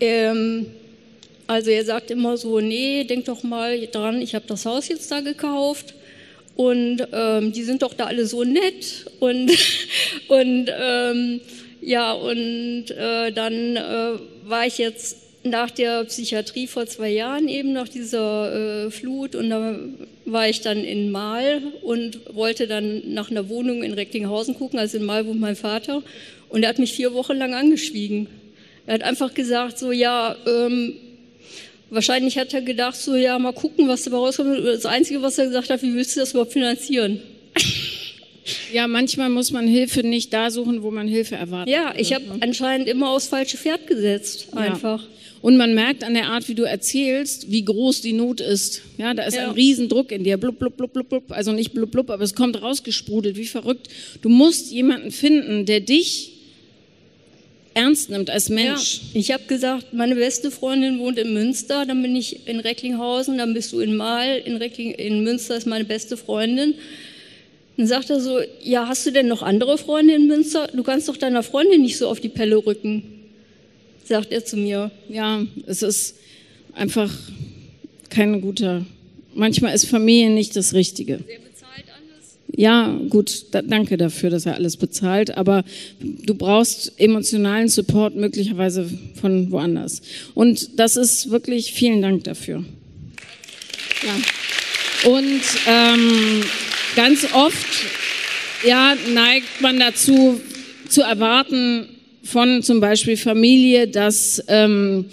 ähm, 0.00 0.66
also 1.46 1.70
er 1.70 1.84
sagt 1.84 2.10
immer 2.10 2.36
so, 2.36 2.60
nee, 2.60 3.04
denk 3.04 3.26
doch 3.26 3.42
mal 3.42 3.86
dran, 3.86 4.20
ich 4.20 4.34
habe 4.34 4.46
das 4.48 4.66
Haus 4.66 4.88
jetzt 4.88 5.10
da 5.10 5.20
gekauft. 5.20 5.94
Und 6.56 7.06
ähm, 7.12 7.52
die 7.52 7.64
sind 7.64 7.82
doch 7.82 7.92
da 7.92 8.06
alle 8.06 8.26
so 8.26 8.42
nett. 8.42 9.06
Und, 9.20 9.50
und 10.28 10.70
ähm, 10.78 11.40
ja, 11.82 12.12
und 12.12 12.90
äh, 12.90 13.30
dann 13.30 13.76
äh, 13.76 14.18
war 14.44 14.66
ich 14.66 14.78
jetzt 14.78 15.18
nach 15.44 15.70
der 15.70 16.04
Psychiatrie 16.04 16.66
vor 16.66 16.86
zwei 16.86 17.10
Jahren 17.10 17.48
eben 17.48 17.72
nach 17.72 17.88
dieser 17.88 18.86
äh, 18.86 18.90
Flut. 18.90 19.34
Und 19.34 19.50
da 19.50 19.78
war 20.24 20.48
ich 20.48 20.62
dann 20.62 20.82
in 20.82 21.10
Mahl 21.10 21.62
und 21.82 22.34
wollte 22.34 22.66
dann 22.66 23.12
nach 23.12 23.30
einer 23.30 23.48
Wohnung 23.48 23.82
in 23.82 23.92
Recklinghausen 23.92 24.54
gucken, 24.54 24.78
also 24.78 24.96
in 24.96 25.04
Mahl 25.04 25.26
wohnt 25.26 25.40
mein 25.40 25.56
Vater. 25.56 26.02
Und 26.48 26.62
er 26.62 26.70
hat 26.70 26.78
mich 26.78 26.94
vier 26.94 27.12
Wochen 27.12 27.34
lang 27.34 27.54
angeschwiegen. 27.54 28.28
Er 28.86 28.94
hat 28.94 29.02
einfach 29.02 29.34
gesagt 29.34 29.78
so, 29.78 29.92
ja, 29.92 30.36
ähm, 30.46 30.94
Wahrscheinlich 31.90 32.36
hat 32.38 32.52
er 32.52 32.62
gedacht, 32.62 32.96
so 32.96 33.14
ja, 33.14 33.38
mal 33.38 33.52
gucken, 33.52 33.86
was 33.88 34.02
dabei 34.04 34.16
rauskommt. 34.16 34.64
Das 34.64 34.86
Einzige, 34.86 35.22
was 35.22 35.38
er 35.38 35.46
gesagt 35.46 35.70
hat, 35.70 35.82
wie 35.82 35.94
willst 35.94 36.16
du 36.16 36.20
das 36.20 36.30
überhaupt 36.30 36.52
finanzieren? 36.52 37.20
Ja, 38.72 38.86
manchmal 38.86 39.28
muss 39.28 39.50
man 39.50 39.66
Hilfe 39.66 40.04
nicht 40.06 40.32
da 40.32 40.52
suchen, 40.52 40.84
wo 40.84 40.92
man 40.92 41.08
Hilfe 41.08 41.34
erwartet. 41.34 41.74
Ja, 41.74 41.92
ich 41.96 42.12
habe 42.12 42.24
anscheinend 42.40 42.86
immer 42.86 43.10
aufs 43.10 43.26
falsche 43.26 43.56
Pferd 43.56 43.88
gesetzt, 43.88 44.48
einfach. 44.54 45.02
Ja. 45.02 45.08
Und 45.42 45.56
man 45.56 45.74
merkt 45.74 46.04
an 46.04 46.14
der 46.14 46.26
Art, 46.28 46.48
wie 46.48 46.54
du 46.54 46.62
erzählst, 46.62 47.50
wie 47.50 47.64
groß 47.64 48.02
die 48.02 48.12
Not 48.12 48.40
ist. 48.40 48.82
Ja, 48.98 49.14
da 49.14 49.24
ist 49.24 49.34
Ja. 49.34 49.48
ein 49.48 49.50
Riesendruck 49.50 50.12
in 50.12 50.22
dir. 50.22 50.36
Blub, 50.36 50.58
blub, 50.60 50.76
blub, 50.76 50.92
blub, 50.92 51.08
blub. 51.08 51.32
Also 51.32 51.50
nicht 51.52 51.72
blub, 51.74 51.90
blub, 51.90 52.08
aber 52.10 52.22
es 52.22 52.34
kommt 52.34 52.62
rausgesprudelt, 52.62 53.36
wie 53.36 53.46
verrückt. 53.46 53.88
Du 54.22 54.28
musst 54.28 54.70
jemanden 54.70 55.10
finden, 55.10 55.66
der 55.66 55.80
dich 55.80 56.32
ernst 57.76 58.08
nimmt 58.08 58.30
als 58.30 58.48
Mensch. 58.48 59.00
Ja, 59.12 59.20
ich 59.20 59.30
habe 59.32 59.44
gesagt, 59.44 59.92
meine 59.92 60.14
beste 60.14 60.50
Freundin 60.50 60.98
wohnt 60.98 61.18
in 61.18 61.34
Münster, 61.34 61.84
dann 61.84 62.00
bin 62.02 62.16
ich 62.16 62.48
in 62.48 62.58
Recklinghausen, 62.58 63.36
dann 63.36 63.52
bist 63.52 63.72
du 63.72 63.80
in 63.80 63.96
Mahl, 63.96 64.38
in, 64.44 64.56
Reckling, 64.56 64.92
in 64.92 65.22
Münster 65.22 65.56
ist 65.56 65.66
meine 65.66 65.84
beste 65.84 66.16
Freundin. 66.16 66.74
Dann 67.76 67.86
sagt 67.86 68.08
er 68.08 68.20
so, 68.20 68.40
ja, 68.62 68.88
hast 68.88 69.04
du 69.04 69.12
denn 69.12 69.28
noch 69.28 69.42
andere 69.42 69.76
Freunde 69.76 70.14
in 70.14 70.26
Münster? 70.26 70.68
Du 70.72 70.82
kannst 70.82 71.08
doch 71.08 71.18
deiner 71.18 71.42
Freundin 71.42 71.82
nicht 71.82 71.98
so 71.98 72.08
auf 72.08 72.18
die 72.18 72.30
Pelle 72.30 72.56
rücken, 72.56 73.02
sagt 74.04 74.32
er 74.32 74.42
zu 74.42 74.56
mir. 74.56 74.90
Ja, 75.10 75.44
es 75.66 75.82
ist 75.82 76.16
einfach 76.72 77.12
kein 78.08 78.40
guter. 78.40 78.86
Manchmal 79.34 79.74
ist 79.74 79.86
Familie 79.86 80.30
nicht 80.30 80.56
das 80.56 80.72
Richtige. 80.72 81.20
Ja, 82.56 82.98
gut, 83.10 83.46
da, 83.52 83.60
danke 83.60 83.98
dafür, 83.98 84.30
dass 84.30 84.46
er 84.46 84.54
alles 84.54 84.78
bezahlt, 84.78 85.36
aber 85.36 85.62
du 86.00 86.34
brauchst 86.34 86.98
emotionalen 86.98 87.68
Support 87.68 88.16
möglicherweise 88.16 88.88
von 89.20 89.50
woanders. 89.50 90.00
Und 90.34 90.78
das 90.78 90.96
ist 90.96 91.30
wirklich, 91.30 91.72
vielen 91.72 92.00
Dank 92.00 92.24
dafür. 92.24 92.64
Ja. 94.02 95.10
Und 95.10 95.42
ähm, 95.68 96.42
ganz 96.96 97.26
oft 97.34 97.66
ja, 98.66 98.96
neigt 99.12 99.60
man 99.60 99.78
dazu, 99.78 100.40
zu 100.88 101.02
erwarten 101.02 101.88
von 102.22 102.62
zum 102.62 102.80
Beispiel 102.80 103.18
Familie, 103.18 103.86
dass 103.86 104.42
ähm, 104.48 105.04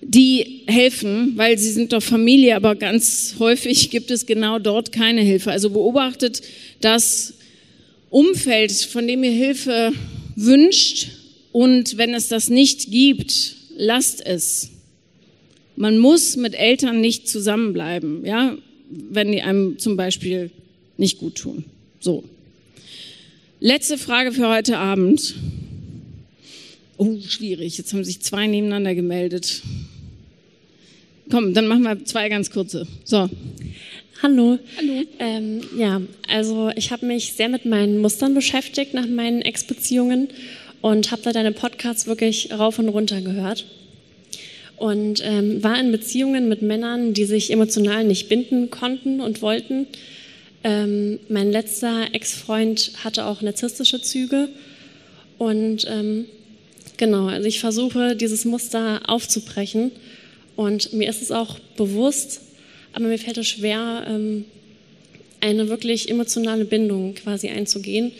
die 0.00 0.62
helfen, 0.66 1.32
weil 1.36 1.58
sie 1.58 1.72
sind 1.72 1.92
doch 1.92 2.02
Familie, 2.02 2.56
aber 2.56 2.74
ganz 2.74 3.36
häufig 3.38 3.90
gibt 3.90 4.10
es 4.10 4.26
genau 4.26 4.58
dort 4.58 4.92
keine 4.92 5.22
Hilfe. 5.22 5.50
Also 5.50 5.70
beobachtet 5.70 6.42
das 6.84 7.34
Umfeld, 8.10 8.72
von 8.72 9.06
dem 9.06 9.24
ihr 9.24 9.32
Hilfe 9.32 9.92
wünscht 10.36 11.08
und 11.52 11.96
wenn 11.96 12.14
es 12.14 12.28
das 12.28 12.48
nicht 12.48 12.90
gibt, 12.90 13.56
lasst 13.76 14.24
es. 14.24 14.70
Man 15.76 15.98
muss 15.98 16.36
mit 16.36 16.54
Eltern 16.54 17.00
nicht 17.00 17.28
zusammenbleiben, 17.28 18.24
ja, 18.24 18.56
wenn 18.90 19.32
die 19.32 19.42
einem 19.42 19.78
zum 19.78 19.96
Beispiel 19.96 20.50
nicht 20.96 21.18
gut 21.18 21.36
tun. 21.36 21.64
So. 22.00 22.24
Letzte 23.60 23.98
Frage 23.98 24.32
für 24.32 24.48
heute 24.48 24.78
Abend. 24.78 25.34
Oh, 26.96 27.18
schwierig. 27.26 27.78
Jetzt 27.78 27.92
haben 27.92 28.04
sich 28.04 28.20
zwei 28.20 28.46
nebeneinander 28.46 28.94
gemeldet. 28.94 29.62
Komm, 31.30 31.54
dann 31.54 31.66
machen 31.66 31.82
wir 31.82 32.04
zwei 32.04 32.28
ganz 32.28 32.50
kurze. 32.50 32.86
So. 33.04 33.28
Hallo. 34.24 34.58
Hallo. 34.78 35.02
Ähm, 35.18 35.60
ja, 35.76 36.00
also 36.28 36.70
ich 36.76 36.90
habe 36.92 37.04
mich 37.04 37.34
sehr 37.34 37.50
mit 37.50 37.66
meinen 37.66 37.98
Mustern 37.98 38.32
beschäftigt 38.32 38.94
nach 38.94 39.06
meinen 39.06 39.42
Ex-Beziehungen 39.42 40.28
und 40.80 41.10
habe 41.10 41.20
da 41.20 41.32
deine 41.34 41.52
Podcasts 41.52 42.06
wirklich 42.06 42.50
rauf 42.50 42.78
und 42.78 42.88
runter 42.88 43.20
gehört. 43.20 43.66
Und 44.78 45.20
ähm, 45.22 45.62
war 45.62 45.78
in 45.78 45.92
Beziehungen 45.92 46.48
mit 46.48 46.62
Männern, 46.62 47.12
die 47.12 47.26
sich 47.26 47.50
emotional 47.50 48.04
nicht 48.04 48.30
binden 48.30 48.70
konnten 48.70 49.20
und 49.20 49.42
wollten. 49.42 49.88
Ähm, 50.62 51.18
mein 51.28 51.52
letzter 51.52 52.14
Ex-Freund 52.14 52.92
hatte 53.04 53.26
auch 53.26 53.42
narzisstische 53.42 54.00
Züge. 54.00 54.48
Und 55.36 55.86
ähm, 55.86 56.24
genau, 56.96 57.26
also 57.26 57.46
ich 57.46 57.60
versuche, 57.60 58.16
dieses 58.16 58.46
Muster 58.46 59.02
aufzubrechen. 59.06 59.92
Und 60.56 60.94
mir 60.94 61.10
ist 61.10 61.20
es 61.20 61.30
auch 61.30 61.58
bewusst, 61.76 62.40
aber 62.94 63.06
mir 63.06 63.18
fällt 63.18 63.38
es 63.38 63.48
schwer, 63.48 64.06
ähm, 64.08 64.44
eine 65.40 65.68
wirklich 65.68 66.08
emotionale 66.08 66.64
Bindung 66.64 67.14
quasi 67.14 67.48
einzugehen. 67.48 68.12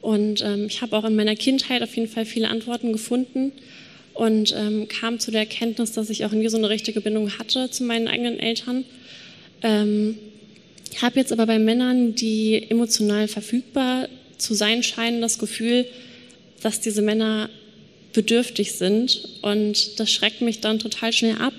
Und 0.00 0.42
ähm, 0.42 0.66
ich 0.66 0.80
habe 0.80 0.96
auch 0.96 1.04
in 1.04 1.14
meiner 1.14 1.36
Kindheit 1.36 1.82
auf 1.82 1.94
jeden 1.94 2.08
Fall 2.08 2.24
viele 2.24 2.48
Antworten 2.48 2.92
gefunden 2.92 3.52
und 4.14 4.54
ähm, 4.56 4.88
kam 4.88 5.18
zu 5.18 5.30
der 5.30 5.40
Erkenntnis, 5.40 5.92
dass 5.92 6.10
ich 6.10 6.24
auch 6.24 6.32
nie 6.32 6.48
so 6.48 6.56
eine 6.56 6.68
richtige 6.68 7.00
Bindung 7.00 7.38
hatte 7.38 7.70
zu 7.70 7.84
meinen 7.84 8.08
eigenen 8.08 8.38
Eltern. 8.38 8.84
Ähm, 9.62 10.16
habe 11.00 11.18
jetzt 11.18 11.32
aber 11.32 11.46
bei 11.46 11.58
Männern, 11.58 12.14
die 12.14 12.66
emotional 12.68 13.28
verfügbar 13.28 14.08
zu 14.38 14.54
sein 14.54 14.82
scheinen, 14.82 15.20
das 15.20 15.38
Gefühl, 15.38 15.86
dass 16.62 16.80
diese 16.80 17.02
Männer 17.02 17.48
bedürftig 18.12 18.72
sind 18.72 19.26
und 19.40 19.98
das 19.98 20.10
schreckt 20.10 20.42
mich 20.42 20.60
dann 20.60 20.78
total 20.78 21.12
schnell 21.12 21.36
ab. 21.36 21.54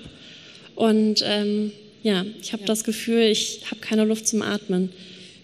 Und 0.76 1.24
ähm, 1.26 1.72
ja, 2.04 2.24
ich 2.40 2.52
habe 2.52 2.64
das 2.66 2.84
Gefühl, 2.84 3.22
ich 3.22 3.62
habe 3.70 3.80
keine 3.80 4.04
Luft 4.04 4.28
zum 4.28 4.42
Atmen. 4.42 4.90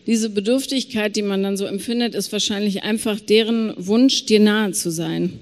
Diese 0.06 0.28
Bedürftigkeit, 0.28 1.16
die 1.16 1.22
man 1.22 1.42
dann 1.42 1.56
so 1.56 1.64
empfindet, 1.64 2.14
ist 2.14 2.32
wahrscheinlich 2.32 2.82
einfach 2.82 3.18
deren 3.18 3.72
Wunsch, 3.78 4.26
dir 4.26 4.40
nahe 4.40 4.72
zu 4.72 4.90
sein. 4.90 5.38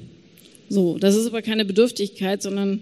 So, 0.69 0.97
das 0.97 1.17
ist 1.17 1.27
aber 1.27 1.43
keine 1.43 1.65
Bedürftigkeit, 1.65 2.41
sondern 2.41 2.81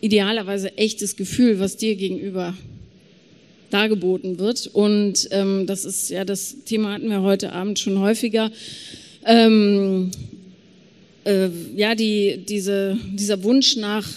idealerweise 0.00 0.78
echtes 0.78 1.14
Gefühl, 1.16 1.60
was 1.60 1.76
dir 1.76 1.94
gegenüber 1.94 2.54
dargeboten 3.68 4.38
wird. 4.38 4.68
Und 4.68 5.28
ähm, 5.30 5.66
das 5.66 5.84
ist 5.84 6.08
ja 6.08 6.24
das 6.24 6.56
Thema 6.64 6.94
hatten 6.94 7.10
wir 7.10 7.20
heute 7.20 7.52
Abend 7.52 7.78
schon 7.78 7.98
häufiger. 7.98 8.50
Ähm, 9.26 10.10
äh, 11.24 11.48
ja, 11.76 11.94
die, 11.94 12.44
diese, 12.48 12.96
dieser 13.12 13.42
Wunsch 13.42 13.76
nach 13.76 14.08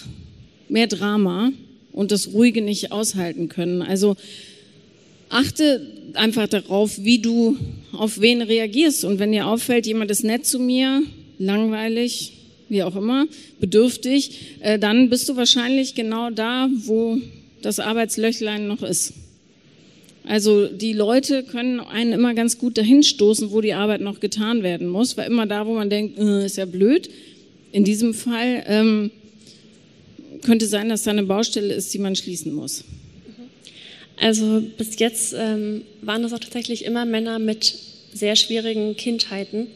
mehr 0.70 0.86
Drama 0.86 1.52
und 1.96 2.12
das 2.12 2.32
Ruhige 2.32 2.62
nicht 2.62 2.92
aushalten 2.92 3.48
können. 3.48 3.82
Also 3.82 4.16
achte 5.30 5.80
einfach 6.12 6.46
darauf, 6.46 7.02
wie 7.02 7.18
du 7.18 7.56
auf 7.92 8.20
wen 8.20 8.42
reagierst. 8.42 9.04
Und 9.04 9.18
wenn 9.18 9.32
dir 9.32 9.46
auffällt, 9.46 9.86
jemand 9.86 10.10
ist 10.10 10.22
nett 10.22 10.46
zu 10.46 10.60
mir, 10.60 11.02
langweilig, 11.38 12.34
wie 12.68 12.82
auch 12.82 12.94
immer, 12.96 13.26
bedürftig, 13.60 14.58
äh, 14.60 14.78
dann 14.78 15.08
bist 15.08 15.28
du 15.28 15.36
wahrscheinlich 15.36 15.94
genau 15.94 16.30
da, 16.30 16.68
wo 16.84 17.18
das 17.62 17.80
Arbeitslöchlein 17.80 18.68
noch 18.68 18.82
ist. 18.82 19.14
Also 20.24 20.66
die 20.66 20.92
Leute 20.92 21.44
können 21.44 21.80
einen 21.80 22.12
immer 22.12 22.34
ganz 22.34 22.58
gut 22.58 22.76
dahin 22.76 23.02
stoßen, 23.02 23.52
wo 23.52 23.62
die 23.62 23.72
Arbeit 23.72 24.02
noch 24.02 24.20
getan 24.20 24.62
werden 24.62 24.88
muss, 24.88 25.16
weil 25.16 25.30
immer 25.30 25.46
da, 25.46 25.66
wo 25.66 25.74
man 25.74 25.88
denkt, 25.88 26.18
äh, 26.18 26.44
ist 26.44 26.58
ja 26.58 26.66
blöd. 26.66 27.08
In 27.72 27.84
diesem 27.84 28.12
Fall 28.12 28.64
ähm, 28.66 29.10
könnte 30.46 30.66
sein, 30.66 30.88
dass 30.88 31.02
da 31.02 31.10
eine 31.10 31.24
Baustelle 31.24 31.74
ist, 31.74 31.92
die 31.92 31.98
man 31.98 32.16
schließen 32.16 32.54
muss. 32.54 32.84
Also 34.18 34.62
bis 34.78 34.98
jetzt 34.98 35.34
ähm, 35.38 35.82
waren 36.00 36.24
es 36.24 36.32
auch 36.32 36.38
tatsächlich 36.38 36.86
immer 36.86 37.04
Männer 37.04 37.38
mit 37.38 37.74
sehr 38.14 38.34
schwierigen 38.34 38.96
Kindheiten. 38.96 39.66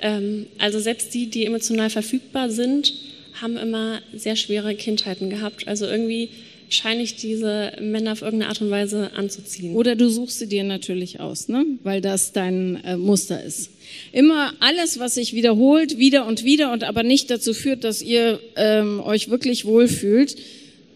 Ähm, 0.00 0.46
also 0.58 0.78
selbst 0.78 1.14
die, 1.14 1.30
die 1.30 1.46
emotional 1.46 1.88
verfügbar 1.88 2.50
sind, 2.50 2.92
haben 3.40 3.56
immer 3.56 4.00
sehr 4.14 4.36
schwere 4.36 4.74
Kindheiten 4.74 5.30
gehabt. 5.30 5.66
Also 5.66 5.86
irgendwie 5.86 6.28
scheine 6.68 7.02
ich 7.02 7.16
diese 7.16 7.72
Männer 7.80 8.12
auf 8.12 8.20
irgendeine 8.20 8.50
Art 8.50 8.60
und 8.60 8.70
Weise 8.70 9.12
anzuziehen. 9.14 9.74
Oder 9.74 9.96
du 9.96 10.10
suchst 10.10 10.38
sie 10.38 10.48
dir 10.48 10.64
natürlich 10.64 11.20
aus, 11.20 11.48
ne? 11.48 11.64
weil 11.82 12.02
das 12.02 12.32
dein 12.32 12.84
äh, 12.84 12.96
Muster 12.96 13.42
ist. 13.42 13.70
Immer 14.12 14.52
alles, 14.60 14.98
was 14.98 15.14
sich 15.14 15.34
wiederholt, 15.34 15.98
wieder 15.98 16.26
und 16.26 16.44
wieder 16.44 16.72
und 16.72 16.84
aber 16.84 17.02
nicht 17.02 17.30
dazu 17.30 17.54
führt, 17.54 17.84
dass 17.84 18.02
ihr 18.02 18.40
ähm, 18.56 19.00
euch 19.00 19.30
wirklich 19.30 19.64
wohlfühlt, 19.64 20.36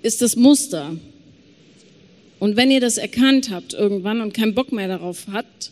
ist 0.03 0.23
das 0.23 0.37
Muster. 0.37 0.97
Und 2.39 2.57
wenn 2.57 2.71
ihr 2.71 2.81
das 2.81 2.99
erkannt 2.99 3.51
habt 3.51 3.73
irgendwann 3.73 4.21
und 4.21 4.35
keinen 4.35 4.55
Bock 4.55 4.73
mehr 4.73 4.89
darauf 4.89 5.27
habt, 5.33 5.71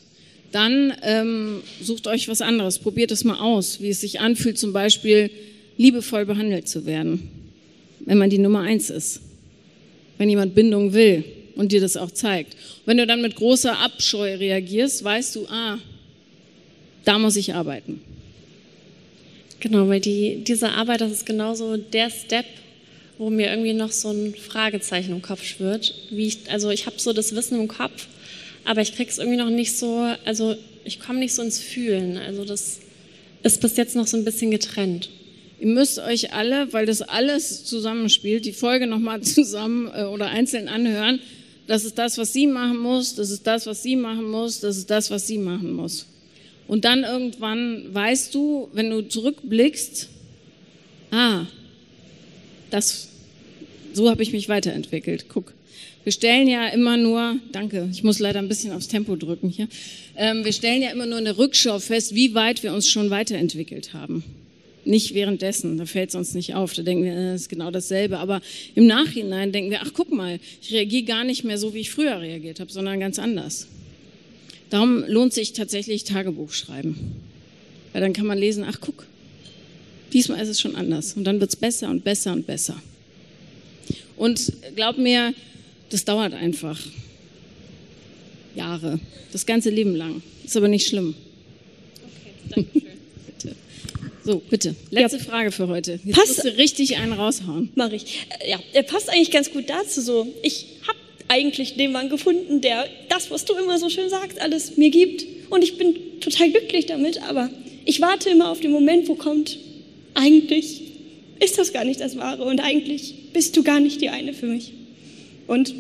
dann 0.53 0.93
ähm, 1.03 1.63
sucht 1.83 2.07
euch 2.07 2.29
was 2.29 2.43
anderes. 2.43 2.79
Probiert 2.79 3.11
es 3.11 3.25
mal 3.25 3.39
aus, 3.39 3.81
wie 3.81 3.89
es 3.89 4.01
sich 4.01 4.21
anfühlt, 4.21 4.59
zum 4.59 4.73
Beispiel 4.73 5.31
liebevoll 5.77 6.27
behandelt 6.27 6.69
zu 6.69 6.87
werden, 6.87 7.29
wenn 8.01 8.19
man 8.19 8.31
die 8.31 8.39
Nummer 8.39 8.61
eins 8.61 8.91
ist. 8.91 9.21
Wenn 10.19 10.29
jemand 10.29 10.55
Bindung 10.55 10.93
will 10.93 11.25
und 11.57 11.73
dir 11.73 11.81
das 11.81 11.97
auch 11.97 12.11
zeigt. 12.11 12.57
Wenn 12.85 12.99
du 12.99 13.07
dann 13.07 13.23
mit 13.23 13.37
großer 13.37 13.79
Abscheu 13.79 14.37
reagierst, 14.37 15.03
weißt 15.03 15.37
du, 15.37 15.47
ah, 15.49 15.79
da 17.05 17.19
muss 17.19 17.37
ich 17.37 17.55
arbeiten. 17.55 18.01
Genau, 19.61 19.89
weil 19.89 20.01
die, 20.01 20.43
diese 20.43 20.71
Arbeit, 20.71 21.03
das 21.03 21.13
ist 21.13 21.27
genauso 21.27 21.77
der 21.77 22.11
Step, 22.11 22.47
wo 23.19 23.29
mir 23.29 23.51
irgendwie 23.51 23.75
noch 23.75 23.93
so 23.93 24.11
ein 24.11 24.35
Fragezeichen 24.35 25.13
im 25.13 25.23
Kopf 25.23 25.45
schwirrt. 25.45 25.95
Wie 26.11 26.27
ich, 26.27 26.51
also 26.51 26.71
ich 26.71 26.87
habe 26.87 26.99
so 26.99 27.13
das 27.13 27.35
Wissen 27.35 27.61
im 27.61 27.69
Kopf, 27.69 28.07
aber 28.65 28.81
ich 28.81 28.95
krieg's 28.95 29.19
irgendwie 29.19 29.37
noch 29.37 29.51
nicht 29.51 29.77
so, 29.77 30.07
also 30.25 30.57
ich 30.85 31.01
komme 31.01 31.19
nicht 31.19 31.35
so 31.35 31.43
ins 31.43 31.59
Fühlen. 31.59 32.17
Also 32.17 32.45
das 32.47 32.81
ist 33.43 33.61
bis 33.61 33.77
jetzt 33.77 33.97
noch 33.97 34.07
so 34.07 34.17
ein 34.17 34.25
bisschen 34.25 34.51
getrennt. 34.51 35.11
Ihr 35.61 35.67
müsst 35.67 35.99
euch 35.99 36.33
alle, 36.33 36.73
weil 36.73 36.87
das 36.87 37.03
alles 37.03 37.65
zusammenspielt, 37.65 38.47
die 38.47 38.53
Folge 38.53 38.87
nochmal 38.87 39.21
zusammen 39.23 39.91
äh, 39.95 40.05
oder 40.05 40.29
einzeln 40.29 40.69
anhören. 40.69 41.21
Das 41.67 41.85
ist 41.85 41.99
das, 41.99 42.17
was 42.17 42.33
sie 42.33 42.47
machen 42.47 42.79
muss, 42.79 43.15
das 43.15 43.31
ist 43.31 43.47
das, 43.47 43.67
was 43.67 43.83
sie 43.83 43.95
machen 43.95 44.25
muss, 44.25 44.61
das 44.61 44.79
ist 44.79 44.91
das, 44.91 45.11
was 45.11 45.27
sie 45.27 45.39
machen 45.39 45.73
muss. 45.73 46.07
Und 46.71 46.85
dann 46.85 47.03
irgendwann 47.03 47.93
weißt 47.93 48.33
du, 48.33 48.69
wenn 48.73 48.91
du 48.91 49.03
zurückblickst, 49.03 50.09
ah, 51.11 51.47
das, 52.71 53.09
so 53.93 54.09
habe 54.09 54.23
ich 54.23 54.31
mich 54.31 54.49
weiterentwickelt. 54.49 55.25
Guck. 55.29 55.53
Wir 56.05 56.13
stellen 56.13 56.47
ja 56.47 56.69
immer 56.69 56.97
nur, 56.97 57.41
danke, 57.51 57.89
ich 57.91 58.05
muss 58.05 58.21
leider 58.21 58.39
ein 58.39 58.47
bisschen 58.47 58.71
aufs 58.71 58.87
Tempo 58.87 59.17
drücken 59.17 59.49
hier. 59.49 59.67
Ähm, 60.17 60.45
wir 60.45 60.53
stellen 60.53 60.81
ja 60.81 60.91
immer 60.91 61.07
nur 61.07 61.19
in 61.19 61.25
der 61.25 61.39
Rückschau 61.39 61.81
fest, 61.81 62.15
wie 62.15 62.37
weit 62.37 62.63
wir 62.63 62.73
uns 62.73 62.89
schon 62.89 63.11
weiterentwickelt 63.11 63.93
haben. 63.93 64.23
Nicht 64.85 65.13
währenddessen, 65.13 65.77
da 65.77 65.87
fällt 65.87 66.11
es 66.11 66.15
uns 66.15 66.35
nicht 66.35 66.55
auf, 66.55 66.73
da 66.75 66.83
denken 66.83 67.03
wir, 67.03 67.17
das 67.17 67.25
äh, 67.25 67.35
ist 67.35 67.49
genau 67.49 67.73
dasselbe. 67.73 68.19
Aber 68.19 68.43
im 68.77 68.87
Nachhinein 68.87 69.51
denken 69.51 69.73
wir, 69.73 69.81
ach 69.83 69.91
guck 69.93 70.13
mal, 70.13 70.39
ich 70.63 70.73
reagiere 70.73 71.03
gar 71.03 71.25
nicht 71.25 71.43
mehr 71.43 71.59
so, 71.59 71.75
wie 71.75 71.81
ich 71.81 71.91
früher 71.91 72.21
reagiert 72.21 72.61
habe, 72.61 72.71
sondern 72.71 73.01
ganz 73.01 73.19
anders. 73.19 73.67
Darum 74.71 75.05
lohnt 75.07 75.33
sich 75.33 75.53
tatsächlich 75.53 76.05
Tagebuch 76.05 76.53
schreiben. 76.53 77.17
Weil 77.93 78.01
dann 78.01 78.13
kann 78.13 78.27
man 78.27 78.39
lesen, 78.39 78.65
ach 78.67 78.79
guck, 78.81 79.05
diesmal 80.13 80.41
ist 80.41 80.49
es 80.49 80.61
schon 80.61 80.77
anders. 80.77 81.15
Und 81.15 81.25
dann 81.25 81.41
wird 81.41 81.51
es 81.51 81.57
besser 81.57 81.91
und 81.91 82.05
besser 82.05 82.33
und 82.33 82.47
besser. 82.47 82.81
Und 84.17 84.53
glaub 84.77 84.97
mir, 84.97 85.35
das 85.91 86.05
dauert 86.05 86.35
einfach. 86.35 86.79
Jahre. 88.55 89.01
Das 89.33 89.47
ganze 89.47 89.71
Leben 89.71 89.95
lang. 89.97 90.23
Ist 90.45 90.57
aber 90.57 90.69
nicht 90.69 90.87
schlimm. 90.87 91.15
Okay, 91.95 92.33
danke 92.49 92.81
schön. 92.81 92.83
bitte. 93.27 93.57
So, 94.25 94.39
bitte. 94.51 94.75
Letzte 94.91 95.19
ja. 95.19 95.25
Frage 95.25 95.51
für 95.51 95.69
heute. 95.69 96.01
Jetzt 96.05 96.17
passt, 96.17 96.29
musst 96.29 96.45
du 96.45 96.57
richtig 96.57 96.97
einen 96.97 97.13
raushauen. 97.13 97.71
Mach 97.75 97.93
ich. 97.93 98.27
Äh, 98.41 98.51
ja, 98.51 98.61
er 98.73 98.83
passt 98.83 99.09
eigentlich 99.09 99.31
ganz 99.31 99.51
gut 99.51 99.69
dazu. 99.69 100.01
So, 100.01 100.27
ich 100.43 100.67
habe 100.87 100.99
eigentlich 101.31 101.77
den 101.77 101.93
Mann 101.93 102.09
gefunden, 102.09 102.61
der 102.61 102.87
das, 103.09 103.31
was 103.31 103.45
du 103.45 103.55
immer 103.55 103.79
so 103.79 103.89
schön 103.89 104.11
sagst, 104.11 104.41
alles 104.41 104.77
mir 104.77 104.91
gibt. 104.91 105.25
Und 105.49 105.63
ich 105.63 105.79
bin 105.79 105.95
total 106.21 106.51
glücklich 106.51 106.87
damit, 106.87 107.23
aber 107.23 107.49
ich 107.85 108.01
warte 108.01 108.31
immer 108.31 108.51
auf 108.51 108.59
den 108.59 108.73
Moment, 108.73 109.09
wo 109.09 109.15
kommt, 109.15 109.57
eigentlich 110.15 110.83
ist 111.39 111.57
das 111.57 111.73
gar 111.73 111.85
nicht 111.85 112.01
das 112.01 112.17
Wahre 112.17 112.45
und 112.45 112.59
eigentlich 112.59 113.15
bist 113.33 113.57
du 113.57 113.63
gar 113.63 113.79
nicht 113.79 114.01
die 114.01 114.09
eine 114.09 114.35
für 114.35 114.47
mich. 114.47 114.73
Und 115.47 115.73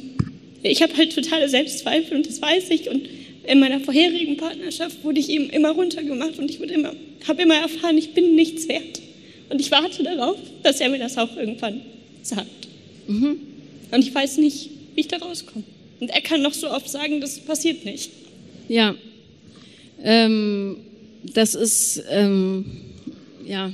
ich 0.62 0.82
habe 0.82 0.96
halt 0.96 1.14
totale 1.14 1.48
Selbstzweifel 1.48 2.16
und 2.16 2.28
das 2.28 2.40
weiß 2.40 2.70
ich. 2.70 2.88
Und 2.88 3.08
in 3.44 3.58
meiner 3.58 3.80
vorherigen 3.80 4.36
Partnerschaft 4.36 5.02
wurde 5.02 5.18
ich 5.18 5.28
ihm 5.28 5.50
immer 5.50 5.70
runtergemacht 5.70 6.38
und 6.38 6.48
ich 6.48 6.60
immer, 6.60 6.94
habe 7.26 7.42
immer 7.42 7.56
erfahren, 7.56 7.98
ich 7.98 8.14
bin 8.14 8.36
nichts 8.36 8.68
wert. 8.68 9.00
Und 9.48 9.60
ich 9.60 9.72
warte 9.72 10.04
darauf, 10.04 10.36
dass 10.62 10.80
er 10.80 10.90
mir 10.90 10.98
das 10.98 11.18
auch 11.18 11.36
irgendwann 11.36 11.80
sagt. 12.22 12.68
Mhm. 13.08 13.40
Und 13.90 14.00
ich 14.00 14.14
weiß 14.14 14.38
nicht, 14.38 14.70
ich 15.00 15.08
da 15.08 15.16
rauskomme. 15.16 15.64
Und 16.00 16.10
er 16.10 16.20
kann 16.20 16.42
noch 16.42 16.54
so 16.54 16.70
oft 16.70 16.88
sagen, 16.88 17.20
das 17.20 17.38
passiert 17.40 17.84
nicht. 17.84 18.10
Ja, 18.68 18.94
ähm, 20.02 20.76
das 21.22 21.54
ist, 21.54 22.02
ähm, 22.10 22.64
ja, 23.46 23.72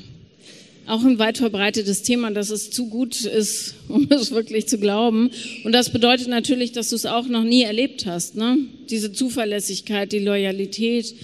auch 0.86 1.05
ein 1.05 1.19
weit 1.19 1.39
verbreitetes 1.39 2.03
Thema, 2.03 2.31
dass 2.31 2.51
es 2.51 2.70
zu 2.70 2.89
gut 2.89 3.24
ist, 3.24 3.74
um 3.89 4.07
es 4.11 4.31
wirklich 4.31 4.66
zu 4.66 4.78
glauben. 4.78 5.31
Und 5.65 5.73
das 5.73 5.90
bedeutet 5.90 6.28
natürlich, 6.28 6.73
dass 6.73 6.90
du 6.90 6.97
es 6.97 7.07
auch 7.07 7.27
noch 7.27 7.44
nie 7.44 7.62
erlebt 7.62 8.07
hast. 8.07 8.36
Ne? 8.36 8.59
Diese 8.89 9.12
Zuverlässigkeit, 9.12 10.12
die 10.12 10.20
Loyalität 10.20 11.15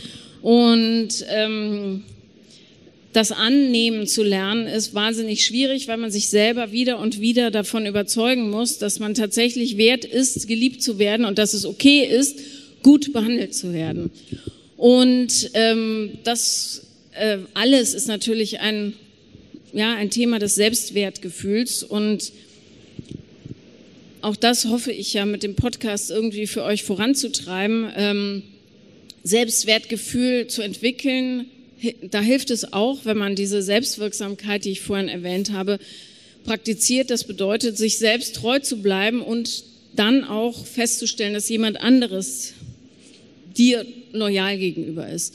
und 0.43 1.25
ähm, 1.29 2.05
das 3.13 3.31
Annehmen 3.31 4.07
zu 4.07 4.23
lernen 4.23 4.67
ist 4.67 4.95
wahnsinnig 4.95 5.45
schwierig, 5.45 5.89
weil 5.89 5.99
man 5.99 6.11
sich 6.11 6.29
selber 6.29 6.73
wieder 6.73 6.99
und 6.99 7.21
wieder 7.21 7.51
davon 7.51 7.87
überzeugen 7.87 8.51
muss, 8.51 8.79
dass 8.79 8.99
man 8.99 9.15
tatsächlich 9.15 9.77
wert 9.77 10.05
ist, 10.05 10.49
geliebt 10.49 10.83
zu 10.83 10.99
werden 10.99 11.27
und 11.27 11.39
dass 11.39 11.53
es 11.53 11.67
okay 11.67 12.05
ist, 12.05 12.39
gut 12.83 13.13
behandelt 13.13 13.55
zu 13.55 13.73
werden. 13.73 14.11
Und 14.77 15.51
ähm, 15.55 16.19
das 16.25 16.87
äh, 17.13 17.39
alles 17.55 17.95
ist 17.95 18.09
natürlich 18.09 18.61
ein 18.61 18.95
ja, 19.73 19.95
ein 19.95 20.11
Thema 20.11 20.39
des 20.39 20.55
Selbstwertgefühls 20.55 21.83
und 21.83 22.33
auch 24.21 24.37
das 24.37 24.67
hoffe 24.67 24.93
ich 24.93 25.15
ja 25.15 25.27
mit 25.27 25.43
dem 25.43 25.57
Podcast 25.57 26.11
irgendwie 26.11 26.47
für 26.47 26.63
euch 26.63 26.85
voranzutreiben. 26.85 27.91
Ähm, 27.97 28.43
Selbstwertgefühl 29.25 30.47
zu 30.47 30.63
entwickeln, 30.63 31.47
da 32.11 32.21
hilft 32.21 32.51
es 32.51 32.73
auch, 32.73 33.05
wenn 33.05 33.19
man 33.19 33.35
diese 33.35 33.63
Selbstwirksamkeit, 33.63 34.65
die 34.65 34.71
ich 34.71 34.81
vorhin 34.81 35.09
erwähnt 35.09 35.53
habe, 35.53 35.79
praktiziert. 36.45 37.11
Das 37.11 37.25
bedeutet, 37.25 37.77
sich 37.77 37.99
selbst 37.99 38.37
treu 38.37 38.59
zu 38.59 38.83
bleiben 38.83 39.23
und 39.23 39.65
dann 39.95 40.25
auch 40.25 40.65
festzustellen, 40.65 41.35
dass 41.35 41.49
jemand 41.49 41.81
anderes 41.81 42.55
dir 43.57 43.87
loyal 44.13 44.59
gegenüber 44.59 45.09
ist. 45.09 45.35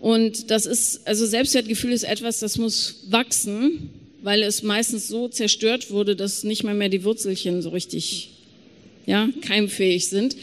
Und 0.00 0.50
das 0.50 0.66
ist, 0.66 1.06
also 1.06 1.26
Selbstwertgefühl 1.26 1.92
ist 1.92 2.02
etwas, 2.02 2.40
das 2.40 2.58
muss 2.58 3.04
wachsen, 3.08 3.90
weil 4.22 4.42
es 4.42 4.62
meistens 4.62 5.08
so 5.08 5.28
zerstört 5.28 5.90
wurde, 5.90 6.16
dass 6.16 6.42
nicht 6.42 6.64
mal 6.64 6.74
mehr 6.74 6.88
die 6.88 7.04
Wurzelchen 7.04 7.62
so 7.62 7.70
richtig, 7.70 8.30
ja, 9.06 9.28
keimfähig 9.42 10.08
sind. 10.08 10.36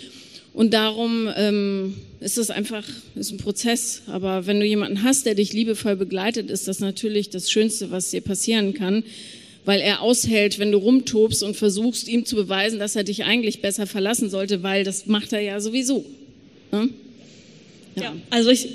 Und 0.54 0.74
darum 0.74 1.30
ähm, 1.36 1.96
ist 2.20 2.38
es 2.38 2.50
einfach, 2.50 2.84
ist 3.16 3.32
ein 3.32 3.38
Prozess. 3.38 4.02
Aber 4.08 4.46
wenn 4.46 4.60
du 4.60 4.66
jemanden 4.66 5.04
hast, 5.04 5.26
der 5.26 5.36
dich 5.36 5.54
liebevoll 5.54 5.96
begleitet, 5.96 6.50
ist 6.50 6.68
das 6.68 6.80
natürlich 6.80 7.30
das 7.30 7.50
Schönste, 7.50 7.92
was 7.92 8.12
dir 8.12 8.22
passieren 8.22 8.74
kann, 8.74 9.04
weil 9.66 9.80
er 9.80 10.02
aushält, 10.02 10.60
wenn 10.60 10.72
du 10.72 10.78
rumtobst 10.80 11.44
und 11.44 11.56
versuchst, 11.56 12.08
ihm 12.08 12.26
zu 12.26 12.36
beweisen, 12.36 12.80
dass 12.80 12.96
er 12.96 13.04
dich 13.04 13.24
eigentlich 13.24 13.62
besser 13.62 13.88
verlassen 13.88 14.30
sollte, 14.30 14.64
weil 14.64 14.84
das 14.84 15.06
macht 15.06 15.32
er 15.32 15.42
ja 15.42 15.60
sowieso. 15.60 16.06
Ne? 16.72 16.90
Ja. 17.96 18.04
ja, 18.04 18.16
also 18.30 18.50
ich 18.50 18.68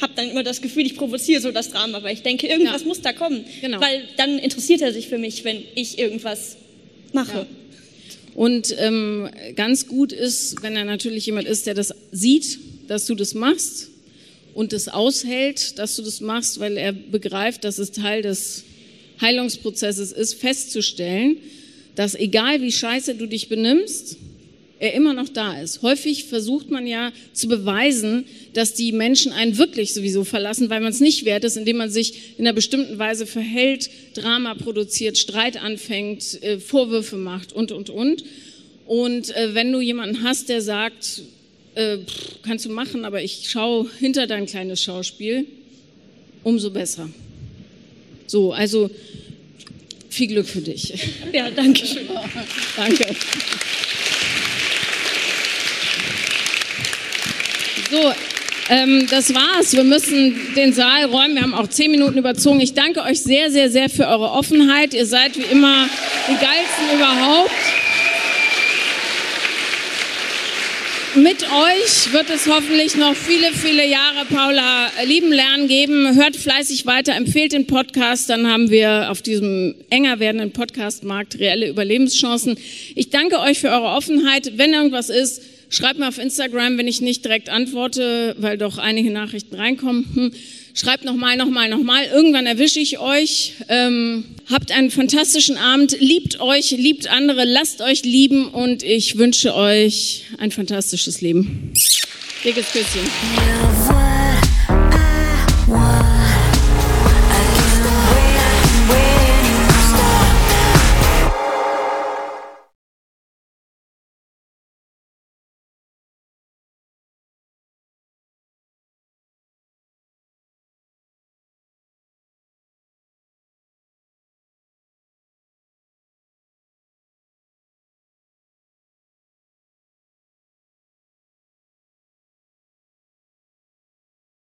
habe 0.00 0.12
dann 0.16 0.28
immer 0.28 0.42
das 0.42 0.60
Gefühl, 0.60 0.84
ich 0.84 0.96
provoziere 0.96 1.40
so 1.40 1.52
das 1.52 1.70
Drama, 1.70 2.02
weil 2.02 2.14
ich 2.14 2.22
denke, 2.22 2.46
irgendwas 2.46 2.82
ja. 2.82 2.88
muss 2.88 3.00
da 3.00 3.12
kommen. 3.12 3.44
Genau. 3.60 3.80
Weil 3.80 4.02
dann 4.16 4.38
interessiert 4.38 4.82
er 4.82 4.92
sich 4.92 5.08
für 5.08 5.18
mich, 5.18 5.44
wenn 5.44 5.62
ich 5.74 5.98
irgendwas 5.98 6.56
mache. 7.12 7.38
Ja. 7.38 7.46
Und 8.34 8.74
ähm, 8.78 9.28
ganz 9.54 9.86
gut 9.86 10.12
ist, 10.12 10.62
wenn 10.62 10.74
er 10.74 10.84
natürlich 10.84 11.26
jemand 11.26 11.46
ist, 11.46 11.66
der 11.66 11.74
das 11.74 11.94
sieht, 12.10 12.58
dass 12.88 13.06
du 13.06 13.14
das 13.14 13.34
machst 13.34 13.90
und 14.54 14.72
das 14.72 14.88
aushält, 14.88 15.78
dass 15.78 15.96
du 15.96 16.02
das 16.02 16.20
machst, 16.20 16.60
weil 16.60 16.76
er 16.76 16.92
begreift, 16.92 17.64
dass 17.64 17.78
es 17.78 17.92
Teil 17.92 18.22
des 18.22 18.64
Heilungsprozesses 19.20 20.12
ist, 20.12 20.34
festzustellen, 20.34 21.38
dass 21.94 22.14
egal 22.14 22.60
wie 22.62 22.72
scheiße 22.72 23.14
du 23.14 23.26
dich 23.26 23.48
benimmst, 23.48 24.16
er 24.80 24.92
immer 24.94 25.14
noch 25.14 25.28
da 25.28 25.60
ist. 25.60 25.82
Häufig 25.82 26.24
versucht 26.24 26.70
man 26.70 26.86
ja 26.86 27.12
zu 27.32 27.48
beweisen, 27.48 28.24
dass 28.52 28.74
die 28.74 28.92
Menschen 28.92 29.32
einen 29.32 29.56
wirklich 29.56 29.94
sowieso 29.94 30.24
verlassen, 30.24 30.68
weil 30.68 30.80
man 30.80 30.90
es 30.90 31.00
nicht 31.00 31.24
wert 31.24 31.44
ist, 31.44 31.56
indem 31.56 31.78
man 31.78 31.90
sich 31.90 32.38
in 32.38 32.46
einer 32.46 32.54
bestimmten 32.54 32.98
Weise 32.98 33.26
verhält, 33.26 33.88
Drama 34.14 34.54
produziert, 34.54 35.16
Streit 35.16 35.62
anfängt, 35.62 36.42
äh, 36.42 36.58
Vorwürfe 36.58 37.16
macht 37.16 37.52
und, 37.52 37.72
und, 37.72 37.88
und. 37.88 38.24
Und 38.86 39.34
äh, 39.34 39.54
wenn 39.54 39.72
du 39.72 39.80
jemanden 39.80 40.22
hast, 40.22 40.48
der 40.48 40.60
sagt, 40.60 41.22
äh, 41.74 41.98
pff, 41.98 42.42
kannst 42.42 42.64
du 42.64 42.70
machen, 42.70 43.04
aber 43.04 43.22
ich 43.22 43.48
schaue 43.48 43.88
hinter 43.98 44.26
dein 44.26 44.46
kleines 44.46 44.82
Schauspiel, 44.82 45.46
umso 46.42 46.70
besser. 46.70 47.08
So, 48.26 48.52
also 48.52 48.90
viel 50.08 50.28
Glück 50.28 50.46
für 50.46 50.60
dich. 50.60 50.94
Ja, 51.32 51.50
danke 51.50 51.84
schön. 51.86 52.08
danke. 52.76 53.06
So, 57.90 58.12
ähm, 58.70 59.06
das 59.10 59.34
war's. 59.34 59.72
Wir 59.72 59.84
müssen 59.84 60.54
den 60.56 60.72
Saal 60.72 61.04
räumen. 61.04 61.34
Wir 61.34 61.42
haben 61.42 61.54
auch 61.54 61.68
zehn 61.68 61.90
Minuten 61.90 62.18
überzogen. 62.18 62.60
Ich 62.60 62.74
danke 62.74 63.02
euch 63.02 63.20
sehr, 63.22 63.50
sehr, 63.50 63.70
sehr 63.70 63.90
für 63.90 64.06
eure 64.06 64.30
Offenheit. 64.30 64.94
Ihr 64.94 65.06
seid 65.06 65.36
wie 65.36 65.42
immer 65.42 65.88
die 66.28 66.34
geilsten 66.34 66.96
überhaupt. 66.96 67.50
Mit 71.16 71.44
euch 71.44 72.12
wird 72.12 72.28
es 72.28 72.48
hoffentlich 72.48 72.96
noch 72.96 73.14
viele, 73.14 73.52
viele 73.52 73.88
Jahre 73.88 74.24
Paula 74.24 74.90
lieben 75.06 75.30
lernen 75.30 75.68
geben. 75.68 76.16
Hört 76.16 76.34
fleißig 76.34 76.86
weiter, 76.86 77.14
empfehlt 77.14 77.52
den 77.52 77.68
Podcast, 77.68 78.28
dann 78.30 78.50
haben 78.50 78.68
wir 78.68 79.12
auf 79.12 79.22
diesem 79.22 79.76
enger 79.90 80.18
werdenden 80.18 80.50
Podcastmarkt 80.50 81.38
reelle 81.38 81.68
Überlebenschancen. 81.68 82.58
Ich 82.96 83.10
danke 83.10 83.38
euch 83.38 83.60
für 83.60 83.68
eure 83.68 83.96
Offenheit. 83.96 84.58
Wenn 84.58 84.72
irgendwas 84.74 85.08
ist, 85.08 85.42
Schreibt 85.70 85.98
mir 85.98 86.06
auf 86.06 86.18
Instagram, 86.18 86.78
wenn 86.78 86.86
ich 86.86 87.00
nicht 87.00 87.24
direkt 87.24 87.48
antworte, 87.48 88.36
weil 88.38 88.56
doch 88.56 88.78
einige 88.78 89.10
Nachrichten 89.10 89.56
reinkommen. 89.56 90.06
Hm. 90.14 90.32
Schreibt 90.76 91.04
nochmal, 91.04 91.36
nochmal, 91.36 91.68
nochmal. 91.68 92.04
Irgendwann 92.06 92.46
erwische 92.46 92.80
ich 92.80 92.98
euch. 92.98 93.52
Ähm, 93.68 94.24
habt 94.50 94.72
einen 94.72 94.90
fantastischen 94.90 95.56
Abend. 95.56 95.96
Liebt 96.00 96.40
euch, 96.40 96.72
liebt 96.72 97.06
andere, 97.06 97.44
lasst 97.44 97.80
euch 97.80 98.02
lieben 98.02 98.48
und 98.48 98.82
ich 98.82 99.16
wünsche 99.16 99.54
euch 99.54 100.24
ein 100.38 100.50
fantastisches 100.50 101.20
Leben. 101.20 101.72
Dickes 102.44 102.72
Küsschen. 102.72 103.08